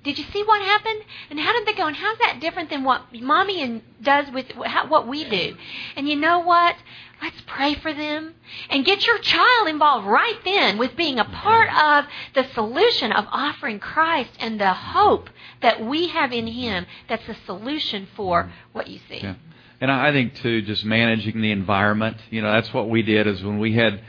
did 0.04 0.18
you 0.18 0.26
see 0.32 0.44
what 0.44 0.62
happened? 0.62 1.02
And 1.30 1.40
how 1.40 1.54
did 1.54 1.68
they 1.68 1.74
go? 1.74 1.88
And 1.88 1.96
how's 1.96 2.18
that 2.20 2.40
different 2.40 2.70
than 2.70 2.84
what 2.84 3.14
mommy 3.14 3.62
and 3.62 3.82
does 4.02 4.32
with 4.32 4.46
how, 4.66 4.88
what 4.88 5.08
we 5.08 5.28
do? 5.28 5.56
And 5.96 6.08
you 6.08 6.16
know 6.16 6.40
what? 6.40 6.76
Let's 7.22 7.42
pray 7.48 7.74
for 7.74 7.94
them 7.94 8.36
and 8.70 8.86
get 8.86 9.06
your 9.06 9.18
child 9.18 9.68
involved 9.68 10.08
right 10.08 10.38
then 10.46 10.78
with 10.78 10.96
being 10.96 11.20
a 11.20 11.26
part 11.26 11.70
of 11.74 12.10
the 12.36 12.48
solution 12.54 13.12
of 13.12 13.26
offering 13.32 13.80
Christ 13.80 14.30
and 14.40 14.62
the 14.62 14.74
hope 14.74 15.30
that 15.62 15.84
we 15.84 16.08
have 16.10 16.32
in 16.32 16.46
Him. 16.46 16.86
That's 17.10 17.26
the 17.26 17.36
solution 17.46 18.08
for 18.16 18.44
mm-hmm. 18.44 18.52
what 18.74 18.88
you 18.88 19.00
see. 19.10 19.22
Yeah. 19.24 19.36
And 19.82 19.92
I 19.92 20.12
think 20.12 20.36
too, 20.36 20.62
just 20.62 20.86
managing 20.86 21.42
the 21.42 21.52
environment. 21.52 22.18
You 22.30 22.42
know, 22.42 22.52
that's 22.52 22.74
what 22.74 22.90
we 22.90 23.02
did. 23.02 23.28
Is 23.28 23.44
when 23.44 23.60
we 23.60 23.74
had, 23.74 24.02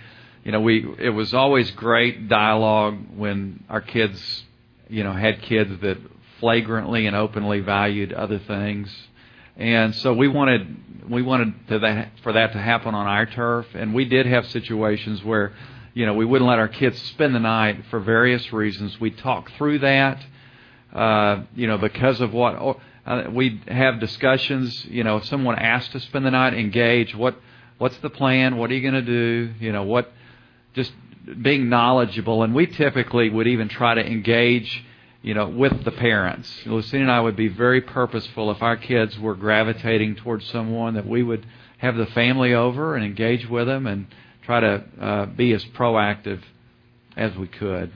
you 0.45 0.53
know, 0.53 0.61
we 0.61 0.87
it 0.99 1.11
was 1.11 1.35
always 1.35 1.71
great 1.73 2.29
dialogue 2.29 2.99
when 3.17 3.65
our 3.69 3.81
kids 3.81 4.45
you 4.89 5.05
know, 5.05 5.13
had 5.13 5.43
kids 5.43 5.81
that 5.83 5.99
flagrantly 6.41 7.07
and 7.07 7.17
openly 7.17 7.61
valued 7.61 8.13
other 8.13 8.39
things. 8.39 8.95
And 9.57 9.95
so 9.97 10.15
we 10.15 10.29
wanted 10.29 11.11
we 11.11 11.23
wanted 11.23 11.55
that, 11.69 12.11
for 12.23 12.33
that 12.33 12.53
to 12.53 12.59
happen 12.59 12.95
on 12.95 13.07
our 13.07 13.27
turf, 13.27 13.67
and 13.75 13.95
we 13.95 14.05
did 14.05 14.27
have 14.27 14.47
situations 14.49 15.25
where, 15.25 15.53
you 15.95 16.07
know, 16.07 16.15
we 16.15 16.25
wouldn't 16.25 16.49
let 16.49 16.59
our 16.59 16.69
kids 16.69 17.01
spend 17.03 17.35
the 17.35 17.41
night 17.41 17.85
for 17.91 17.99
various 17.99 18.53
reasons. 18.53 19.01
We 19.01 19.11
talked 19.11 19.53
through 19.55 19.81
that, 19.81 20.23
uh, 20.93 21.43
you 21.57 21.67
know, 21.67 21.79
because 21.79 22.21
of 22.21 22.33
what 22.33 22.57
or, 22.57 22.81
uh, 23.07 23.25
we 23.33 23.61
have 23.69 24.01
discussions. 24.01 24.85
You 24.85 25.03
know, 25.03 25.17
if 25.17 25.25
someone 25.25 25.59
asked 25.59 25.93
to 25.93 26.01
spend 26.01 26.25
the 26.27 26.31
night, 26.31 26.55
engage. 26.55 27.15
What 27.15 27.37
what's 27.79 27.97
the 27.99 28.11
plan? 28.11 28.59
What 28.59 28.71
are 28.71 28.75
you 28.75 28.83
going 28.83 28.95
to 28.95 29.03
do? 29.03 29.55
You 29.59 29.73
know, 29.73 29.83
what 29.83 30.13
just 30.75 30.93
being 31.41 31.69
knowledgeable, 31.69 32.43
and 32.43 32.55
we 32.55 32.67
typically 32.67 33.29
would 33.31 33.47
even 33.47 33.69
try 33.69 33.95
to 33.95 34.05
engage, 34.05 34.85
you 35.23 35.35
know, 35.35 35.49
with 35.49 35.85
the 35.85 35.91
parents. 35.91 36.51
Lucina 36.67 37.03
and 37.03 37.11
I 37.11 37.21
would 37.21 37.37
be 37.37 37.49
very 37.49 37.81
purposeful 37.81 38.51
if 38.51 38.63
our 38.63 38.77
kids 38.77 39.19
were 39.19 39.35
gravitating 39.35 40.17
towards 40.17 40.47
someone 40.47 40.95
that 40.95 41.07
we 41.07 41.23
would 41.23 41.47
have 41.79 41.97
the 41.97 42.07
family 42.07 42.55
over 42.55 42.97
and 42.97 43.05
engage 43.05 43.49
with 43.49 43.67
them 43.67 43.87
and 43.87 44.07
try 44.43 44.61
to 44.61 44.85
uh, 45.01 45.27
be 45.27 45.53
as 45.53 45.65
proactive 45.65 46.41
as 47.17 47.37
we 47.37 47.47
could. 47.47 47.93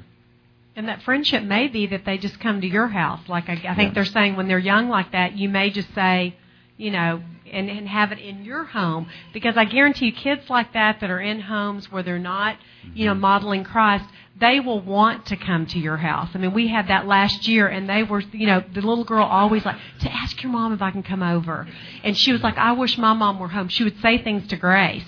And 0.74 0.88
that 0.88 1.02
friendship 1.02 1.42
may 1.42 1.68
be 1.68 1.86
that 1.88 2.04
they 2.04 2.16
just 2.18 2.40
come 2.40 2.60
to 2.60 2.66
your 2.66 2.88
house. 2.88 3.28
Like 3.28 3.48
I, 3.48 3.52
I 3.52 3.74
think 3.74 3.90
yeah. 3.90 3.90
they're 3.94 4.04
saying 4.04 4.36
when 4.36 4.48
they're 4.48 4.58
young 4.58 4.88
like 4.88 5.12
that, 5.12 5.36
you 5.36 5.48
may 5.48 5.70
just 5.70 5.92
say, 5.94 6.34
you 6.82 6.90
know, 6.90 7.22
and, 7.52 7.70
and 7.70 7.86
have 7.88 8.10
it 8.10 8.18
in 8.18 8.44
your 8.44 8.64
home 8.64 9.06
because 9.32 9.56
I 9.56 9.66
guarantee 9.66 10.06
you 10.06 10.12
kids 10.12 10.50
like 10.50 10.72
that 10.72 10.98
that 11.00 11.10
are 11.10 11.20
in 11.20 11.38
homes 11.38 11.92
where 11.92 12.02
they're 12.02 12.18
not, 12.18 12.56
you 12.92 13.06
know, 13.06 13.12
mm-hmm. 13.12 13.20
modeling 13.20 13.62
Christ, 13.64 14.04
they 14.40 14.58
will 14.58 14.80
want 14.80 15.26
to 15.26 15.36
come 15.36 15.66
to 15.66 15.78
your 15.78 15.98
house. 15.98 16.30
I 16.34 16.38
mean, 16.38 16.52
we 16.52 16.66
had 16.66 16.88
that 16.88 17.06
last 17.06 17.46
year 17.46 17.68
and 17.68 17.88
they 17.88 18.02
were, 18.02 18.20
you 18.32 18.48
know, 18.48 18.64
the 18.74 18.80
little 18.80 19.04
girl 19.04 19.24
always 19.24 19.64
like, 19.64 19.76
to 20.00 20.12
ask 20.12 20.42
your 20.42 20.50
mom 20.50 20.72
if 20.72 20.82
I 20.82 20.90
can 20.90 21.04
come 21.04 21.22
over. 21.22 21.68
And 22.02 22.18
she 22.18 22.32
was 22.32 22.42
like, 22.42 22.58
I 22.58 22.72
wish 22.72 22.98
my 22.98 23.12
mom 23.12 23.38
were 23.38 23.48
home. 23.48 23.68
She 23.68 23.84
would 23.84 24.00
say 24.00 24.20
things 24.20 24.48
to 24.48 24.56
Grace. 24.56 25.04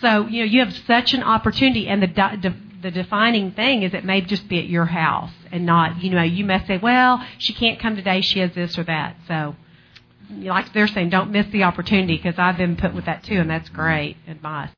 So, 0.00 0.26
you 0.28 0.40
know, 0.40 0.50
you 0.50 0.60
have 0.60 0.72
such 0.86 1.12
an 1.12 1.22
opportunity 1.22 1.88
and 1.88 2.02
the, 2.02 2.06
the, 2.06 2.54
the 2.80 2.90
defining 2.90 3.52
thing 3.52 3.82
is 3.82 3.92
it 3.92 4.04
may 4.04 4.22
just 4.22 4.48
be 4.48 4.60
at 4.60 4.66
your 4.66 4.86
house 4.86 5.32
and 5.52 5.66
not, 5.66 6.02
you 6.02 6.08
know, 6.08 6.22
you 6.22 6.46
may 6.46 6.64
say, 6.66 6.78
well, 6.78 7.22
she 7.36 7.52
can't 7.52 7.78
come 7.78 7.96
today. 7.96 8.22
She 8.22 8.38
has 8.38 8.54
this 8.54 8.78
or 8.78 8.84
that. 8.84 9.16
So, 9.26 9.56
like 10.30 10.72
they're 10.72 10.86
saying, 10.86 11.10
don't 11.10 11.30
miss 11.30 11.46
the 11.52 11.64
opportunity 11.64 12.16
because 12.16 12.38
I've 12.38 12.56
been 12.56 12.76
put 12.76 12.94
with 12.94 13.06
that 13.06 13.24
too, 13.24 13.40
and 13.40 13.50
that's 13.50 13.68
great 13.68 14.16
advice. 14.26 14.70